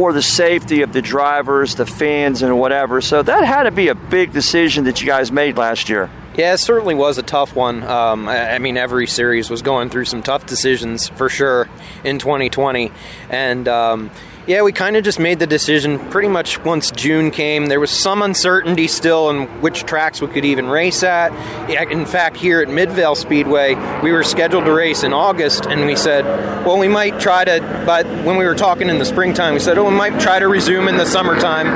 for 0.00 0.14
the 0.14 0.22
safety 0.22 0.80
of 0.80 0.94
the 0.94 1.02
drivers, 1.02 1.74
the 1.74 1.84
fans, 1.84 2.40
and 2.40 2.58
whatever. 2.58 3.02
So 3.02 3.22
that 3.22 3.44
had 3.44 3.64
to 3.64 3.70
be 3.70 3.88
a 3.88 3.94
big 3.94 4.32
decision 4.32 4.84
that 4.84 5.02
you 5.02 5.06
guys 5.06 5.30
made 5.30 5.58
last 5.58 5.90
year. 5.90 6.08
Yeah, 6.38 6.54
it 6.54 6.58
certainly 6.58 6.94
was 6.94 7.18
a 7.18 7.22
tough 7.22 7.54
one. 7.54 7.82
Um, 7.82 8.26
I, 8.26 8.52
I, 8.52 8.58
mean, 8.60 8.78
every 8.78 9.06
series 9.06 9.50
was 9.50 9.60
going 9.60 9.90
through 9.90 10.06
some 10.06 10.22
tough 10.22 10.46
decisions 10.46 11.10
for 11.10 11.28
sure 11.28 11.68
in 12.02 12.18
2020, 12.18 12.90
and 13.28 13.68
um, 13.68 14.10
yeah, 14.50 14.62
we 14.62 14.72
kind 14.72 14.96
of 14.96 15.04
just 15.04 15.20
made 15.20 15.38
the 15.38 15.46
decision 15.46 15.96
pretty 16.10 16.26
much 16.26 16.58
once 16.64 16.90
June 16.90 17.30
came. 17.30 17.66
There 17.66 17.78
was 17.78 17.92
some 17.92 18.20
uncertainty 18.20 18.88
still 18.88 19.30
in 19.30 19.46
which 19.60 19.84
tracks 19.84 20.20
we 20.20 20.26
could 20.26 20.44
even 20.44 20.66
race 20.66 21.04
at. 21.04 21.30
In 21.70 22.04
fact, 22.04 22.36
here 22.36 22.60
at 22.60 22.68
Midvale 22.68 23.14
Speedway, 23.14 23.76
we 24.02 24.10
were 24.10 24.24
scheduled 24.24 24.64
to 24.64 24.72
race 24.72 25.04
in 25.04 25.12
August, 25.12 25.66
and 25.66 25.86
we 25.86 25.94
said, 25.94 26.24
well, 26.66 26.80
we 26.80 26.88
might 26.88 27.20
try 27.20 27.44
to, 27.44 27.60
but 27.86 28.04
when 28.24 28.36
we 28.36 28.44
were 28.44 28.56
talking 28.56 28.88
in 28.88 28.98
the 28.98 29.04
springtime, 29.04 29.54
we 29.54 29.60
said, 29.60 29.78
oh, 29.78 29.88
we 29.88 29.94
might 29.94 30.20
try 30.20 30.40
to 30.40 30.48
resume 30.48 30.88
in 30.88 30.96
the 30.96 31.06
summertime. 31.06 31.68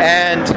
And 0.00 0.48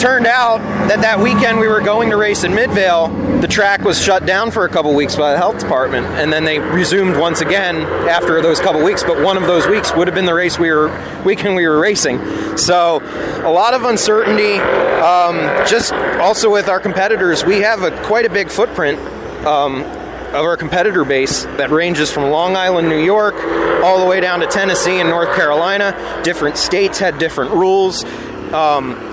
turned 0.00 0.26
out 0.26 0.58
that 0.88 1.02
that 1.02 1.20
weekend 1.20 1.60
we 1.60 1.68
were 1.68 1.82
going 1.82 2.08
to 2.08 2.16
race 2.16 2.42
in 2.42 2.54
Midvale, 2.54 3.08
the 3.42 3.46
track 3.46 3.82
was 3.82 4.02
shut 4.02 4.24
down 4.24 4.50
for 4.50 4.64
a 4.64 4.68
couple 4.68 4.94
weeks 4.94 5.14
by 5.14 5.32
the 5.32 5.36
health 5.36 5.58
department, 5.58 6.06
and 6.06 6.32
then 6.32 6.44
they 6.44 6.58
resumed 6.58 7.18
once 7.18 7.42
again 7.42 7.76
after 8.08 8.40
those 8.40 8.60
couple 8.60 8.82
weeks. 8.82 9.04
But 9.04 9.22
one 9.22 9.36
of 9.36 9.42
those 9.42 9.66
weeks 9.66 9.94
would 9.94 10.08
have 10.08 10.14
been 10.14 10.24
the 10.24 10.32
race 10.32 10.58
we 10.58 10.70
were 10.70 10.88
weekend 11.22 11.54
we 11.54 11.68
were 11.68 11.78
racing. 11.78 12.18
So 12.56 13.00
a 13.44 13.52
lot 13.52 13.74
of 13.74 13.84
uncertainty. 13.84 14.54
Um, 14.54 15.36
just 15.66 15.92
also 15.92 16.50
with 16.50 16.68
our 16.68 16.80
competitors, 16.80 17.44
we 17.44 17.58
have 17.58 17.82
a 17.82 17.90
quite 18.04 18.24
a 18.24 18.30
big 18.30 18.50
footprint. 18.50 18.98
Um, 19.46 19.84
of 20.30 20.44
our 20.44 20.56
competitor 20.56 21.04
base 21.04 21.42
that 21.42 21.70
ranges 21.70 22.08
from 22.08 22.30
Long 22.30 22.54
Island, 22.54 22.88
New 22.88 23.02
York, 23.02 23.34
all 23.82 23.98
the 23.98 24.06
way 24.06 24.20
down 24.20 24.38
to 24.38 24.46
Tennessee 24.46 25.00
and 25.00 25.08
North 25.08 25.34
Carolina. 25.34 26.22
Different 26.22 26.56
states 26.56 27.00
had 27.00 27.18
different 27.18 27.50
rules. 27.50 28.04
Um, 28.52 29.09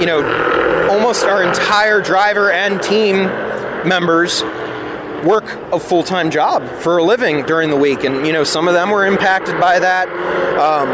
you 0.00 0.06
know, 0.06 0.88
almost 0.90 1.24
our 1.24 1.42
entire 1.42 2.00
driver 2.00 2.50
and 2.50 2.82
team 2.82 3.26
members 3.86 4.42
work 5.24 5.44
a 5.72 5.80
full 5.80 6.02
time 6.02 6.30
job 6.30 6.66
for 6.80 6.98
a 6.98 7.02
living 7.02 7.44
during 7.44 7.70
the 7.70 7.76
week. 7.76 8.04
And, 8.04 8.26
you 8.26 8.32
know, 8.32 8.44
some 8.44 8.68
of 8.68 8.74
them 8.74 8.90
were 8.90 9.06
impacted 9.06 9.60
by 9.60 9.78
that 9.78 10.08
um, 10.56 10.88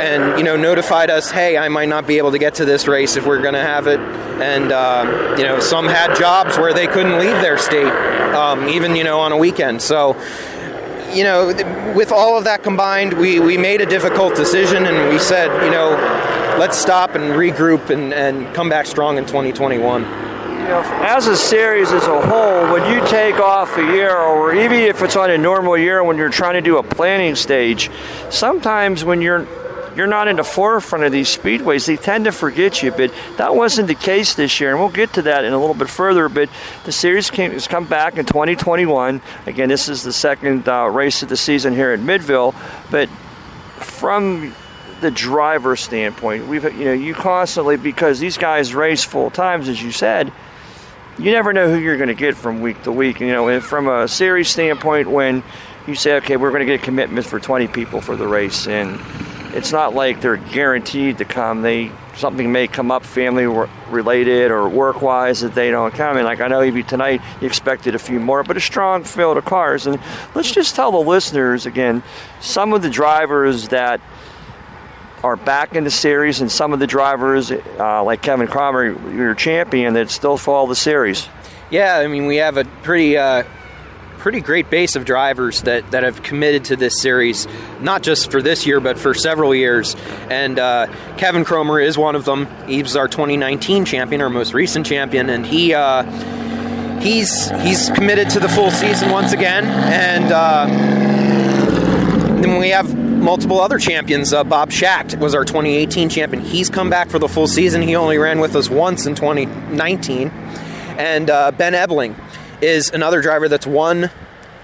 and, 0.00 0.38
you 0.38 0.44
know, 0.44 0.56
notified 0.56 1.10
us, 1.10 1.30
hey, 1.30 1.56
I 1.56 1.68
might 1.68 1.88
not 1.88 2.06
be 2.06 2.18
able 2.18 2.32
to 2.32 2.38
get 2.38 2.56
to 2.56 2.64
this 2.64 2.86
race 2.86 3.16
if 3.16 3.26
we're 3.26 3.42
going 3.42 3.54
to 3.54 3.60
have 3.60 3.86
it. 3.86 4.00
And, 4.00 4.72
uh, 4.72 5.34
you 5.38 5.44
know, 5.44 5.60
some 5.60 5.86
had 5.86 6.16
jobs 6.16 6.58
where 6.58 6.72
they 6.72 6.86
couldn't 6.86 7.18
leave 7.18 7.40
their 7.40 7.58
state, 7.58 7.92
um, 8.34 8.68
even, 8.68 8.96
you 8.96 9.04
know, 9.04 9.20
on 9.20 9.32
a 9.32 9.36
weekend. 9.36 9.82
So, 9.82 10.16
you 11.12 11.22
know, 11.22 11.46
with 11.94 12.10
all 12.10 12.36
of 12.36 12.44
that 12.44 12.62
combined, 12.62 13.14
we, 13.14 13.38
we 13.38 13.56
made 13.56 13.80
a 13.80 13.86
difficult 13.86 14.34
decision 14.34 14.86
and 14.86 15.12
we 15.12 15.18
said, 15.18 15.46
you 15.64 15.70
know, 15.70 15.96
let's 16.58 16.78
stop 16.78 17.14
and 17.14 17.34
regroup 17.34 17.90
and, 17.90 18.12
and 18.12 18.54
come 18.54 18.68
back 18.68 18.86
strong 18.86 19.18
in 19.18 19.26
2021 19.26 20.02
you 20.64 20.70
know, 20.70 20.80
as 21.02 21.26
a 21.26 21.36
series 21.36 21.92
as 21.92 22.04
a 22.04 22.20
whole, 22.22 22.72
when 22.72 22.90
you 22.90 23.06
take 23.06 23.34
off 23.34 23.76
a 23.76 23.82
year, 23.82 24.16
or 24.16 24.54
even 24.54 24.78
if 24.78 25.02
it's 25.02 25.14
on 25.14 25.30
a 25.30 25.36
normal 25.36 25.76
year 25.76 26.02
when 26.02 26.16
you're 26.16 26.30
trying 26.30 26.54
to 26.54 26.62
do 26.62 26.78
a 26.78 26.82
planning 26.82 27.34
stage, 27.34 27.90
sometimes 28.30 29.04
when 29.04 29.20
you're 29.20 29.46
you're 29.94 30.06
not 30.06 30.26
in 30.26 30.36
the 30.36 30.44
forefront 30.44 31.04
of 31.04 31.12
these 31.12 31.28
speedways, 31.36 31.86
they 31.86 31.96
tend 31.96 32.24
to 32.24 32.32
forget 32.32 32.82
you. 32.82 32.90
But 32.90 33.12
that 33.36 33.54
wasn't 33.54 33.88
the 33.88 33.94
case 33.94 34.34
this 34.34 34.58
year, 34.58 34.70
and 34.70 34.80
we'll 34.80 34.88
get 34.88 35.12
to 35.12 35.22
that 35.22 35.44
in 35.44 35.52
a 35.52 35.58
little 35.58 35.74
bit 35.74 35.90
further. 35.90 36.28
But 36.28 36.48
the 36.84 36.92
series 36.92 37.30
came, 37.30 37.52
has 37.52 37.68
come 37.68 37.84
back 37.84 38.16
in 38.16 38.24
2021. 38.24 39.20
Again, 39.46 39.68
this 39.68 39.88
is 39.88 40.02
the 40.02 40.12
second 40.12 40.68
uh, 40.68 40.86
race 40.86 41.22
of 41.22 41.28
the 41.28 41.36
season 41.36 41.74
here 41.74 41.92
at 41.92 42.00
Midvale. 42.00 42.54
But 42.90 43.08
from 43.76 44.54
the 45.04 45.10
driver 45.10 45.76
standpoint, 45.76 46.46
we've 46.48 46.64
you 46.64 46.84
know 46.86 46.92
you 46.92 47.14
constantly 47.14 47.76
because 47.76 48.18
these 48.18 48.38
guys 48.38 48.74
race 48.74 49.04
full 49.04 49.30
times, 49.30 49.68
as 49.68 49.82
you 49.82 49.92
said 49.92 50.32
you 51.18 51.30
never 51.30 51.52
know 51.52 51.70
who 51.70 51.78
you're 51.78 51.96
going 51.96 52.08
to 52.08 52.14
get 52.14 52.36
from 52.36 52.60
week 52.60 52.82
to 52.82 52.92
week. 52.92 53.20
You 53.20 53.28
know, 53.28 53.60
from 53.60 53.88
a 53.88 54.08
series 54.08 54.48
standpoint, 54.48 55.10
when 55.10 55.42
you 55.86 55.94
say, 55.94 56.16
okay, 56.16 56.36
we're 56.36 56.50
going 56.50 56.66
to 56.66 56.72
get 56.72 56.82
commitments 56.82 57.28
for 57.28 57.38
20 57.38 57.68
people 57.68 58.00
for 58.00 58.16
the 58.16 58.26
race, 58.26 58.66
and 58.66 59.00
it's 59.54 59.70
not 59.70 59.94
like 59.94 60.20
they're 60.20 60.36
guaranteed 60.36 61.18
to 61.18 61.24
come. 61.24 61.62
They 61.62 61.92
something 62.16 62.52
may 62.52 62.68
come 62.68 62.92
up 62.92 63.04
family 63.04 63.44
related 63.90 64.52
or 64.52 64.68
work 64.68 65.02
wise 65.02 65.40
that 65.40 65.54
they 65.54 65.70
don't 65.70 65.92
come. 65.94 66.16
And 66.16 66.24
like 66.24 66.40
I 66.40 66.46
know 66.46 66.62
even 66.62 66.84
tonight 66.84 67.20
you 67.40 67.46
expected 67.46 67.94
a 67.94 67.98
few 67.98 68.20
more, 68.20 68.44
but 68.44 68.56
a 68.56 68.60
strong 68.60 69.02
field 69.02 69.36
of 69.36 69.44
cars. 69.44 69.86
And 69.86 70.00
let's 70.34 70.52
just 70.52 70.76
tell 70.76 70.92
the 70.92 70.98
listeners 70.98 71.66
again, 71.66 72.02
some 72.40 72.72
of 72.72 72.82
the 72.82 72.90
drivers 72.90 73.68
that 73.68 74.00
are 75.24 75.36
back 75.36 75.74
in 75.74 75.84
the 75.84 75.90
series, 75.90 76.42
and 76.42 76.52
some 76.52 76.74
of 76.74 76.80
the 76.80 76.86
drivers, 76.86 77.50
uh, 77.50 78.04
like 78.04 78.20
Kevin 78.20 78.46
Cromer, 78.46 78.92
your 79.10 79.34
champion, 79.34 79.94
that 79.94 80.10
still 80.10 80.36
follow 80.36 80.68
the 80.68 80.76
series. 80.76 81.26
Yeah, 81.70 81.96
I 81.96 82.08
mean, 82.08 82.26
we 82.26 82.36
have 82.36 82.58
a 82.58 82.64
pretty. 82.64 83.16
Uh, 83.16 83.44
pretty 84.18 84.40
great 84.40 84.70
base 84.70 84.96
of 84.96 85.04
drivers 85.04 85.60
that, 85.62 85.90
that 85.90 86.02
have 86.02 86.22
committed 86.22 86.64
to 86.64 86.76
this 86.76 86.98
series, 86.98 87.46
not 87.82 88.02
just 88.02 88.30
for 88.30 88.40
this 88.40 88.66
year, 88.66 88.80
but 88.80 88.98
for 88.98 89.12
several 89.12 89.54
years. 89.54 89.94
And 90.30 90.58
uh, 90.58 90.86
Kevin 91.18 91.44
Cromer 91.44 91.78
is 91.78 91.98
one 91.98 92.14
of 92.16 92.24
them. 92.24 92.48
He's 92.66 92.96
our 92.96 93.06
2019 93.06 93.84
champion, 93.84 94.22
our 94.22 94.30
most 94.30 94.54
recent 94.54 94.86
champion, 94.86 95.28
and 95.28 95.44
he 95.44 95.74
uh, 95.74 96.04
he's 97.00 97.50
he's 97.60 97.90
committed 97.90 98.30
to 98.30 98.40
the 98.40 98.48
full 98.48 98.70
season 98.70 99.10
once 99.10 99.32
again. 99.32 99.66
And 99.66 100.32
uh, 100.32 100.66
then 102.40 102.58
we 102.58 102.70
have 102.70 103.03
multiple 103.24 103.58
other 103.58 103.78
champions. 103.78 104.34
Uh, 104.34 104.44
Bob 104.44 104.70
Schacht 104.70 105.18
was 105.18 105.34
our 105.34 105.44
2018 105.44 106.10
champion. 106.10 106.44
He's 106.44 106.68
come 106.68 106.90
back 106.90 107.08
for 107.08 107.18
the 107.18 107.26
full 107.26 107.46
season. 107.46 107.80
He 107.80 107.96
only 107.96 108.18
ran 108.18 108.38
with 108.38 108.54
us 108.54 108.68
once 108.68 109.06
in 109.06 109.14
2019. 109.14 110.28
And 110.28 111.30
uh, 111.30 111.50
Ben 111.52 111.74
Ebling 111.74 112.14
is 112.60 112.90
another 112.90 113.22
driver 113.22 113.48
that's 113.48 113.66
won 113.66 114.10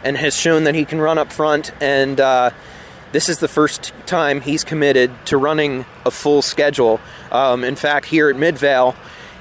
and 0.04 0.16
has 0.16 0.36
shown 0.36 0.64
that 0.64 0.74
he 0.74 0.84
can 0.84 1.00
run 1.00 1.16
up 1.16 1.32
front. 1.32 1.72
And 1.80 2.20
uh, 2.20 2.50
this 3.12 3.30
is 3.30 3.38
the 3.38 3.48
first 3.48 3.94
time 4.04 4.42
he's 4.42 4.62
committed 4.62 5.10
to 5.26 5.38
running 5.38 5.86
a 6.04 6.10
full 6.10 6.42
schedule. 6.42 7.00
Um, 7.32 7.64
in 7.64 7.76
fact, 7.76 8.06
here 8.06 8.28
at 8.28 8.36
Midvale, 8.36 8.94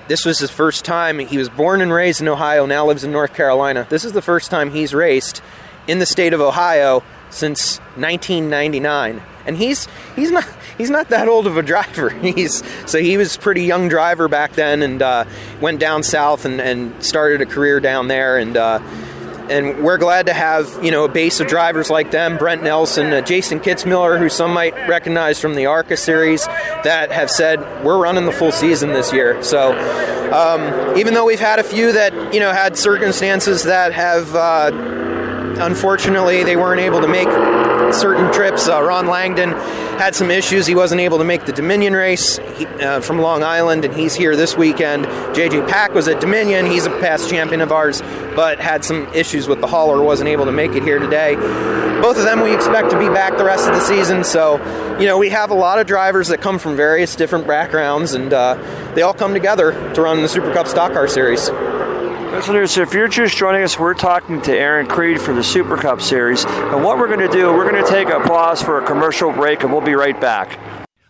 this 0.08 0.26
was 0.26 0.40
his 0.40 0.50
first 0.50 0.86
time. 0.86 1.20
He 1.20 1.38
was 1.38 1.50
born 1.50 1.82
and 1.82 1.92
raised 1.92 2.22
in 2.22 2.30
Ohio, 2.30 2.66
now 2.66 2.86
lives 2.86 3.04
in 3.04 3.12
North 3.12 3.34
Carolina. 3.34 3.86
This 3.90 4.06
is 4.06 4.14
the 4.14 4.22
first 4.22 4.50
time 4.50 4.72
he's 4.72 4.94
raced 4.94 5.42
in 5.88 6.00
the 6.00 6.06
state 6.06 6.34
of 6.34 6.40
Ohio 6.40 7.04
since 7.30 7.78
1999 7.96 9.22
and 9.50 9.58
he's 9.58 9.88
he's 10.16 10.32
not 10.32 10.48
he's 10.78 10.92
not 10.92 11.10
that 11.10 11.28
old 11.28 11.48
of 11.48 11.58
a 11.58 11.64
driver. 11.64 12.10
He's 12.22 12.64
so 12.90 13.00
he 13.00 13.18
was 13.18 13.36
pretty 13.36 13.64
young 13.64 13.90
driver 13.90 14.28
back 14.28 14.54
then 14.54 14.84
and 14.84 15.02
uh, 15.02 15.26
went 15.60 15.80
down 15.80 16.04
south 16.04 16.46
and, 16.46 16.62
and 16.62 17.04
started 17.04 17.42
a 17.42 17.46
career 17.48 17.80
down 17.80 18.08
there. 18.08 18.38
And 18.38 18.56
uh, 18.56 18.80
and 19.50 19.84
we're 19.84 19.98
glad 19.98 20.28
to 20.28 20.34
have 20.34 20.84
you 20.84 20.92
know 20.92 21.04
a 21.06 21.10
base 21.10 21.40
of 21.40 21.48
drivers 21.48 21.90
like 21.90 22.12
them 22.12 22.38
Brent 22.38 22.62
Nelson 22.62 23.08
uh, 23.08 23.22
Jason 23.22 23.60
Kitzmiller 23.60 24.20
who 24.20 24.30
some 24.30 24.54
might 24.54 24.76
recognize 24.88 25.40
from 25.40 25.56
the 25.56 25.66
ARCA 25.66 25.98
series 25.98 26.46
that 26.46 27.12
have 27.12 27.32
said 27.32 27.60
we're 27.84 27.98
running 27.98 28.26
the 28.26 28.32
full 28.32 28.52
season 28.52 28.94
this 28.94 29.12
year. 29.12 29.42
So 29.42 29.72
um, 30.32 30.96
even 30.96 31.16
though 31.16 31.26
we've 31.26 31.40
had 31.40 31.58
a 31.58 31.64
few 31.64 31.92
that 31.94 32.34
you 32.34 32.40
know 32.40 32.52
had 32.52 32.78
circumstances 32.78 33.64
that 33.64 33.94
have 33.94 34.36
uh, 34.36 34.70
unfortunately, 35.60 36.44
they 36.44 36.56
weren't 36.56 36.82
able 36.82 37.02
to 37.02 37.08
make 37.08 37.28
certain 37.94 38.32
trips. 38.32 38.68
Uh, 38.68 38.82
Ron 38.82 39.08
Langdon 39.08 39.52
had 40.00 40.16
some 40.16 40.32
issues. 40.32 40.66
He 40.66 40.76
wasn't 40.76 41.02
able 41.02 41.18
to 41.18 41.24
make 41.24 41.46
the 41.46 41.52
Dominion 41.52 41.94
race 41.94 42.38
he, 42.58 42.66
uh, 42.66 43.02
from 43.02 43.20
Long 43.20 43.44
Island, 43.44 43.86
and 43.86 43.94
he's 43.94 44.16
here 44.16 44.36
this 44.36 44.56
weekend. 44.56 45.06
JJ 45.06 45.68
Pack 45.68 45.94
was 45.94 46.08
at 46.08 46.22
Dominion. 46.22 46.66
He's 46.66 46.86
a 46.86 46.90
past 47.00 47.30
champion 47.30 47.62
of 47.62 47.72
ours, 47.72 48.02
but 48.36 48.60
had 48.60 48.86
some 48.86 49.08
issues 49.14 49.48
with 49.48 49.62
the 49.62 49.68
hauler, 49.68 50.02
wasn't 50.02 50.30
able 50.30 50.46
to 50.46 50.52
make 50.52 50.72
it 50.72 50.84
here 50.84 51.00
today. 51.00 51.36
Both 52.02 52.18
of 52.18 52.24
them 52.24 52.42
we 52.42 52.56
expect 52.56 52.92
to 52.92 53.00
be 53.00 53.08
back 53.08 53.38
the 53.38 53.44
rest 53.44 53.68
of 53.68 53.74
the 53.74 53.82
season. 53.82 54.24
So, 54.24 54.58
you 55.00 55.06
know, 55.06 55.18
we 55.18 55.30
have 55.30 55.52
a 55.52 55.56
lot 55.56 55.80
of 55.80 55.88
drivers 55.88 56.30
that 56.30 56.40
come 56.40 56.58
from 56.60 56.78
various 56.78 57.16
different 57.16 57.46
backgrounds, 57.46 58.14
and 58.14 58.32
uh, 58.32 58.56
they 58.96 59.02
all 59.02 59.14
come 59.14 59.34
together 59.34 59.72
to 59.94 60.02
run 60.02 60.22
the 60.22 60.30
Super 60.30 60.54
Cup 60.54 60.68
Stock 60.68 60.94
Car 60.94 61.08
Series. 61.08 61.50
Listeners, 62.32 62.78
if 62.78 62.94
you're 62.94 63.08
just 63.08 63.36
joining 63.36 63.64
us, 63.64 63.80
we're 63.80 63.96
talking 63.96 64.40
to 64.44 64.56
Aaron 64.56 64.86
Creed 64.86 65.20
for 65.20 65.34
the 65.34 65.44
Super 65.44 65.76
Cup 65.76 66.00
Series. 66.00 66.46
And 66.46 66.84
what 66.84 67.00
we're 67.00 67.08
going 67.08 67.28
to 67.28 67.28
do, 67.28 67.52
we're 67.52 67.70
going 67.70 67.84
to 67.84 67.90
take 67.90 68.08
a 68.08 68.20
pause 68.20 68.62
for 68.62 68.80
a 68.80 68.86
commercial 68.86 69.32
break, 69.32 69.64
and 69.64 69.72
we'll 69.72 69.82
be 69.82 69.96
right 69.96 70.20
back. 70.22 70.60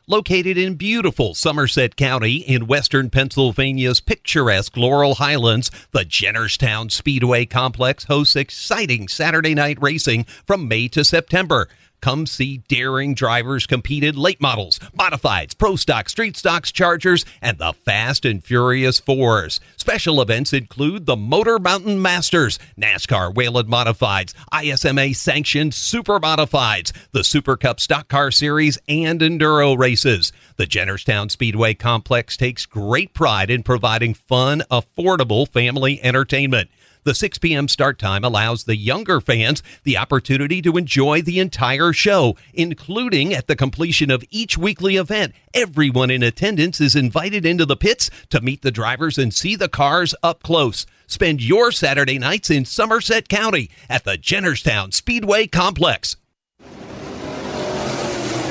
Located 0.07 0.57
in 0.57 0.75
beautiful 0.75 1.35
Somerset 1.35 1.97
County 1.97 2.37
in 2.37 2.67
western 2.67 3.09
Pennsylvania's 3.09 3.99
picturesque 3.99 4.77
Laurel 4.77 5.15
Highlands, 5.15 5.69
the 5.91 6.05
Jennerstown 6.05 6.89
Speedway 6.89 7.45
Complex 7.45 8.05
hosts 8.05 8.37
exciting 8.37 9.09
Saturday 9.09 9.53
night 9.53 9.77
racing 9.81 10.23
from 10.23 10.69
May 10.69 10.87
to 10.87 11.03
September. 11.03 11.67
Come 12.01 12.25
see 12.25 12.59
daring 12.67 13.13
drivers 13.13 13.67
compete 13.67 14.03
in 14.03 14.15
late 14.15 14.39
models, 14.39 14.79
modifieds, 14.97 15.57
pro 15.57 15.75
stock, 15.75 16.09
street 16.09 16.37
stocks, 16.37 16.71
chargers, 16.71 17.25
and 17.41 17.57
the 17.57 17.73
Fast 17.73 18.25
and 18.25 18.43
Furious 18.43 18.99
Fours. 18.99 19.59
Special 19.77 20.21
events 20.21 20.53
include 20.53 21.05
the 21.05 21.17
Motor 21.17 21.59
Mountain 21.59 22.01
Masters, 22.01 22.57
NASCAR 22.79 23.33
Whelen 23.33 23.67
Modifieds, 23.67 24.33
ISMA 24.53 25.15
sanctioned 25.15 25.73
Super 25.73 26.19
Modifieds, 26.19 26.91
the 27.11 27.23
Super 27.23 27.57
Cup 27.57 27.79
Stock 27.79 28.07
Car 28.07 28.31
Series, 28.31 28.77
and 28.87 29.19
Enduro 29.19 29.77
races. 29.77 30.31
The 30.55 30.67
Jennerstown 30.67 31.29
Speedway 31.31 31.73
Complex 31.73 32.37
takes 32.37 32.65
great 32.65 33.13
pride 33.13 33.49
in 33.49 33.63
providing 33.63 34.13
fun, 34.13 34.63
affordable 34.71 35.47
family 35.47 36.01
entertainment. 36.03 36.69
The 37.09 37.15
6 37.15 37.39
p.m. 37.39 37.67
start 37.67 37.97
time 37.97 38.23
allows 38.23 38.65
the 38.65 38.75
younger 38.75 39.19
fans 39.19 39.63
the 39.81 39.97
opportunity 39.97 40.61
to 40.61 40.77
enjoy 40.77 41.23
the 41.23 41.39
entire 41.39 41.91
show, 41.91 42.37
including 42.53 43.33
at 43.33 43.47
the 43.47 43.55
completion 43.55 44.11
of 44.11 44.23
each 44.29 44.59
weekly 44.59 44.95
event. 44.95 45.33
Everyone 45.51 46.11
in 46.11 46.21
attendance 46.21 46.79
is 46.79 46.95
invited 46.95 47.47
into 47.47 47.65
the 47.65 47.75
pits 47.75 48.11
to 48.29 48.41
meet 48.41 48.61
the 48.61 48.69
drivers 48.69 49.17
and 49.17 49.33
see 49.33 49.55
the 49.55 49.67
cars 49.67 50.13
up 50.21 50.43
close. 50.43 50.85
Spend 51.07 51.41
your 51.41 51.71
Saturday 51.71 52.19
nights 52.19 52.51
in 52.51 52.63
Somerset 52.63 53.27
County 53.27 53.71
at 53.89 54.03
the 54.03 54.15
Jennerstown 54.15 54.93
Speedway 54.93 55.47
Complex. 55.47 56.15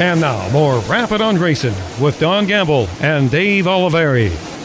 And 0.01 0.21
now, 0.21 0.51
more 0.51 0.81
Rappin' 0.81 1.23
on 1.23 1.39
Racing 1.39 1.77
with 2.01 2.19
Don 2.19 2.49
Gamble 2.49 2.89
and 3.01 3.31
Dave 3.31 3.67
Oliveri. 3.67 4.58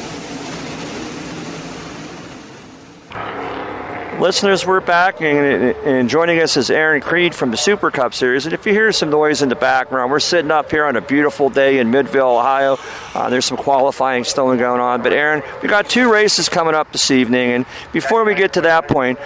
Listeners, 4.20 4.66
we're 4.66 4.80
back, 4.80 5.22
and, 5.22 5.76
and 5.86 6.08
joining 6.08 6.40
us 6.40 6.56
is 6.56 6.70
Aaron 6.70 7.02
Creed 7.02 7.34
from 7.34 7.50
the 7.52 7.58
Super 7.58 7.90
Cup 7.90 8.14
Series. 8.14 8.46
And 8.46 8.54
if 8.54 8.66
you 8.66 8.72
hear 8.72 8.92
some 8.92 9.10
noise 9.10 9.42
in 9.42 9.50
the 9.50 9.56
background, 9.56 10.12
we're 10.12 10.20
sitting 10.20 10.52
up 10.52 10.70
here 10.70 10.86
on 10.86 10.96
a 10.96 11.02
beautiful 11.02 11.50
day 11.50 11.80
in 11.80 11.90
Midvale, 11.90 12.38
Ohio. 12.38 12.78
Uh, 13.16 13.30
there's 13.30 13.46
some 13.46 13.58
qualifying 13.58 14.24
still 14.24 14.56
going 14.56 14.80
on. 14.80 15.02
But, 15.02 15.14
Aaron, 15.14 15.42
we 15.62 15.68
got 15.68 15.90
two 15.90 16.12
races 16.12 16.48
coming 16.48 16.76
up 16.76 16.92
this 16.92 17.10
evening. 17.12 17.52
And 17.52 17.66
before 17.92 18.24
we 18.24 18.36
get 18.36 18.54
to 18.54 18.62
that 18.62 18.88
point, 18.88 19.20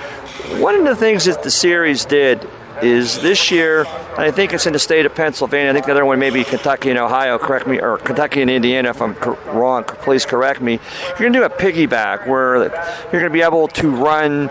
one 0.62 0.76
of 0.76 0.86
the 0.86 0.96
things 0.96 1.26
that 1.26 1.44
the 1.44 1.52
series 1.52 2.06
did 2.06 2.42
is 2.84 3.20
this 3.22 3.52
year, 3.52 3.86
I 4.18 4.32
think 4.32 4.54
it's 4.54 4.66
in 4.66 4.74
the 4.74 4.80
state 4.80 5.06
of 5.06 5.16
Pennsylvania. 5.16 5.70
I 5.70 5.74
think 5.74 5.86
the 5.86 5.92
other 5.92 6.06
one 6.06 6.20
may 6.20 6.30
be 6.30 6.44
Kentucky 6.44 6.90
and 6.90 7.00
Ohio. 7.00 7.38
Correct 7.38 7.68
me, 7.68 7.80
or 7.80 7.98
Kentucky 7.98 8.42
and 8.42 8.50
Indiana. 8.50 8.90
If 8.90 9.02
I'm 9.02 9.16
wrong, 9.46 9.84
please 9.84 10.26
correct 10.26 10.62
me. 10.62 10.80
You're 11.10 11.30
going 11.30 11.34
to 11.34 11.40
do 11.40 11.46
a 11.46 11.50
piggyback 11.50 12.28
where 12.28 12.58
you're 12.58 13.12
going 13.12 13.24
to 13.24 13.30
be 13.30 13.42
able 13.42 13.68
to 13.70 13.90
run 13.90 14.50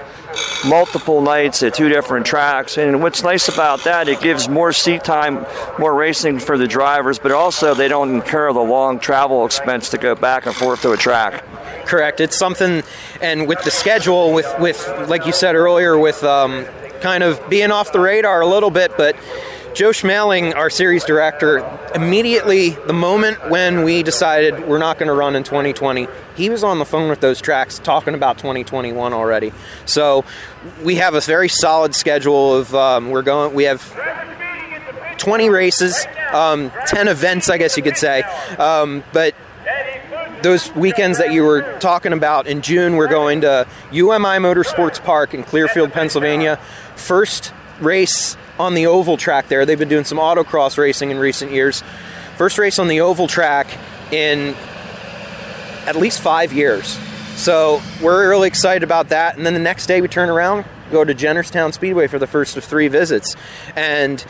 multiple 0.67 1.21
nights 1.21 1.63
at 1.63 1.75
two 1.75 1.89
different 1.89 2.27
tracks. 2.27 2.79
And 2.79 3.03
what's 3.03 3.23
nice 3.23 3.49
about 3.49 3.85
that, 3.85 4.09
it 4.09 4.21
gives 4.21 4.49
more 4.49 4.73
seat 4.73 5.05
time, 5.05 5.47
more 5.79 5.95
racing 5.95 6.41
for 6.41 6.59
the 6.59 6.67
drivers, 6.67 7.19
but 7.19 7.33
also 7.33 7.75
they 7.75 7.89
don't 7.89 8.15
incur 8.15 8.53
the 8.53 8.61
long 8.61 8.99
travel 8.99 9.47
expense 9.47 9.91
to 9.91 9.99
go 9.99 10.15
back 10.15 10.47
and 10.47 10.55
forth 10.55 10.83
to 10.83 10.93
a 10.93 10.97
track. 10.97 11.45
Correct. 11.87 12.21
It's 12.21 12.37
something, 12.37 12.83
and 13.21 13.47
with 13.47 13.63
the 13.63 13.71
schedule, 13.71 14.33
with 14.33 14.53
with 14.59 14.87
like 15.09 15.25
you 15.25 15.33
said 15.33 15.55
earlier, 15.55 15.97
with 15.97 16.23
um, 16.25 16.67
kind 17.01 17.23
of 17.23 17.49
being 17.49 17.71
off 17.71 17.93
the 17.93 18.01
radar 18.01 18.41
a 18.41 18.47
little 18.47 18.71
bit, 18.71 18.97
but 18.97 19.17
Joe 19.77 19.91
Schmaling, 19.91 20.55
our 20.55 20.71
series 20.71 21.05
director, 21.05 21.59
immediately 21.95 22.71
the 22.71 22.95
moment 22.95 23.51
when 23.51 23.83
we 23.83 24.03
decided 24.03 24.67
we're 24.67 24.79
not 24.79 24.99
going 24.99 25.09
to 25.09 25.13
run 25.13 25.37
in 25.37 25.45
2020, 25.45 26.09
he 26.35 26.49
was 26.49 26.65
on 26.65 26.79
the 26.79 26.87
phone 26.87 27.11
with 27.11 27.21
those 27.21 27.43
tracks 27.43 27.79
talking 27.79 28.15
about 28.15 28.39
2021 28.39 29.13
already. 29.13 29.53
So 29.85 30.25
we 30.83 30.95
have 30.95 31.13
a 31.13 31.21
very 31.21 31.51
solid 31.51 31.95
schedule 31.95 32.55
of 32.57 32.75
um, 32.75 33.11
we're 33.11 33.21
going. 33.21 33.55
We 33.55 33.65
have 33.65 33.83
20 35.19 35.51
races, 35.51 36.07
um, 36.33 36.73
10 36.87 37.09
events, 37.09 37.51
I 37.51 37.59
guess 37.59 37.77
you 37.77 37.83
could 37.83 37.99
say, 37.99 38.23
um, 38.59 39.05
but 39.13 39.35
those 40.43 40.75
weekends 40.75 41.19
that 41.19 41.33
you 41.33 41.43
were 41.45 41.79
talking 41.79 42.13
about 42.13 42.47
in 42.47 42.63
June, 42.63 42.97
we're 42.97 43.09
going 43.09 43.41
to 43.43 43.67
UMI 43.93 44.39
Motorsports 44.39 45.03
Park 45.03 45.35
in 45.35 45.43
Clearfield, 45.43 45.93
Pennsylvania. 45.93 46.59
First 46.97 47.53
race 47.81 48.37
on 48.59 48.75
the 48.75 48.87
oval 48.87 49.17
track 49.17 49.49
there. 49.49 49.67
They've 49.67 49.79
been 49.79 49.89
doing 49.89 50.05
some 50.05 50.19
autocross 50.19 50.79
racing 50.79 51.11
in 51.11 51.19
recent 51.19 51.53
years. 51.53 51.83
First 52.37 52.59
race 52.59 52.79
on 52.79 52.89
the 52.89 53.01
oval 53.01 53.29
track 53.29 53.67
in 54.13 54.55
at 55.87 55.97
least 55.97 56.21
five 56.21 56.53
years. 56.53 56.99
So 57.37 57.83
we're 58.03 58.29
really 58.29 58.49
excited 58.49 58.83
about 58.83 59.11
that. 59.11 59.37
And 59.37 59.45
then 59.45 59.55
the 59.55 59.61
next 59.61 59.87
day 59.87 60.01
we 60.01 60.09
turn 60.09 60.29
around, 60.29 60.65
go 60.91 61.05
to 61.05 61.15
Jennerstown 61.15 61.73
Speedway 61.73 62.07
for 62.07 62.19
the 62.19 62.27
first 62.27 62.57
of 62.57 62.65
three 62.65 62.89
visits. 62.89 63.37
And 63.75 64.21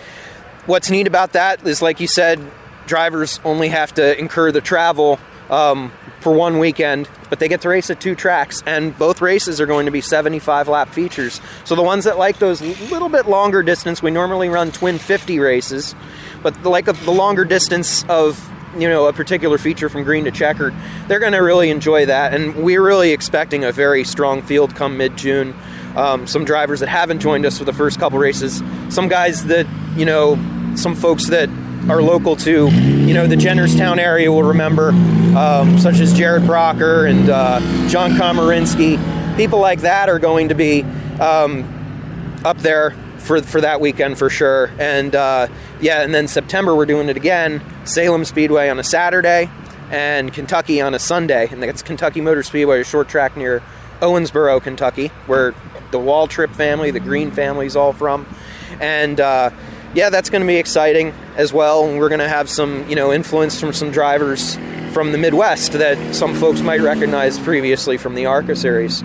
what's 0.66 0.90
neat 0.90 1.06
about 1.06 1.32
that 1.32 1.66
is, 1.66 1.80
like 1.80 2.00
you 2.00 2.08
said, 2.08 2.40
drivers 2.86 3.40
only 3.44 3.68
have 3.68 3.94
to 3.94 4.18
incur 4.18 4.52
the 4.52 4.60
travel 4.60 5.18
um, 5.50 5.92
for 6.20 6.32
one 6.32 6.58
weekend, 6.58 7.08
but 7.30 7.38
they 7.38 7.48
get 7.48 7.60
to 7.62 7.68
race 7.68 7.90
at 7.90 8.00
two 8.00 8.14
tracks, 8.14 8.62
and 8.66 8.96
both 8.98 9.20
races 9.20 9.60
are 9.60 9.66
going 9.66 9.86
to 9.86 9.92
be 9.92 10.00
75 10.00 10.68
lap 10.68 10.88
features. 10.88 11.40
So 11.64 11.74
the 11.74 11.82
ones 11.82 12.04
that 12.04 12.18
like 12.18 12.38
those 12.38 12.60
little 12.90 13.08
bit 13.08 13.26
longer 13.26 13.62
distance, 13.62 14.02
we 14.02 14.10
normally 14.10 14.48
run 14.48 14.72
twin 14.72 14.98
50 14.98 15.38
races, 15.38 15.94
but 16.42 16.60
the, 16.62 16.68
like 16.68 16.88
a, 16.88 16.92
the 16.92 17.12
longer 17.12 17.44
distance 17.44 18.04
of 18.08 18.42
you 18.76 18.88
know 18.88 19.06
a 19.06 19.12
particular 19.12 19.56
feature 19.56 19.88
from 19.88 20.04
green 20.04 20.24
to 20.24 20.30
checkered, 20.30 20.74
they're 21.08 21.20
going 21.20 21.32
to 21.32 21.38
really 21.38 21.70
enjoy 21.70 22.06
that, 22.06 22.34
and 22.34 22.56
we're 22.56 22.82
really 22.82 23.12
expecting 23.12 23.64
a 23.64 23.72
very 23.72 24.04
strong 24.04 24.42
field 24.42 24.74
come 24.74 24.96
mid 24.96 25.16
June. 25.16 25.54
Um, 25.94 26.26
some 26.26 26.44
drivers 26.44 26.80
that 26.80 26.90
haven't 26.90 27.20
joined 27.20 27.46
us 27.46 27.56
for 27.56 27.64
the 27.64 27.72
first 27.72 27.98
couple 27.98 28.18
races, 28.18 28.62
some 28.90 29.08
guys 29.08 29.46
that 29.46 29.66
you 29.96 30.04
know, 30.04 30.36
some 30.76 30.94
folks 30.94 31.28
that 31.28 31.48
are 31.88 32.02
local 32.02 32.36
to, 32.36 32.68
you 32.70 33.14
know, 33.14 33.26
the 33.26 33.36
Jennerstown 33.36 33.98
area 33.98 34.30
will 34.30 34.42
remember, 34.42 34.90
um, 35.36 35.78
such 35.78 36.00
as 36.00 36.12
Jared 36.12 36.42
Brocker 36.42 37.08
and 37.08 37.30
uh, 37.30 37.60
John 37.88 38.12
Komarinsky. 38.12 39.36
People 39.36 39.60
like 39.60 39.80
that 39.80 40.08
are 40.08 40.18
going 40.18 40.48
to 40.48 40.54
be 40.54 40.82
um, 41.20 42.40
up 42.44 42.58
there 42.58 42.94
for 43.18 43.42
for 43.42 43.60
that 43.60 43.80
weekend 43.80 44.18
for 44.18 44.30
sure. 44.30 44.72
And 44.78 45.14
uh, 45.14 45.48
yeah, 45.80 46.02
and 46.02 46.14
then 46.14 46.28
September 46.28 46.74
we're 46.74 46.86
doing 46.86 47.08
it 47.08 47.16
again. 47.16 47.62
Salem 47.84 48.24
Speedway 48.24 48.68
on 48.68 48.78
a 48.78 48.84
Saturday, 48.84 49.50
and 49.90 50.32
Kentucky 50.32 50.80
on 50.80 50.94
a 50.94 50.98
Sunday. 50.98 51.48
And 51.50 51.62
that's 51.62 51.82
Kentucky 51.82 52.20
Motor 52.20 52.42
Speedway, 52.42 52.80
a 52.80 52.84
short 52.84 53.08
track 53.08 53.36
near 53.36 53.62
Owensboro, 54.00 54.62
Kentucky, 54.62 55.08
where 55.26 55.54
the 55.90 55.98
Waltrip 55.98 56.54
family, 56.54 56.90
the 56.90 57.00
Green 57.00 57.30
family, 57.30 57.66
is 57.66 57.76
all 57.76 57.92
from. 57.92 58.26
And 58.80 59.20
uh, 59.20 59.50
yeah, 59.94 60.10
that's 60.10 60.30
going 60.30 60.42
to 60.42 60.46
be 60.46 60.56
exciting 60.56 61.12
as 61.36 61.52
well. 61.52 61.86
And 61.86 61.98
we're 61.98 62.08
going 62.08 62.20
to 62.20 62.28
have 62.28 62.48
some, 62.50 62.88
you 62.88 62.96
know, 62.96 63.12
influence 63.12 63.60
from 63.60 63.72
some 63.72 63.90
drivers 63.90 64.56
from 64.92 65.12
the 65.12 65.18
Midwest 65.18 65.72
that 65.72 66.14
some 66.14 66.34
folks 66.34 66.62
might 66.62 66.80
recognize 66.80 67.38
previously 67.38 67.96
from 67.96 68.14
the 68.14 68.26
ARCA 68.26 68.56
series. 68.56 69.02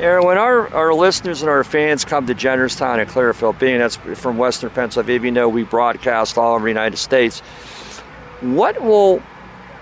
Aaron, 0.00 0.24
when 0.26 0.38
our, 0.38 0.72
our 0.74 0.94
listeners 0.94 1.42
and 1.42 1.50
our 1.50 1.64
fans 1.64 2.04
come 2.04 2.26
to 2.26 2.34
Jennerstown 2.34 3.00
and 3.00 3.10
Clearfield, 3.10 3.58
being 3.58 3.78
that's 3.78 3.96
from 3.96 4.38
Western 4.38 4.70
Pennsylvania, 4.70 5.14
even 5.14 5.34
though 5.34 5.48
we 5.48 5.64
broadcast 5.64 6.38
all 6.38 6.54
over 6.54 6.64
the 6.64 6.70
United 6.70 6.98
States, 6.98 7.40
what 8.40 8.80
will 8.80 9.22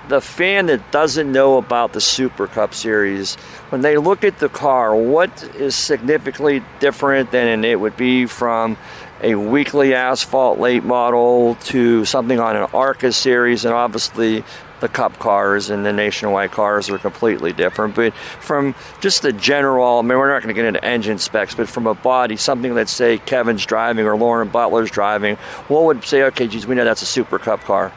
the 0.09 0.20
fan 0.20 0.66
that 0.66 0.93
doesn't 0.93 1.31
know 1.31 1.59
about 1.59 1.93
the 1.93 2.01
Super 2.01 2.47
Cup 2.47 2.74
Series, 2.74 3.35
when 3.70 3.81
they 3.81 3.98
look 3.98 4.24
at 4.24 4.39
the 4.39 4.48
car, 4.48 4.94
what 4.94 5.43
is 5.56 5.74
significantly 5.74 6.62
different 6.81 7.31
than 7.32 7.64
it 7.64 7.81
would 7.81 7.97
be 7.97 8.27
from 8.27 8.77
a 9.26 9.34
weekly 9.34 9.92
asphalt 9.92 10.60
late 10.60 10.84
model 10.84 11.56
to 11.56 12.04
something 12.04 12.38
on 12.38 12.54
an 12.54 12.68
ARCA 12.72 13.10
series, 13.10 13.64
and 13.64 13.74
obviously 13.74 14.44
the 14.78 14.88
Cup 14.88 15.18
cars 15.18 15.68
and 15.68 15.84
the 15.84 15.92
nationwide 15.92 16.52
cars 16.52 16.88
are 16.90 16.98
completely 16.98 17.52
different. 17.52 17.96
But 17.96 18.14
from 18.14 18.76
just 19.00 19.22
the 19.22 19.32
general, 19.32 19.98
I 19.98 20.02
mean, 20.02 20.16
we're 20.16 20.28
not 20.28 20.42
going 20.42 20.54
to 20.54 20.58
get 20.58 20.64
into 20.64 20.84
engine 20.84 21.18
specs, 21.18 21.56
but 21.56 21.68
from 21.68 21.88
a 21.88 21.94
body, 21.94 22.36
something 22.36 22.76
that 22.76 22.88
say 22.88 23.18
Kevin's 23.18 23.66
driving 23.66 24.06
or 24.06 24.16
Lauren 24.16 24.48
Butler's 24.48 24.92
driving, 24.92 25.36
what 25.66 25.84
would 25.86 26.04
say, 26.04 26.22
okay, 26.24 26.46
geez, 26.46 26.64
we 26.64 26.76
know 26.76 26.84
that's 26.84 27.02
a 27.02 27.06
Super 27.06 27.40
Cup 27.40 27.62
car? 27.62 27.92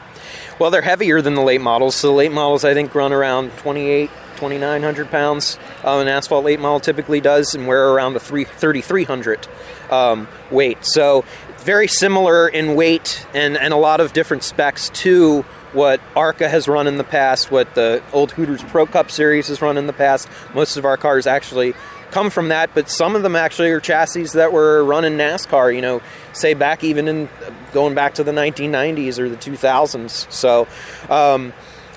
Well, 0.58 0.72
they're 0.72 0.82
heavier 0.82 1.22
than 1.22 1.36
the 1.36 1.42
late 1.42 1.60
models. 1.60 1.94
So 1.94 2.08
the 2.08 2.14
late 2.14 2.32
models, 2.32 2.64
I 2.64 2.74
think, 2.74 2.92
run 2.92 3.12
around 3.12 3.56
28, 3.58 4.10
2,900 4.40 5.10
pounds. 5.10 5.58
Um, 5.84 6.00
an 6.00 6.08
asphalt 6.08 6.44
late 6.44 6.60
model 6.60 6.80
typically 6.80 7.20
does, 7.20 7.54
and 7.54 7.68
we're 7.68 7.92
around 7.92 8.14
the 8.14 8.20
3, 8.20 8.44
3,300 8.44 9.46
um, 9.90 10.28
weight. 10.50 10.84
So 10.84 11.26
very 11.58 11.86
similar 11.86 12.48
in 12.48 12.74
weight 12.74 13.26
and, 13.34 13.58
and 13.58 13.74
a 13.74 13.76
lot 13.76 14.00
of 14.00 14.14
different 14.14 14.42
specs 14.42 14.88
to 14.90 15.42
what 15.74 16.00
ARCA 16.16 16.48
has 16.48 16.66
run 16.66 16.86
in 16.86 16.96
the 16.96 17.04
past, 17.04 17.50
what 17.50 17.74
the 17.74 18.02
old 18.14 18.32
Hooters 18.32 18.62
Pro 18.64 18.86
Cup 18.86 19.10
series 19.10 19.48
has 19.48 19.60
run 19.60 19.76
in 19.76 19.86
the 19.86 19.92
past. 19.92 20.26
Most 20.54 20.78
of 20.78 20.86
our 20.86 20.96
cars 20.96 21.26
actually 21.26 21.74
come 22.10 22.30
from 22.30 22.48
that, 22.48 22.70
but 22.74 22.88
some 22.88 23.14
of 23.14 23.22
them 23.22 23.36
actually 23.36 23.70
are 23.70 23.78
chassis 23.78 24.24
that 24.34 24.52
were 24.52 24.82
run 24.82 25.04
in 25.04 25.16
NASCAR, 25.18 25.72
you 25.74 25.82
know, 25.82 26.00
say 26.32 26.54
back 26.54 26.82
even 26.82 27.06
in 27.06 27.28
going 27.72 27.94
back 27.94 28.14
to 28.14 28.24
the 28.24 28.32
1990s 28.32 29.18
or 29.18 29.28
the 29.28 29.36
2000s. 29.36 30.32
So, 30.32 30.66
um, 31.08 31.52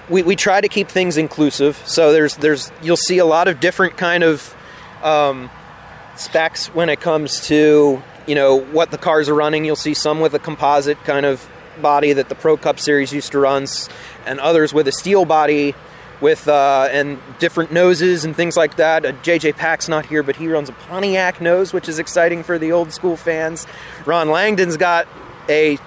we, 0.09 0.23
we 0.23 0.35
try 0.35 0.61
to 0.61 0.67
keep 0.67 0.89
things 0.89 1.17
inclusive. 1.17 1.81
So 1.85 2.11
there's 2.11 2.35
there's 2.37 2.71
you'll 2.81 2.97
see 2.97 3.17
a 3.19 3.25
lot 3.25 3.47
of 3.47 3.59
different 3.59 3.97
kind 3.97 4.23
of 4.23 4.55
um, 5.01 5.49
specs 6.15 6.67
when 6.67 6.89
it 6.89 7.01
comes 7.01 7.41
to 7.47 8.01
you 8.27 8.35
know 8.35 8.59
what 8.59 8.91
the 8.91 8.97
cars 8.97 9.29
are 9.29 9.35
running. 9.35 9.65
You'll 9.65 9.75
see 9.75 9.93
some 9.93 10.19
with 10.19 10.33
a 10.33 10.39
composite 10.39 10.97
kind 11.03 11.25
of 11.25 11.47
body 11.81 12.13
that 12.13 12.29
the 12.29 12.35
Pro 12.35 12.57
Cup 12.57 12.79
series 12.79 13.11
used 13.13 13.31
to 13.31 13.39
run, 13.39 13.65
and 14.25 14.39
others 14.39 14.73
with 14.73 14.87
a 14.87 14.91
steel 14.91 15.25
body 15.25 15.75
with 16.21 16.47
uh, 16.47 16.87
and 16.91 17.19
different 17.39 17.71
noses 17.71 18.23
and 18.23 18.35
things 18.35 18.55
like 18.55 18.77
that. 18.77 19.05
Uh, 19.05 19.11
JJ 19.11 19.57
Pack's 19.57 19.89
not 19.89 20.05
here, 20.05 20.23
but 20.23 20.37
he 20.37 20.47
runs 20.47 20.69
a 20.69 20.73
Pontiac 20.73 21.41
nose, 21.41 21.73
which 21.73 21.89
is 21.89 21.99
exciting 21.99 22.43
for 22.43 22.57
the 22.57 22.71
old 22.71 22.93
school 22.93 23.17
fans. 23.17 23.67
Ron 24.05 24.29
Langdon's 24.29 24.77
got 24.77 25.07
a 25.49 25.77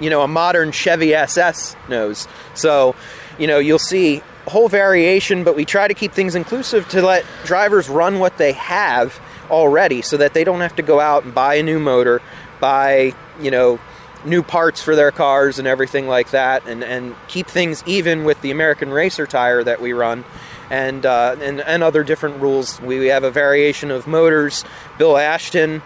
you 0.00 0.10
know 0.10 0.22
a 0.22 0.28
modern 0.28 0.72
Chevy 0.72 1.14
SS 1.14 1.76
nose, 1.88 2.26
so 2.54 2.94
you 3.38 3.46
know 3.46 3.58
you'll 3.58 3.78
see 3.78 4.22
whole 4.46 4.68
variation. 4.68 5.44
But 5.44 5.56
we 5.56 5.64
try 5.64 5.88
to 5.88 5.94
keep 5.94 6.12
things 6.12 6.34
inclusive 6.34 6.88
to 6.90 7.02
let 7.02 7.24
drivers 7.44 7.88
run 7.88 8.18
what 8.18 8.38
they 8.38 8.52
have 8.52 9.20
already, 9.50 10.02
so 10.02 10.16
that 10.16 10.34
they 10.34 10.44
don't 10.44 10.60
have 10.60 10.76
to 10.76 10.82
go 10.82 11.00
out 11.00 11.24
and 11.24 11.34
buy 11.34 11.54
a 11.54 11.62
new 11.62 11.78
motor, 11.78 12.20
buy 12.60 13.14
you 13.40 13.50
know 13.50 13.78
new 14.24 14.42
parts 14.42 14.82
for 14.82 14.96
their 14.96 15.10
cars 15.10 15.58
and 15.58 15.68
everything 15.68 16.08
like 16.08 16.30
that, 16.30 16.66
and, 16.66 16.82
and 16.82 17.14
keep 17.28 17.46
things 17.46 17.84
even 17.86 18.24
with 18.24 18.40
the 18.42 18.50
American 18.50 18.90
Racer 18.90 19.26
tire 19.26 19.62
that 19.62 19.80
we 19.80 19.92
run, 19.92 20.24
and 20.70 21.06
uh, 21.06 21.36
and 21.40 21.60
and 21.60 21.82
other 21.82 22.02
different 22.02 22.40
rules. 22.40 22.80
We, 22.80 22.98
we 22.98 23.06
have 23.06 23.24
a 23.24 23.30
variation 23.30 23.90
of 23.90 24.06
motors. 24.06 24.64
Bill 24.98 25.16
Ashton 25.16 25.82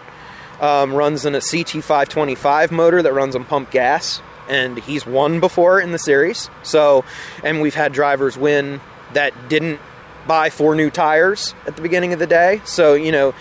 um, 0.59 0.93
runs 0.93 1.25
in 1.25 1.35
a 1.35 1.39
CT525 1.39 2.71
motor 2.71 3.01
that 3.01 3.13
runs 3.13 3.35
on 3.35 3.45
pump 3.45 3.71
gas, 3.71 4.21
and 4.49 4.77
he's 4.79 5.05
won 5.05 5.39
before 5.39 5.79
in 5.79 5.91
the 5.91 5.99
series. 5.99 6.49
So, 6.63 7.05
and 7.43 7.61
we've 7.61 7.75
had 7.75 7.93
drivers 7.93 8.37
win 8.37 8.81
that 9.13 9.33
didn't 9.49 9.79
buy 10.27 10.49
four 10.49 10.75
new 10.75 10.89
tires 10.89 11.53
at 11.67 11.75
the 11.75 11.81
beginning 11.81 12.13
of 12.13 12.19
the 12.19 12.27
day. 12.27 12.61
So 12.65 12.93
you 12.93 13.11
know 13.11 13.33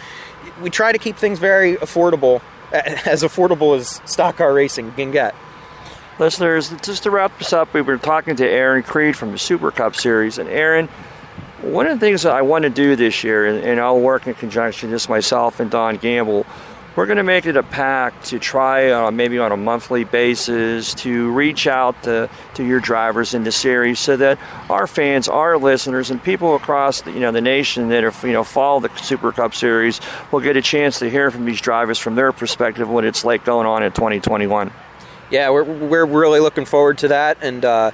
we 0.61 0.71
try 0.71 0.93
to 0.93 0.99
keep 0.99 1.17
things 1.17 1.39
very 1.39 1.77
affordable, 1.77 2.43
as 2.73 3.23
affordable 3.23 3.77
as 3.77 4.01
stock 4.11 4.37
car 4.37 4.53
racing 4.53 4.93
can 4.93 5.11
get. 5.11 5.35
Listeners, 6.19 6.71
just 6.83 7.05
to 7.05 7.11
wrap 7.11 7.37
this 7.39 7.53
up, 7.53 7.73
we 7.73 7.81
were 7.81 7.97
talking 7.97 8.37
to 8.37 8.47
Aaron 8.47 8.83
Creed 8.83 9.17
from 9.17 9.33
the 9.33 9.39
Super 9.39 9.71
Cup 9.71 9.97
Series. 9.97 10.39
And 10.39 10.49
Aaron, 10.49 10.89
one 11.63 11.87
of 11.87 11.99
the 11.99 12.07
things 12.07 12.23
that 12.23 12.33
I 12.33 12.43
want 12.43 12.65
to 12.65 12.71
do 12.71 12.97
this 12.97 13.25
year, 13.25 13.47
and, 13.47 13.65
and 13.65 13.81
I'll 13.81 13.99
work 13.99 14.27
in 14.27 14.35
conjunction 14.35 14.91
with 14.91 15.09
myself 15.09 15.59
and 15.59 15.71
Don 15.71 15.97
Gamble, 15.97 16.47
we're 16.95 17.07
going 17.07 17.17
to 17.17 17.23
make 17.23 17.47
it 17.47 17.57
a 17.57 17.63
pact 17.63 18.27
to 18.27 18.39
try 18.39 18.91
uh, 18.91 19.11
maybe 19.11 19.39
on 19.39 19.51
a 19.51 19.57
monthly 19.57 20.05
basis 20.05 20.95
to 20.95 21.31
reach 21.33 21.67
out 21.67 22.03
to, 22.03 22.29
to 22.55 22.65
your 22.65 22.81
drivers 22.81 23.33
in 23.33 23.45
the 23.45 23.53
series 23.53 23.99
so 23.99 24.17
that 24.17 24.39
our 24.69 24.87
fans, 24.87 25.29
our 25.29 25.57
listeners, 25.57 26.11
and 26.11 26.23
people 26.23 26.55
across 26.55 27.01
the, 27.03 27.13
you 27.13 27.21
know 27.21 27.33
the 27.33 27.41
nation 27.41 27.89
that 27.89 28.05
are 28.05 28.27
you 28.27 28.33
know 28.33 28.45
follow 28.45 28.81
the 28.81 28.95
Super 28.97 29.33
Cup 29.33 29.55
Series 29.55 30.01
will 30.31 30.41
get 30.41 30.57
a 30.57 30.63
chance 30.63 30.99
to 30.99 31.09
hear 31.09 31.31
from 31.31 31.47
these 31.47 31.61
drivers 31.61 31.99
from 31.99 32.15
their 32.15 32.33
perspective 32.33 32.89
what 32.89 33.05
it's 33.05 33.25
like 33.25 33.45
going 33.45 33.67
on 33.67 33.83
in 33.83 33.93
2021. 33.93 34.71
Yeah, 35.31 35.51
we're, 35.51 35.65
we're 35.65 36.05
really 36.05 36.41
looking 36.41 36.67
forward 36.67 36.99
to 36.99 37.09
that, 37.09 37.39
and 37.41 37.65
uh, 37.65 37.93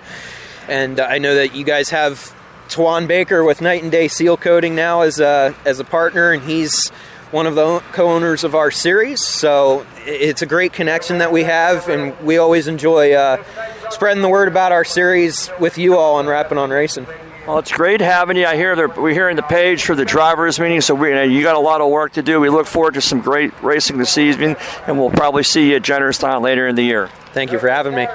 and 0.66 0.98
I 0.98 1.18
know 1.18 1.36
that 1.36 1.54
you 1.54 1.64
guys 1.64 1.90
have 1.90 2.34
Twan 2.68 3.06
Baker 3.06 3.44
with 3.44 3.60
Night 3.60 3.82
and 3.82 3.92
Day 3.92 4.08
Seal 4.08 4.36
Coating 4.36 4.74
now 4.74 5.02
as 5.02 5.20
a 5.20 5.54
as 5.64 5.78
a 5.78 5.84
partner, 5.84 6.32
and 6.32 6.42
he's 6.42 6.90
one 7.30 7.46
of 7.46 7.55
the 7.55 7.80
co-owners 7.92 8.44
of 8.44 8.55
our 8.55 8.70
series. 8.70 9.22
So 9.24 9.86
it's 10.06 10.42
a 10.42 10.46
great 10.46 10.72
connection 10.72 11.18
that 11.18 11.32
we 11.32 11.44
have, 11.44 11.88
and 11.88 12.18
we 12.20 12.38
always 12.38 12.68
enjoy 12.68 13.12
uh, 13.12 13.42
spreading 13.90 14.22
the 14.22 14.28
word 14.28 14.48
about 14.48 14.72
our 14.72 14.84
series 14.84 15.50
with 15.60 15.78
you 15.78 15.96
all 15.96 16.18
and 16.18 16.28
rapping 16.28 16.59
on 16.59 16.70
racing. 16.70 17.06
Well, 17.46 17.59
it's 17.59 17.72
great 17.72 18.02
having 18.02 18.36
you. 18.36 18.44
I 18.44 18.56
hear 18.56 18.88
we're 18.88 19.14
hearing 19.14 19.36
the 19.36 19.42
page 19.42 19.82
for 19.82 19.94
the 19.94 20.05
drivers 20.05 20.60
meeting, 20.60 20.82
so 20.82 20.94
we, 20.94 21.09
you 21.34 21.42
got 21.42 21.56
a 21.56 21.60
lot 21.60 21.80
of 21.80 21.90
work 21.90 22.12
to 22.12 22.22
do. 22.22 22.40
We 22.40 22.50
look 22.50 22.66
forward 22.66 22.94
to 22.94 23.00
some 23.00 23.22
great 23.22 23.52
racing 23.62 23.96
this 23.96 24.18
evening, 24.18 24.56
and 24.86 24.98
we'll 24.98 25.10
probably 25.10 25.42
see 25.42 25.70
you 25.70 25.76
at 25.76 25.82
Jennerstown 25.82 26.42
later 26.42 26.68
in 26.68 26.76
the 26.76 26.82
year. 26.82 27.09
Thank 27.32 27.52
you 27.52 27.59
for 27.59 27.68
having 27.68 27.94
me. 27.94 28.06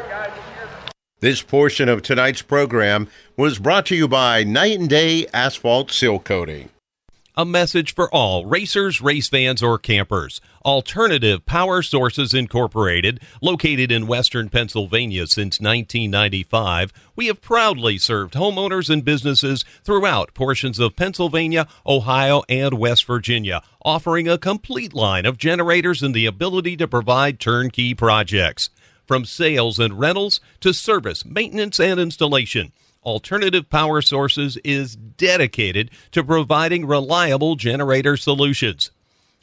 This 1.19 1.41
portion 1.41 1.89
of 1.89 2.03
tonight's 2.03 2.41
program 2.41 3.07
was 3.37 3.57
brought 3.57 3.85
to 3.87 3.95
you 3.95 4.07
by 4.07 4.43
Night 4.43 4.77
and 4.77 4.89
Day 4.89 5.25
Asphalt 5.33 5.89
Seal 5.89 6.19
Coating. 6.19 6.69
A 7.35 7.45
message 7.45 7.95
for 7.95 8.13
all 8.13 8.45
racers, 8.45 9.01
race 9.01 9.27
fans, 9.27 9.63
or 9.63 9.79
campers. 9.79 10.39
Alternative 10.63 11.43
Power 11.43 11.81
Sources 11.81 12.31
Incorporated, 12.31 13.19
located 13.41 13.91
in 13.91 14.05
western 14.05 14.49
Pennsylvania 14.49 15.25
since 15.25 15.59
1995, 15.59 16.93
we 17.15 17.25
have 17.25 17.41
proudly 17.41 17.97
served 17.97 18.35
homeowners 18.35 18.87
and 18.87 19.03
businesses 19.03 19.65
throughout 19.83 20.35
portions 20.35 20.77
of 20.77 20.95
Pennsylvania, 20.95 21.67
Ohio, 21.87 22.43
and 22.47 22.75
West 22.75 23.05
Virginia, 23.05 23.63
offering 23.83 24.27
a 24.27 24.37
complete 24.37 24.93
line 24.93 25.25
of 25.25 25.39
generators 25.39 26.03
and 26.03 26.13
the 26.13 26.27
ability 26.27 26.77
to 26.77 26.87
provide 26.87 27.39
turnkey 27.39 27.95
projects. 27.95 28.69
From 29.07 29.25
sales 29.25 29.79
and 29.79 29.99
rentals 29.99 30.39
to 30.59 30.71
service, 30.71 31.25
maintenance, 31.25 31.79
and 31.79 31.99
installation. 31.99 32.73
Alternative 33.03 33.69
Power 33.69 34.01
Sources 34.01 34.57
is 34.63 34.95
dedicated 34.95 35.91
to 36.11 36.23
providing 36.23 36.85
reliable 36.85 37.55
generator 37.55 38.17
solutions. 38.17 38.91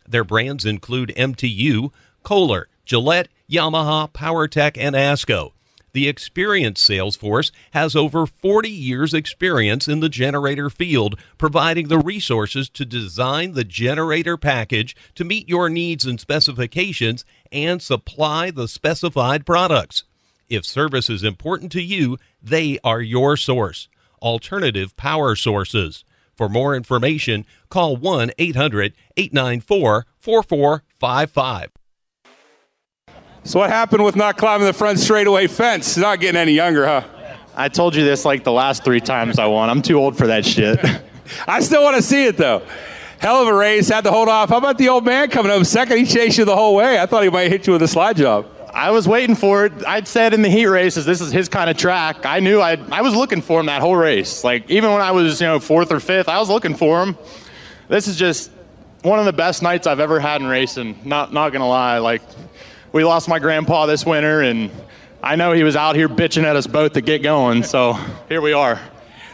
Their 0.09 0.25
brands 0.25 0.65
include 0.65 1.13
MTU, 1.17 1.93
Kohler, 2.23 2.69
Gillette, 2.85 3.29
Yamaha, 3.51 4.11
PowerTech, 4.13 4.77
and 4.79 4.97
ASCO. 4.97 5.53
The 5.93 6.09
experienced 6.09 6.85
sales 6.85 7.17
force 7.17 7.51
has 7.73 7.97
over 7.97 8.27
40 8.27 8.71
years' 8.71 9.13
experience 9.13 9.89
in 9.89 10.01
the 10.01 10.09
generator 10.09 10.71
field, 10.71 11.19
providing 11.37 11.89
the 11.89 11.99
resources 11.99 12.69
to 12.71 12.85
design 12.85 13.53
the 13.53 13.65
generator 13.65 14.37
package 14.37 14.95
to 15.17 15.25
meet 15.25 15.49
your 15.49 15.69
needs 15.69 16.07
and 16.07 16.21
specifications 16.21 17.25
and 17.51 17.83
supply 17.83 18.51
the 18.53 18.69
specified 18.69 19.45
products. 19.45 20.05
If 20.51 20.67
service 20.67 21.09
is 21.09 21.23
important 21.23 21.71
to 21.73 21.81
you, 21.81 22.19
they 22.43 22.81
are 22.83 23.01
your 23.01 23.37
source. 23.37 23.89
Alternative 24.21 24.95
Power 24.97 25.37
Sources. 25.37 26.05
For 26.37 26.49
more 26.49 26.75
information, 26.75 27.47
call 27.69 27.97
1 27.97 28.33
800 28.37 28.93
894 29.17 30.07
4455. 30.19 31.71
So, 33.45 33.61
what 33.61 33.71
happened 33.71 34.05
with 34.05 34.17
not 34.17 34.37
climbing 34.37 34.67
the 34.67 34.73
front 34.73 34.99
straightaway 34.99 35.47
fence? 35.47 35.97
Not 35.97 36.19
getting 36.19 36.41
any 36.41 36.53
younger, 36.53 36.85
huh? 36.85 37.05
I 37.55 37.69
told 37.69 37.95
you 37.95 38.05
this 38.05 38.25
like 38.25 38.43
the 38.43 38.53
last 38.53 38.85
three 38.85 39.01
times 39.01 39.39
I 39.39 39.47
won. 39.47 39.71
I'm 39.71 39.83
too 39.83 39.99
old 39.99 40.19
for 40.19 40.27
that 40.27 40.45
shit. 40.45 40.85
I 41.47 41.61
still 41.61 41.83
want 41.83 41.97
to 41.97 42.03
see 42.03 42.27
it, 42.27 42.37
though. 42.37 42.63
Hell 43.21 43.43
of 43.43 43.49
a 43.49 43.55
race. 43.55 43.89
Had 43.89 44.05
to 44.05 44.11
hold 44.11 44.29
off. 44.29 44.49
How 44.49 44.59
about 44.59 44.79
the 44.79 44.89
old 44.89 45.05
man 45.05 45.31
coming 45.31 45.53
up 45.53 45.65
second? 45.65 45.99
He 45.99 46.07
chased 46.07 46.39
you 46.39 46.45
the 46.45 46.57
whole 46.57 46.75
way. 46.75 46.99
I 46.99 47.07
thought 47.07 47.23
he 47.23 47.29
might 47.31 47.51
hit 47.51 47.67
you 47.67 47.73
with 47.73 47.83
a 47.83 47.89
slide 47.89 48.17
job. 48.17 48.47
I 48.75 48.91
was 48.91 49.09
waiting 49.09 49.35
for 49.35 49.67
it. 49.67 49.73
I'd 49.87 50.07
said 50.07 50.33
in 50.33 50.43
the 50.43 50.49
heat 50.49 50.67
races, 50.67 51.05
this 51.05 51.21
is 51.21 51.33
his 51.33 51.49
kind 51.49 51.69
of 51.69 51.77
track. 51.77 52.25
I 52.25 52.41
knew 52.41 52.61
I 52.61 52.79
I 52.91 53.03
was 53.03 53.15
looking 53.15 53.43
for 53.43 53.61
him 53.61 53.67
that 53.67 53.81
whole 53.81 53.97
race. 53.97 54.45
Like 54.45 54.71
even 54.71 54.93
when 54.93 55.01
I 55.01 55.11
was 55.11 55.41
you 55.41 55.47
know 55.47 55.61
fourth 55.61 55.93
or 55.93 56.01
fifth, 56.01 56.29
I 56.29 56.39
was 56.39 56.49
looking 56.49 56.75
for 56.75 57.03
him. 57.03 57.19
This 57.89 58.07
is 58.07 58.17
just 58.17 58.51
one 59.03 59.19
of 59.19 59.25
the 59.25 59.33
best 59.33 59.63
nights 59.63 59.87
I've 59.87 60.01
ever 60.01 60.21
had 60.21 60.41
in 60.41 60.47
racing. 60.47 60.99
Not 61.05 61.33
not 61.33 61.53
gonna 61.53 61.69
lie. 61.69 61.99
Like 61.99 62.23
we 62.93 63.05
lost 63.05 63.29
my 63.29 63.39
grandpa 63.39 63.87
this 63.87 64.07
winter, 64.07 64.43
and 64.43 64.71
I 65.23 65.37
know 65.37 65.53
he 65.53 65.65
was 65.65 65.77
out 65.77 65.97
here 65.97 66.09
bitching 66.09 66.45
at 66.45 66.57
us 66.57 66.67
both 66.67 66.93
to 66.95 67.01
get 67.01 67.23
going. 67.23 67.63
So 67.63 67.95
here 68.29 68.41
we 68.41 68.53
are. 68.53 68.81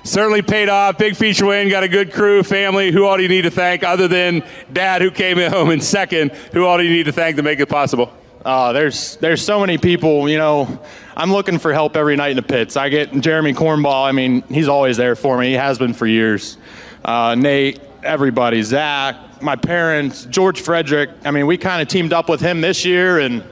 Certainly 0.05 0.43
paid 0.43 0.69
off. 0.69 0.99
Big 0.99 1.17
feature 1.17 1.47
win. 1.47 1.69
Got 1.69 1.83
a 1.83 1.89
good 1.89 2.13
crew, 2.13 2.45
family. 2.45 2.93
Who 2.93 3.05
all 3.05 3.17
do 3.17 3.25
you 3.25 3.29
need 3.29 3.43
to 3.43 3.51
thank 3.51 3.83
other 3.83 4.07
than 4.07 4.45
Dad, 4.73 5.03
who 5.03 5.11
came 5.11 5.37
home 5.51 5.71
in 5.71 5.81
second? 5.81 6.31
Who 6.53 6.65
all 6.65 6.79
do 6.79 6.85
you 6.85 6.91
need 6.91 7.07
to 7.07 7.13
thank 7.13 7.37
to 7.37 7.43
make 7.43 7.59
it 7.59 7.69
possible? 7.69 8.13
Uh, 8.47 8.73
there's 8.73 9.17
there's 9.17 9.45
so 9.45 9.59
many 9.59 9.77
people. 9.77 10.29
You 10.29 10.39
know, 10.39 10.81
I'm 11.17 11.33
looking 11.33 11.59
for 11.59 11.73
help 11.73 11.97
every 11.97 12.15
night 12.15 12.31
in 12.31 12.37
the 12.37 12.45
pits. 12.45 12.77
I 12.77 12.91
get 12.91 13.13
Jeremy 13.21 13.53
Cornball. 13.53 14.07
I 14.07 14.13
mean, 14.13 14.43
he's 14.43 14.69
always 14.69 14.97
there 14.97 15.17
for 15.17 15.37
me. 15.37 15.49
He 15.49 15.55
has 15.55 15.79
been 15.79 15.93
for 15.93 16.07
years. 16.07 16.57
Uh, 17.05 17.35
Nate, 17.35 17.81
everybody, 18.05 18.63
Zach, 18.63 19.43
my 19.43 19.57
parents, 19.57 20.27
George 20.27 20.61
Frederick. 20.61 21.11
I 21.25 21.33
mean, 21.33 21.49
we 21.49 21.59
kind 21.59 21.83
of 21.83 21.89
teamed 21.89 22.13
up 22.13 22.29
with 22.29 22.41
him 22.41 22.61
this 22.61 22.85
year, 22.85 23.19
and 23.19 23.43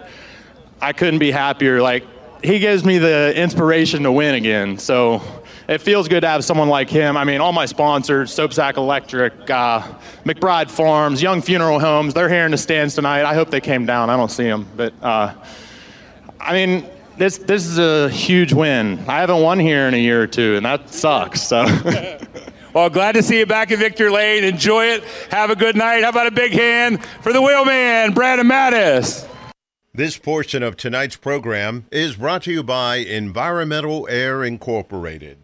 I 0.80 0.92
couldn't 0.92 1.18
be 1.18 1.32
happier. 1.32 1.82
Like 1.82 2.04
he 2.44 2.60
gives 2.60 2.84
me 2.84 2.98
the 2.98 3.36
inspiration 3.36 4.04
to 4.04 4.12
win 4.12 4.36
again. 4.36 4.78
So 4.78 5.22
it 5.68 5.78
feels 5.78 6.08
good 6.08 6.20
to 6.20 6.28
have 6.28 6.44
someone 6.44 6.68
like 6.68 6.90
him. 6.90 7.16
I 7.16 7.24
mean, 7.24 7.40
all 7.40 7.52
my 7.52 7.66
sponsors, 7.66 8.32
Soapsack 8.32 8.76
Electric, 8.76 9.48
uh, 9.50 9.82
McBride 10.24 10.70
Farms, 10.70 11.22
Young 11.22 11.40
Funeral 11.40 11.80
Homes, 11.80 12.14
they're 12.14 12.28
here 12.28 12.44
in 12.44 12.50
the 12.50 12.58
stands 12.58 12.94
tonight. 12.94 13.24
I 13.24 13.34
hope 13.34 13.50
they 13.50 13.60
came 13.60 13.86
down. 13.86 14.10
I 14.10 14.16
don't 14.16 14.30
see 14.30 14.44
them. 14.44 14.68
But, 14.76 14.92
uh, 15.02 15.34
I 16.40 16.52
mean, 16.52 16.86
this, 17.16 17.38
this 17.38 17.64
is 17.66 17.78
a 17.78 18.10
huge 18.10 18.52
win. 18.52 18.98
I 19.08 19.20
haven't 19.20 19.40
won 19.40 19.58
here 19.58 19.88
in 19.88 19.94
a 19.94 19.98
year 19.98 20.22
or 20.22 20.26
two, 20.26 20.56
and 20.56 20.66
that 20.66 20.90
sucks. 20.90 21.42
So. 21.42 21.64
well, 22.74 22.90
glad 22.90 23.12
to 23.12 23.22
see 23.22 23.38
you 23.38 23.46
back 23.46 23.70
in 23.70 23.78
Victory 23.78 24.10
Lane. 24.10 24.44
Enjoy 24.44 24.86
it. 24.86 25.04
Have 25.30 25.50
a 25.50 25.56
good 25.56 25.76
night. 25.76 26.02
How 26.02 26.10
about 26.10 26.26
a 26.26 26.32
big 26.32 26.52
hand 26.52 27.04
for 27.22 27.32
the 27.32 27.40
wheelman, 27.40 28.12
Brandon 28.12 28.46
Mattis? 28.46 29.28
This 29.94 30.18
portion 30.18 30.64
of 30.64 30.76
tonight's 30.76 31.16
program 31.16 31.86
is 31.92 32.16
brought 32.16 32.42
to 32.42 32.52
you 32.52 32.64
by 32.64 32.96
Environmental 32.96 34.08
Air 34.10 34.42
Incorporated 34.42 35.43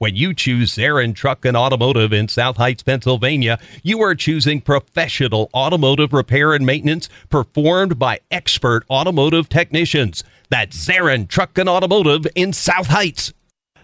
When 0.00 0.16
you 0.16 0.32
choose 0.32 0.76
Zarin 0.76 1.14
Truck 1.14 1.44
and 1.44 1.54
Automotive 1.54 2.10
in 2.10 2.28
South 2.28 2.56
Heights, 2.56 2.82
Pennsylvania, 2.82 3.58
you 3.82 4.00
are 4.00 4.14
choosing 4.14 4.62
professional 4.62 5.50
automotive 5.52 6.14
repair 6.14 6.54
and 6.54 6.64
maintenance 6.64 7.10
performed 7.28 7.98
by 7.98 8.20
expert 8.30 8.86
automotive 8.88 9.50
technicians. 9.50 10.24
That's 10.48 10.74
Zarin 10.74 11.28
Truck 11.28 11.58
and 11.58 11.68
Automotive 11.68 12.26
in 12.34 12.54
South 12.54 12.86
Heights. 12.86 13.34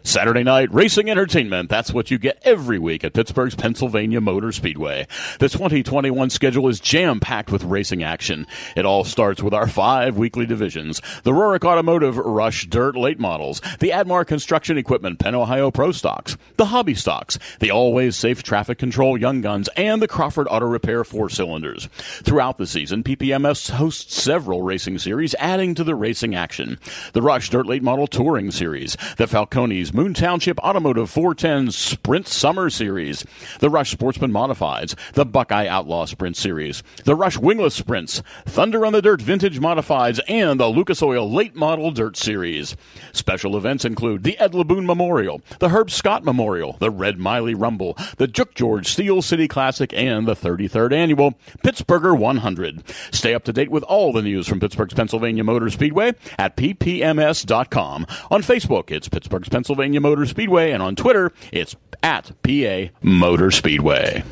Saturday 0.06 0.44
night 0.44 0.72
racing 0.72 1.10
entertainment. 1.10 1.68
That's 1.68 1.92
what 1.92 2.12
you 2.12 2.18
get 2.18 2.40
every 2.44 2.78
week 2.78 3.02
at 3.02 3.12
Pittsburgh's 3.12 3.56
Pennsylvania 3.56 4.20
Motor 4.20 4.52
Speedway. 4.52 5.08
The 5.40 5.48
2021 5.48 6.30
schedule 6.30 6.68
is 6.68 6.78
jam 6.78 7.18
packed 7.18 7.50
with 7.50 7.64
racing 7.64 8.04
action. 8.04 8.46
It 8.76 8.86
all 8.86 9.02
starts 9.02 9.42
with 9.42 9.52
our 9.52 9.66
five 9.66 10.16
weekly 10.16 10.46
divisions 10.46 11.02
the 11.24 11.32
Rorick 11.32 11.64
Automotive 11.64 12.18
Rush 12.18 12.68
Dirt 12.68 12.94
Late 12.94 13.18
Models, 13.18 13.60
the 13.80 13.90
Admar 13.90 14.24
Construction 14.24 14.78
Equipment 14.78 15.18
Penn 15.18 15.34
Ohio 15.34 15.72
Pro 15.72 15.90
Stocks, 15.90 16.36
the 16.56 16.66
Hobby 16.66 16.94
Stocks, 16.94 17.40
the 17.58 17.72
Always 17.72 18.14
Safe 18.14 18.44
Traffic 18.44 18.78
Control 18.78 19.18
Young 19.18 19.40
Guns, 19.40 19.68
and 19.76 20.00
the 20.00 20.08
Crawford 20.08 20.46
Auto 20.48 20.66
Repair 20.66 21.02
Four 21.02 21.30
Cylinders. 21.30 21.88
Throughout 22.22 22.58
the 22.58 22.66
season, 22.68 23.02
PPMS 23.02 23.70
hosts 23.70 24.22
several 24.22 24.62
racing 24.62 24.98
series, 24.98 25.34
adding 25.40 25.74
to 25.74 25.82
the 25.82 25.96
racing 25.96 26.36
action. 26.36 26.78
The 27.12 27.22
Rush 27.22 27.50
Dirt 27.50 27.66
Late 27.66 27.82
Model 27.82 28.06
Touring 28.06 28.52
Series, 28.52 28.96
the 29.16 29.26
Falcones 29.26 29.95
Moon 29.96 30.12
Township 30.12 30.58
Automotive 30.58 31.08
410 31.08 31.70
Sprint 31.70 32.28
Summer 32.28 32.68
Series, 32.68 33.24
the 33.60 33.70
Rush 33.70 33.92
Sportsman 33.92 34.30
Modifieds, 34.30 34.94
the 35.14 35.24
Buckeye 35.24 35.66
Outlaw 35.66 36.04
Sprint 36.04 36.36
Series, 36.36 36.82
the 37.06 37.14
Rush 37.14 37.38
Wingless 37.38 37.74
Sprints, 37.74 38.22
Thunder 38.44 38.84
on 38.84 38.92
the 38.92 39.00
Dirt 39.00 39.22
Vintage 39.22 39.58
Modifieds, 39.58 40.20
and 40.28 40.60
the 40.60 40.66
Lucas 40.66 41.02
Oil 41.02 41.32
Late 41.32 41.56
Model 41.56 41.92
Dirt 41.92 42.18
Series. 42.18 42.76
Special 43.14 43.56
events 43.56 43.86
include 43.86 44.22
the 44.22 44.36
Ed 44.38 44.52
Laboon 44.52 44.84
Memorial, 44.84 45.40
the 45.60 45.70
Herb 45.70 45.90
Scott 45.90 46.22
Memorial, 46.24 46.76
the 46.78 46.90
Red 46.90 47.18
Miley 47.18 47.54
Rumble, 47.54 47.96
the 48.18 48.28
Juk 48.28 48.54
George 48.54 48.88
Steel 48.88 49.22
City 49.22 49.48
Classic, 49.48 49.94
and 49.94 50.28
the 50.28 50.36
33rd 50.36 50.92
Annual 50.92 51.38
Pittsburgher 51.64 52.14
100. 52.14 52.82
Stay 53.12 53.32
up 53.32 53.44
to 53.44 53.52
date 53.54 53.70
with 53.70 53.82
all 53.84 54.12
the 54.12 54.20
news 54.20 54.46
from 54.46 54.60
Pittsburgh's 54.60 54.92
Pennsylvania 54.92 55.42
Motor 55.42 55.70
Speedway 55.70 56.12
at 56.38 56.54
ppms.com. 56.54 58.06
On 58.30 58.42
Facebook, 58.42 58.90
it's 58.90 59.08
Pittsburgh's 59.08 59.48
Pennsylvania 59.48 59.85
Motor 59.94 60.26
Speedway, 60.26 60.72
and 60.72 60.82
on 60.82 60.96
Twitter, 60.96 61.32
it's 61.52 61.76
at 62.02 62.32
PA 62.42 62.92
Motor 63.02 63.50
Speedway. 63.50 64.22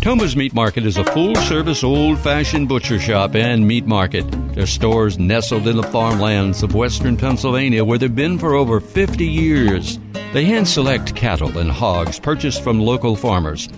Toma's 0.00 0.36
Meat 0.36 0.54
Market 0.54 0.86
is 0.86 0.96
a 0.96 1.04
full 1.04 1.34
service, 1.34 1.82
old 1.82 2.18
fashioned 2.20 2.68
butcher 2.68 3.00
shop 3.00 3.34
and 3.34 3.66
meat 3.66 3.84
market. 3.84 4.24
Their 4.54 4.66
stores 4.66 5.18
nestled 5.18 5.66
in 5.66 5.76
the 5.76 5.82
farmlands 5.82 6.62
of 6.62 6.74
western 6.74 7.16
Pennsylvania 7.16 7.84
where 7.84 7.98
they've 7.98 8.14
been 8.14 8.38
for 8.38 8.54
over 8.54 8.80
50 8.80 9.26
years. 9.26 9.98
They 10.32 10.44
hand 10.44 10.68
select 10.68 11.16
cattle 11.16 11.58
and 11.58 11.70
hogs 11.70 12.20
purchased 12.20 12.62
from 12.62 12.78
local 12.80 13.16
farmers. 13.16 13.68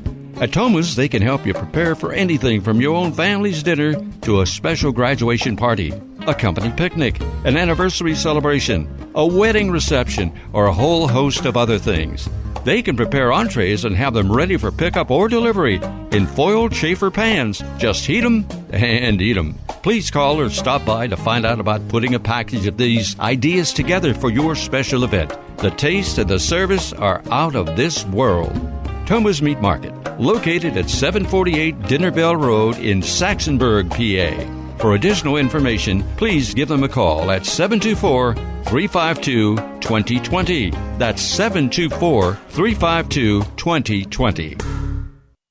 At 0.40 0.52
Toma's, 0.52 0.96
they 0.96 1.06
can 1.06 1.20
help 1.20 1.44
you 1.44 1.52
prepare 1.52 1.94
for 1.94 2.14
anything 2.14 2.62
from 2.62 2.80
your 2.80 2.96
own 2.96 3.12
family's 3.12 3.62
dinner 3.62 3.94
to 4.22 4.40
a 4.40 4.46
special 4.46 4.90
graduation 4.90 5.54
party, 5.54 5.92
a 6.26 6.34
company 6.34 6.72
picnic, 6.74 7.20
an 7.44 7.58
anniversary 7.58 8.14
celebration, 8.14 8.88
a 9.14 9.26
wedding 9.26 9.70
reception, 9.70 10.32
or 10.54 10.64
a 10.64 10.72
whole 10.72 11.06
host 11.06 11.44
of 11.44 11.58
other 11.58 11.78
things. 11.78 12.26
They 12.64 12.80
can 12.80 12.96
prepare 12.96 13.32
entrees 13.32 13.84
and 13.84 13.94
have 13.96 14.14
them 14.14 14.32
ready 14.32 14.56
for 14.56 14.72
pickup 14.72 15.10
or 15.10 15.28
delivery 15.28 15.78
in 16.10 16.26
foiled 16.26 16.72
chafer 16.72 17.10
pans. 17.10 17.62
Just 17.76 18.06
heat 18.06 18.22
them 18.22 18.46
and 18.70 19.20
eat 19.20 19.34
them. 19.34 19.58
Please 19.82 20.10
call 20.10 20.40
or 20.40 20.48
stop 20.48 20.86
by 20.86 21.06
to 21.06 21.18
find 21.18 21.44
out 21.44 21.60
about 21.60 21.86
putting 21.88 22.14
a 22.14 22.20
package 22.20 22.66
of 22.66 22.78
these 22.78 23.18
ideas 23.20 23.74
together 23.74 24.14
for 24.14 24.30
your 24.30 24.54
special 24.54 25.04
event. 25.04 25.36
The 25.58 25.70
taste 25.70 26.16
and 26.16 26.30
the 26.30 26.38
service 26.38 26.94
are 26.94 27.22
out 27.30 27.54
of 27.54 27.76
this 27.76 28.06
world. 28.06 28.79
Toma's 29.10 29.42
Meat 29.42 29.60
Market, 29.60 29.92
located 30.20 30.76
at 30.76 30.88
748 30.88 31.82
Dinner 31.88 32.12
Bell 32.12 32.36
Road 32.36 32.78
in 32.78 33.00
Saxonburg, 33.00 33.90
PA. 33.90 34.76
For 34.78 34.94
additional 34.94 35.36
information, 35.36 36.04
please 36.16 36.54
give 36.54 36.68
them 36.68 36.84
a 36.84 36.88
call 36.88 37.32
at 37.32 37.44
724 37.44 38.34
352 38.66 39.56
2020. 39.80 40.70
That's 40.96 41.20
724 41.22 42.34
352 42.50 43.42
2020. 43.56 44.56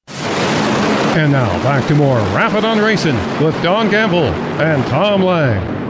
And 0.07 1.31
now 1.33 1.49
back 1.61 1.85
to 1.89 1.95
more 1.95 2.19
Rappin' 2.33 2.63
on 2.63 2.77
Racing 2.77 3.17
with 3.43 3.61
Don 3.61 3.91
Gamble 3.91 4.23
and 4.63 4.85
Tom 4.85 5.21
Lang. 5.21 5.88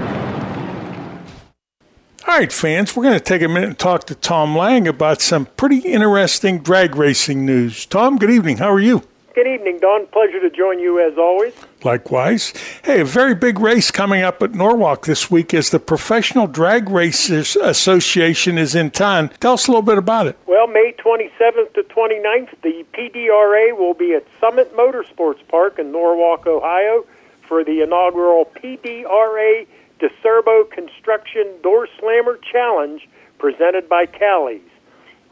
All 2.30 2.38
right, 2.38 2.53
fans, 2.53 2.95
we're 2.95 3.06
going 3.06 3.18
to 3.18 3.19
take 3.19 3.41
a 3.41 3.47
minute 3.47 3.69
and 3.69 3.80
talk 3.80 4.03
to 4.03 4.14
Tom 4.14 4.56
Lang 4.56 4.88
about 4.88 5.19
some 5.19 5.47
pretty 5.57 5.80
interesting 5.80 6.60
drag 6.60 6.95
racing 6.95 7.43
news. 7.43 7.88
Tom, 7.88 8.19
good 8.19 8.30
evening. 8.30 8.57
How 8.57 8.72
are 8.72 8.80
you? 8.80 9.01
Good 9.34 9.47
evening, 9.47 9.80
Don. 9.80 10.06
Pleasure 10.06 10.39
to 10.39 10.51
join 10.51 10.77
you 10.77 10.99
as 10.99 11.18
always. 11.18 11.56
Likewise. 11.84 12.53
Hey, 12.84 13.01
a 13.01 13.06
very 13.06 13.34
big 13.34 13.57
race 13.57 13.89
coming 13.89 14.22
up 14.22 14.43
at 14.43 14.53
Norwalk 14.53 15.07
this 15.07 15.31
week 15.31 15.56
as 15.56 15.72
the 15.72 15.80
Professional 15.80 16.45
Drag 16.45 16.88
Racers 16.88 17.56
Association 17.56 18.60
is 18.60 18.76
in 18.76 18.91
town. 18.91 19.30
Tell 19.39 19.53
us 19.53 19.68
a 19.68 19.72
little 19.72 19.81
bit 19.81 19.97
about 19.97 20.27
it. 20.27 20.38
Well, 20.45 20.68
May 20.68 20.93
27th 21.03 21.73
to 21.73 21.81
29th, 21.81 22.61
the 22.61 22.85
PDRA 22.93 23.76
will 23.76 23.95
be 23.95 24.14
at 24.14 24.23
Summit 24.39 24.77
Motorsports 24.77 25.39
Park 25.47 25.80
in 25.80 25.91
Norwalk, 25.91 26.45
Ohio 26.45 27.07
for 27.47 27.64
the 27.64 27.81
inaugural 27.81 28.45
PDRA 28.45 29.65
DeSerbo 29.99 30.69
Construction 30.71 31.55
Door 31.61 31.88
Slammer 31.99 32.39
Challenge 32.51 33.07
presented 33.38 33.89
by 33.89 34.05
Callies. 34.05 34.61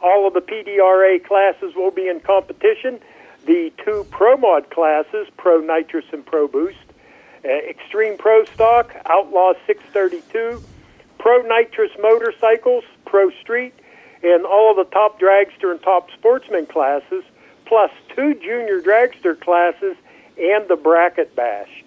All 0.02 0.26
of 0.26 0.34
the 0.34 0.40
PDRA 0.40 1.24
classes 1.24 1.74
will 1.74 1.90
be 1.90 2.08
in 2.08 2.20
competition. 2.20 3.00
The 3.46 3.72
two 3.82 4.06
Pro 4.10 4.36
Mod 4.36 4.70
classes, 4.70 5.26
Pro 5.36 5.60
Nitrous 5.60 6.04
and 6.12 6.24
Pro 6.24 6.46
Boost, 6.46 6.76
uh, 7.44 7.48
Extreme 7.48 8.18
Pro 8.18 8.44
Stock, 8.44 8.94
Outlaw 9.06 9.54
632, 9.66 10.62
Pro 11.18 11.42
Nitrous 11.42 11.92
Motorcycles, 11.98 12.84
Pro 13.06 13.30
Street, 13.40 13.74
and 14.22 14.44
all 14.44 14.70
of 14.70 14.76
the 14.76 14.92
top 14.92 15.18
dragster 15.18 15.70
and 15.70 15.82
top 15.82 16.10
sportsman 16.10 16.66
classes, 16.66 17.24
plus 17.64 17.90
two 18.14 18.34
junior 18.34 18.82
dragster 18.82 19.38
classes 19.38 19.96
and 20.38 20.68
the 20.68 20.76
bracket 20.76 21.34
bash. 21.34 21.77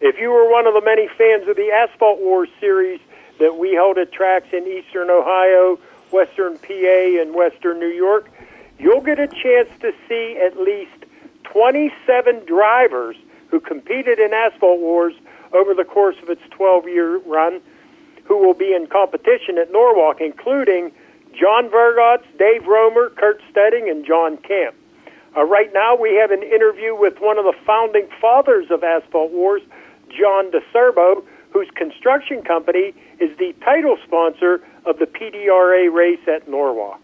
If 0.00 0.18
you 0.18 0.30
were 0.30 0.50
one 0.50 0.66
of 0.66 0.72
the 0.72 0.80
many 0.80 1.08
fans 1.08 1.46
of 1.46 1.56
the 1.56 1.70
Asphalt 1.70 2.20
Wars 2.20 2.48
series 2.58 3.00
that 3.38 3.58
we 3.58 3.72
held 3.74 3.98
at 3.98 4.12
tracks 4.12 4.48
in 4.50 4.66
eastern 4.66 5.10
Ohio, 5.10 5.78
western 6.10 6.56
PA, 6.56 7.20
and 7.20 7.34
western 7.34 7.78
New 7.78 7.92
York, 7.92 8.30
you'll 8.78 9.02
get 9.02 9.18
a 9.18 9.28
chance 9.28 9.68
to 9.80 9.92
see 10.08 10.40
at 10.40 10.56
least 10.58 11.04
27 11.44 12.46
drivers 12.46 13.16
who 13.50 13.60
competed 13.60 14.18
in 14.18 14.32
Asphalt 14.32 14.80
Wars 14.80 15.12
over 15.52 15.74
the 15.74 15.84
course 15.84 16.16
of 16.22 16.30
its 16.30 16.42
12 16.50 16.88
year 16.88 17.18
run 17.18 17.60
who 18.24 18.38
will 18.38 18.54
be 18.54 18.72
in 18.72 18.86
competition 18.86 19.58
at 19.58 19.70
Norwalk, 19.70 20.20
including 20.20 20.92
John 21.38 21.68
Vergotz, 21.68 22.24
Dave 22.38 22.66
Romer, 22.66 23.10
Kurt 23.10 23.42
Stedding, 23.50 23.90
and 23.90 24.06
John 24.06 24.38
Camp. 24.38 24.74
Uh, 25.36 25.44
right 25.44 25.70
now, 25.74 25.94
we 25.94 26.14
have 26.14 26.30
an 26.30 26.42
interview 26.42 26.96
with 26.96 27.20
one 27.20 27.38
of 27.38 27.44
the 27.44 27.54
founding 27.66 28.08
fathers 28.20 28.66
of 28.70 28.82
Asphalt 28.82 29.30
Wars, 29.32 29.62
John 30.10 30.50
DeSerbo, 30.50 31.24
whose 31.50 31.68
construction 31.74 32.42
company 32.42 32.94
is 33.18 33.36
the 33.38 33.54
title 33.64 33.96
sponsor 34.04 34.60
of 34.86 34.98
the 34.98 35.06
PDRA 35.06 35.92
race 35.92 36.26
at 36.28 36.48
Norwalk. 36.48 37.00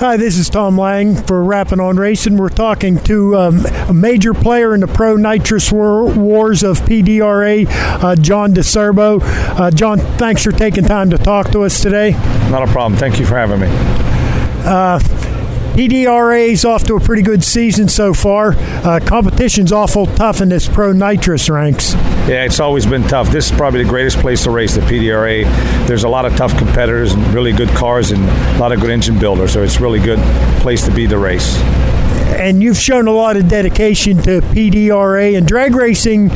Hi, 0.00 0.16
this 0.16 0.38
is 0.38 0.48
Tom 0.48 0.78
Lang 0.78 1.14
for 1.14 1.44
Rappin' 1.44 1.78
on 1.78 1.98
Racing. 1.98 2.38
We're 2.38 2.48
talking 2.48 2.98
to 3.00 3.36
um, 3.36 3.66
a 3.66 3.92
major 3.92 4.32
player 4.32 4.74
in 4.74 4.80
the 4.80 4.86
pro 4.86 5.16
nitrous 5.16 5.70
war- 5.70 6.06
wars 6.06 6.62
of 6.62 6.78
PDRA, 6.80 7.66
uh, 8.02 8.16
John 8.16 8.54
DeSerbo. 8.54 9.20
Uh, 9.22 9.70
John, 9.70 9.98
thanks 9.98 10.42
for 10.42 10.52
taking 10.52 10.84
time 10.84 11.10
to 11.10 11.18
talk 11.18 11.50
to 11.50 11.64
us 11.64 11.82
today. 11.82 12.12
Not 12.50 12.66
a 12.66 12.72
problem. 12.72 12.98
Thank 12.98 13.20
you 13.20 13.26
for 13.26 13.36
having 13.36 13.60
me. 13.60 13.66
Uh, 14.64 14.98
PDRA 15.74 16.48
is 16.48 16.64
off 16.64 16.84
to 16.84 16.96
a 16.96 17.00
pretty 17.00 17.22
good 17.22 17.44
season 17.44 17.88
so 17.88 18.12
far. 18.12 18.54
Uh, 18.56 19.00
competition's 19.04 19.72
awful 19.72 20.06
tough 20.06 20.40
in 20.40 20.48
this 20.48 20.68
pro 20.68 20.92
nitrous 20.92 21.48
ranks. 21.48 21.94
Yeah, 21.94 22.44
it's 22.44 22.60
always 22.60 22.86
been 22.86 23.02
tough. 23.04 23.30
This 23.30 23.50
is 23.50 23.56
probably 23.56 23.82
the 23.82 23.88
greatest 23.88 24.18
place 24.18 24.42
to 24.44 24.50
race, 24.50 24.74
the 24.74 24.80
PDRA. 24.82 25.44
There's 25.86 26.04
a 26.04 26.08
lot 26.08 26.26
of 26.26 26.36
tough 26.36 26.56
competitors 26.58 27.12
and 27.12 27.24
really 27.34 27.52
good 27.52 27.68
cars 27.70 28.10
and 28.10 28.22
a 28.22 28.58
lot 28.58 28.72
of 28.72 28.80
good 28.80 28.90
engine 28.90 29.18
builders, 29.18 29.52
so 29.52 29.62
it's 29.62 29.80
really 29.80 30.00
good 30.00 30.18
place 30.60 30.84
to 30.86 30.92
be 30.92 31.06
the 31.06 31.18
race. 31.18 31.56
And 32.30 32.62
you've 32.62 32.78
shown 32.78 33.06
a 33.06 33.12
lot 33.12 33.36
of 33.36 33.48
dedication 33.48 34.16
to 34.22 34.40
PDRA 34.40 35.36
and 35.36 35.46
drag 35.46 35.74
racing 35.74 36.30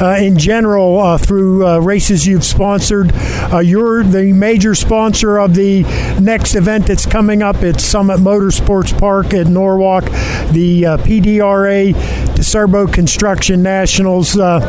uh, 0.00 0.16
in 0.20 0.36
general 0.36 0.98
uh, 0.98 1.18
through 1.18 1.66
uh, 1.66 1.78
races 1.78 2.26
you've 2.26 2.44
sponsored. 2.44 3.12
Uh, 3.52 3.58
you're 3.58 4.02
the 4.02 4.32
major 4.32 4.74
sponsor 4.74 5.38
of 5.38 5.54
the 5.54 5.82
next 6.20 6.54
event 6.54 6.86
that's 6.86 7.06
coming 7.06 7.42
up 7.42 7.56
at 7.56 7.80
Summit 7.80 8.18
Motorsports 8.20 8.98
Park 8.98 9.32
at 9.34 9.46
Norwalk, 9.46 10.04
the 10.50 10.86
uh, 10.86 10.96
PDRA 10.98 11.92
DeSerbo 12.34 12.92
Construction 12.92 13.62
Nationals. 13.62 14.36
Uh, 14.36 14.60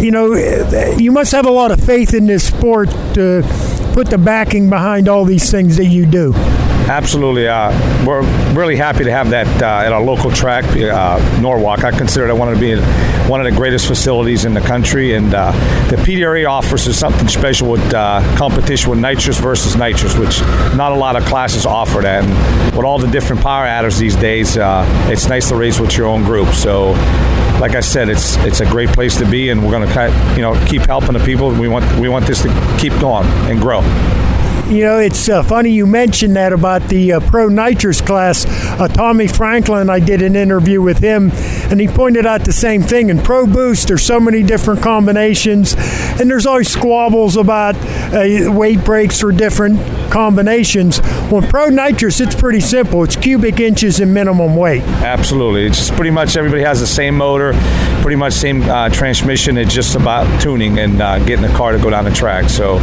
you 0.00 0.10
know, 0.10 0.34
you 0.96 1.12
must 1.12 1.32
have 1.32 1.46
a 1.46 1.50
lot 1.50 1.70
of 1.70 1.80
faith 1.80 2.14
in 2.14 2.26
this 2.26 2.46
sport 2.46 2.90
to 3.14 3.42
put 3.94 4.08
the 4.08 4.18
backing 4.18 4.68
behind 4.68 5.08
all 5.08 5.24
these 5.24 5.50
things 5.50 5.76
that 5.76 5.86
you 5.86 6.06
do. 6.06 6.32
Absolutely. 6.88 7.48
Uh, 7.48 7.72
we're 8.06 8.22
really 8.54 8.76
happy 8.76 9.02
to 9.02 9.10
have 9.10 9.30
that 9.30 9.48
uh, 9.60 9.84
at 9.84 9.92
our 9.92 10.00
local 10.00 10.30
track, 10.30 10.64
uh, 10.64 11.40
Norwalk. 11.40 11.82
I 11.82 11.90
consider 11.90 12.28
it 12.28 12.34
one 12.34 12.52
of 12.52 12.60
the 12.60 12.80
one 13.28 13.44
of 13.44 13.52
the 13.52 13.56
greatest 13.56 13.88
facilities 13.88 14.44
in 14.44 14.54
the 14.54 14.60
country, 14.60 15.14
and 15.14 15.34
uh, 15.34 15.50
the 15.90 15.96
PDRA 15.96 16.48
offers 16.48 16.86
us 16.86 16.96
something 16.96 17.26
special 17.26 17.68
with 17.68 17.82
uh, 17.92 18.22
competition 18.38 18.90
with 18.90 19.00
nitrous 19.00 19.36
versus 19.40 19.74
nitrous, 19.74 20.16
which 20.16 20.40
not 20.76 20.92
a 20.92 20.94
lot 20.94 21.16
of 21.16 21.24
classes 21.24 21.66
offer 21.66 22.02
that. 22.02 22.22
And 22.22 22.76
with 22.76 22.84
all 22.84 22.98
the 22.98 23.10
different 23.10 23.42
power 23.42 23.64
adders 23.64 23.98
these 23.98 24.14
days, 24.14 24.56
uh, 24.56 24.86
it's 25.10 25.26
nice 25.26 25.48
to 25.48 25.56
race 25.56 25.80
with 25.80 25.96
your 25.96 26.06
own 26.06 26.22
group. 26.22 26.54
So 26.54 26.92
like 27.60 27.74
I 27.74 27.80
said, 27.80 28.08
it's 28.08 28.36
it's 28.38 28.60
a 28.60 28.66
great 28.66 28.90
place 28.90 29.18
to 29.18 29.28
be, 29.28 29.48
and 29.48 29.64
we're 29.64 29.72
going 29.72 29.88
to 29.88 30.34
you 30.36 30.42
know 30.42 30.54
keep 30.66 30.82
helping 30.82 31.14
the 31.14 31.24
people. 31.24 31.50
We 31.50 31.66
want 31.66 31.98
we 31.98 32.08
want 32.08 32.28
this 32.28 32.42
to 32.42 32.76
keep 32.78 32.92
going 33.00 33.26
and 33.50 33.60
grow. 33.60 33.80
You 34.68 34.82
know, 34.82 34.98
it's 34.98 35.28
uh, 35.28 35.44
funny 35.44 35.70
you 35.70 35.86
mentioned 35.86 36.34
that 36.34 36.52
about 36.52 36.88
the 36.88 37.12
uh, 37.12 37.20
pro 37.20 37.48
nitrous 37.48 38.00
class. 38.00 38.44
Uh, 38.80 38.88
Tommy 38.88 39.28
Franklin, 39.28 39.88
I 39.88 40.00
did 40.00 40.22
an 40.22 40.34
interview 40.34 40.82
with 40.82 40.98
him, 40.98 41.30
and 41.70 41.80
he 41.80 41.86
pointed 41.86 42.26
out 42.26 42.44
the 42.44 42.52
same 42.52 42.82
thing. 42.82 43.08
In 43.08 43.20
pro 43.20 43.46
boost, 43.46 43.86
there's 43.86 44.02
so 44.02 44.18
many 44.18 44.42
different 44.42 44.82
combinations, 44.82 45.76
and 46.18 46.28
there's 46.28 46.46
always 46.46 46.68
squabbles 46.68 47.36
about 47.36 47.76
uh, 48.12 48.50
weight 48.50 48.84
breaks 48.84 49.20
for 49.20 49.30
different 49.30 49.78
combinations. 50.10 50.98
When 51.30 51.46
pro 51.48 51.68
nitrous, 51.68 52.20
it's 52.20 52.34
pretty 52.34 52.60
simple. 52.60 53.04
It's 53.04 53.16
cubic 53.16 53.60
inches 53.60 54.00
and 54.00 54.12
minimum 54.12 54.56
weight. 54.56 54.82
Absolutely, 54.82 55.66
it's 55.66 55.90
pretty 55.90 56.10
much 56.10 56.36
everybody 56.36 56.62
has 56.62 56.80
the 56.80 56.86
same 56.86 57.16
motor, 57.16 57.52
pretty 58.02 58.16
much 58.16 58.32
same 58.32 58.62
uh, 58.62 58.88
transmission. 58.88 59.56
It's 59.58 59.74
just 59.74 59.94
about 59.94 60.40
tuning 60.40 60.78
and 60.78 61.00
uh, 61.00 61.18
getting 61.20 61.42
the 61.42 61.54
car 61.56 61.72
to 61.72 61.78
go 61.78 61.90
down 61.90 62.04
the 62.04 62.10
track. 62.10 62.48
So 62.48 62.78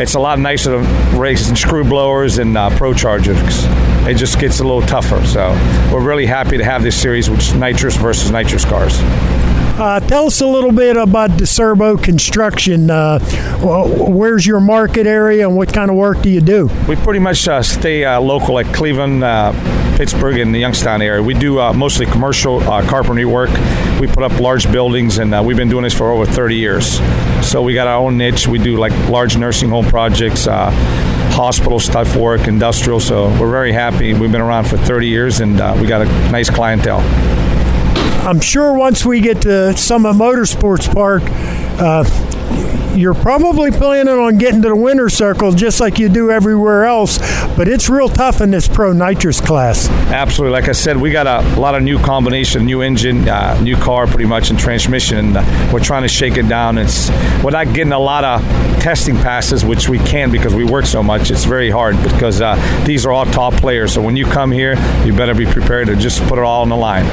it's 0.00 0.14
a 0.14 0.20
lot 0.20 0.38
nicer 0.38 0.70
to 0.70 1.18
race 1.18 1.48
in 1.50 1.56
screw 1.56 1.84
blowers 1.84 2.38
and 2.38 2.56
uh, 2.56 2.70
pro 2.76 2.94
chargers. 2.94 3.38
It 4.06 4.16
just 4.16 4.38
gets 4.38 4.60
a 4.60 4.64
little 4.64 4.82
tougher. 4.82 5.24
So 5.26 5.50
we're 5.92 6.04
really 6.04 6.26
happy 6.26 6.56
to 6.56 6.64
have 6.64 6.82
this 6.82 7.00
series, 7.00 7.28
which 7.28 7.52
nitrous 7.54 7.96
versus 7.96 8.30
nitrous 8.30 8.64
cars. 8.64 8.98
Uh, 9.78 10.00
tell 10.00 10.26
us 10.26 10.40
a 10.40 10.46
little 10.46 10.72
bit 10.72 10.96
about 10.96 11.30
DeSerbo 11.30 12.02
Construction. 12.02 12.90
Uh, 12.90 13.20
where's 13.60 14.44
your 14.44 14.58
market 14.58 15.06
area 15.06 15.46
and 15.46 15.56
what 15.56 15.72
kind 15.72 15.88
of 15.88 15.96
work 15.96 16.20
do 16.20 16.28
you 16.28 16.40
do? 16.40 16.68
We 16.88 16.96
pretty 16.96 17.20
much 17.20 17.46
uh, 17.46 17.62
stay 17.62 18.04
uh, 18.04 18.20
local 18.20 18.58
at 18.58 18.66
Cleveland, 18.74 19.22
uh, 19.22 19.52
Pittsburgh, 19.96 20.40
and 20.40 20.52
the 20.52 20.58
Youngstown 20.58 21.00
area. 21.00 21.22
We 21.22 21.34
do 21.34 21.60
uh, 21.60 21.72
mostly 21.72 22.06
commercial 22.06 22.60
carpentry 22.60 23.24
work. 23.24 23.50
We 24.00 24.08
put 24.08 24.24
up 24.24 24.40
large 24.40 24.70
buildings, 24.72 25.18
and 25.18 25.46
we've 25.46 25.56
been 25.56 25.68
doing 25.68 25.84
this 25.84 25.94
for 25.94 26.10
over 26.10 26.26
30 26.26 26.56
years. 26.56 26.98
So 27.48 27.62
we 27.62 27.72
got 27.72 27.86
our 27.86 27.98
own 27.98 28.18
niche. 28.18 28.48
We 28.48 28.58
do 28.58 28.78
like 28.78 28.92
large 29.08 29.36
nursing 29.36 29.68
home 29.68 29.86
projects 29.86 30.48
hospital 31.38 31.78
stuff 31.78 32.16
work, 32.16 32.48
industrial. 32.48 32.98
So 32.98 33.28
we're 33.40 33.50
very 33.50 33.70
happy. 33.70 34.12
We've 34.12 34.32
been 34.32 34.40
around 34.40 34.64
for 34.64 34.76
30 34.76 35.06
years 35.06 35.38
and 35.38 35.60
uh, 35.60 35.76
we 35.80 35.86
got 35.86 36.02
a 36.02 36.06
nice 36.32 36.50
clientele. 36.50 36.98
I'm 38.28 38.40
sure 38.40 38.74
once 38.74 39.06
we 39.06 39.22
get 39.22 39.40
to 39.42 39.74
Summit 39.74 40.12
Motorsports 40.12 40.92
Park, 40.92 41.22
uh, 41.80 42.04
you're 42.94 43.14
probably 43.14 43.70
planning 43.70 44.12
on 44.12 44.36
getting 44.36 44.60
to 44.60 44.68
the 44.68 44.76
winner 44.76 45.08
circle 45.08 45.50
just 45.50 45.80
like 45.80 45.98
you 45.98 46.10
do 46.10 46.30
everywhere 46.30 46.84
else, 46.84 47.16
but 47.56 47.68
it's 47.68 47.88
real 47.88 48.10
tough 48.10 48.42
in 48.42 48.50
this 48.50 48.68
pro 48.68 48.92
nitrous 48.92 49.40
class. 49.40 49.88
Absolutely. 49.88 50.52
Like 50.52 50.68
I 50.68 50.72
said, 50.72 50.98
we 50.98 51.10
got 51.10 51.26
a 51.26 51.58
lot 51.58 51.74
of 51.74 51.82
new 51.82 51.98
combination, 51.98 52.66
new 52.66 52.82
engine, 52.82 53.26
uh, 53.26 53.58
new 53.62 53.78
car 53.78 54.06
pretty 54.06 54.26
much, 54.26 54.50
and 54.50 54.58
transmission, 54.58 55.16
and 55.16 55.36
uh, 55.38 55.70
we're 55.72 55.80
trying 55.80 56.02
to 56.02 56.08
shake 56.08 56.36
it 56.36 56.50
down. 56.50 56.76
It's 56.76 57.08
We're 57.42 57.52
not 57.52 57.72
getting 57.72 57.92
a 57.92 57.98
lot 57.98 58.24
of 58.24 58.42
testing 58.82 59.16
passes, 59.16 59.64
which 59.64 59.88
we 59.88 60.00
can 60.00 60.30
because 60.30 60.54
we 60.54 60.66
work 60.66 60.84
so 60.84 61.02
much. 61.02 61.30
It's 61.30 61.46
very 61.46 61.70
hard 61.70 61.96
because 62.02 62.42
uh, 62.42 62.56
these 62.84 63.06
are 63.06 63.10
all 63.10 63.24
top 63.24 63.54
players. 63.54 63.94
So 63.94 64.02
when 64.02 64.16
you 64.16 64.26
come 64.26 64.52
here, 64.52 64.74
you 65.06 65.14
better 65.14 65.34
be 65.34 65.46
prepared 65.46 65.86
to 65.86 65.96
just 65.96 66.20
put 66.24 66.38
it 66.38 66.44
all 66.44 66.60
on 66.60 66.68
the 66.68 66.76
line 66.76 67.06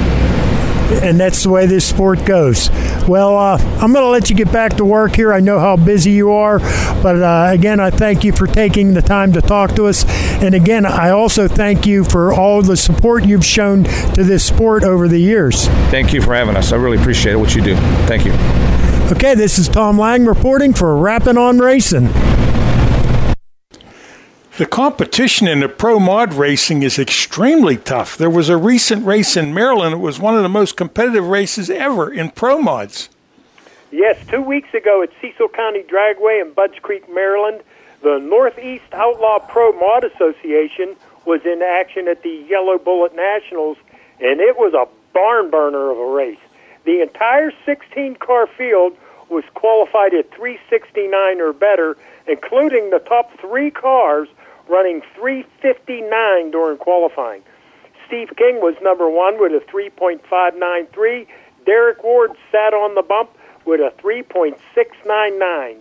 and 0.92 1.20
that's 1.20 1.44
the 1.44 1.50
way 1.50 1.66
this 1.66 1.88
sport 1.88 2.26
goes. 2.26 2.70
Well, 3.08 3.38
uh, 3.38 3.58
I'm 3.58 3.94
going 3.94 4.06
to 4.06 4.10
let 4.10 4.30
you 4.30 4.36
get 4.36 4.52
back 4.52 4.78
to 4.78 4.86
work 4.86 5.16
here. 5.16 5.34
I 5.34 5.40
know 5.40 5.60
how 5.60 5.76
busy 5.76 6.12
you 6.12 6.32
are, 6.32 6.60
but 7.02 7.22
uh, 7.22 7.50
again, 7.52 7.80
I 7.80 7.90
thank 7.90 8.24
you 8.24 8.32
for 8.32 8.48
taking 8.48 8.94
the 8.94 9.02
time 9.02 9.34
to 9.34 9.42
talk 9.42 9.76
to 9.76 9.86
us. 9.86 10.06
And 10.42 10.56
again, 10.56 10.86
I 10.86 11.10
also 11.10 11.48
thank 11.48 11.86
you 11.86 12.04
for 12.04 12.34
all 12.34 12.62
the 12.62 12.78
support 12.78 13.26
you've 13.26 13.46
shown 13.46 13.84
to 14.14 14.24
this 14.24 14.46
sport 14.46 14.84
over 14.84 15.08
the 15.08 15.20
years. 15.20 15.68
Thank 15.90 16.14
you 16.14 16.22
for 16.22 16.36
having 16.36 16.56
us. 16.56 16.72
I 16.72 16.78
really 16.78 16.98
appreciate 16.98 17.36
what 17.36 17.56
you 17.56 17.62
do. 17.62 17.76
Thank 18.08 18.26
you. 18.26 18.34
Okay, 19.16 19.36
this 19.36 19.60
is 19.60 19.68
Tom 19.68 20.00
Lang 20.00 20.26
reporting 20.26 20.74
for 20.74 20.98
Rappin' 20.98 21.38
on 21.38 21.60
Racing. 21.60 22.08
The 24.58 24.66
competition 24.66 25.50
in 25.50 25.60
the 25.60 25.68
pro 25.68 26.00
mod 26.00 26.34
racing 26.34 26.82
is 26.82 26.98
extremely 26.98 27.76
tough. 27.76 28.18
There 28.18 28.30
was 28.30 28.48
a 28.48 28.56
recent 28.56 29.06
race 29.06 29.36
in 29.36 29.54
Maryland. 29.54 29.96
It 29.96 29.98
was 29.98 30.18
one 30.18 30.38
of 30.38 30.44
the 30.44 30.50
most 30.50 30.78
competitive 30.78 31.28
races 31.28 31.70
ever 31.70 32.10
in 32.10 32.32
pro 32.32 32.62
mods. 32.62 33.10
Yes, 33.92 34.18
two 34.28 34.42
weeks 34.42 34.74
ago 34.74 35.04
at 35.04 35.10
Cecil 35.20 35.50
County 35.50 35.84
Dragway 35.84 36.42
in 36.42 36.54
Budds 36.54 36.80
Creek, 36.82 37.04
Maryland, 37.14 37.64
the 38.02 38.18
Northeast 38.20 38.86
Outlaw 38.94 39.40
Pro 39.40 39.74
Mod 39.74 40.06
Association 40.06 40.96
was 41.26 41.42
in 41.44 41.62
action 41.62 42.08
at 42.08 42.24
the 42.24 42.46
Yellow 42.48 42.78
Bullet 42.78 43.14
Nationals, 43.14 43.76
and 44.22 44.40
it 44.40 44.56
was 44.56 44.74
a 44.74 44.88
barn 45.12 45.50
burner 45.50 45.92
of 45.92 45.98
a 45.98 46.06
race. 46.06 46.40
The 46.86 47.02
entire 47.02 47.52
16 47.66 48.16
car 48.16 48.48
field 48.48 48.96
was 49.28 49.44
qualified 49.54 50.14
at 50.14 50.32
369 50.32 51.42
or 51.42 51.52
better, 51.52 51.98
including 52.26 52.92
the 52.92 53.00
top 53.00 53.38
three 53.42 53.70
cars 53.70 54.30
running 54.68 55.02
359 55.16 56.52
during 56.52 56.78
qualifying. 56.78 57.42
Steve 58.08 58.30
King 58.38 58.62
was 58.62 58.76
number 58.82 59.10
one 59.10 59.40
with 59.40 59.52
a 59.52 59.66
3.593. 59.72 61.28
Derek 61.66 62.04
Ward 62.04 62.32
sat 62.52 62.74
on 62.74 62.96
the 62.96 63.02
bump 63.02 63.32
with 63.66 63.80
a 63.80 63.92
3.699. 64.02 65.78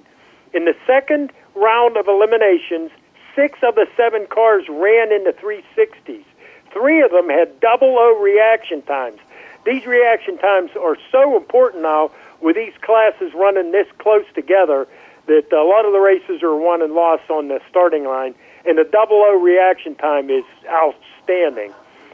In 0.55 0.65
the 0.65 0.74
second 0.86 1.32
round 1.55 1.97
of 1.97 2.09
eliminations, 2.09 2.90
six 3.35 3.59
of 3.62 3.74
the 3.74 3.86
seven 3.97 4.27
cars 4.27 4.65
ran 4.69 5.12
into 5.12 5.32
360s. 5.32 6.24
Three 6.73 7.02
of 7.02 7.11
them 7.11 7.28
had 7.28 7.61
double 7.61 7.97
O 7.98 8.20
reaction 8.20 8.82
times. 8.82 9.20
These 9.65 9.86
reaction 9.86 10.39
times 10.39 10.70
are 10.81 10.97
so 11.11 11.36
important 11.36 11.82
now 11.82 12.11
with 12.40 12.56
these 12.56 12.74
classes 12.82 13.32
running 13.35 13.73
this 13.73 13.86
close 13.98 14.27
together 14.35 14.86
that 15.27 15.52
a 15.52 15.65
lot 15.65 15.86
of 15.86 15.93
the 15.93 16.01
races 16.01 16.43
are 16.43 16.56
won 16.56 16.82
and 16.82 16.93
lost 16.93 17.31
on 17.31 17.48
the 17.48 17.61
starting 17.70 18.05
line 18.05 18.35
and 18.66 18.78
the 18.78 18.85
double 18.85 19.16
O 19.16 19.41
reaction 19.41 19.95
time 19.95 20.31
is 20.31 20.45
outstanding. 20.69 21.73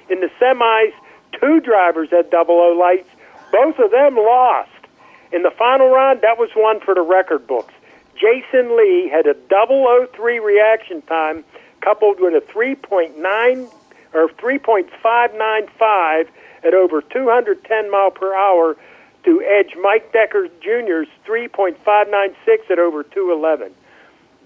In 0.08 0.20
the 0.20 0.30
semis, 0.40 0.92
two 1.40 1.60
drivers 1.60 2.10
had 2.10 2.30
double 2.30 2.56
O 2.56 2.72
lights. 2.78 3.08
Both 3.52 3.78
of 3.78 3.90
them 3.90 4.16
lost. 4.16 4.70
In 5.32 5.42
the 5.42 5.50
final 5.50 5.88
round, 5.88 6.22
that 6.22 6.38
was 6.38 6.50
one 6.54 6.80
for 6.80 6.94
the 6.94 7.02
record 7.02 7.46
books. 7.46 7.72
Jason 8.14 8.76
Lee 8.76 9.08
had 9.08 9.26
a 9.26 9.34
double 9.48 9.86
O 9.86 10.06
three 10.14 10.38
reaction 10.40 11.02
time 11.02 11.44
coupled 11.80 12.20
with 12.20 12.34
a 12.34 12.40
3.9 12.52 13.72
or 14.12 14.28
3.595 14.28 16.26
at 16.64 16.74
over 16.74 17.00
210 17.00 17.90
mile 17.90 18.10
per 18.10 18.34
hour 18.34 18.76
to 19.24 19.42
edge 19.42 19.74
Mike 19.80 20.12
Decker 20.12 20.48
Jr.'s 20.60 21.08
3.596 21.26 22.70
at 22.70 22.78
over 22.78 23.02
211. 23.02 23.72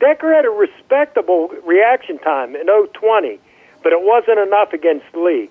Decker 0.01 0.35
had 0.35 0.45
a 0.45 0.51
respectable 0.51 1.49
reaction 1.65 2.19
time 2.19 2.57
in 2.57 2.67
020, 2.67 3.41
but 3.83 3.93
it 3.93 4.01
wasn't 4.03 4.39
enough 4.39 4.73
against 4.73 5.07
Lee. 5.15 5.51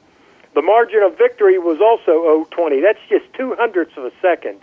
The 0.53 0.61
margin 0.61 1.01
of 1.01 1.17
victory 1.17 1.57
was 1.57 1.79
also 1.81 2.45
020. 2.51 2.81
That's 2.81 2.99
just 3.09 3.25
two 3.33 3.55
hundredths 3.55 3.97
of 3.97 4.05
a 4.05 4.11
second. 4.21 4.59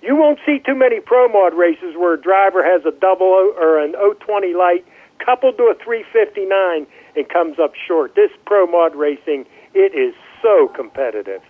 You 0.00 0.16
won't 0.16 0.38
see 0.44 0.58
too 0.58 0.74
many 0.74 1.00
pro 1.00 1.28
mod 1.28 1.54
races 1.54 1.96
where 1.96 2.14
a 2.14 2.20
driver 2.20 2.64
has 2.64 2.84
a 2.84 2.92
double 2.92 3.26
o, 3.26 3.54
or 3.56 3.78
an 3.78 3.94
020 4.20 4.54
light 4.54 4.84
coupled 5.18 5.56
to 5.56 5.64
a 5.64 5.74
359 5.74 6.86
and 7.16 7.28
comes 7.28 7.58
up 7.58 7.74
short. 7.74 8.14
This 8.14 8.30
pro 8.44 8.66
mod 8.66 8.94
racing, 8.94 9.46
it 9.74 9.94
is 9.94 10.14
so 10.40 10.68
competitive. 10.68 11.42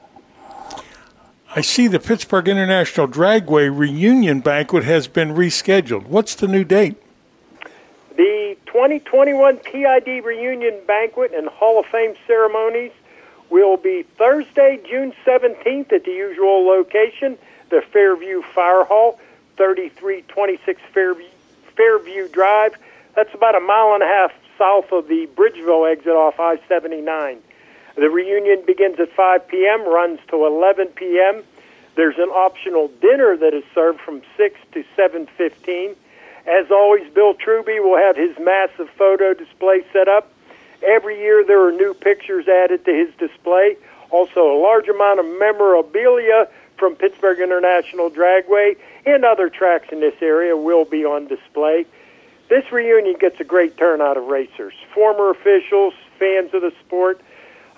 I 1.54 1.60
see 1.60 1.86
the 1.86 2.00
Pittsburgh 2.00 2.48
International 2.48 3.06
Dragway 3.06 3.70
reunion 3.74 4.40
banquet 4.40 4.84
has 4.84 5.06
been 5.06 5.34
rescheduled. 5.34 6.06
What's 6.06 6.34
the 6.34 6.48
new 6.48 6.64
date? 6.64 6.96
The 8.72 8.78
2021 8.78 9.58
PID 9.58 10.24
reunion 10.24 10.80
banquet 10.86 11.32
and 11.34 11.46
Hall 11.46 11.80
of 11.80 11.84
Fame 11.92 12.14
ceremonies 12.26 12.92
will 13.50 13.76
be 13.76 14.02
Thursday, 14.16 14.80
June 14.88 15.12
17th 15.26 15.92
at 15.92 16.04
the 16.04 16.10
usual 16.10 16.64
location, 16.64 17.36
the 17.68 17.82
Fairview 17.92 18.40
Fire 18.54 18.84
Hall, 18.84 19.20
3326 19.58 20.80
Fairview, 20.94 21.28
Fairview 21.76 22.28
Drive. 22.28 22.76
That's 23.14 23.34
about 23.34 23.54
a 23.54 23.60
mile 23.60 23.92
and 23.92 24.02
a 24.02 24.06
half 24.06 24.32
south 24.56 24.90
of 24.90 25.06
the 25.06 25.28
Bridgeville 25.36 25.92
exit 25.92 26.12
off 26.12 26.40
I 26.40 26.58
79. 26.66 27.42
The 27.96 28.08
reunion 28.08 28.62
begins 28.66 28.98
at 28.98 29.12
5 29.12 29.48
p.m., 29.48 29.86
runs 29.86 30.18
to 30.28 30.46
11 30.46 30.88
p.m. 30.88 31.42
There's 31.94 32.16
an 32.16 32.30
optional 32.30 32.88
dinner 33.02 33.36
that 33.36 33.52
is 33.52 33.64
served 33.74 34.00
from 34.00 34.22
6 34.38 34.60
to 34.72 34.84
7:15. 34.96 35.94
As 36.46 36.70
always, 36.70 37.08
Bill 37.12 37.34
Truby 37.34 37.80
will 37.80 37.96
have 37.96 38.16
his 38.16 38.36
massive 38.38 38.90
photo 38.90 39.34
display 39.34 39.84
set 39.92 40.08
up. 40.08 40.32
Every 40.82 41.18
year 41.18 41.44
there 41.44 41.62
are 41.64 41.72
new 41.72 41.94
pictures 41.94 42.48
added 42.48 42.84
to 42.84 42.92
his 42.92 43.14
display. 43.16 43.76
Also, 44.10 44.52
a 44.52 44.58
large 44.60 44.88
amount 44.88 45.20
of 45.20 45.26
memorabilia 45.38 46.48
from 46.76 46.96
Pittsburgh 46.96 47.38
International 47.38 48.10
Dragway 48.10 48.76
and 49.06 49.24
other 49.24 49.48
tracks 49.48 49.88
in 49.92 50.00
this 50.00 50.16
area 50.20 50.56
will 50.56 50.84
be 50.84 51.04
on 51.04 51.28
display. 51.28 51.86
This 52.48 52.70
reunion 52.72 53.16
gets 53.18 53.40
a 53.40 53.44
great 53.44 53.76
turnout 53.76 54.16
of 54.16 54.24
racers, 54.24 54.74
former 54.92 55.30
officials, 55.30 55.94
fans 56.18 56.52
of 56.52 56.62
the 56.62 56.72
sport. 56.84 57.20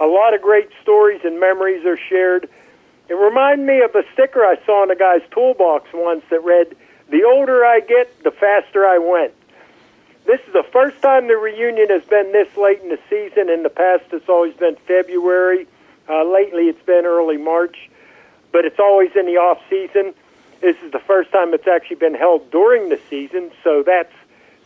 A 0.01 0.07
lot 0.07 0.35
of 0.35 0.43
great 0.43 0.71
stories 0.83 1.21
and 1.23 1.39
memories 1.39 1.85
are 1.85 1.99
shared. 1.99 2.49
It 3.09 3.15
reminded 3.15 3.67
me 3.67 3.83
of 3.83 3.95
a 3.95 4.03
sticker 4.15 4.41
I 4.41 4.57
saw 4.65 4.83
in 4.83 4.91
a 4.91 4.97
guy's 4.97 5.23
toolbox 5.31 5.91
once 5.93 6.25
that 6.31 6.43
read, 6.43 6.75
The 7.15 7.23
older 7.23 7.65
I 7.65 7.79
get, 7.79 8.25
the 8.25 8.33
faster 8.33 8.85
I 8.85 8.99
went. 8.99 9.33
This 10.27 10.41
is 10.49 10.53
the 10.53 10.65
first 10.73 11.01
time 11.01 11.29
the 11.29 11.37
reunion 11.37 11.87
has 11.91 12.03
been 12.03 12.33
this 12.33 12.49
late 12.57 12.81
in 12.81 12.89
the 12.89 12.99
season. 13.09 13.49
In 13.49 13.63
the 13.63 13.71
past, 13.71 14.07
it's 14.11 14.29
always 14.29 14.53
been 14.55 14.75
February. 14.75 15.69
Uh, 16.09 16.25
lately, 16.25 16.65
it's 16.65 16.85
been 16.85 17.07
early 17.07 17.37
March, 17.37 17.89
but 18.51 18.65
it's 18.65 18.81
always 18.81 19.13
in 19.15 19.27
the 19.27 19.37
off 19.37 19.61
season. 19.71 20.13
This 20.61 20.75
is 20.83 20.91
the 20.91 20.99
first 20.99 21.31
time 21.31 21.55
it's 21.55 21.69
actually 21.69 21.99
been 22.03 22.17
held 22.17 22.51
during 22.51 22.89
the 22.89 22.99
season, 23.09 23.53
so 23.63 23.85
that's 23.85 24.13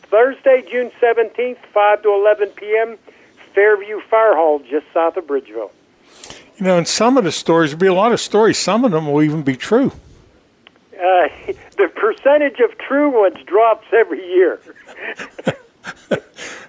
Thursday, 0.05 0.65
June 0.71 0.91
17th, 1.03 1.59
5 1.75 2.03
to 2.03 2.15
11 2.15 2.49
p.m., 2.57 2.97
Fairview 3.55 4.01
Fire 4.09 4.35
Hall, 4.35 4.61
just 4.61 4.87
south 4.95 5.19
of 5.19 5.27
Bridgeville. 5.27 5.71
You 6.57 6.65
know, 6.65 6.79
in 6.79 6.87
some 6.87 7.19
of 7.19 7.25
the 7.25 7.33
stories, 7.33 7.73
there'll 7.73 7.81
be 7.81 7.89
a 7.89 7.93
lot 7.93 8.13
of 8.13 8.21
stories. 8.21 8.57
Some 8.57 8.87
of 8.87 8.93
them 8.93 9.13
will 9.13 9.23
even 9.23 9.43
be 9.43 9.55
true. 9.55 9.93
Uh, 10.99 11.29
the 11.77 11.89
percentage 11.95 12.61
of 12.61 12.77
true 12.79 13.11
ones 13.11 13.37
drops 13.47 13.87
every 13.93 14.27
year. 14.27 14.61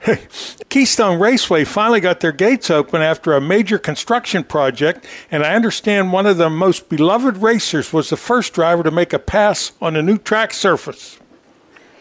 Keystone 0.70 1.20
Raceway 1.20 1.66
finally 1.66 2.00
got 2.00 2.20
their 2.20 2.32
gates 2.32 2.70
open 2.70 3.02
after 3.02 3.34
a 3.34 3.42
major 3.42 3.80
construction 3.80 4.44
project, 4.44 5.06
and 5.32 5.44
I 5.44 5.56
understand 5.56 6.14
one 6.14 6.28
of 6.28 6.38
the 6.38 6.50
most 6.50 6.90
beloved 6.90 7.38
racers 7.38 7.92
was 7.92 8.10
the 8.10 8.18
first 8.18 8.54
driver 8.54 8.84
to 8.84 8.92
make 8.92 9.12
a 9.14 9.20
pass 9.20 9.72
on 9.82 9.96
a 9.96 10.02
new 10.02 10.18
track 10.18 10.54
surface. 10.54 11.20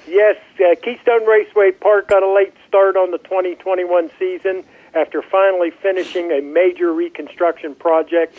Yes, 0.06 0.36
uh, 0.60 0.74
Keystone 0.82 1.26
Raceway 1.26 1.72
Park 1.72 2.09
got 2.09 2.22
a 2.22 2.32
late 2.32 2.55
start 2.66 2.96
on 2.96 3.10
the 3.10 3.18
2021 3.18 4.10
season 4.18 4.64
after 4.94 5.22
finally 5.22 5.70
finishing 5.70 6.30
a 6.32 6.40
major 6.40 6.92
reconstruction 6.92 7.74
project. 7.74 8.36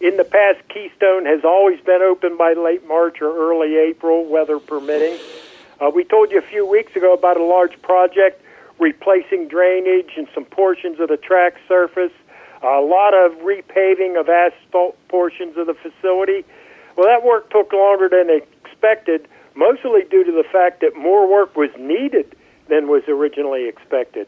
In 0.00 0.16
the 0.16 0.24
past, 0.24 0.66
Keystone 0.70 1.26
has 1.26 1.44
always 1.44 1.78
been 1.82 2.00
open 2.00 2.38
by 2.38 2.54
late 2.54 2.86
March 2.88 3.20
or 3.20 3.36
early 3.36 3.76
April, 3.76 4.24
weather 4.24 4.58
permitting. 4.58 5.18
Uh, 5.78 5.90
we 5.94 6.04
told 6.04 6.30
you 6.30 6.38
a 6.38 6.42
few 6.42 6.66
weeks 6.66 6.96
ago 6.96 7.12
about 7.12 7.36
a 7.36 7.44
large 7.44 7.80
project 7.82 8.42
replacing 8.78 9.46
drainage 9.46 10.12
and 10.16 10.26
some 10.34 10.46
portions 10.46 10.98
of 11.00 11.08
the 11.08 11.18
track 11.18 11.56
surface, 11.68 12.12
a 12.62 12.80
lot 12.80 13.12
of 13.12 13.32
repaving 13.40 14.18
of 14.18 14.30
asphalt 14.30 14.96
portions 15.08 15.58
of 15.58 15.66
the 15.66 15.74
facility. 15.74 16.46
Well, 16.96 17.06
that 17.06 17.22
work 17.22 17.50
took 17.50 17.70
longer 17.74 18.08
than 18.08 18.30
expected 18.30 19.28
mostly 19.54 20.04
due 20.10 20.24
to 20.24 20.32
the 20.32 20.44
fact 20.50 20.80
that 20.80 20.96
more 20.96 21.30
work 21.30 21.56
was 21.56 21.70
needed 21.78 22.34
than 22.68 22.88
was 22.88 23.02
originally 23.06 23.68
expected. 23.68 24.26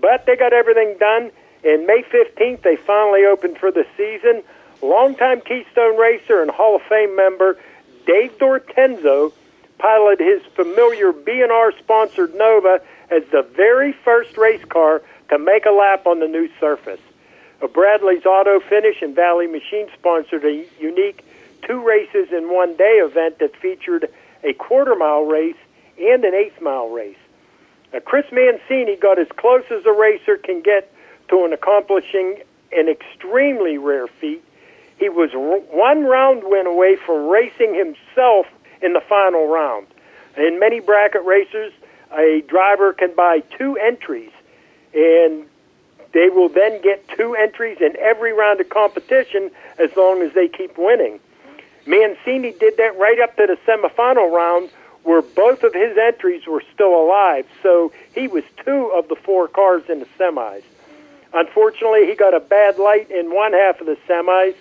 But 0.00 0.26
they 0.26 0.36
got 0.36 0.52
everything 0.52 0.96
done, 1.00 1.32
and 1.64 1.86
May 1.86 2.04
15th 2.04 2.62
they 2.62 2.76
finally 2.76 3.24
opened 3.24 3.58
for 3.58 3.72
the 3.72 3.84
season. 3.96 4.44
Longtime 4.82 5.40
Keystone 5.40 5.96
racer 5.98 6.42
and 6.42 6.50
Hall 6.50 6.76
of 6.76 6.82
Fame 6.82 7.16
member 7.16 7.58
Dave 8.06 8.38
Dortenzo 8.38 9.32
piloted 9.78 10.26
his 10.26 10.42
familiar 10.54 11.12
B&R 11.12 11.72
sponsored 11.78 12.34
Nova 12.34 12.80
as 13.10 13.22
the 13.30 13.42
very 13.42 13.92
first 13.92 14.36
race 14.36 14.64
car 14.64 15.02
to 15.30 15.38
make 15.38 15.66
a 15.66 15.70
lap 15.70 16.06
on 16.06 16.20
the 16.20 16.28
new 16.28 16.48
surface. 16.60 17.00
Bradley's 17.72 18.24
Auto 18.24 18.60
Finish 18.60 19.02
and 19.02 19.14
Valley 19.14 19.46
Machine 19.46 19.88
sponsored 19.98 20.44
a 20.44 20.66
unique 20.78 21.24
two 21.66 21.82
races 21.82 22.28
in 22.32 22.52
one 22.52 22.76
day 22.76 23.00
event 23.02 23.38
that 23.38 23.56
featured 23.56 24.08
a 24.44 24.52
quarter 24.52 24.94
mile 24.94 25.24
race, 25.24 25.56
and 25.98 26.24
an 26.24 26.34
eighth 26.34 26.60
mile 26.60 26.88
race. 26.88 27.16
Now, 27.92 28.00
Chris 28.00 28.26
Mancini 28.30 28.96
got 28.96 29.18
as 29.18 29.28
close 29.36 29.64
as 29.70 29.84
a 29.86 29.92
racer 29.92 30.36
can 30.36 30.60
get 30.60 30.92
to 31.28 31.44
an 31.44 31.52
accomplishing 31.52 32.42
an 32.72 32.88
extremely 32.88 33.78
rare 33.78 34.06
feat. 34.06 34.44
He 34.98 35.08
was 35.08 35.30
one 35.34 36.04
round 36.04 36.42
win 36.44 36.66
away 36.66 36.96
from 36.96 37.28
racing 37.28 37.74
himself 37.74 38.46
in 38.82 38.92
the 38.92 39.00
final 39.00 39.46
round. 39.46 39.86
In 40.36 40.58
many 40.58 40.80
bracket 40.80 41.24
racers, 41.24 41.72
a 42.16 42.42
driver 42.46 42.92
can 42.92 43.14
buy 43.14 43.40
two 43.58 43.76
entries, 43.76 44.30
and 44.94 45.46
they 46.12 46.28
will 46.30 46.48
then 46.48 46.80
get 46.82 47.06
two 47.16 47.34
entries 47.34 47.78
in 47.80 47.96
every 47.98 48.32
round 48.32 48.60
of 48.60 48.68
competition 48.68 49.50
as 49.78 49.94
long 49.96 50.22
as 50.22 50.32
they 50.32 50.48
keep 50.48 50.78
winning. 50.78 51.20
Mancini 51.86 52.52
did 52.52 52.76
that 52.78 52.98
right 52.98 53.20
up 53.20 53.36
to 53.36 53.46
the 53.46 53.58
semifinal 53.66 54.32
round 54.32 54.70
where 55.04 55.22
both 55.22 55.62
of 55.62 55.72
his 55.72 55.96
entries 55.96 56.46
were 56.46 56.62
still 56.74 56.94
alive. 56.94 57.46
So 57.62 57.92
he 58.14 58.26
was 58.26 58.42
two 58.64 58.90
of 58.94 59.08
the 59.08 59.14
four 59.14 59.46
cars 59.46 59.84
in 59.88 60.00
the 60.00 60.06
semis. 60.18 60.62
Unfortunately, 61.32 62.06
he 62.06 62.16
got 62.16 62.34
a 62.34 62.40
bad 62.40 62.78
light 62.78 63.10
in 63.10 63.32
one 63.32 63.52
half 63.52 63.80
of 63.80 63.86
the 63.86 63.96
semis 64.08 64.54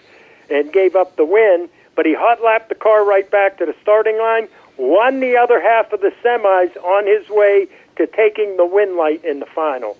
and 0.49 0.72
gave 0.72 0.95
up 0.95 1.15
the 1.15 1.26
win, 1.26 1.69
but 1.95 2.05
he 2.05 2.13
hot 2.13 2.41
lapped 2.43 2.69
the 2.69 2.76
car 2.76 3.05
right 3.05 3.30
back 3.30 3.57
to 3.57 3.65
the 3.65 3.76
starting 3.81 4.17
line, 4.17 4.47
won 4.77 5.19
the 5.19 5.38
other 5.38 5.61
half 5.61 5.91
of 5.93 6.01
the 6.01 6.11
semis 6.23 6.76
on 6.84 7.07
his 7.07 7.27
way 7.30 7.67
to 7.95 8.07
taking 8.07 8.57
the 8.57 8.65
win 8.65 8.97
light 8.97 9.23
in 9.23 9.39
the 9.39 9.45
final. 9.45 9.97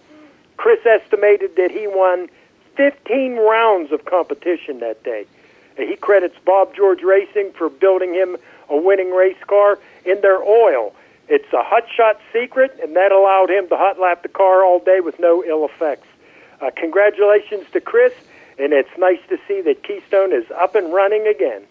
Chris 0.58 0.86
estimated 0.86 1.56
that 1.56 1.72
he 1.72 1.88
won 1.88 2.30
15 2.76 3.38
rounds 3.38 3.92
of 3.92 4.06
competition 4.06 4.80
that 4.80 5.04
day. 5.04 5.26
He 5.78 5.96
credits 5.96 6.36
Bob 6.46 6.76
George 6.76 7.02
Racing 7.04 7.52
for 7.58 7.70
building 7.70 8.14
him 8.14 8.38
a 8.70 8.78
winning 8.78 9.12
race 9.12 9.42
car 9.48 9.80
in 10.06 10.22
their 10.22 10.42
oil. 10.42 10.94
It's 11.28 11.52
a 11.54 11.64
hot 11.64 11.84
shot 11.96 12.20
secret, 12.32 12.80
and 12.82 12.96
that 12.96 13.12
allowed 13.12 13.50
him 13.50 13.68
to 13.70 13.76
hot 13.76 14.00
lap 14.00 14.24
the 14.24 14.30
car 14.30 14.64
all 14.64 14.80
day 14.80 15.00
with 15.00 15.20
no 15.20 15.44
ill 15.44 15.66
effects. 15.66 16.08
Uh, 16.62 16.72
congratulations 16.76 17.66
to 17.74 17.82
Chris, 17.82 18.14
and 18.58 18.74
it's 18.74 18.90
nice 18.98 19.20
to 19.30 19.38
see 19.48 19.62
that 19.62 19.84
Keystone 19.84 20.32
is 20.32 20.46
up 20.52 20.76
and 20.76 20.94
running 20.94 21.28
again. 21.28 21.64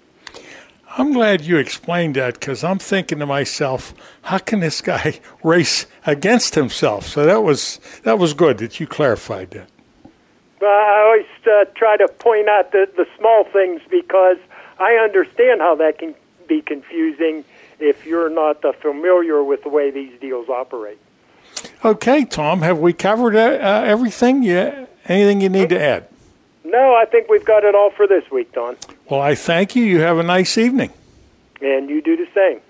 I'm 0.96 1.12
glad 1.12 1.40
you 1.40 1.56
explained 1.56 2.14
that 2.14 2.34
because 2.34 2.62
I'm 2.62 2.78
thinking 2.78 3.18
to 3.18 3.26
myself, 3.26 3.94
how 4.22 4.38
can 4.38 4.60
this 4.60 4.80
guy 4.80 5.20
race 5.42 5.86
against 6.06 6.54
himself? 6.54 7.06
So 7.06 7.24
that 7.24 7.42
was 7.42 7.80
that 8.04 8.18
was 8.18 8.34
good 8.34 8.58
that 8.58 8.78
you 8.78 8.86
clarified 8.86 9.50
that. 9.52 9.68
Well, 10.60 10.70
I 10.70 11.00
always 11.00 11.26
uh, 11.46 11.70
try 11.74 11.96
to 11.96 12.08
point 12.08 12.48
out 12.48 12.72
the, 12.72 12.88
the 12.96 13.06
small 13.18 13.44
things 13.44 13.82
because 13.90 14.38
I 14.78 14.94
understand 14.94 15.60
how 15.60 15.74
that 15.76 15.98
can 15.98 16.14
be 16.48 16.62
confusing 16.62 17.44
if 17.80 18.06
you're 18.06 18.30
not 18.30 18.64
uh, 18.64 18.72
familiar 18.72 19.42
with 19.42 19.62
the 19.62 19.68
way 19.68 19.90
these 19.90 20.18
deals 20.20 20.48
operate. 20.48 20.98
Okay, 21.84 22.24
Tom, 22.24 22.62
have 22.62 22.78
we 22.78 22.92
covered 22.92 23.34
uh, 23.34 23.58
uh 23.60 23.82
everything? 23.84 24.42
Yeah, 24.42 24.86
anything 25.06 25.40
you 25.40 25.48
need 25.48 25.70
to 25.70 25.80
add? 25.80 26.08
No, 26.64 26.94
I 26.94 27.04
think 27.04 27.28
we've 27.28 27.44
got 27.44 27.62
it 27.62 27.74
all 27.74 27.90
for 27.90 28.06
this 28.06 28.24
week, 28.30 28.52
Don. 28.52 28.76
Well, 29.10 29.20
I 29.20 29.34
thank 29.34 29.76
you. 29.76 29.84
You 29.84 30.00
have 30.00 30.18
a 30.18 30.22
nice 30.22 30.56
evening. 30.56 30.90
And 31.60 31.90
you 31.90 32.00
do 32.02 32.16
the 32.16 32.26
same. 32.34 32.60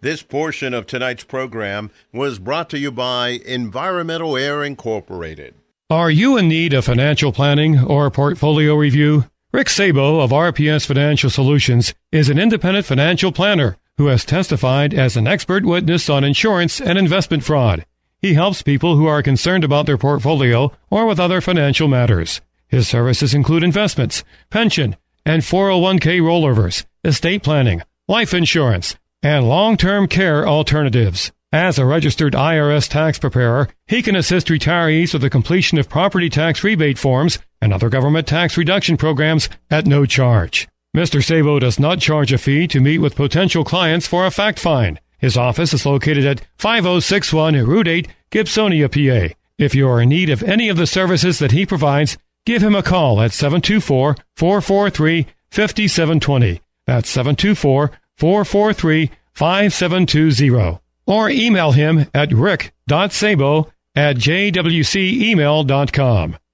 This 0.00 0.22
portion 0.22 0.72
of 0.72 0.86
tonight's 0.86 1.24
program 1.24 1.90
was 2.12 2.38
brought 2.38 2.70
to 2.70 2.78
you 2.78 2.90
by 2.90 3.40
Environmental 3.44 4.36
Air 4.36 4.64
Incorporated. 4.64 5.54
Are 5.90 6.10
you 6.10 6.36
in 6.36 6.48
need 6.48 6.72
of 6.72 6.84
financial 6.84 7.32
planning 7.32 7.80
or 7.84 8.10
portfolio 8.10 8.76
review? 8.76 9.24
Rick 9.52 9.68
Sabo 9.68 10.20
of 10.20 10.30
RPS 10.30 10.86
Financial 10.86 11.28
Solutions 11.28 11.92
is 12.12 12.28
an 12.28 12.38
independent 12.38 12.86
financial 12.86 13.32
planner 13.32 13.76
who 13.98 14.06
has 14.06 14.24
testified 14.24 14.94
as 14.94 15.16
an 15.16 15.26
expert 15.26 15.66
witness 15.66 16.08
on 16.08 16.22
insurance 16.22 16.80
and 16.80 16.96
investment 16.96 17.42
fraud. 17.42 17.84
He 18.22 18.34
helps 18.34 18.62
people 18.62 18.96
who 18.96 19.06
are 19.06 19.22
concerned 19.22 19.64
about 19.64 19.86
their 19.86 19.98
portfolio 19.98 20.72
or 20.88 21.04
with 21.04 21.18
other 21.18 21.40
financial 21.40 21.88
matters. 21.88 22.40
His 22.70 22.86
services 22.86 23.34
include 23.34 23.64
investments, 23.64 24.22
pension, 24.48 24.96
and 25.26 25.42
401k 25.42 26.20
rollovers, 26.20 26.84
estate 27.04 27.42
planning, 27.42 27.82
life 28.06 28.32
insurance, 28.32 28.96
and 29.22 29.48
long-term 29.48 30.06
care 30.06 30.46
alternatives. 30.46 31.32
As 31.52 31.80
a 31.80 31.84
registered 31.84 32.34
IRS 32.34 32.88
tax 32.88 33.18
preparer, 33.18 33.68
he 33.88 34.02
can 34.02 34.14
assist 34.14 34.46
retirees 34.46 35.12
with 35.12 35.22
the 35.22 35.28
completion 35.28 35.78
of 35.78 35.88
property 35.88 36.30
tax 36.30 36.62
rebate 36.62 36.96
forms 36.96 37.40
and 37.60 37.72
other 37.72 37.88
government 37.88 38.28
tax 38.28 38.56
reduction 38.56 38.96
programs 38.96 39.48
at 39.68 39.84
no 39.84 40.06
charge. 40.06 40.68
Mr. 40.96 41.22
Sabo 41.22 41.58
does 41.58 41.80
not 41.80 41.98
charge 41.98 42.32
a 42.32 42.38
fee 42.38 42.68
to 42.68 42.80
meet 42.80 42.98
with 42.98 43.16
potential 43.16 43.64
clients 43.64 44.06
for 44.06 44.26
a 44.26 44.30
fact 44.30 44.60
find. 44.60 45.00
His 45.18 45.36
office 45.36 45.74
is 45.74 45.84
located 45.84 46.24
at 46.24 46.42
5061 46.58 47.66
Route 47.66 47.88
8, 47.88 48.08
Gibsonia, 48.30 48.88
PA. 48.88 49.34
If 49.58 49.74
you 49.74 49.88
are 49.88 50.00
in 50.00 50.08
need 50.08 50.30
of 50.30 50.44
any 50.44 50.68
of 50.68 50.76
the 50.76 50.86
services 50.86 51.40
that 51.40 51.50
he 51.50 51.66
provides, 51.66 52.16
give 52.46 52.62
him 52.62 52.74
a 52.74 52.82
call 52.82 53.20
at 53.20 53.32
724 53.32 54.16
443 54.36 55.26
5720. 55.50 56.60
That's 56.86 57.08
724 57.08 57.90
443 58.16 59.10
5720 59.34 60.78
or 61.06 61.30
email 61.30 61.72
him 61.72 62.06
at 62.14 62.32
rick.sabo 62.32 63.72
at 63.96 64.16
jwcemail.com. 64.16 66.36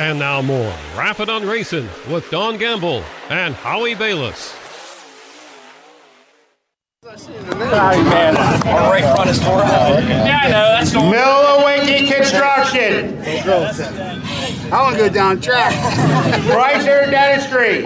And 0.00 0.18
now 0.18 0.40
more 0.40 0.72
Rappin' 0.96 1.28
on 1.28 1.46
Racing 1.46 1.86
with 2.10 2.30
Don 2.30 2.56
Gamble 2.56 3.04
and 3.28 3.54
Howie 3.54 3.94
Bayless. 3.94 4.56
man. 7.04 8.34
Our 8.34 8.92
right 8.92 9.14
front 9.14 9.28
is 9.28 9.38
tore 9.40 9.62
out. 9.62 10.02
Yeah, 10.02 10.40
I 10.42 10.48
know. 10.48 10.68
That's 10.72 10.92
the 10.92 11.00
Milowicki 11.00 12.10
Construction. 12.10 13.20
I 14.72 14.82
want 14.82 14.96
to 14.96 15.02
go 15.02 15.10
down 15.10 15.38
track. 15.38 15.74
Chrysler 16.44 17.10
Dentistry. 17.10 17.82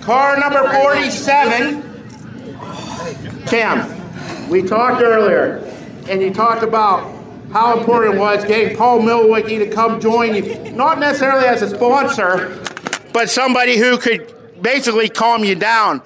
Car 0.00 0.38
number 0.38 0.66
47. 0.72 1.82
Cam, 3.48 4.48
we 4.48 4.62
talked 4.62 5.02
earlier, 5.02 5.58
and 6.08 6.22
you 6.22 6.32
talked 6.32 6.62
about 6.62 7.23
how 7.54 7.78
important 7.78 8.16
it 8.16 8.18
was 8.18 8.44
getting 8.44 8.76
Paul 8.76 8.98
Milowicki 8.98 9.60
to 9.60 9.70
come 9.70 10.00
join 10.00 10.34
you, 10.34 10.72
not 10.72 10.98
necessarily 10.98 11.46
as 11.46 11.62
a 11.62 11.70
sponsor, 11.70 12.60
but 13.12 13.30
somebody 13.30 13.78
who 13.78 13.96
could 13.96 14.34
basically 14.60 15.08
calm 15.08 15.44
you 15.44 15.54
down. 15.54 16.02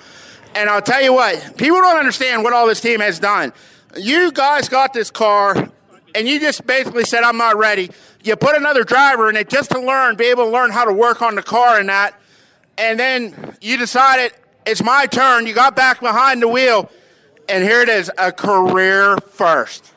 And 0.54 0.68
I'll 0.68 0.82
tell 0.82 1.02
you 1.02 1.14
what, 1.14 1.56
people 1.56 1.78
don't 1.78 1.96
understand 1.96 2.44
what 2.44 2.52
all 2.52 2.66
this 2.66 2.82
team 2.82 3.00
has 3.00 3.18
done. 3.18 3.54
You 3.96 4.30
guys 4.30 4.68
got 4.68 4.92
this 4.92 5.10
car, 5.10 5.70
and 6.14 6.28
you 6.28 6.38
just 6.38 6.66
basically 6.66 7.04
said, 7.04 7.22
I'm 7.22 7.38
not 7.38 7.56
ready. 7.56 7.88
You 8.22 8.36
put 8.36 8.54
another 8.54 8.84
driver 8.84 9.30
in 9.30 9.36
it 9.36 9.48
just 9.48 9.70
to 9.70 9.80
learn, 9.80 10.16
be 10.16 10.26
able 10.26 10.44
to 10.44 10.50
learn 10.50 10.70
how 10.70 10.84
to 10.84 10.92
work 10.92 11.22
on 11.22 11.34
the 11.34 11.42
car 11.42 11.80
and 11.80 11.88
that. 11.88 12.14
And 12.76 13.00
then 13.00 13.56
you 13.62 13.78
decided, 13.78 14.34
it's 14.66 14.82
my 14.82 15.06
turn. 15.06 15.46
You 15.46 15.54
got 15.54 15.74
back 15.74 16.00
behind 16.00 16.42
the 16.42 16.48
wheel, 16.48 16.90
and 17.48 17.64
here 17.64 17.80
it 17.80 17.88
is 17.88 18.10
a 18.18 18.32
career 18.32 19.16
first. 19.30 19.94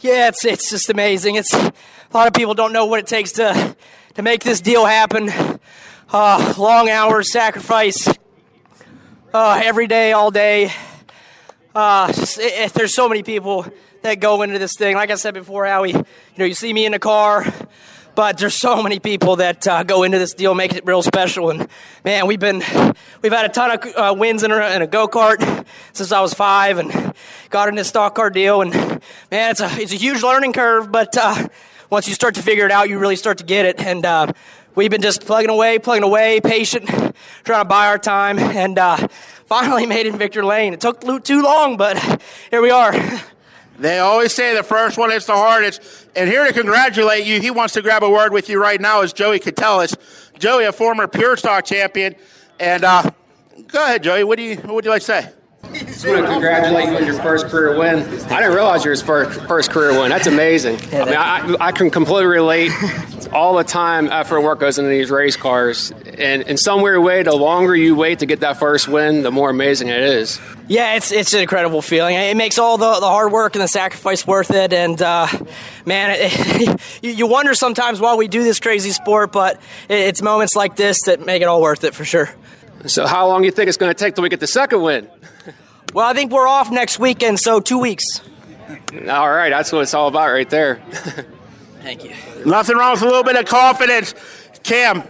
Yeah, 0.00 0.28
it's 0.28 0.44
it's 0.44 0.70
just 0.70 0.90
amazing. 0.90 1.34
It's 1.34 1.52
a 1.52 1.72
lot 2.14 2.28
of 2.28 2.32
people 2.32 2.54
don't 2.54 2.72
know 2.72 2.86
what 2.86 3.00
it 3.00 3.08
takes 3.08 3.32
to 3.32 3.76
to 4.14 4.22
make 4.22 4.44
this 4.44 4.60
deal 4.60 4.86
happen. 4.86 5.28
Uh, 6.10 6.54
long 6.56 6.88
hours, 6.88 7.32
sacrifice, 7.32 8.08
uh, 9.34 9.60
every 9.64 9.88
day, 9.88 10.12
all 10.12 10.30
day. 10.30 10.72
Uh, 11.74 12.12
just, 12.12 12.38
it, 12.38 12.52
it, 12.52 12.72
there's 12.74 12.94
so 12.94 13.08
many 13.08 13.24
people 13.24 13.66
that 14.02 14.20
go 14.20 14.42
into 14.42 14.60
this 14.60 14.76
thing. 14.76 14.94
Like 14.94 15.10
I 15.10 15.16
said 15.16 15.34
before, 15.34 15.66
Howie, 15.66 15.90
you 15.90 16.04
know, 16.36 16.44
you 16.44 16.54
see 16.54 16.72
me 16.72 16.86
in 16.86 16.92
the 16.92 17.00
car, 17.00 17.52
but 18.18 18.36
there's 18.36 18.56
so 18.56 18.82
many 18.82 18.98
people 18.98 19.36
that 19.36 19.64
uh, 19.68 19.84
go 19.84 20.02
into 20.02 20.18
this 20.18 20.34
deal, 20.34 20.52
make 20.52 20.74
it 20.74 20.84
real 20.84 21.02
special. 21.02 21.50
And 21.50 21.68
man, 22.04 22.26
we've 22.26 22.40
been 22.40 22.64
we've 23.22 23.32
had 23.32 23.46
a 23.46 23.48
ton 23.48 23.70
of 23.70 23.94
uh, 23.94 24.12
wins 24.18 24.42
in 24.42 24.50
a, 24.50 24.56
a 24.56 24.88
go 24.88 25.06
kart 25.06 25.64
since 25.92 26.10
I 26.10 26.20
was 26.20 26.34
five, 26.34 26.78
and 26.78 27.14
got 27.48 27.68
in 27.68 27.76
this 27.76 27.86
stock 27.86 28.16
car 28.16 28.28
deal. 28.28 28.60
And 28.60 28.72
man, 29.30 29.52
it's 29.52 29.60
a 29.60 29.70
it's 29.80 29.92
a 29.92 29.96
huge 29.96 30.24
learning 30.24 30.52
curve, 30.52 30.90
but 30.90 31.16
uh, 31.16 31.46
once 31.90 32.08
you 32.08 32.14
start 32.14 32.34
to 32.34 32.42
figure 32.42 32.66
it 32.66 32.72
out, 32.72 32.88
you 32.88 32.98
really 32.98 33.14
start 33.14 33.38
to 33.38 33.44
get 33.44 33.66
it. 33.66 33.78
And 33.78 34.04
uh, 34.04 34.32
we've 34.74 34.90
been 34.90 35.00
just 35.00 35.24
plugging 35.24 35.50
away, 35.50 35.78
plugging 35.78 36.02
away, 36.02 36.40
patient, 36.40 36.88
trying 37.44 37.62
to 37.62 37.68
buy 37.68 37.86
our 37.86 37.98
time, 37.98 38.40
and 38.40 38.80
uh, 38.80 38.96
finally 39.46 39.86
made 39.94 40.06
it 40.06 40.12
in 40.12 40.18
Victory 40.18 40.42
Lane. 40.42 40.74
It 40.74 40.80
took 40.80 41.22
too 41.22 41.40
long, 41.40 41.76
but 41.76 42.20
here 42.50 42.62
we 42.62 42.70
are. 42.72 42.92
They 43.78 44.00
always 44.00 44.34
say 44.34 44.54
the 44.56 44.62
first 44.62 44.98
one 44.98 45.12
is 45.12 45.26
the 45.26 45.34
hardest. 45.34 45.80
And 46.16 46.28
here 46.28 46.44
to 46.44 46.52
congratulate 46.52 47.24
you, 47.24 47.40
he 47.40 47.50
wants 47.50 47.74
to 47.74 47.82
grab 47.82 48.02
a 48.02 48.10
word 48.10 48.32
with 48.32 48.48
you 48.48 48.60
right 48.60 48.80
now, 48.80 49.02
is 49.02 49.12
Joey 49.12 49.38
Catellis. 49.38 49.94
Joey, 50.38 50.64
a 50.64 50.72
former 50.72 51.06
Pure 51.06 51.36
Stock 51.36 51.64
champion. 51.64 52.16
And 52.58 52.82
uh, 52.82 53.10
go 53.68 53.84
ahead, 53.84 54.02
Joey. 54.02 54.24
What 54.24 54.36
do 54.36 54.42
you 54.42 54.56
what 54.56 54.74
would 54.74 54.84
you 54.84 54.90
like 54.90 55.02
to 55.02 55.06
say? 55.06 55.32
Just 55.72 56.06
want 56.06 56.24
to 56.24 56.32
congratulate 56.32 56.88
you 56.88 56.96
on 56.96 57.04
your 57.04 57.20
first 57.22 57.46
career 57.46 57.78
win. 57.78 57.98
I 57.98 58.40
didn't 58.40 58.54
realize 58.54 58.84
your 58.84 58.96
first 58.96 59.40
first 59.42 59.70
career 59.70 59.90
win. 60.00 60.10
That's 60.10 60.26
amazing. 60.26 60.76
I 60.92 61.04
mean, 61.04 61.14
I, 61.14 61.56
I 61.60 61.72
can 61.72 61.90
completely 61.90 62.26
relate. 62.26 62.70
All 63.32 63.56
the 63.56 63.64
time, 63.64 64.08
effort 64.08 64.36
and 64.36 64.44
work 64.44 64.60
goes 64.60 64.78
into 64.78 64.88
these 64.88 65.10
race 65.10 65.36
cars, 65.36 65.92
and 66.16 66.42
in 66.42 66.56
some 66.56 66.80
weird 66.80 67.02
way, 67.02 67.22
the 67.22 67.34
longer 67.34 67.76
you 67.76 67.94
wait 67.94 68.20
to 68.20 68.26
get 68.26 68.40
that 68.40 68.58
first 68.58 68.88
win, 68.88 69.22
the 69.22 69.30
more 69.30 69.50
amazing 69.50 69.88
it 69.88 70.02
is. 70.02 70.40
Yeah, 70.66 70.94
it's 70.94 71.12
it's 71.12 71.34
an 71.34 71.40
incredible 71.40 71.82
feeling. 71.82 72.14
It 72.14 72.36
makes 72.36 72.58
all 72.58 72.78
the, 72.78 73.00
the 73.00 73.06
hard 73.06 73.30
work 73.30 73.54
and 73.54 73.62
the 73.62 73.68
sacrifice 73.68 74.26
worth 74.26 74.50
it. 74.50 74.72
And 74.72 75.00
uh, 75.02 75.26
man, 75.84 76.16
it, 76.18 76.80
you 77.02 77.26
wonder 77.26 77.54
sometimes 77.54 78.00
why 78.00 78.14
we 78.14 78.28
do 78.28 78.44
this 78.44 78.60
crazy 78.60 78.90
sport, 78.90 79.32
but 79.32 79.60
it's 79.90 80.22
moments 80.22 80.56
like 80.56 80.76
this 80.76 81.02
that 81.02 81.26
make 81.26 81.42
it 81.42 81.46
all 81.46 81.60
worth 81.60 81.84
it 81.84 81.94
for 81.94 82.06
sure. 82.06 82.30
So, 82.86 83.06
how 83.06 83.26
long 83.26 83.42
do 83.42 83.46
you 83.46 83.52
think 83.52 83.68
it's 83.68 83.76
going 83.76 83.92
to 83.92 83.98
take 83.98 84.14
till 84.14 84.22
we 84.22 84.28
get 84.28 84.40
the 84.40 84.46
second 84.46 84.82
win? 84.82 85.08
Well, 85.94 86.06
I 86.06 86.12
think 86.12 86.30
we're 86.30 86.46
off 86.46 86.70
next 86.70 86.98
weekend, 86.98 87.40
so 87.40 87.60
two 87.60 87.78
weeks. 87.78 88.04
All 89.08 89.30
right, 89.30 89.50
that's 89.50 89.72
what 89.72 89.82
it's 89.82 89.94
all 89.94 90.08
about 90.08 90.30
right 90.30 90.48
there. 90.48 90.76
Thank 91.80 92.04
you. 92.04 92.12
Nothing 92.44 92.76
wrong 92.76 92.92
with 92.92 93.02
a 93.02 93.06
little 93.06 93.24
bit 93.24 93.36
of 93.36 93.46
confidence. 93.46 94.14
Cam, 94.62 95.02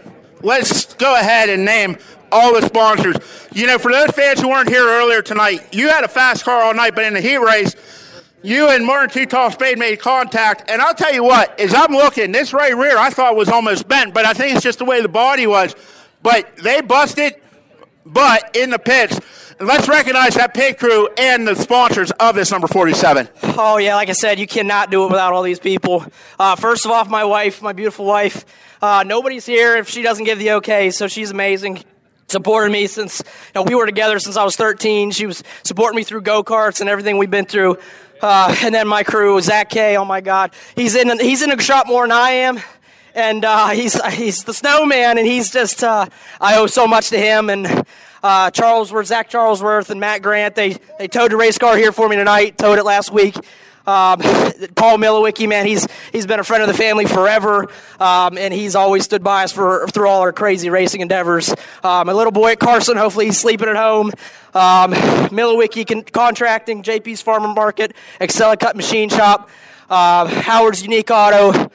let's 0.42 0.94
go 0.94 1.18
ahead 1.18 1.48
and 1.48 1.64
name 1.64 1.98
all 2.30 2.58
the 2.58 2.66
sponsors. 2.66 3.16
You 3.52 3.66
know, 3.66 3.78
for 3.78 3.90
those 3.90 4.10
fans 4.10 4.40
who 4.40 4.48
weren't 4.48 4.68
here 4.68 4.86
earlier 4.86 5.22
tonight, 5.22 5.74
you 5.74 5.88
had 5.88 6.04
a 6.04 6.08
fast 6.08 6.44
car 6.44 6.62
all 6.62 6.74
night, 6.74 6.94
but 6.94 7.04
in 7.04 7.14
the 7.14 7.20
heat 7.20 7.38
race, 7.38 7.74
you 8.42 8.68
and 8.68 8.86
Martin 8.86 9.10
Too 9.10 9.26
Tall 9.26 9.50
Spade 9.50 9.78
made 9.78 9.98
contact. 10.00 10.70
And 10.70 10.80
I'll 10.80 10.94
tell 10.94 11.12
you 11.12 11.24
what, 11.24 11.58
as 11.58 11.74
I'm 11.74 11.92
looking, 11.92 12.30
this 12.32 12.52
right 12.52 12.76
rear 12.76 12.96
I 12.96 13.10
thought 13.10 13.34
was 13.36 13.48
almost 13.48 13.88
bent, 13.88 14.14
but 14.14 14.24
I 14.24 14.32
think 14.32 14.54
it's 14.54 14.64
just 14.64 14.78
the 14.78 14.84
way 14.84 15.02
the 15.02 15.08
body 15.08 15.46
was. 15.46 15.74
But 16.22 16.56
they 16.58 16.80
busted, 16.80 17.36
but 18.12 18.56
in 18.56 18.70
the 18.70 18.78
pits. 18.78 19.20
Let's 19.60 19.88
recognize 19.88 20.34
that 20.34 20.54
pit 20.54 20.78
crew 20.78 21.08
and 21.18 21.46
the 21.46 21.56
sponsors 21.56 22.10
of 22.12 22.34
this 22.36 22.50
number 22.50 22.68
47. 22.68 23.28
Oh, 23.42 23.78
yeah, 23.78 23.96
like 23.96 24.08
I 24.08 24.12
said, 24.12 24.38
you 24.38 24.46
cannot 24.46 24.90
do 24.90 25.04
it 25.04 25.08
without 25.08 25.32
all 25.32 25.42
these 25.42 25.58
people. 25.58 26.06
Uh, 26.38 26.54
first 26.54 26.84
of 26.84 26.92
all, 26.92 27.04
my 27.06 27.24
wife, 27.24 27.60
my 27.60 27.72
beautiful 27.72 28.04
wife. 28.04 28.44
Uh, 28.80 29.02
nobody's 29.04 29.44
here 29.44 29.76
if 29.76 29.88
she 29.88 30.02
doesn't 30.02 30.24
give 30.24 30.38
the 30.38 30.52
okay, 30.52 30.90
so 30.90 31.08
she's 31.08 31.30
amazing 31.30 31.82
supported 32.28 32.70
me 32.70 32.86
since 32.86 33.20
you 33.20 33.52
know, 33.54 33.62
we 33.62 33.74
were 33.74 33.86
together 33.86 34.18
since 34.18 34.36
I 34.36 34.44
was 34.44 34.54
13. 34.54 35.10
She 35.12 35.26
was 35.26 35.42
supporting 35.62 35.96
me 35.96 36.04
through 36.04 36.20
go 36.20 36.44
karts 36.44 36.80
and 36.80 36.88
everything 36.88 37.16
we've 37.16 37.30
been 37.30 37.46
through. 37.46 37.78
Uh, 38.20 38.54
and 38.62 38.74
then 38.74 38.86
my 38.86 39.02
crew, 39.02 39.40
Zach 39.40 39.70
K. 39.70 39.96
Oh 39.96 40.04
my 40.04 40.20
God, 40.20 40.52
he's 40.76 40.94
in 40.94 41.18
he's 41.20 41.42
in 41.42 41.50
the 41.50 41.62
shop 41.62 41.86
more 41.86 42.04
than 42.04 42.12
I 42.12 42.30
am, 42.30 42.60
and 43.18 43.44
uh, 43.44 43.68
he's 43.70 44.00
he's 44.12 44.44
the 44.44 44.54
snowman, 44.54 45.18
and 45.18 45.26
he's 45.26 45.50
just 45.50 45.82
uh, 45.82 46.06
I 46.40 46.56
owe 46.56 46.66
so 46.66 46.86
much 46.86 47.10
to 47.10 47.18
him 47.18 47.50
and. 47.50 47.84
Uh, 48.20 48.50
Charlesworth, 48.50 49.06
Zach 49.06 49.30
Charlesworth, 49.30 49.90
and 49.90 50.00
Matt 50.00 50.22
Grant. 50.22 50.56
They 50.56 50.76
they 50.98 51.06
towed 51.06 51.32
a 51.32 51.36
race 51.36 51.56
car 51.56 51.76
here 51.76 51.92
for 51.92 52.08
me 52.08 52.16
tonight. 52.16 52.58
Towed 52.58 52.80
it 52.80 52.82
last 52.82 53.12
week. 53.12 53.36
Um, 53.86 54.18
Paul 54.74 54.98
Milowicki, 54.98 55.48
man, 55.48 55.66
he's 55.66 55.86
he's 56.10 56.26
been 56.26 56.40
a 56.40 56.44
friend 56.44 56.64
of 56.64 56.68
the 56.68 56.74
family 56.74 57.06
forever, 57.06 57.68
um, 58.00 58.36
and 58.36 58.52
he's 58.52 58.74
always 58.74 59.04
stood 59.04 59.22
by 59.22 59.44
us 59.44 59.52
for 59.52 59.86
through 59.86 60.08
all 60.08 60.22
our 60.22 60.32
crazy 60.32 60.68
racing 60.68 61.00
endeavors. 61.00 61.50
Um, 61.84 62.08
my 62.08 62.12
little 62.12 62.32
boy 62.32 62.56
Carson, 62.56 62.96
hopefully 62.96 63.26
he's 63.26 63.38
sleeping 63.38 63.68
at 63.68 63.76
home. 63.76 64.08
Um, 64.52 64.94
Milowicki 65.30 65.86
con- 65.86 66.02
contracting, 66.02 66.82
JP's 66.82 67.22
Farmer 67.22 67.46
Market, 67.46 67.94
Cut 68.18 68.74
Machine 68.74 69.10
Shop, 69.10 69.48
uh, 69.88 70.26
Howard's 70.26 70.82
Unique 70.82 71.08
Auto, 71.12 71.70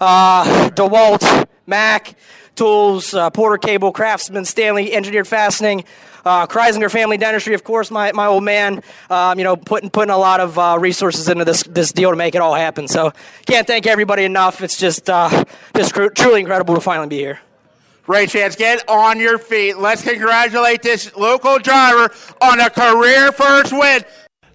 uh, 0.00 0.70
DeWalt, 0.70 1.46
Mac. 1.66 2.14
Tools, 2.54 3.14
uh, 3.14 3.30
Porter 3.30 3.58
Cable, 3.58 3.90
Craftsman, 3.90 4.44
Stanley 4.44 4.92
Engineered 4.94 5.26
Fastening, 5.26 5.84
uh, 6.24 6.46
Kreisinger 6.46 6.90
Family 6.90 7.16
Dentistry, 7.16 7.54
of 7.54 7.64
course, 7.64 7.90
my, 7.90 8.12
my 8.12 8.26
old 8.26 8.44
man, 8.44 8.82
um, 9.10 9.38
you 9.38 9.44
know, 9.44 9.56
putting 9.56 9.90
putting 9.90 10.12
a 10.12 10.16
lot 10.16 10.40
of 10.40 10.58
uh, 10.58 10.76
resources 10.80 11.28
into 11.28 11.44
this 11.44 11.62
this 11.64 11.92
deal 11.92 12.10
to 12.10 12.16
make 12.16 12.34
it 12.34 12.40
all 12.40 12.54
happen. 12.54 12.88
So 12.88 13.12
can't 13.46 13.66
thank 13.66 13.86
everybody 13.86 14.24
enough. 14.24 14.62
It's 14.62 14.78
just 14.78 15.10
uh, 15.10 15.44
just 15.76 15.92
cr- 15.92 16.08
truly 16.08 16.40
incredible 16.40 16.74
to 16.74 16.80
finally 16.80 17.08
be 17.08 17.18
here. 17.18 17.40
Ray 18.06 18.26
Chance, 18.26 18.56
get 18.56 18.86
on 18.88 19.18
your 19.18 19.38
feet. 19.38 19.78
Let's 19.78 20.02
congratulate 20.02 20.82
this 20.82 21.14
local 21.16 21.58
driver 21.58 22.14
on 22.40 22.60
a 22.60 22.68
career 22.68 23.32
first 23.32 23.72
win. 23.72 24.04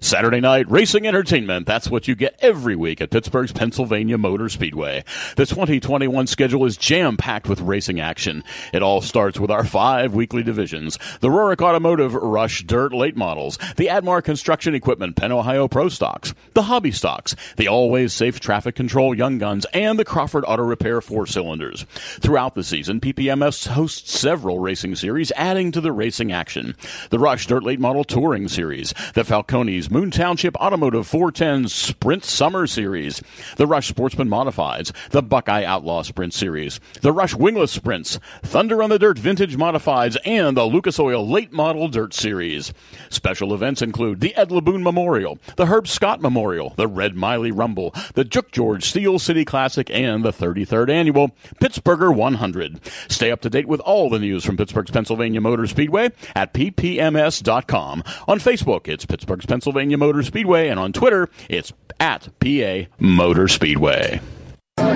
Saturday 0.02 0.40
night 0.40 0.70
racing 0.70 1.06
entertainment. 1.06 1.66
That's 1.66 1.90
what 1.90 2.08
you 2.08 2.14
get 2.14 2.34
every 2.40 2.74
week 2.74 3.02
at 3.02 3.10
Pittsburgh's 3.10 3.52
Pennsylvania 3.52 4.16
Motor 4.16 4.48
Speedway. 4.48 5.04
The 5.36 5.44
2021 5.44 6.26
schedule 6.26 6.64
is 6.64 6.78
jam 6.78 7.18
packed 7.18 7.50
with 7.50 7.60
racing 7.60 8.00
action. 8.00 8.42
It 8.72 8.82
all 8.82 9.02
starts 9.02 9.38
with 9.38 9.50
our 9.50 9.62
five 9.62 10.14
weekly 10.14 10.42
divisions 10.42 10.98
the 11.20 11.28
Rorick 11.28 11.60
Automotive 11.60 12.14
Rush 12.14 12.64
Dirt 12.64 12.94
Late 12.94 13.14
Models, 13.14 13.58
the 13.76 13.88
Admar 13.88 14.24
Construction 14.24 14.74
Equipment 14.74 15.16
Penn 15.16 15.32
Ohio 15.32 15.68
Pro 15.68 15.90
Stocks, 15.90 16.32
the 16.54 16.62
Hobby 16.62 16.92
Stocks, 16.92 17.36
the 17.56 17.68
Always 17.68 18.14
Safe 18.14 18.40
Traffic 18.40 18.74
Control 18.74 19.14
Young 19.14 19.36
Guns, 19.36 19.66
and 19.74 19.98
the 19.98 20.04
Crawford 20.06 20.44
Auto 20.46 20.62
Repair 20.62 21.02
Four 21.02 21.26
Cylinders. 21.26 21.84
Throughout 22.20 22.54
the 22.54 22.64
season, 22.64 23.00
PPMS 23.00 23.66
hosts 23.66 24.18
several 24.18 24.60
racing 24.60 24.94
series, 24.94 25.30
adding 25.36 25.72
to 25.72 25.82
the 25.82 25.92
racing 25.92 26.32
action. 26.32 26.74
The 27.10 27.18
Rush 27.18 27.46
Dirt 27.46 27.64
Late 27.64 27.80
Model 27.80 28.04
Touring 28.04 28.48
Series, 28.48 28.94
the 29.12 29.24
Falcones 29.24 29.89
Moon 29.90 30.12
Township 30.12 30.54
Automotive 30.56 31.04
410 31.04 31.68
Sprint 31.68 32.24
Summer 32.24 32.68
Series, 32.68 33.20
the 33.56 33.66
Rush 33.66 33.88
Sportsman 33.88 34.28
Modifieds, 34.28 34.92
the 35.10 35.20
Buckeye 35.20 35.64
Outlaw 35.64 36.02
Sprint 36.02 36.32
Series, 36.32 36.78
the 37.00 37.10
Rush 37.12 37.34
Wingless 37.34 37.72
Sprints, 37.72 38.20
Thunder 38.42 38.84
on 38.84 38.90
the 38.90 39.00
Dirt 39.00 39.18
Vintage 39.18 39.56
Modifieds, 39.56 40.16
and 40.24 40.56
the 40.56 40.64
Lucas 40.64 41.00
Oil 41.00 41.28
Late 41.28 41.52
Model 41.52 41.88
Dirt 41.88 42.14
Series. 42.14 42.72
Special 43.08 43.52
events 43.52 43.82
include 43.82 44.20
the 44.20 44.32
Ed 44.36 44.50
Laboon 44.50 44.82
Memorial, 44.82 45.40
the 45.56 45.66
Herb 45.66 45.88
Scott 45.88 46.20
Memorial, 46.20 46.72
the 46.76 46.86
Red 46.86 47.16
Miley 47.16 47.50
Rumble, 47.50 47.90
the 48.14 48.24
Juk 48.24 48.52
George 48.52 48.84
Steel 48.84 49.18
City 49.18 49.44
Classic, 49.44 49.90
and 49.90 50.24
the 50.24 50.32
33rd 50.32 50.88
Annual 50.88 51.32
Pittsburgher 51.60 52.14
100. 52.14 52.80
Stay 53.08 53.32
up 53.32 53.40
to 53.40 53.50
date 53.50 53.66
with 53.66 53.80
all 53.80 54.08
the 54.08 54.20
news 54.20 54.44
from 54.44 54.56
Pittsburgh's 54.56 54.92
Pennsylvania 54.92 55.40
Motor 55.40 55.66
Speedway 55.66 56.10
at 56.36 56.54
ppms.com. 56.54 58.04
On 58.28 58.38
Facebook, 58.38 58.86
it's 58.86 59.04
Pittsburgh's 59.04 59.46
Pennsylvania 59.46 59.79
Motor 59.88 60.22
Speedway, 60.22 60.68
and 60.68 60.78
on 60.78 60.92
Twitter, 60.92 61.28
it's 61.48 61.72
at 61.98 62.28
PA 62.40 62.90
Motor 62.98 63.48
Speedway. 63.48 64.20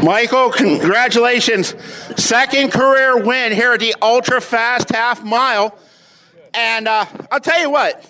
Michael, 0.03 0.51
congratulations. 0.51 1.75
Second 2.17 2.73
career 2.73 3.23
win 3.23 3.53
here 3.53 3.73
at 3.73 3.81
the 3.81 3.95
Ultra 4.03 4.41
Fast 4.41 4.91
Half 4.91 5.25
Mile. 5.25 5.79
And 6.53 6.89
uh, 6.89 7.05
I'll 7.31 7.41
tell 7.41 7.61
you 7.61 7.71
what, 7.71 8.05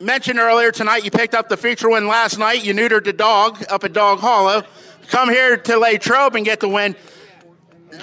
mentioned 0.00 0.38
earlier 0.38 0.72
tonight, 0.72 1.04
you 1.04 1.10
picked 1.10 1.34
up 1.34 1.48
the 1.48 1.56
feature 1.56 1.88
win 1.88 2.06
last 2.06 2.38
night. 2.38 2.64
You 2.64 2.74
neutered 2.74 3.04
the 3.04 3.12
dog 3.12 3.62
up 3.70 3.84
at 3.84 3.92
Dog 3.92 4.20
Hollow. 4.20 4.62
Come 5.08 5.30
here 5.30 5.56
to 5.56 5.78
Latrobe 5.78 6.36
and 6.36 6.44
get 6.44 6.60
the 6.60 6.68
win. 6.68 6.96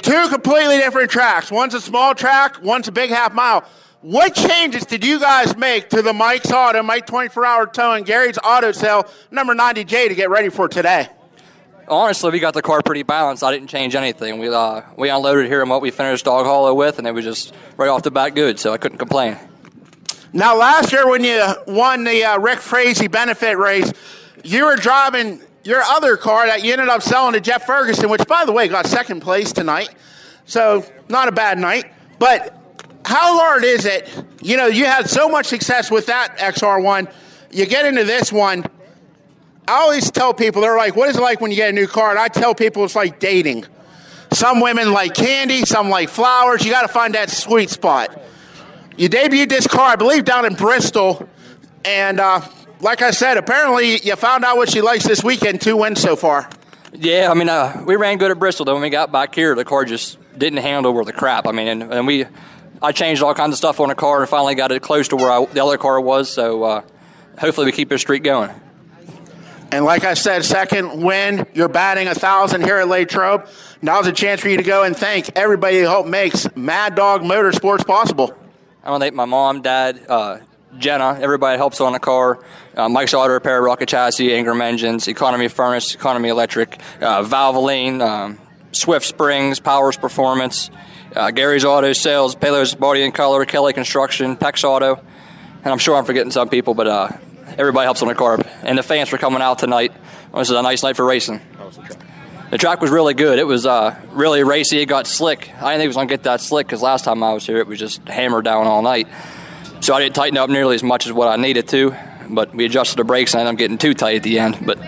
Two 0.02 0.28
completely 0.30 0.78
different 0.78 1.12
tracks. 1.12 1.52
One's 1.52 1.74
a 1.74 1.82
small 1.82 2.16
track, 2.16 2.62
one's 2.62 2.88
a 2.88 2.92
big 2.92 3.12
half 3.12 3.34
mile. 3.34 3.64
What 4.06 4.36
changes 4.36 4.86
did 4.86 5.04
you 5.04 5.20
guys 5.20 5.58
make 5.58 5.90
to 5.90 6.04
the 6.04 6.14
Mike's 6.14 6.52
Auto, 6.52 6.84
Mike 6.84 7.08
24 7.08 7.44
Hour 7.44 7.66
Tow, 7.66 7.94
and 7.94 8.06
Gary's 8.06 8.38
Auto 8.38 8.72
Sale 8.72 9.10
number 9.32 9.56
90J 9.56 10.10
to 10.10 10.14
get 10.14 10.30
ready 10.30 10.50
for 10.50 10.68
today? 10.68 11.10
Honestly, 11.88 12.30
we 12.30 12.40
got 12.40 12.54
the 12.54 12.62
car 12.62 12.84
pretty 12.84 13.02
balanced. 13.02 13.44
I 13.44 13.52
didn't 13.52 13.68
change 13.68 13.96
anything. 13.96 14.38
We 14.38 14.50
uh, 14.50 14.84
we 14.96 15.10
unloaded 15.10 15.48
here 15.48 15.62
and 15.62 15.72
what 15.72 15.82
we 15.82 15.90
finished 15.90 16.26
Dog 16.26 16.46
Hollow 16.46 16.76
with, 16.76 17.00
and 17.00 17.08
it 17.08 17.14
was 17.14 17.26
just 17.26 17.52
right 17.78 17.90
off 17.90 18.04
the 18.04 18.12
bat 18.12 18.36
good. 18.36 18.60
So 18.60 18.74
I 18.74 18.78
couldn't 18.78 19.00
complain. 19.00 19.40
Now, 20.34 20.56
last 20.56 20.92
year 20.92 21.10
when 21.10 21.24
you 21.24 21.44
won 21.66 22.04
the 22.04 22.26
uh, 22.26 22.38
Rick 22.38 22.60
Frazee 22.60 23.08
benefit 23.08 23.58
race, 23.58 23.92
you 24.44 24.66
were 24.66 24.76
driving 24.76 25.42
your 25.64 25.82
other 25.82 26.16
car 26.16 26.46
that 26.46 26.64
you 26.64 26.74
ended 26.74 26.90
up 26.90 27.02
selling 27.02 27.34
to 27.34 27.42
Jeff 27.42 27.66
Ferguson, 27.66 28.12
which, 28.12 28.28
by 28.28 28.46
the 28.46 28.52
way, 28.52 28.68
got 28.68 28.86
second 28.86 29.22
place 29.22 29.52
tonight. 29.52 29.90
So 30.46 30.86
not 31.10 31.28
a 31.28 31.32
bad 31.32 31.58
night. 31.58 31.92
But 32.20 32.65
how 33.06 33.38
hard 33.38 33.64
is 33.64 33.86
it? 33.86 34.10
You 34.42 34.58
know, 34.58 34.66
you 34.66 34.86
had 34.86 35.08
so 35.08 35.30
much 35.30 35.46
success 35.46 35.92
with 35.92 36.08
that 36.08 36.40
XR1. 36.40 37.12
You 37.52 37.68
get 37.68 37.86
into 37.86 38.04
this 38.04 38.32
one. 38.32 38.66
I 39.68 39.74
always 39.74 40.10
tell 40.10 40.34
people, 40.34 40.64
they're 40.64 40.76
like, 40.76 40.96
what 40.96 41.10
is 41.10 41.18
it 41.18 41.22
like 41.22 41.40
when 41.40 41.52
you 41.52 41.58
get 41.58 41.70
a 41.70 41.74
new 41.74 41.88
car? 41.88 42.10
And 42.10 42.18
I 42.20 42.30
tell 42.30 42.56
people 42.56 42.84
it's 42.84 42.96
like 42.96 43.20
dating. 43.20 43.66
Some 44.34 44.60
women 44.60 44.92
like 44.92 45.14
candy, 45.14 45.66
some 45.66 45.90
like 45.90 46.10
flowers. 46.10 46.66
You 46.66 46.72
got 46.72 46.82
to 46.82 46.88
find 46.88 47.14
that 47.14 47.30
sweet 47.30 47.70
spot. 47.70 48.22
You 48.98 49.08
debuted 49.08 49.50
this 49.50 49.68
car, 49.68 49.92
I 49.92 49.96
believe, 49.96 50.26
down 50.26 50.46
in 50.46 50.56
Bristol. 50.56 51.30
And 51.84 52.20
uh, 52.20 52.42
like 52.80 53.04
I 53.04 53.12
said, 53.12 53.38
apparently 53.38 54.00
you 54.00 54.16
found 54.16 54.44
out 54.44 54.58
what 54.58 54.70
she 54.70 54.82
likes 54.82 55.06
this 55.06 55.24
weekend. 55.24 55.62
Two 55.62 55.78
wins 55.78 56.02
so 56.02 56.16
far. 56.16 56.50
Yeah, 56.92 57.30
I 57.30 57.36
mean, 57.36 57.50
uh, 57.50 57.84
we 57.86 57.98
ran 57.98 58.18
good 58.18 58.32
at 58.32 58.40
Bristol. 58.40 58.66
Though 58.66 58.74
when 58.74 58.82
we 58.82 58.90
got 58.90 59.12
back 59.12 59.36
here, 59.36 59.54
the 59.54 59.66
car 59.66 59.86
just 59.86 60.18
didn't 60.38 60.60
handle 60.60 60.94
worth 60.94 61.06
the 61.06 61.14
crap. 61.14 61.46
I 61.46 61.52
mean, 61.52 61.68
and, 61.68 61.94
and 61.94 62.08
we, 62.08 62.26
I 62.82 62.92
changed 62.92 63.24
all 63.24 63.34
kinds 63.34 63.54
of 63.54 63.58
stuff 63.58 63.80
on 63.80 63.90
the 63.90 63.96
car 63.96 64.22
and 64.22 64.30
finally 64.30 64.56
got 64.56 64.72
it 64.72 64.82
close 64.82 65.08
to 65.10 65.16
where 65.16 65.32
I, 65.32 65.46
the 65.46 65.64
other 65.64 65.78
car 65.78 66.00
was. 66.00 66.32
So 66.32 66.64
uh, 66.64 66.82
hopefully 67.38 67.66
we 67.66 67.72
keep 67.72 67.90
this 67.90 68.02
streak 68.02 68.24
going. 68.24 68.52
And 69.72 69.84
like 69.84 70.06
I 70.06 70.14
said, 70.14 70.46
second 70.46 71.04
win, 71.04 71.48
you're 71.54 71.68
batting 71.68 72.08
a 72.08 72.16
thousand 72.16 72.64
here 72.64 72.78
at 72.78 72.88
Latrobe. 72.88 73.48
Now's 73.82 74.08
a 74.08 74.14
chance 74.14 74.40
for 74.40 74.48
you 74.48 74.58
to 74.58 74.64
go 74.64 74.84
and 74.84 74.96
thank 74.96 75.36
everybody 75.36 75.80
who 75.80 75.86
helped 75.86 76.08
makes 76.08 76.48
Mad 76.56 76.96
Dog 76.96 77.22
Motorsports 77.22 77.86
possible. 77.86 78.34
I 78.84 78.92
want 78.92 79.02
to 79.02 79.06
thank 79.06 79.16
my 79.16 79.26
mom, 79.26 79.62
dad, 79.62 80.06
uh, 80.08 80.38
Jenna, 80.78 81.18
everybody 81.20 81.58
helps 81.58 81.82
on 81.82 81.94
the 81.94 82.00
car. 82.00 82.44
Uh, 82.76 82.90
Mike's 82.90 83.14
Auto 83.14 83.34
Repair, 83.34 83.62
Rocket 83.62 83.90
Chassis, 83.90 84.34
Ingram 84.34 84.62
Engines, 84.62 85.08
Economy 85.08 85.48
Furnace, 85.48 85.96
Economy 85.96 86.30
Electric, 86.30 86.80
uh, 87.02 87.24
Valvoline, 87.24 88.02
um, 88.02 88.40
Swift 88.72 89.06
Springs, 89.06 89.60
Powers 89.60 89.98
Performance, 89.98 90.70
uh, 91.16 91.32
Gary's 91.32 91.66
Auto 91.66 91.94
Sales, 91.94 92.36
Palos 92.36 92.76
Body 92.76 93.04
and 93.04 93.14
Color, 93.14 93.46
Kelly 93.46 93.74
Construction, 93.74 94.36
Pex 94.36 94.64
Auto, 94.64 94.96
and 95.64 95.72
I'm 95.72 95.78
sure 95.78 95.96
I'm 95.96 96.06
forgetting 96.06 96.32
some 96.32 96.50
people, 96.50 96.74
but 96.74 96.88
uh, 96.88 97.10
everybody 97.58 97.86
helps 97.86 98.02
on 98.02 98.08
the 98.08 98.16
car. 98.16 98.40
And 98.64 98.78
the 98.78 98.84
fans 98.84 99.10
for 99.10 99.18
coming 99.18 99.42
out 99.42 99.60
tonight. 99.60 99.94
This 100.34 100.50
is 100.50 100.56
a 100.56 100.62
nice 100.62 100.84
night 100.84 100.96
for 100.96 101.06
racing. 101.06 101.42
The 102.52 102.58
track 102.58 102.82
was 102.82 102.92
really 102.92 103.14
good. 103.14 103.40
It 103.40 103.48
was 103.48 103.66
uh, 103.66 104.00
really 104.12 104.44
racy. 104.44 104.80
It 104.80 104.86
got 104.86 105.08
slick. 105.08 105.50
I 105.56 105.72
didn't 105.72 105.80
think 105.80 105.84
it 105.84 105.88
was 105.88 105.96
going 105.96 106.08
to 106.08 106.14
get 106.14 106.24
that 106.24 106.42
slick 106.42 106.68
because 106.68 106.82
last 106.82 107.06
time 107.06 107.24
I 107.24 107.34
was 107.34 107.46
here, 107.46 107.58
it 107.58 107.68
was 107.68 107.80
just 107.80 108.08
hammered 108.08 108.46
down 108.46 108.68
all 108.68 108.82
night. 108.82 109.08
So 109.82 109.94
I 109.94 110.00
didn't 110.00 110.16
tighten 110.16 110.38
up 110.38 110.50
nearly 110.50 110.76
as 110.76 110.84
much 110.84 111.06
as 111.06 111.14
what 111.14 111.28
I 111.28 111.42
needed 111.42 111.68
to. 111.70 111.96
But 112.30 112.54
we 112.54 112.66
adjusted 112.66 112.98
the 112.98 113.04
brakes, 113.04 113.36
and 113.36 113.48
I'm 113.48 113.56
getting 113.56 113.78
too 113.78 113.94
tight 113.94 114.18
at 114.18 114.24
the 114.24 114.40
end. 114.40 114.66
But 114.66 114.80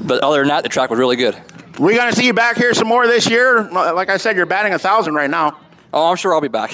but 0.00 0.22
other 0.22 0.38
than 0.38 0.48
that, 0.48 0.62
the 0.62 0.68
track 0.68 0.90
was 0.90 0.98
really 0.98 1.16
good. 1.16 1.36
We're 1.78 1.96
going 1.96 2.10
to 2.10 2.16
see 2.16 2.26
you 2.26 2.34
back 2.34 2.56
here 2.56 2.74
some 2.74 2.88
more 2.88 3.06
this 3.06 3.28
year. 3.28 3.62
Like 3.70 4.10
I 4.10 4.16
said, 4.16 4.36
you're 4.36 4.46
batting 4.46 4.74
a 4.74 4.78
thousand 4.78 5.14
right 5.14 5.30
now. 5.30 5.58
Oh, 5.92 6.10
I'm 6.10 6.16
sure 6.16 6.34
I'll 6.34 6.40
be 6.40 6.48
back. 6.48 6.72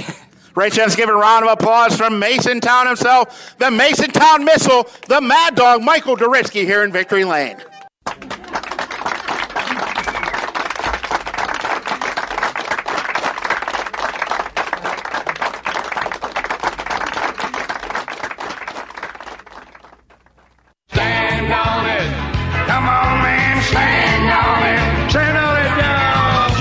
Right, 0.54 0.76
let's 0.76 0.96
give 0.96 1.08
a 1.08 1.14
round 1.14 1.44
of 1.44 1.52
applause 1.52 1.96
from 1.96 2.20
Masontown 2.20 2.88
himself, 2.88 3.54
the 3.58 3.66
Masontown 3.66 4.44
Missile, 4.44 4.88
the 5.06 5.20
Mad 5.20 5.54
Dog, 5.54 5.82
Michael 5.82 6.16
Doritsky 6.16 6.64
here 6.64 6.82
in 6.82 6.90
Victory 6.90 7.24
Lane. 7.24 7.58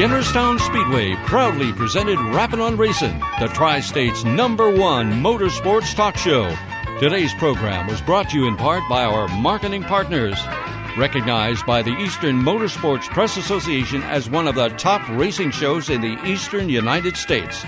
Jennerstown 0.08 0.58
Speedway 0.62 1.16
proudly 1.26 1.74
presented 1.74 2.18
Rappin' 2.34 2.62
on 2.62 2.78
Racing, 2.78 3.20
the 3.42 3.52
Tri 3.54 3.82
State's 3.82 4.24
number 4.24 4.70
one 4.70 5.12
motorsports 5.12 5.94
talk 5.94 6.16
show. 6.16 6.56
Today's 6.98 7.34
program 7.34 7.88
was 7.88 8.00
brought 8.00 8.30
to 8.30 8.38
you 8.38 8.48
in 8.48 8.56
part 8.56 8.84
by 8.88 9.04
our 9.04 9.28
marketing 9.28 9.84
partners. 9.84 10.40
Recognized 10.98 11.66
by 11.66 11.82
the 11.82 11.92
Eastern 11.98 12.42
Motorsports 12.42 13.04
Press 13.10 13.36
Association 13.36 14.02
as 14.04 14.30
one 14.30 14.48
of 14.48 14.56
the 14.56 14.70
top 14.70 15.06
racing 15.10 15.52
shows 15.52 15.90
in 15.90 16.00
the 16.00 16.18
eastern 16.26 16.70
United 16.70 17.18
States. 17.18 17.64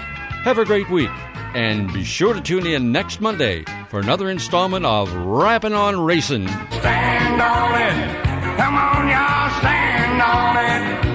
Have 0.46 0.60
a 0.60 0.66
great 0.66 0.90
week, 0.90 1.12
and 1.54 1.92
be 1.92 2.06
sure 2.06 2.34
to 2.34 2.40
tune 2.40 2.66
in 2.66 2.94
next 2.94 3.20
Monday 3.20 3.66
for 3.90 4.00
another 4.00 4.30
installment 4.30 4.86
of 4.86 5.14
Rappin' 5.14 5.74
on 5.74 6.00
Racing. 6.00 6.48
Stand 6.48 7.42
on 7.42 7.82
it. 7.82 8.56
Come 8.56 8.76
on, 8.76 9.10
y'all. 9.10 9.60
Stand 9.60 10.22
on 10.22 11.04
it. 11.04 11.09